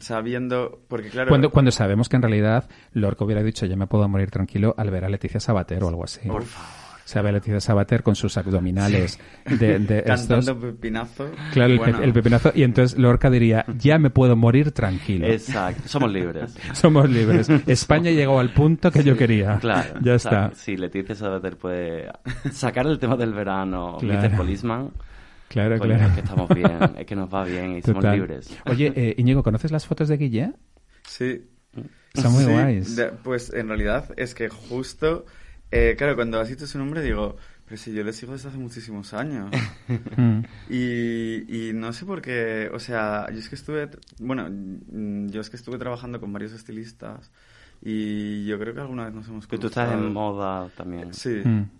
Sabiendo, 0.01 0.80
porque 0.89 1.09
claro... 1.09 1.28
Cuando, 1.28 1.51
cuando 1.51 1.70
sabemos 1.70 2.09
que 2.09 2.16
en 2.16 2.22
realidad 2.22 2.68
Lorca 2.93 3.24
hubiera 3.24 3.43
dicho 3.43 3.66
ya 3.66 3.76
me 3.76 3.86
puedo 3.86 4.07
morir 4.09 4.30
tranquilo 4.30 4.74
al 4.76 4.91
ver 4.91 5.05
a 5.05 5.09
Leticia 5.09 5.41
Sabater 5.41 5.82
o 5.84 5.89
algo 5.89 6.05
así. 6.05 6.28
por 6.28 6.43
favor 6.45 6.68
O 7.05 7.09
sea, 7.11 7.22
ve 7.22 7.30
a 7.30 7.32
Leticia 7.32 7.59
Sabater 7.61 8.03
con 8.03 8.14
sus 8.14 8.36
abdominales 8.36 9.18
de, 9.47 9.78
de 9.78 10.03
Cantando 10.07 10.39
estos. 10.53 10.57
pepinazo. 10.57 11.30
Claro, 11.55 11.72
el, 11.72 11.78
pe- 11.80 11.84
bueno, 11.91 12.03
el 12.03 12.12
pepinazo. 12.12 12.53
Y 12.55 12.64
entonces 12.64 12.99
Lorca 12.99 13.30
diría, 13.30 13.64
ya 13.78 13.99
me 13.99 14.11
puedo 14.11 14.36
morir 14.36 14.72
tranquilo. 14.72 15.26
exacto 15.26 15.89
somos 15.89 16.12
libres 16.12 16.55
Somos 16.74 17.09
libres. 17.09 17.49
España 17.66 18.11
llegó 18.11 18.41
al 18.41 18.51
punto 18.53 18.91
que 18.91 19.03
yo 19.03 19.16
quería. 19.16 19.59
claro 19.59 19.95
Ya 20.03 20.14
o 20.16 20.18
sea, 20.18 20.47
está. 20.49 20.55
si 20.55 20.76
Leticia 20.76 21.14
Sabater 21.14 21.57
puede 21.57 22.11
sacar 22.53 22.86
el 22.86 22.99
tema 22.99 23.16
del 23.16 23.32
verano 23.32 23.97
Claro. 23.99 24.28
Mr. 24.28 24.36
Policeman 24.36 24.91
Claro, 25.49 25.78
coño, 25.78 25.94
claro. 25.94 26.09
es 26.09 26.14
que 26.14 26.20
estamos 26.20 26.49
bien 26.51 26.78
es 26.99 27.07
que 27.07 27.16
nos 27.16 27.32
va 27.32 27.44
bien 27.44 27.76
y 27.78 27.82
somos 27.82 28.03
Total. 28.03 28.16
libres 28.18 28.57
Oye, 28.66 28.92
eh, 28.96 29.14
Íñigo, 29.18 29.42
¿conoces 29.42 29.70
las 29.72 29.86
fotos 29.86 30.09
de 30.09 30.16
Guille? 30.16 30.53
Sí. 31.07 31.42
Son 32.14 32.32
muy 32.32 32.44
Sí, 32.44 32.51
guays. 32.51 32.96
de- 32.96 33.09
pues 33.12 33.53
en 33.53 33.68
realidad 33.68 34.12
es 34.16 34.34
que 34.34 34.49
justo, 34.49 35.24
eh, 35.70 35.94
claro, 35.96 36.16
cuando 36.16 36.40
has 36.40 36.49
dicho 36.49 36.66
su 36.66 36.78
nombre 36.78 37.03
digo, 37.03 37.36
pero 37.64 37.76
si 37.76 37.92
yo 37.92 38.03
le 38.03 38.12
sigo 38.14 38.32
desde 38.32 38.49
hace 38.49 38.59
muchísimos 38.59 39.12
años. 39.14 39.51
Mm. 40.16 40.40
y, 40.68 41.68
y 41.68 41.72
no 41.72 41.92
sé 41.94 42.05
por 42.05 42.20
qué, 42.20 42.68
o 42.74 42.78
sea, 42.78 43.26
yo 43.32 43.38
es 43.38 43.49
que 43.49 43.55
estuve, 43.55 43.88
bueno, 44.18 44.49
mm, 44.51 45.28
yo 45.28 45.40
es 45.40 45.49
que 45.49 45.57
estuve 45.57 45.78
trabajando 45.78 46.20
con 46.20 46.30
varios 46.32 46.53
estilistas 46.53 47.30
y 47.80 48.44
yo 48.46 48.59
creo 48.59 48.74
que 48.74 48.80
alguna 48.80 49.05
vez 49.07 49.14
nos 49.14 49.28
hemos 49.28 49.46
que 49.46 49.57
cruzado. 49.57 49.86
tú 49.86 49.92
estás 49.92 49.92
en 50.07 50.12
moda 50.12 50.68
también 50.76 51.14
Sí. 51.14 51.40
Mm. 51.44 51.70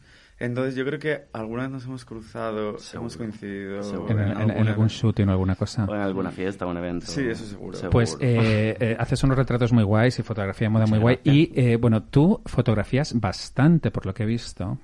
Entonces 0.41 0.77
yo 0.77 0.85
creo 0.85 0.99
que 1.01 1.25
alguna 1.33 1.63
vez 1.63 1.71
nos 1.73 1.85
hemos 1.87 2.05
cruzado, 2.05 2.79
Seguro. 2.79 3.01
hemos 3.01 3.17
coincidido 3.17 3.83
Seguro. 3.83 4.11
En, 4.21 4.41
en- 4.41 4.51
en 4.51 4.69
algún 4.69 4.87
shooting 4.87 5.29
o 5.29 5.33
alguna 5.33 5.57
cosa. 5.57 5.85
o 5.85 5.95
en 5.95 6.01
alguna 6.01 6.31
fiesta 6.31 6.65
o 6.67 6.71
un 6.71 6.77
evento 6.77 7.07
Sí, 7.07 7.23
eso 7.29 7.45
seguro. 7.45 7.77
Pues 7.91 8.17
eh, 8.21 8.77
eh, 8.79 8.97
haces 8.99 9.23
unos 9.25 9.37
retratos 9.37 9.73
muy 9.73 9.83
guays 9.83 10.19
y 10.19 10.23
fotografía 10.23 10.67
de 10.67 10.71
moda 10.71 10.87
muy 10.87 11.01
Muchas 11.01 11.03
guay. 11.03 11.15
gracias. 11.25 11.57
Y 11.57 11.61
eh, 11.73 11.77
bueno, 11.77 12.05
tú 12.05 12.41
fotografías 12.47 13.19
bastante, 13.19 13.91
por 13.91 14.07
lo 14.07 14.15
que 14.15 14.23
he 14.23 14.27
visto, 14.27 14.79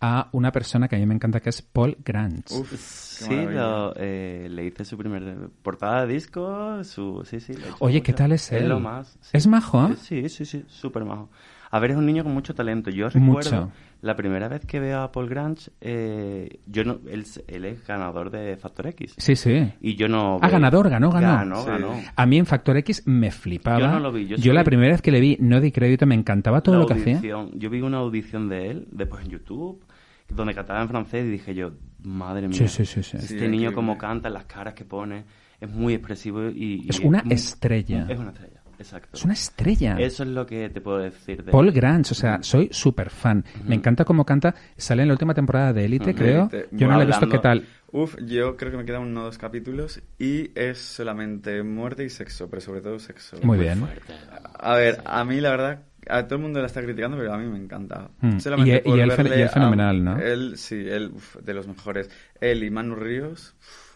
a 0.00 0.28
una 0.32 0.50
persona 0.50 0.88
que 0.88 0.96
a 0.96 0.98
mí 0.98 1.06
me 1.06 1.14
encanta 1.14 1.40
que 1.40 1.50
es 1.50 1.62
Paul 1.62 1.96
Grant. 2.04 2.50
Uf, 2.50 2.72
Sí, 3.20 3.28
lo, 3.36 3.92
eh, 3.96 4.48
le 4.50 4.64
hice 4.64 4.84
su 4.86 4.96
primer 4.96 5.50
portada 5.62 6.06
de 6.06 6.14
disco, 6.14 6.82
su, 6.84 7.22
sí, 7.26 7.38
sí. 7.38 7.52
Oye, 7.80 7.96
mucho. 7.98 8.04
¿qué 8.06 8.12
tal 8.14 8.32
es 8.32 8.50
él? 8.50 8.66
lo 8.70 8.80
más. 8.80 9.18
sí. 9.20 9.28
¿Es 9.34 9.46
majo? 9.46 9.94
Sí, 9.96 10.28
sí, 10.30 10.46
sí, 10.46 10.64
súper 10.68 11.04
majo. 11.04 11.28
A 11.70 11.78
ver, 11.80 11.90
es 11.90 11.96
un 11.98 12.06
niño 12.06 12.24
con 12.24 12.32
mucho 12.32 12.54
talento. 12.54 12.88
Yo 12.90 13.10
recuerdo 13.10 13.34
Mucho. 13.66 13.72
La 14.02 14.16
primera 14.16 14.48
vez 14.48 14.64
que 14.64 14.80
veo 14.80 15.00
a 15.02 15.12
Paul 15.12 15.28
Grange, 15.28 15.70
eh, 15.80 16.60
yo 16.66 16.84
no, 16.84 17.00
él, 17.10 17.24
él 17.48 17.64
es 17.66 17.86
ganador 17.86 18.30
de 18.30 18.56
Factor 18.56 18.86
X. 18.88 19.14
Sí, 19.18 19.36
sí. 19.36 19.72
Y 19.80 19.96
yo 19.96 20.08
no... 20.08 20.36
Ah, 20.36 20.46
veo- 20.46 20.50
ganador, 20.52 20.88
ganó, 20.88 21.10
ganó. 21.10 21.26
Ganó, 21.36 21.62
Sí. 21.62 21.68
ganó. 21.68 22.00
A 22.16 22.26
mí 22.26 22.38
en 22.38 22.46
Factor 22.46 22.76
X 22.78 23.02
me 23.06 23.30
flipaba. 23.30 23.78
Yo 23.78 23.88
no 23.88 24.00
lo 24.00 24.10
vi, 24.12 24.26
yo 24.26 24.36
soy- 24.38 24.52
la 24.52 24.64
primera 24.64 24.92
vez 24.92 25.02
que 25.02 25.10
le 25.10 25.20
vi 25.20 25.36
no 25.40 25.60
di 25.60 25.70
crédito, 25.70 26.06
me 26.06 26.14
encantaba 26.14 26.62
todo 26.62 26.76
La 26.76 26.80
lo 26.82 26.86
que 26.86 26.94
hacía. 26.94 27.16
audición. 27.16 27.50
Yo 27.58 27.68
vi 27.70 27.80
una 27.82 27.98
audición 27.98 28.48
de 28.48 28.70
él, 28.70 28.88
después 28.90 29.24
en 29.24 29.30
YouTube, 29.32 29.84
donde 30.28 30.54
cantaba 30.54 30.80
en 30.80 30.88
francés 30.88 31.26
y 31.26 31.30
dije 31.30 31.54
yo, 31.54 31.72
madre 32.02 32.48
mía. 32.48 32.56
Sí, 32.56 32.68
sí, 32.68 32.84
sí, 32.86 33.02
sí. 33.02 33.16
Este 33.18 33.38
Sí, 33.40 33.48
niño 33.48 33.72
como 33.72 33.98
canta, 33.98 34.30
las 34.30 34.44
caras 34.46 34.74
que 34.74 34.84
pone, 34.84 35.24
es 35.60 35.68
muy 35.70 35.92
expresivo 35.92 36.48
y... 36.48 36.84
y 36.84 36.88
Es 36.88 37.00
una 37.00 37.22
muy- 37.22 37.34
estrella. 37.34 38.06
Es 38.08 38.18
una 38.18 38.30
estrella, 38.30 38.49
exacto. 38.80 39.10
Es 39.16 39.24
una 39.24 39.34
estrella. 39.34 39.96
Eso 39.98 40.22
es 40.24 40.28
lo 40.30 40.44
que 40.46 40.68
te 40.70 40.80
puedo 40.80 40.98
decir 40.98 41.44
de 41.44 41.52
Paul 41.52 41.70
Grange, 41.70 42.12
o 42.12 42.14
sea, 42.14 42.38
soy 42.42 42.68
súper 42.72 43.10
fan. 43.10 43.44
Me 43.66 43.74
encanta 43.76 44.04
cómo 44.04 44.24
canta. 44.24 44.54
Sale 44.76 45.02
en 45.02 45.08
la 45.08 45.14
última 45.14 45.34
temporada 45.34 45.72
de 45.72 45.84
Élite, 45.84 46.10
Ujú. 46.10 46.18
creo. 46.18 46.50
Yo 46.72 46.88
no 46.88 46.96
la 46.96 47.04
he 47.04 47.06
visto. 47.06 47.28
¿Qué 47.28 47.38
tal? 47.38 47.64
Uf, 47.92 48.16
yo 48.24 48.56
creo 48.56 48.70
que 48.70 48.76
me 48.76 48.84
quedan 48.84 49.02
uno 49.02 49.22
o 49.22 49.24
dos 49.24 49.36
capítulos 49.38 50.00
y 50.18 50.50
es 50.54 50.78
solamente 50.78 51.62
muerte 51.62 52.04
y 52.04 52.08
sexo, 52.10 52.48
pero 52.48 52.60
sobre 52.60 52.80
todo 52.80 52.98
sexo. 52.98 53.36
Muy 53.42 53.58
bien. 53.58 53.78
fuerte. 53.80 54.12
A 54.58 54.74
ver, 54.76 55.02
a 55.04 55.24
mí 55.24 55.40
la 55.40 55.50
verdad, 55.50 55.82
a 56.08 56.24
todo 56.24 56.36
el 56.36 56.42
mundo 56.42 56.60
la 56.60 56.66
está 56.66 56.82
criticando, 56.82 57.16
pero 57.16 57.34
a 57.34 57.38
mí 57.38 57.46
me 57.48 57.58
encanta. 57.58 58.10
Mm. 58.20 58.38
Solamente 58.38 58.74
Y- 58.76 58.78
y 58.78 58.80
por 58.92 59.00
él 59.00 59.10
fe- 59.10 59.22
verle 59.24 59.38
y 59.38 59.42
él 59.42 59.48
a- 59.48 59.50
fenomenal, 59.50 60.04
¿no? 60.04 60.18
Él, 60.20 60.52
sí, 60.56 60.76
él, 60.88 61.10
uf, 61.14 61.36
de 61.38 61.52
los 61.52 61.66
mejores. 61.66 62.08
Él 62.40 62.62
y 62.62 62.70
Manu 62.70 62.94
Ríos, 62.94 63.56
uf, 63.58 63.89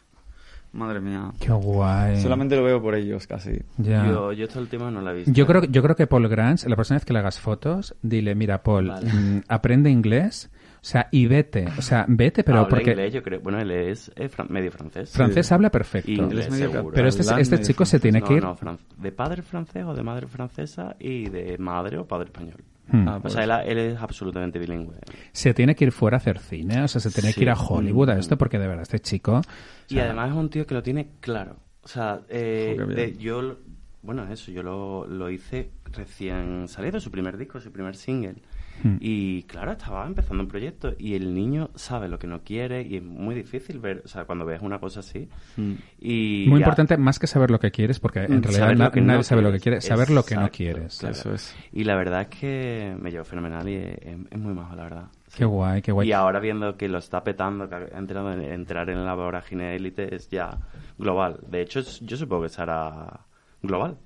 madre 0.74 1.00
mía. 1.00 1.30
Qué 1.40 1.50
guay. 1.52 2.20
Solamente 2.20 2.56
lo 2.56 2.62
veo 2.64 2.82
por 2.82 2.94
ellos, 2.94 3.26
casi. 3.26 3.52
Ya. 3.78 4.06
Yo, 4.06 4.32
yo 4.32 4.44
esta 4.44 4.58
última 4.60 4.90
no 4.90 5.00
la 5.00 5.12
he 5.12 5.14
visto. 5.14 5.32
Yo 5.32 5.46
creo, 5.46 5.64
yo 5.64 5.82
creo 5.82 5.96
que 5.96 6.06
Paul 6.06 6.28
Grange, 6.28 6.68
la 6.68 6.76
próxima 6.76 6.96
vez 6.96 7.04
que 7.04 7.12
le 7.12 7.20
hagas 7.20 7.38
fotos, 7.40 7.94
dile, 8.02 8.34
mira, 8.34 8.62
Paul, 8.62 8.88
Vale. 8.88 9.12
mm, 9.12 9.42
aprende 9.48 9.90
inglés, 9.90 10.50
o 10.76 10.86
sea, 10.86 11.08
y 11.10 11.26
vete. 11.26 11.66
O 11.78 11.82
sea, 11.82 12.04
vete, 12.08 12.44
pero 12.44 12.58
Habla 12.58 12.68
porque 12.68 12.90
inglés, 12.90 13.14
yo 13.14 13.22
creo. 13.22 13.40
Bueno, 13.40 13.58
él 13.58 13.70
es, 13.70 14.12
eh, 14.16 14.28
fran- 14.28 14.48
medio 14.50 14.70
francés. 14.70 15.10
francés 15.10 15.50
habla 15.52 15.70
perfecto. 15.70 16.10
Y 16.10 16.16
inglés, 16.16 16.50
medio 16.50 16.70
seguro. 16.70 16.94
Pero 16.94 17.08
este, 17.08 17.22
este 17.22 17.56
medio 17.56 17.66
chico 17.66 17.84
se 17.86 17.98
tiene 18.00 18.20
no, 18.20 18.26
que 18.26 18.34
ir. 18.34 18.42
no, 18.42 18.54
fran- 18.56 18.78
de 18.98 19.10
padre 19.12 19.40
francés 19.42 19.84
o 19.86 19.94
de 19.94 20.02
madre 20.02 20.26
francesa 20.26 20.94
y 20.98 21.28
de 21.30 21.56
madre 21.58 21.96
o 21.98 22.06
padre 22.06 22.26
español. 22.26 22.62
Hmm. 22.86 23.08
Ah, 23.08 23.16
O 23.16 23.20
pues, 23.22 23.32
sea, 23.32 23.44
él, 23.44 23.50
él 23.66 23.78
es 23.78 23.98
absolutamente 23.98 24.58
bilingüe. 24.58 24.96
Se 25.32 25.54
tiene 25.54 25.74
que 25.74 25.86
ir 25.86 25.92
fuera 25.92 26.18
a 26.18 26.18
hacer 26.18 26.38
cine, 26.38 26.82
o 26.82 26.88
sea, 26.88 27.00
se 27.00 27.10
tiene 27.10 27.30
Sí. 27.30 27.36
que 27.36 27.42
ir 27.44 27.50
a 27.50 27.54
Hollywood 27.54 28.10
a 28.10 28.16
Mm. 28.16 28.18
esto, 28.18 28.36
porque 28.36 28.58
de 28.58 28.66
verdad, 28.66 28.82
este 28.82 28.98
chico. 29.00 29.40
Y 29.88 29.94
sea, 29.94 30.04
además 30.04 30.30
es 30.30 30.36
un 30.36 30.50
tío 30.50 30.66
que 30.66 30.74
lo 30.74 30.82
tiene 30.82 31.10
claro. 31.20 31.56
O 31.82 31.88
sea, 31.88 32.20
eh, 32.28 32.76
de- 32.94 33.16
yo, 33.18 33.58
bueno, 34.02 34.26
eso, 34.32 34.50
yo 34.50 34.62
lo, 34.62 35.06
lo 35.06 35.30
hice 35.30 35.70
recién 35.92 36.66
salido, 36.68 36.98
su 37.00 37.10
primer 37.10 37.36
disco, 37.36 37.60
su 37.60 37.70
primer 37.72 37.94
single. 37.96 38.36
Hmm. 38.82 38.96
Y 39.00 39.44
claro, 39.44 39.70
estaba 39.70 40.04
empezando 40.04 40.42
un 40.42 40.48
proyecto 40.48 40.94
y 40.98 41.14
el 41.14 41.32
niño 41.32 41.70
sabe 41.76 42.08
lo 42.08 42.18
que 42.18 42.26
no 42.26 42.40
quiere 42.42 42.82
y 42.82 42.96
es 42.96 43.02
muy 43.04 43.34
difícil 43.36 43.78
ver, 43.78 44.02
o 44.04 44.08
sea, 44.08 44.24
cuando 44.24 44.44
ves 44.44 44.60
una 44.62 44.80
cosa 44.80 44.98
así. 44.98 45.28
Mm. 45.56 45.72
Y 46.00 46.46
Muy 46.48 46.58
ya- 46.58 46.64
importante, 46.64 46.96
más 46.96 47.20
que 47.20 47.28
saber 47.28 47.52
lo 47.52 47.60
que 47.60 47.70
quieres, 47.70 48.00
porque 48.00 48.24
en 48.24 48.42
realidad 48.42 48.74
nadie 48.74 49.00
no 49.00 49.22
sabe 49.22 49.42
lo 49.42 49.52
que 49.52 49.60
quiere, 49.60 49.80
saber 49.80 50.10
lo 50.10 50.24
que 50.24 50.34
no 50.34 50.50
quieres. 50.50 50.98
claro. 50.98 51.14
Eso 51.14 51.34
es. 51.34 51.54
Y 51.72 51.84
la 51.84 51.94
verdad 51.94 52.22
es 52.22 52.28
que 52.36 52.96
me 53.00 53.12
llevó 53.12 53.24
fenomenal 53.24 53.68
y 53.68 53.74
es, 53.76 53.96
es 54.30 54.38
muy 54.38 54.54
majo, 54.54 54.74
la 54.74 54.82
verdad. 54.82 55.04
Qué 55.36 55.44
guay, 55.44 55.82
qué 55.82 55.92
guay. 55.92 56.08
Y 56.08 56.12
ahora 56.12 56.38
viendo 56.38 56.76
que 56.76 56.88
lo 56.88 56.98
está 56.98 57.24
petando, 57.24 57.68
que 57.68 57.74
ha 57.74 57.98
entrado 57.98 58.32
en, 58.32 58.42
entrar 58.42 58.88
en 58.90 59.04
la 59.04 59.14
vorágine 59.14 59.74
élite 59.74 60.14
es 60.14 60.28
ya 60.28 60.58
global. 60.98 61.40
De 61.46 61.60
hecho, 61.60 61.80
yo 61.80 62.16
supongo 62.16 62.44
que 62.44 62.48
será 62.50 63.20
global. 63.62 63.96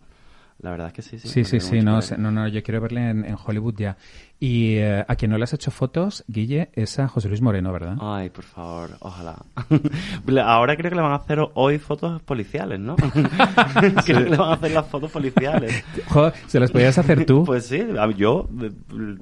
La 0.61 0.71
verdad 0.71 0.89
es 0.89 0.93
que 0.93 1.03
sí, 1.03 1.19
sí. 1.21 1.29
Sí, 1.29 1.45
sí, 1.45 1.61
sí, 1.61 1.81
no, 1.83 2.01
no, 2.17 2.31
no, 2.33 2.49
yo 2.49 2.63
quiero 2.65 2.81
verle 2.81 3.11
en, 3.11 3.25
en 3.25 3.37
Hollywood 3.43 3.75
ya. 3.77 3.97
Y 4.41 4.75
eh, 4.77 5.05
a 5.07 5.15
quien 5.15 5.31
no 5.31 5.39
le 5.39 5.45
has 5.45 5.53
hecho 5.53 5.71
fotos, 5.71 6.25
Guille, 6.27 6.71
es 6.73 6.99
a 6.99 7.07
José 7.07 7.29
Luis 7.29 7.41
Moreno, 7.41 7.73
¿verdad? 7.73 7.97
Ay, 8.01 8.31
por 8.31 8.45
favor, 8.45 8.91
ojalá. 8.99 9.37
Ahora 10.45 10.77
creo 10.77 10.91
que 10.91 10.97
le 10.97 11.03
van 11.03 11.13
a 11.13 11.17
hacer 11.17 11.39
hoy 11.55 11.79
fotos 11.79 12.21
policiales, 12.23 12.81
¿no? 12.81 12.97
creo 14.05 14.05
que 14.05 14.31
le 14.31 14.37
van 14.37 14.51
a 14.51 14.53
hacer 14.55 14.73
las 14.73 14.87
fotos 14.87 15.13
policiales. 15.13 15.85
Joder, 16.09 16.35
¿se 16.49 16.59
las 16.59 16.73
podías 16.73 16.99
hacer 16.99 17.25
tú? 17.25 17.45
Pues 17.45 17.67
sí, 17.67 17.81
yo 18.17 18.49
eh, 18.61 18.71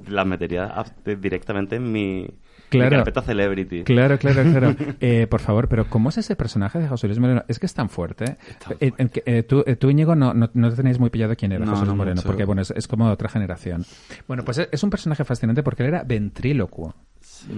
las 0.07 0.25
metería 0.25 0.73
directamente 1.05 1.75
en 1.75 1.91
mi, 1.91 2.27
Claro. 2.69 2.97
carpeta 2.97 3.21
celebrity. 3.21 3.83
Claro, 3.83 4.17
claro, 4.17 4.43
claro. 4.43 4.75
Eh, 4.99 5.27
por 5.27 5.39
favor, 5.39 5.67
pero 5.67 5.89
¿cómo 5.89 6.09
es 6.09 6.17
ese 6.17 6.35
personaje 6.35 6.79
de 6.79 6.87
José 6.87 7.07
Luis 7.07 7.19
Moreno? 7.19 7.43
Es 7.47 7.59
que 7.59 7.65
es 7.65 7.73
tan 7.73 7.89
fuerte. 7.89 8.37
tan 8.59 8.77
Eh, 8.79 8.91
eh, 8.97 9.09
que, 9.09 9.23
eh, 9.25 9.43
tú, 9.43 9.63
tú, 9.79 9.89
Íñigo, 9.89 10.15
no, 10.15 10.33
no, 10.33 10.49
no 10.53 10.69
te 10.69 10.75
tenéis 10.75 10.99
muy 10.99 11.09
pillado 11.09 11.35
quién 11.35 11.51
era 11.51 11.65
No, 11.65 11.71
José 11.71 11.85
Luis 11.85 11.89
no 11.89 11.95
Moreno, 11.95 12.21
porque 12.25 12.45
bueno, 12.45 12.61
es, 12.61 12.71
es 12.71 12.87
como 12.87 13.07
de 13.07 13.13
otra 13.13 13.29
generación. 13.29 13.85
Bueno, 14.27 14.43
pues 14.43 14.57
es, 14.57 14.69
es 14.71 14.83
un 14.83 14.89
personaje 14.89 15.23
fascinante 15.23 15.63
porque 15.63 15.83
él 15.83 15.89
era 15.89 16.03
ventrílocuo. 16.03 16.95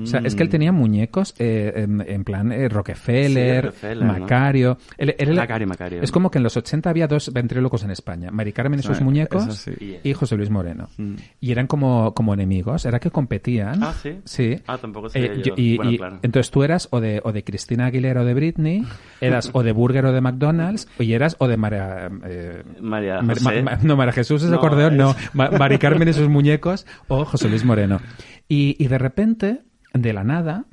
O 0.04 0.06
sea, 0.06 0.20
es 0.24 0.36
que 0.36 0.44
él 0.44 0.50
tenía 0.50 0.72
muñecos 0.72 1.34
eh, 1.40 1.74
en, 1.76 2.04
en 2.08 2.24
plan 2.24 2.52
eh, 2.52 2.68
Rockefeller, 2.70 3.62
Sí, 3.64 3.68
Rockefeller, 3.68 4.06
¿no? 4.06 4.20
Macario. 4.20 4.78
Él- 4.98 5.16
él- 5.18 5.30
él- 5.30 5.36
Macario, 5.36 5.68
Macario. 5.68 6.02
Es 6.02 6.12
como 6.12 6.30
que 6.32 6.38
en 6.40 6.44
los 6.44 6.56
80 6.58 6.90
había 6.90 7.08
dos 7.08 7.32
ventrílocos 7.34 7.84
en 7.84 7.92
España. 7.92 8.32
Mari 8.32 8.52
Carmen 8.54 8.80
y 8.80 8.84
sus 8.84 9.02
muñecos 9.02 9.46
sí. 9.56 10.00
y 10.04 10.14
José 10.14 10.36
Luis 10.38 10.50
Moreno. 10.50 10.90
Mm. 10.98 11.16
Y 11.42 11.52
eran 11.52 11.68
como, 11.68 12.14
como 12.14 12.34
enemigos. 12.34 12.86
Era 12.86 13.00
que 13.00 13.12
competían. 13.12 13.84
Ah, 13.84 13.94
¿sí? 14.02 14.20
Sí. 14.26 14.58
Ah, 14.68 14.78
tampoco 14.78 15.08
Eh, 15.08 15.10
sabía 15.12 15.34
yo- 15.36 15.44
yo. 15.44 15.54
y, 15.58 15.78
Bueno, 15.78 15.92
y 15.92 15.98
claro. 15.98 16.20
entonces 16.22 16.52
tú 16.52 16.64
eras 16.64 16.88
o 16.92 17.00
de, 17.00 17.22
o 17.24 17.32
de 17.32 17.44
Cristina 17.44 17.86
Aguilera 17.88 18.22
o 18.22 18.26
de 18.26 18.34
Britney, 18.34 18.86
eras 19.22 19.50
o 19.54 19.64
de 19.64 19.72
Burger 19.72 20.06
o 20.06 20.12
de 20.12 20.22
McDonald's, 20.22 20.88
y 21.00 21.14
eras 21.14 21.36
o 21.40 21.48
de 21.48 21.58
María... 21.58 22.10
eh, 22.26 22.64
María 22.82 23.22
Ma- 23.22 23.34
José. 23.34 23.62
Ma- 23.64 23.78
no, 23.82 23.96
María 23.98 24.14
Jesús 24.14 24.44
es 24.44 24.50
No, 24.50 24.58
acordeón, 24.58 24.98
no. 24.98 25.16
Ma- 25.34 25.50
Mari 25.52 25.78
Carmen 25.78 26.08
y 26.08 26.14
sus 26.14 26.30
muñecos 26.30 26.86
o 27.08 27.26
José 27.26 27.50
Luis 27.50 27.64
Moreno. 27.66 28.00
Y, 28.48 28.76
y 28.84 28.88
de 28.88 28.98
repente, 28.98 29.62
de 29.94 30.14
la 30.14 30.24
nada, 30.24 30.66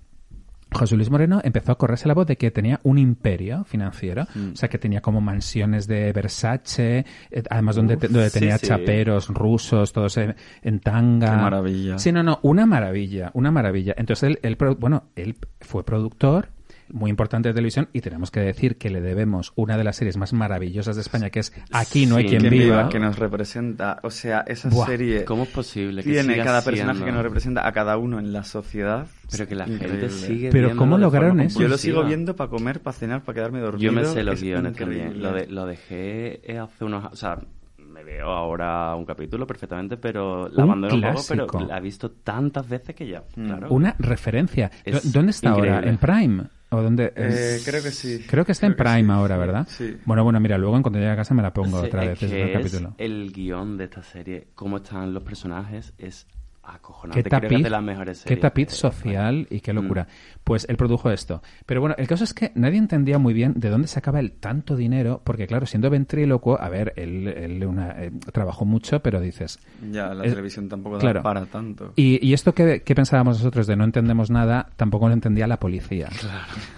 José 0.72 0.96
Luis 0.96 1.10
Moreno 1.10 1.40
empezó 1.44 1.72
a 1.72 1.78
correrse 1.78 2.08
la 2.08 2.14
voz 2.14 2.26
de 2.26 2.36
que 2.36 2.50
tenía 2.50 2.80
un 2.82 2.98
imperio 2.98 3.64
financiero, 3.64 4.26
Mm. 4.34 4.52
o 4.52 4.56
sea, 4.56 4.68
que 4.68 4.78
tenía 4.78 5.00
como 5.00 5.20
mansiones 5.20 5.86
de 5.86 6.12
Versace, 6.12 7.06
eh, 7.30 7.42
además 7.48 7.76
donde, 7.76 7.96
te- 7.96 8.08
donde 8.08 8.30
sí, 8.30 8.40
tenía 8.40 8.58
sí. 8.58 8.66
chaperos 8.66 9.28
rusos, 9.28 9.92
todos 9.92 10.16
en, 10.18 10.34
en 10.62 10.80
tanga. 10.80 11.30
Qué 11.30 11.36
maravilla. 11.36 11.98
Sí, 11.98 12.10
no, 12.12 12.22
no, 12.22 12.40
una 12.42 12.66
maravilla, 12.66 13.30
una 13.34 13.50
maravilla. 13.52 13.94
Entonces 13.96 14.28
él, 14.28 14.38
él 14.42 14.56
bueno, 14.78 15.04
él 15.14 15.36
fue 15.60 15.84
productor 15.84 16.48
muy 16.92 17.10
importante 17.10 17.48
de 17.48 17.54
televisión 17.54 17.88
y 17.92 18.00
tenemos 18.00 18.30
que 18.30 18.40
decir 18.40 18.76
que 18.78 18.90
le 18.90 19.00
debemos 19.00 19.52
una 19.56 19.76
de 19.76 19.84
las 19.84 19.96
series 19.96 20.16
más 20.16 20.32
maravillosas 20.32 20.96
de 20.96 21.02
España, 21.02 21.30
que 21.30 21.40
es 21.40 21.52
Aquí 21.72 22.06
no 22.06 22.16
hay 22.16 22.24
Sí, 22.24 22.30
quien 22.30 22.42
Que 22.42 22.50
viva. 22.50 22.88
que 22.88 22.98
nos 22.98 23.18
representa. 23.18 23.98
O 24.02 24.10
sea, 24.10 24.40
esa 24.46 24.68
Buah, 24.68 24.86
serie 24.86 25.24
¿Cómo 25.24 25.44
es 25.44 25.48
posible 25.50 26.02
que 26.02 26.10
tiene 26.10 26.34
siga 26.34 26.44
cada 26.44 26.62
personaje 26.62 27.04
que 27.04 27.12
nos 27.12 27.22
representa 27.22 27.66
a 27.66 27.72
cada 27.72 27.96
uno 27.98 28.18
en 28.18 28.32
la 28.32 28.44
sociedad. 28.44 29.06
Pero 29.30 29.46
que 29.48 29.54
la 29.54 29.66
Increíble. 29.68 29.88
gente 30.08 30.10
sigue 30.10 30.50
Pero 30.50 30.76
¿cómo 30.76 30.98
lograron 30.98 31.40
eso? 31.40 31.60
Yo 31.60 31.68
lo 31.68 31.78
sigo 31.78 32.04
viendo 32.04 32.36
para 32.36 32.50
comer, 32.50 32.80
para 32.80 32.96
cenar, 32.96 33.22
para 33.22 33.34
quedarme 33.34 33.60
dormido. 33.60 33.82
Yo 33.84 33.92
me 33.92 34.04
sé 34.04 34.22
los 34.22 34.36
Es 34.36 34.42
guiones 34.42 34.72
increíble. 34.72 35.00
también. 35.04 35.22
Lo, 35.22 35.32
de- 35.32 35.46
lo 35.48 35.66
dejé 35.66 36.40
eh, 36.52 36.58
hace 36.58 36.84
unos... 36.84 37.12
O 37.12 37.16
sea, 37.16 37.38
me 37.78 38.04
veo 38.04 38.26
ahora 38.30 38.94
un 38.94 39.06
capítulo 39.06 39.46
perfectamente, 39.46 39.96
pero 39.96 40.48
la 40.50 40.64
Un 40.64 40.70
abandono 40.70 40.94
un 40.94 41.00
poco, 41.14 41.24
pero 41.28 41.46
clásico. 41.46 41.70
la 41.72 41.78
he 41.78 41.80
visto 41.80 42.10
tantas 42.10 42.68
veces 42.68 42.94
que 42.94 43.06
ya, 43.08 43.22
Mm. 43.36 43.46
claro. 43.46 43.68
Una 43.70 43.96
referencia. 43.98 44.70
Es 44.84 45.02
¿Dó- 45.12 45.18
¿Dónde 45.18 45.30
está 45.30 45.50
ahora? 45.50 45.80
¿En 45.80 45.96
Prime? 45.96 46.44
¿O 46.70 46.82
dónde? 46.82 47.12
Eh, 47.14 47.60
creo 47.64 47.82
que 47.82 47.90
sí. 47.92 48.24
Creo 48.28 48.44
que 48.44 48.52
está 48.52 48.66
en 48.66 48.74
Creo 48.74 48.86
Prime 48.92 49.04
sí, 49.04 49.10
ahora, 49.10 49.36
¿verdad? 49.36 49.66
sí. 49.68 49.96
Bueno, 50.04 50.24
bueno, 50.24 50.40
mira, 50.40 50.58
luego 50.58 50.76
en 50.76 50.82
cuanto 50.82 50.98
llegue 50.98 51.10
a 51.12 51.16
casa 51.16 51.32
me 51.34 51.42
la 51.42 51.52
pongo 51.52 51.80
Sí, 51.80 51.86
otra 51.86 52.02
es 52.02 52.08
vez, 52.10 52.18
que 52.18 52.26
es 52.26 52.32
capítulo. 52.52 52.94
el 52.98 53.32
guion 53.32 53.76
de 53.76 53.84
esta 53.84 54.02
serie, 54.02 54.48
cómo 54.54 54.78
están 54.78 55.14
los 55.14 55.22
personajes, 55.22 55.92
es 55.98 56.26
Qué 56.66 56.72
acojonante. 56.76 57.22
Creo 57.22 57.40
que 57.40 57.46
es 57.46 57.50
tapiz, 57.52 57.64
de 57.64 57.70
las 57.70 57.82
mejores 57.82 58.18
qué 58.18 58.28
series 58.28 58.40
tapiz 58.42 58.70
social 58.70 59.46
y 59.50 59.60
qué 59.60 59.72
Mm. 59.72 59.76
locura. 59.76 60.06
Pues 60.44 60.66
él 60.68 60.76
produjo 60.76 61.10
esto. 61.10 61.42
Pero 61.64 61.80
bueno, 61.80 61.94
el 61.98 62.06
caso 62.06 62.24
es 62.24 62.34
que 62.34 62.52
nadie 62.54 62.78
entendía 62.78 63.18
muy 63.18 63.34
bien 63.34 63.54
de 63.56 63.68
dónde 63.70 63.88
sacaba 63.88 64.20
él 64.20 64.32
tanto 64.32 64.76
dinero, 64.76 65.20
porque 65.24 65.46
claro, 65.46 65.66
siendo 65.66 65.90
ventrílocuo, 65.90 66.60
a 66.60 66.68
ver, 66.68 66.92
él, 66.96 67.28
él 67.28 67.64
una- 67.66 67.90
eh, 68.02 68.10
trabajó 68.32 68.64
mucho, 68.64 69.00
pero 69.00 69.20
dices... 69.20 69.58
Ya, 69.90 70.12
la 70.14 70.24
Es- 70.24 70.30
televisión 70.32 70.68
tampoco 70.68 70.96
da 70.96 71.00
claro. 71.00 71.22
para 71.22 71.46
tanto. 71.46 71.92
Y, 71.96 72.24
y 72.26 72.32
esto 72.32 72.54
que, 72.54 72.82
que 72.82 72.94
pensábamos 72.94 73.38
nosotros 73.38 73.66
de 73.66 73.76
no 73.76 73.84
entendemos 73.84 74.30
nada, 74.30 74.68
tampoco 74.76 75.08
lo 75.08 75.14
entendía 75.14 75.46
la 75.46 75.58
policía. 75.58 76.08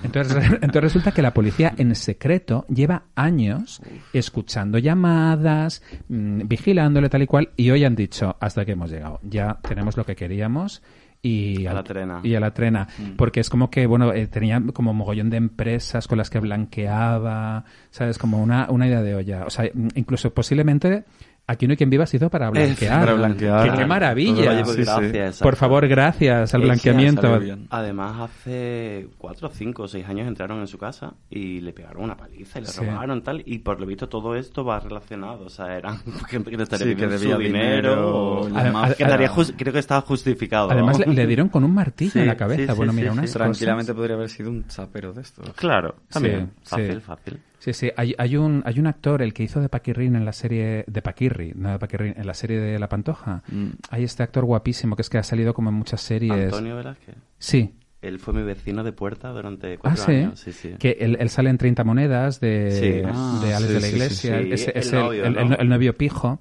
Entonces, 0.02 0.36
entonces 0.62 0.82
resulta 0.82 1.12
que 1.12 1.22
la 1.22 1.32
policía 1.34 1.72
en 1.76 1.94
secreto 1.94 2.64
lleva 2.68 3.04
años 3.14 3.80
escuchando 4.12 4.78
llamadas, 4.78 5.82
mm, 6.08 6.42
vigilándole 6.46 7.08
tal 7.08 7.22
y 7.22 7.26
cual, 7.26 7.50
y 7.56 7.70
hoy 7.70 7.84
han 7.84 7.94
dicho, 7.94 8.36
hasta 8.40 8.64
que 8.64 8.72
hemos 8.72 8.90
llegado, 8.90 9.20
ya 9.22 9.58
tenemos 9.62 9.77
lo 9.96 10.04
que 10.04 10.16
queríamos. 10.16 10.82
Y 11.20 11.66
A 11.66 11.72
la 11.72 11.82
trena. 11.82 12.20
Y 12.22 12.34
a 12.36 12.40
la 12.40 12.52
trena. 12.54 12.86
Porque 13.16 13.40
es 13.40 13.50
como 13.50 13.70
que, 13.70 13.86
bueno, 13.86 14.12
eh, 14.12 14.28
tenía 14.28 14.62
como 14.72 14.94
mogollón 14.94 15.30
de 15.30 15.36
empresas 15.36 16.06
con 16.06 16.18
las 16.18 16.30
que 16.30 16.38
blanqueaba, 16.38 17.64
¿sabes? 17.90 18.18
Como 18.18 18.40
una, 18.40 18.68
una 18.70 18.86
idea 18.86 19.02
de 19.02 19.14
olla. 19.16 19.44
O 19.44 19.50
sea, 19.50 19.68
mm, 19.72 19.88
incluso 19.96 20.32
posiblemente 20.32 21.04
Aquí 21.50 21.66
no 21.66 21.72
hay 21.72 21.76
quien 21.78 21.88
viva 21.88 22.04
se 22.04 22.18
hizo 22.18 22.28
para 22.28 22.50
blanquear. 22.50 23.00
para 23.00 23.14
blanquear. 23.14 23.70
¡Qué, 23.72 23.78
qué 23.78 23.86
maravilla! 23.86 24.64
Sí, 24.66 24.74
sí. 24.74 24.82
gracias. 24.82 25.40
Por 25.40 25.56
favor, 25.56 25.88
gracias 25.88 26.52
al 26.54 26.60
blanqueamiento. 26.60 27.40
Además, 27.70 28.30
hace 28.30 29.08
cuatro, 29.16 29.48
cinco 29.52 29.84
o 29.84 29.88
seis 29.88 30.06
años 30.06 30.28
entraron 30.28 30.60
en 30.60 30.66
su 30.66 30.76
casa 30.76 31.14
y 31.30 31.60
le 31.60 31.72
pegaron 31.72 32.04
una 32.04 32.16
paliza 32.18 32.58
y 32.58 32.62
le 32.62 32.68
Sí. 32.68 32.84
robaron 32.84 33.22
tal. 33.22 33.42
Y 33.46 33.60
por 33.60 33.80
lo 33.80 33.86
visto 33.86 34.08
todo 34.10 34.36
esto 34.36 34.62
va 34.62 34.78
relacionado. 34.78 35.46
O 35.46 35.48
sea, 35.48 35.74
eran 35.74 35.98
gente 36.28 36.50
que 36.54 36.62
estaría 36.62 36.84
Sí, 36.86 36.90
que 36.90 37.06
pidiendo 37.06 37.18
debía 37.18 37.34
su 37.36 37.40
dinero. 37.40 37.90
dinero, 37.94 38.40
o- 38.42 38.48
la 38.50 38.64
Adem- 38.64 38.72
mafia. 38.72 38.94
que 38.96 39.02
estaría 39.04 39.28
jus- 39.30 39.54
creo 39.56 39.72
que 39.72 39.78
estaba 39.78 40.00
justificado. 40.02 40.70
Además, 40.70 40.98
le, 40.98 41.04
vamos. 41.06 41.16
le 41.16 41.26
dieron 41.28 41.48
con 41.48 41.64
un 41.64 41.72
martillo 41.72 42.10
Sí, 42.12 42.18
en 42.18 42.26
la 42.26 42.36
cabeza. 42.36 42.72
sí, 42.72 42.76
bueno, 42.76 42.92
sí, 42.92 42.96
mira, 42.98 43.12
sí, 43.12 43.18
unas 43.18 43.30
sí. 43.30 43.38
Tranquilamente 43.38 43.92
cosas. 43.92 43.96
podría 43.96 44.16
haber 44.16 44.28
sido 44.28 44.50
un 44.50 44.66
chapero 44.66 45.12
de 45.14 45.22
estos. 45.22 45.48
Claro, 45.54 45.94
también. 46.10 46.50
Sí, 46.62 46.68
fácil, 46.70 46.92
sí. 46.94 47.00
fácil. 47.00 47.40
Sí, 47.58 47.72
sí. 47.72 47.90
Hay, 47.96 48.14
hay, 48.18 48.36
un, 48.36 48.62
hay 48.64 48.78
un 48.78 48.86
actor, 48.86 49.20
el 49.20 49.34
que 49.34 49.42
hizo 49.42 49.60
de 49.60 49.68
Paquirrin 49.68 50.14
en 50.16 50.24
la 50.24 50.32
serie... 50.32 50.84
De 50.86 51.02
Paquirri, 51.02 51.52
no 51.56 51.72
de 51.72 51.78
Paquirrin, 51.78 52.14
en 52.16 52.26
la 52.26 52.34
serie 52.34 52.58
de 52.60 52.78
La 52.78 52.88
Pantoja. 52.88 53.42
Mm. 53.50 53.66
Hay 53.90 54.04
este 54.04 54.22
actor 54.22 54.44
guapísimo 54.44 54.94
que 54.96 55.02
es 55.02 55.10
que 55.10 55.18
ha 55.18 55.22
salido 55.24 55.54
como 55.54 55.70
en 55.70 55.74
muchas 55.76 56.00
series. 56.00 56.32
Antonio 56.32 56.76
Velázquez. 56.76 57.16
Sí. 57.38 57.74
Él 58.00 58.20
fue 58.20 58.32
mi 58.32 58.42
vecino 58.44 58.84
de 58.84 58.92
puerta 58.92 59.30
durante 59.30 59.74
Ah, 59.74 59.78
cuatro 59.80 60.04
sí. 60.04 60.12
años. 60.12 60.38
Sí, 60.38 60.52
sí. 60.52 60.74
Que 60.78 60.98
él, 61.00 61.16
él 61.18 61.28
sale 61.30 61.50
en 61.50 61.58
30 61.58 61.82
monedas 61.82 62.38
de, 62.38 62.70
Sí. 62.70 63.02
Ah, 63.12 63.40
de 63.44 63.54
Alex 63.54 63.72
de 63.72 63.80
la 63.80 63.88
Iglesia. 63.88 64.40
Es, 64.40 64.68
El 64.68 64.76
es 64.76 64.92
novio, 64.92 65.24
el, 65.24 65.34
¿no? 65.34 65.56
el 65.56 65.68
novio 65.68 65.96
pijo. 65.98 66.40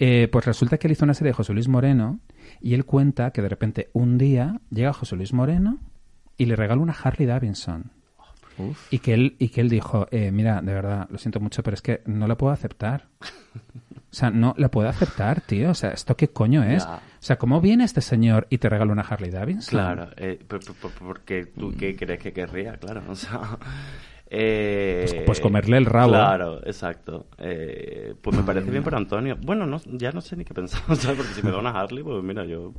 Eh, 0.00 0.28
pues 0.30 0.44
resulta 0.44 0.76
que 0.78 0.88
él 0.88 0.92
hizo 0.92 1.04
una 1.04 1.14
serie 1.14 1.30
de 1.30 1.34
José 1.34 1.52
Luis 1.52 1.68
Moreno 1.68 2.18
y 2.60 2.74
él 2.74 2.84
cuenta 2.84 3.30
que 3.30 3.42
de 3.42 3.48
repente 3.48 3.90
un 3.92 4.18
día 4.18 4.60
llega 4.70 4.92
José 4.92 5.14
Luis 5.14 5.32
Moreno 5.32 5.78
y 6.36 6.46
le 6.46 6.56
regala 6.56 6.80
una 6.82 6.92
Harley 7.00 7.26
Davidson. 7.26 7.92
Uf. 8.58 8.92
Y 8.92 8.98
que 8.98 9.14
él, 9.14 9.36
y 9.38 9.48
que 9.48 9.60
él 9.60 9.68
dijo, 9.68 10.06
eh, 10.10 10.30
mira, 10.32 10.60
de 10.62 10.72
verdad, 10.74 11.06
lo 11.10 11.18
siento 11.18 11.40
mucho, 11.40 11.62
pero 11.62 11.74
es 11.74 11.82
que 11.82 12.02
no 12.06 12.26
la 12.26 12.36
puedo 12.36 12.52
aceptar. 12.52 13.06
O 14.10 14.14
sea, 14.14 14.30
no 14.30 14.54
la 14.56 14.70
puedo 14.70 14.88
aceptar, 14.88 15.40
tío. 15.42 15.70
O 15.70 15.74
sea, 15.74 15.90
¿esto 15.90 16.16
qué 16.16 16.28
coño 16.28 16.62
es? 16.64 16.84
Ya. 16.84 16.94
O 16.96 17.00
sea, 17.22 17.36
¿cómo 17.36 17.60
viene 17.60 17.84
este 17.84 18.00
señor 18.00 18.46
y 18.48 18.56
te 18.58 18.68
regala 18.68 18.92
una 18.92 19.02
Harley 19.02 19.30
Davidson? 19.30 19.68
Claro, 19.70 20.08
eh, 20.16 20.38
por- 20.48 20.64
por- 20.64 20.74
por- 20.76 20.92
porque 20.92 21.44
tú 21.46 21.74
qué 21.78 21.94
crees 21.94 22.18
que 22.20 22.32
querría, 22.32 22.76
claro. 22.78 23.02
O 23.08 23.14
sea, 23.14 23.58
eh, 24.30 25.04
Pues- 25.10 25.22
pues 25.26 25.40
comerle 25.40 25.76
el 25.76 25.84
rabo. 25.86 26.12
Claro, 26.12 26.66
exacto. 26.66 27.26
Eh, 27.38 28.14
pues 28.22 28.36
me 28.36 28.42
parece 28.42 28.70
bien 28.70 28.82
por 28.82 28.94
Antonio. 28.94 29.36
Bueno, 29.42 29.66
no, 29.66 29.78
ya 29.92 30.10
no 30.12 30.20
sé 30.20 30.36
ni 30.36 30.44
qué 30.44 30.54
pensar, 30.54 30.80
¿sabes? 30.96 31.16
Porque 31.18 31.34
si 31.34 31.42
me 31.42 31.50
da 31.50 31.58
una 31.58 31.70
Harley, 31.70 32.02
pues 32.02 32.22
mira, 32.24 32.44
yo... 32.46 32.72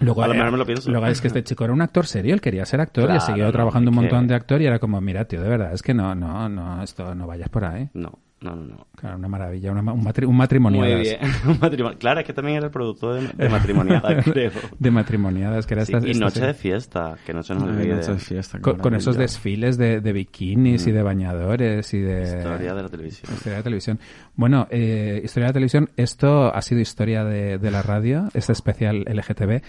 Luego, 0.00 0.22
a 0.22 0.26
lo 0.26 0.34
eh, 0.34 0.36
mejor 0.36 0.52
me 0.52 0.58
lo 0.58 0.66
pienso. 0.66 0.90
luego 0.90 1.06
es 1.06 1.20
que 1.20 1.28
este 1.28 1.42
chico 1.44 1.64
era 1.64 1.72
un 1.72 1.80
actor 1.82 2.06
serio, 2.06 2.34
él 2.34 2.40
quería 2.40 2.64
ser 2.66 2.80
actor 2.80 3.08
y 3.10 3.12
ha 3.16 3.20
seguido 3.20 3.46
no, 3.46 3.52
trabajando 3.52 3.90
un 3.90 3.96
montón 3.96 4.22
que- 4.22 4.26
de 4.28 4.34
actor 4.34 4.60
y 4.62 4.66
era 4.66 4.78
como, 4.78 5.00
mira, 5.00 5.24
tío, 5.26 5.40
de 5.42 5.48
verdad, 5.48 5.72
es 5.72 5.82
que 5.82 5.94
no, 5.94 6.14
no, 6.14 6.48
no, 6.48 6.82
esto 6.82 7.14
no 7.14 7.26
vayas 7.26 7.48
por 7.48 7.64
ahí. 7.64 7.88
No, 7.94 8.18
no, 8.44 8.54
no. 8.56 8.64
no. 8.64 8.86
Claro, 8.96 9.16
una 9.18 9.28
maravilla, 9.28 9.72
una 9.72 9.92
un, 9.92 10.02
matri 10.04 10.24
un 10.26 10.36
matrimoniadas. 10.36 10.92
Muy 10.94 11.02
bien. 11.02 11.18
Un 11.46 11.58
matrimonio. 11.60 11.98
Claro, 11.98 12.20
es 12.20 12.26
que 12.26 12.32
también 12.32 12.56
era 12.58 12.66
el 12.66 12.72
productor 12.72 13.20
de, 13.20 13.28
de 13.44 13.48
matrimoniadas, 13.50 14.24
creo. 14.24 14.50
de 14.78 14.90
matrimoniadas, 14.90 15.66
que 15.66 15.74
era 15.74 15.84
Sí, 15.84 15.92
esta- 15.94 16.06
y 16.06 16.10
esta 16.12 16.24
noche 16.24 16.34
serie. 16.36 16.48
de 16.48 16.54
fiesta, 16.54 17.14
que 17.26 17.32
no 17.34 17.42
se 17.42 17.54
nos 17.54 17.64
olvide. 17.64 17.94
noche 17.96 18.12
de 18.12 18.18
fiesta, 18.18 18.60
Con, 18.60 18.78
con 18.78 18.94
esos 18.94 19.16
desfiles 19.16 19.76
de, 19.76 20.00
de 20.00 20.12
bikinis 20.12 20.86
y 20.86 20.92
de 20.92 21.02
bañadores 21.02 21.92
y 21.94 22.00
de... 22.00 22.22
Historia 22.38 22.74
de 22.74 22.82
la 22.82 22.88
televisión. 22.88 23.32
Historia 23.34 23.56
de 23.58 23.62
televisión. 23.62 23.98
Bueno, 24.36 24.66
eh, 24.70 25.20
historia 25.24 25.48
de 25.48 25.52
televisión, 25.52 25.90
esto 25.96 26.54
ha 26.54 26.62
sido 26.62 26.80
historia 26.80 27.24
de, 27.24 27.58
de 27.58 27.70
la 27.70 27.82
radio, 27.82 28.28
este 28.34 28.52
especial 28.52 29.04
LGTB. 29.06 29.62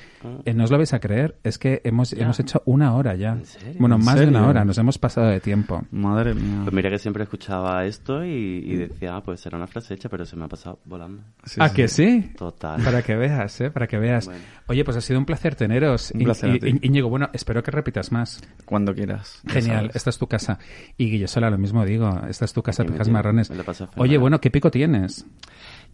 Eh, 0.46 0.54
no 0.54 0.64
os 0.64 0.72
lo 0.72 0.78
vais 0.78 0.94
a 0.94 1.00
creer, 1.00 1.36
es 1.44 1.58
que 1.58 1.82
hemos, 1.84 2.12
Ya. 2.12 2.24
hemos 2.24 2.40
hecho 2.40 2.62
una 2.66 2.96
hora 2.96 3.16
ya. 3.16 3.34
¿En 3.34 3.46
serio? 3.46 3.76
Bueno, 3.80 3.96
¿En 3.96 4.06
más 4.06 4.20
de 4.20 4.28
una 4.28 4.48
hora, 4.48 4.64
nos 4.66 4.78
hemos 4.78 4.98
pasado 4.98 5.28
de 5.28 5.40
tiempo. 5.40 5.84
Madre 5.92 6.34
mía. 6.34 6.62
Pues 6.64 6.74
mira 6.74 6.90
que 6.90 6.98
siempre 7.00 7.24
escuchaba 7.24 7.86
esto 7.86 8.24
y, 8.26 8.65
y 8.66 8.76
decía, 8.76 9.16
ah, 9.16 9.24
pues 9.24 9.40
será 9.40 9.58
una 9.58 9.68
frase 9.68 9.94
hecha, 9.94 10.10
pero 10.10 10.26
se 10.26 10.36
me 10.36 10.46
ha 10.46 10.48
pasado 10.48 10.80
volando. 10.86 11.24
Sí, 11.44 11.60
¿Ah, 11.62 11.70
sí, 11.70 11.76
que 11.76 11.88
sí? 11.88 12.32
Total. 12.38 12.82
Para 12.84 13.02
que 13.02 13.16
veas, 13.16 13.62
¿eh? 13.62 13.70
Para 13.70 13.88
que 13.88 13.98
veas. 13.98 14.26
Bueno. 14.26 14.42
Oye, 14.68 14.84
pues 14.84 14.98
ha 14.98 15.02
sido 15.02 15.20
un 15.20 15.26
placer 15.26 15.56
teneros. 15.56 16.12
Un 16.12 16.24
placer 16.24 16.50
a 16.52 16.68
Íñigo, 16.68 17.10
bueno, 17.10 17.30
espero 17.34 17.62
que 17.62 17.72
repitas 17.72 18.12
más. 18.12 18.42
Cuando 18.66 18.94
quieras. 18.94 19.42
Genial, 19.48 19.86
sabes. 19.86 19.96
esta 19.96 20.10
es 20.10 20.18
tu 20.18 20.28
casa. 20.28 20.60
Y 20.98 21.12
Guillosola, 21.12 21.50
lo 21.50 21.58
mismo 21.58 21.86
digo, 21.86 22.22
esta 22.28 22.46
es 22.46 22.54
tu 22.54 22.64
casa, 22.64 22.84
pijas 22.84 23.10
marrones. 23.10 23.52
Oye, 23.98 24.18
bueno, 24.18 24.42
¿qué 24.42 24.50
pico 24.50 24.72
tienes? 24.72 25.26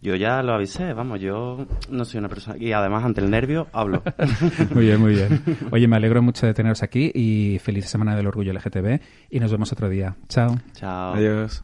Yo 0.02 0.16
ya 0.16 0.42
lo 0.42 0.54
avisé, 0.54 0.94
vamos, 0.94 1.20
yo 1.20 1.64
no 1.88 2.04
soy 2.04 2.18
una 2.18 2.28
persona... 2.28 2.56
Y 2.58 2.72
además, 2.72 3.04
ante 3.04 3.20
el 3.20 3.30
nervio, 3.30 3.68
hablo. 3.72 4.02
Muy 4.74 4.86
bien, 4.86 5.00
muy 5.00 5.14
bien. 5.14 5.42
Oye, 5.70 5.86
me 5.86 5.94
alegro 5.94 6.20
mucho 6.22 6.44
de 6.44 6.54
teneros 6.54 6.82
aquí 6.82 7.12
y 7.14 7.60
feliz 7.60 7.86
Semana 7.86 8.16
del 8.16 8.26
Orgullo 8.26 8.52
LGTB 8.52 9.00
y 9.30 9.38
nos 9.38 9.52
vemos 9.52 9.70
otro 9.70 9.88
día. 9.88 10.16
Chao. 10.28 10.58
Chao. 10.72 11.14
Adiós. 11.14 11.62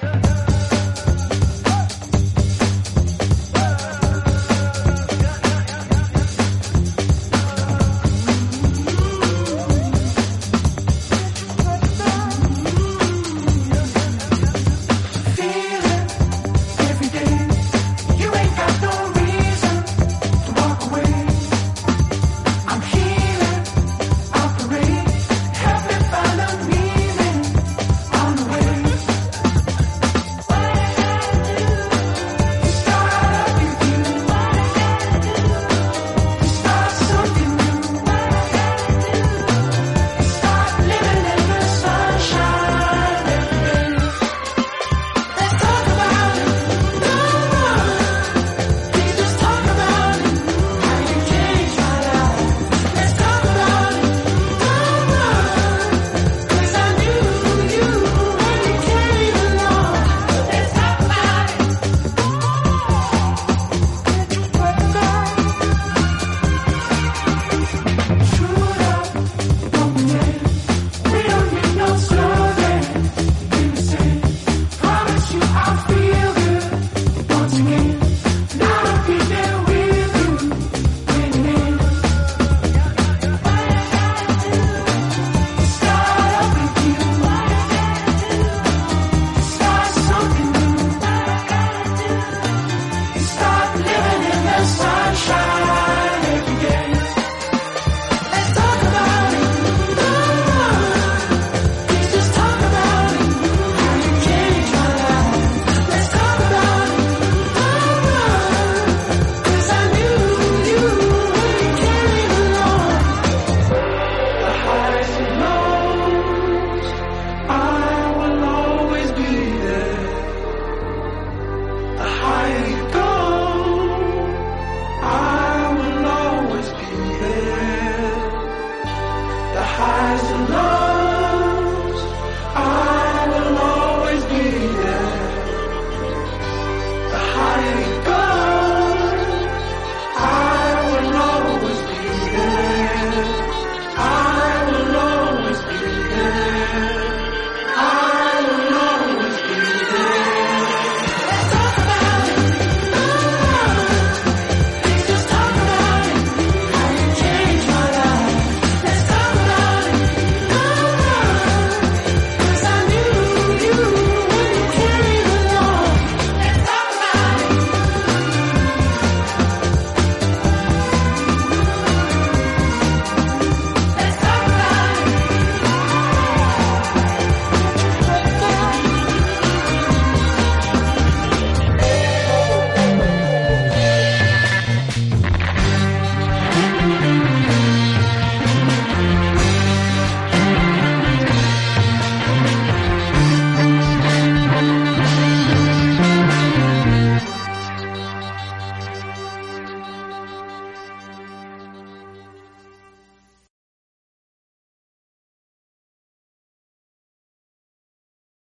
Da, 0.00 0.12
da. 0.22 0.53